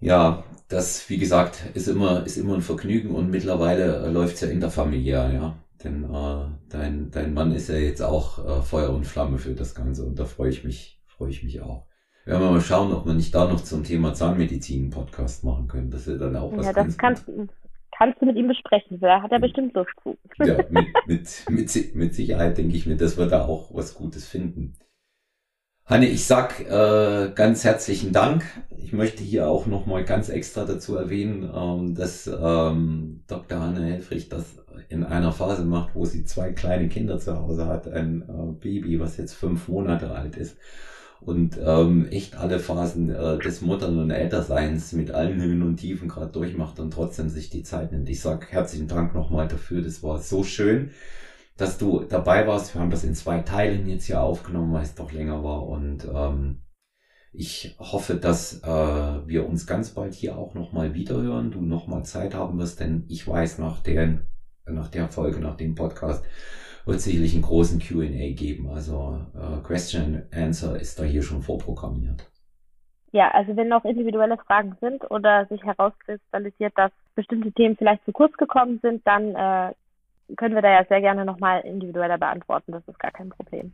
ja, 0.00 0.44
das, 0.68 1.08
wie 1.08 1.18
gesagt, 1.18 1.64
ist 1.74 1.88
immer, 1.88 2.24
ist 2.26 2.36
immer 2.36 2.54
ein 2.54 2.60
Vergnügen 2.60 3.14
und 3.14 3.30
mittlerweile 3.30 4.04
äh, 4.04 4.10
läuft 4.10 4.34
es 4.34 4.40
ja 4.42 4.48
interfamiliär, 4.48 5.32
ja. 5.32 5.56
Denn 5.82 6.04
äh, 6.04 6.46
dein, 6.68 7.10
dein 7.10 7.34
Mann 7.34 7.52
ist 7.52 7.68
ja 7.68 7.76
jetzt 7.76 8.02
auch 8.02 8.38
äh, 8.38 8.62
Feuer 8.62 8.90
und 8.90 9.06
Flamme 9.06 9.38
für 9.38 9.54
das 9.54 9.74
Ganze 9.74 10.04
und 10.04 10.18
da 10.18 10.24
freue 10.24 10.50
ich 10.50 10.64
mich, 10.64 11.02
freue 11.06 11.30
ich 11.30 11.42
mich 11.42 11.60
auch. 11.60 11.86
Wir 12.24 12.40
werden 12.40 12.52
mal 12.52 12.60
schauen, 12.60 12.90
ob 12.92 13.04
wir 13.04 13.12
nicht 13.12 13.34
da 13.34 13.46
noch 13.46 13.62
zum 13.62 13.84
Thema 13.84 14.14
Zahnmedizin 14.14 14.84
einen 14.84 14.90
Podcast 14.90 15.44
machen 15.44 15.68
können. 15.68 15.90
Das 15.90 16.06
ist 16.06 16.20
dann 16.20 16.36
auch 16.36 16.56
was 16.56 16.64
Ja, 16.64 16.72
das 16.72 16.96
kannst, 16.96 17.26
kannst 17.96 18.20
du 18.20 18.26
mit 18.26 18.36
ihm 18.36 18.48
besprechen. 18.48 18.98
Da 18.98 19.20
hat 19.20 19.30
er 19.30 19.40
bestimmt 19.40 19.74
Lust 19.74 19.90
zu. 20.02 20.16
Ja, 20.42 20.56
mit, 20.70 20.86
mit, 21.06 21.44
mit, 21.50 21.94
mit 21.94 22.14
Sicherheit 22.14 22.56
denke 22.56 22.76
ich 22.76 22.86
mir, 22.86 22.96
dass 22.96 23.18
wir 23.18 23.26
da 23.26 23.44
auch 23.44 23.74
was 23.74 23.94
Gutes 23.94 24.26
finden. 24.26 24.72
Hanne, 25.84 26.06
ich 26.06 26.24
sag 26.24 26.60
äh, 26.60 27.30
ganz 27.34 27.62
herzlichen 27.62 28.14
Dank. 28.14 28.42
Ich 28.74 28.94
möchte 28.94 29.22
hier 29.22 29.50
auch 29.50 29.66
nochmal 29.66 30.04
ganz 30.04 30.30
extra 30.30 30.64
dazu 30.64 30.96
erwähnen, 30.96 31.50
ähm, 31.54 31.94
dass 31.94 32.26
ähm, 32.26 33.22
Dr. 33.26 33.60
Hanne 33.60 33.84
Helfrich 33.84 34.30
das 34.30 34.64
in 34.88 35.04
einer 35.04 35.32
Phase 35.32 35.66
macht, 35.66 35.94
wo 35.94 36.06
sie 36.06 36.24
zwei 36.24 36.52
kleine 36.52 36.88
Kinder 36.88 37.18
zu 37.18 37.38
Hause 37.38 37.66
hat, 37.66 37.86
ein 37.86 38.22
äh, 38.22 38.52
Baby, 38.58 38.98
was 38.98 39.18
jetzt 39.18 39.34
fünf 39.34 39.68
Monate 39.68 40.10
alt 40.10 40.38
ist 40.38 40.56
und 41.26 41.58
ähm, 41.62 42.06
echt 42.10 42.36
alle 42.36 42.58
Phasen 42.58 43.10
äh, 43.10 43.38
des 43.38 43.62
Muttern- 43.62 43.98
und 43.98 44.10
Älterseins 44.10 44.92
mit 44.92 45.10
allen 45.10 45.40
Höhen 45.40 45.62
und 45.62 45.78
Tiefen 45.78 46.08
gerade 46.08 46.32
durchmacht 46.32 46.78
und 46.80 46.92
trotzdem 46.92 47.28
sich 47.28 47.48
die 47.48 47.62
Zeit 47.62 47.92
nimmt. 47.92 48.08
Ich 48.08 48.20
sag 48.20 48.52
herzlichen 48.52 48.88
Dank 48.88 49.14
nochmal 49.14 49.48
dafür. 49.48 49.80
Das 49.80 50.02
war 50.02 50.18
so 50.18 50.44
schön, 50.44 50.90
dass 51.56 51.78
du 51.78 52.00
dabei 52.00 52.46
warst. 52.46 52.74
Wir 52.74 52.82
haben 52.82 52.90
das 52.90 53.04
in 53.04 53.14
zwei 53.14 53.40
Teilen 53.40 53.86
jetzt 53.88 54.04
hier 54.04 54.20
aufgenommen, 54.20 54.72
weil 54.74 54.82
es 54.82 54.94
doch 54.94 55.12
länger 55.12 55.42
war. 55.42 55.66
Und 55.66 56.06
ähm, 56.14 56.62
ich 57.32 57.74
hoffe, 57.78 58.14
dass 58.16 58.62
äh, 58.62 58.66
wir 58.66 59.48
uns 59.48 59.66
ganz 59.66 59.90
bald 59.90 60.14
hier 60.14 60.36
auch 60.36 60.54
nochmal 60.54 60.94
wiederhören, 60.94 61.50
du 61.50 61.62
nochmal 61.62 62.04
Zeit 62.04 62.34
haben 62.34 62.58
wirst, 62.58 62.80
denn 62.80 63.04
ich 63.08 63.26
weiß 63.26 63.58
nach 63.58 63.80
der, 63.80 64.20
nach 64.66 64.88
der 64.88 65.08
Folge, 65.08 65.40
nach 65.40 65.56
dem 65.56 65.74
Podcast, 65.74 66.24
wird 66.84 67.00
sicherlich 67.00 67.34
einen 67.34 67.42
großen 67.42 67.80
QA 67.80 68.32
geben. 68.34 68.68
Also 68.68 69.20
äh, 69.34 69.62
Question 69.62 70.22
Answer 70.32 70.76
ist 70.76 70.98
da 70.98 71.04
hier 71.04 71.22
schon 71.22 71.42
vorprogrammiert. 71.42 72.30
Ja, 73.12 73.30
also 73.30 73.56
wenn 73.56 73.68
noch 73.68 73.84
individuelle 73.84 74.36
Fragen 74.38 74.76
sind 74.80 75.08
oder 75.10 75.46
sich 75.46 75.62
herauskristallisiert, 75.62 76.72
dass 76.76 76.90
bestimmte 77.14 77.52
Themen 77.52 77.76
vielleicht 77.76 78.04
zu 78.04 78.12
kurz 78.12 78.36
gekommen 78.36 78.80
sind, 78.82 79.06
dann 79.06 79.34
äh, 79.36 79.72
können 80.36 80.54
wir 80.54 80.62
da 80.62 80.70
ja 80.70 80.84
sehr 80.88 81.00
gerne 81.00 81.24
nochmal 81.24 81.60
individueller 81.60 82.18
beantworten. 82.18 82.72
Das 82.72 82.82
ist 82.88 82.98
gar 82.98 83.12
kein 83.12 83.28
Problem. 83.28 83.72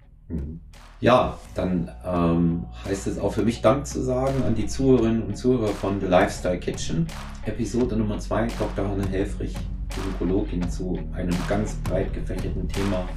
Ja, 1.01 1.39
dann 1.55 1.91
ähm, 2.05 2.67
heißt 2.85 3.07
es 3.07 3.19
auch 3.19 3.33
für 3.33 3.43
mich 3.43 3.63
Dank 3.63 3.87
zu 3.87 4.03
sagen 4.03 4.43
an 4.47 4.55
die 4.55 4.67
Zuhörerinnen 4.67 5.23
und 5.23 5.37
Zuhörer 5.37 5.69
von 5.69 5.99
The 5.99 6.07
Lifestyle 6.07 6.59
Kitchen. 6.59 7.07
Episode 7.47 7.97
Nummer 7.97 8.19
2, 8.19 8.49
Dr. 8.59 8.87
Hanne 8.87 9.09
Helfrich, 9.09 9.55
Gynäkologin 9.89 10.69
zu 10.69 10.99
einem 11.15 11.35
ganz 11.49 11.77
breit 11.77 12.13
gefächerten 12.13 12.69
Thema 12.69 13.09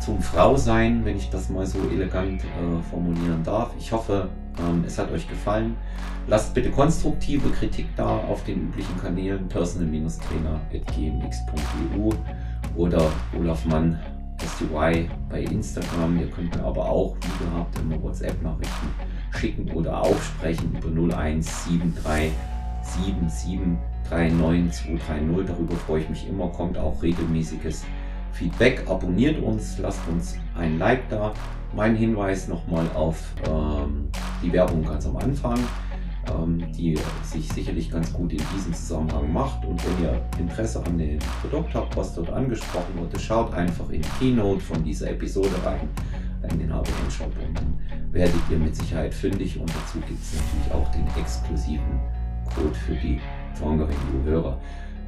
zum 0.00 0.22
Frausein, 0.22 1.04
wenn 1.04 1.16
ich 1.16 1.28
das 1.28 1.50
mal 1.50 1.66
so 1.66 1.80
elegant 1.92 2.42
äh, 2.42 2.82
formulieren 2.88 3.42
darf. 3.42 3.72
Ich 3.78 3.90
hoffe, 3.90 4.28
ähm, 4.60 4.84
es 4.86 4.96
hat 4.96 5.10
euch 5.10 5.28
gefallen. 5.28 5.76
Lasst 6.28 6.54
bitte 6.54 6.70
konstruktive 6.70 7.50
Kritik 7.50 7.86
da 7.96 8.06
auf 8.06 8.44
den 8.44 8.68
üblichen 8.68 8.96
Kanälen 9.00 9.48
personal-trainer.gmx.eu 9.48 12.10
oder 12.76 13.10
Olaf 13.36 13.64
Mann 13.64 13.98
SUI 14.46 15.08
bei 15.28 15.42
Instagram. 15.42 16.18
Ihr 16.18 16.28
könnt 16.28 16.54
mir 16.56 16.62
aber 16.64 16.88
auch, 16.88 17.16
wie 17.16 17.44
gehabt, 17.44 17.78
immer 17.78 18.02
WhatsApp-Nachrichten 18.02 18.88
schicken 19.36 19.70
oder 19.72 20.00
aufsprechen 20.02 20.76
über 20.76 20.88
0173 20.88 22.32
7739230. 24.10 25.44
Darüber 25.46 25.76
freue 25.76 26.00
ich 26.00 26.08
mich 26.08 26.28
immer. 26.28 26.48
Kommt 26.48 26.78
auch 26.78 27.02
regelmäßiges 27.02 27.84
Feedback. 28.32 28.84
Abonniert 28.88 29.42
uns, 29.42 29.78
lasst 29.78 30.00
uns 30.08 30.36
ein 30.56 30.78
Like 30.78 31.08
da. 31.08 31.32
Mein 31.74 31.96
Hinweis 31.96 32.48
nochmal 32.48 32.86
auf 32.94 33.34
ähm, 33.46 34.08
die 34.42 34.52
Werbung 34.52 34.84
ganz 34.84 35.06
am 35.06 35.16
Anfang 35.16 35.58
ähm, 36.36 36.64
die 36.72 36.98
sich 37.22 37.48
sicherlich 37.52 37.90
ganz 37.90 38.12
gut 38.12 38.32
in 38.32 38.42
diesem 38.54 38.72
Zusammenhang 38.72 39.32
macht. 39.32 39.64
Und 39.64 39.80
wenn 39.84 40.04
ihr 40.04 40.20
Interesse 40.38 40.84
an 40.84 40.98
dem 40.98 41.18
Produkt 41.40 41.74
habt, 41.74 41.96
was 41.96 42.14
dort 42.14 42.30
angesprochen 42.30 42.96
wurde, 42.96 43.18
schaut 43.18 43.52
einfach 43.54 43.88
in 43.90 44.02
die 44.02 44.08
Keynote 44.18 44.60
von 44.60 44.84
dieser 44.84 45.10
Episode 45.10 45.50
rein, 45.64 45.88
in 46.50 46.58
den 46.58 46.72
Abo-Shop 46.72 47.32
und 47.46 47.56
dann 47.56 47.78
werdet 48.12 48.40
ihr 48.50 48.58
mit 48.58 48.74
Sicherheit 48.76 49.14
fündig. 49.14 49.58
Und 49.58 49.70
dazu 49.70 49.98
gibt 50.06 50.22
es 50.22 50.34
natürlich 50.34 50.72
auch 50.72 50.90
den 50.92 51.06
exklusiven 51.20 52.00
Code 52.54 52.74
für 52.74 52.94
die 52.94 53.20
Fonga-Review-Hörer. 53.54 54.58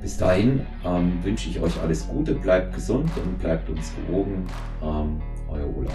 Bis 0.02 0.16
dahin 0.16 0.60
ähm, 0.84 1.22
wünsche 1.22 1.50
ich 1.50 1.60
euch 1.60 1.78
alles 1.82 2.08
Gute, 2.08 2.34
bleibt 2.34 2.74
gesund 2.74 3.10
und 3.22 3.38
bleibt 3.38 3.68
uns 3.68 3.92
gewogen. 3.94 4.46
Ähm, 4.82 5.20
euer 5.50 5.76
Olaf. 5.76 5.94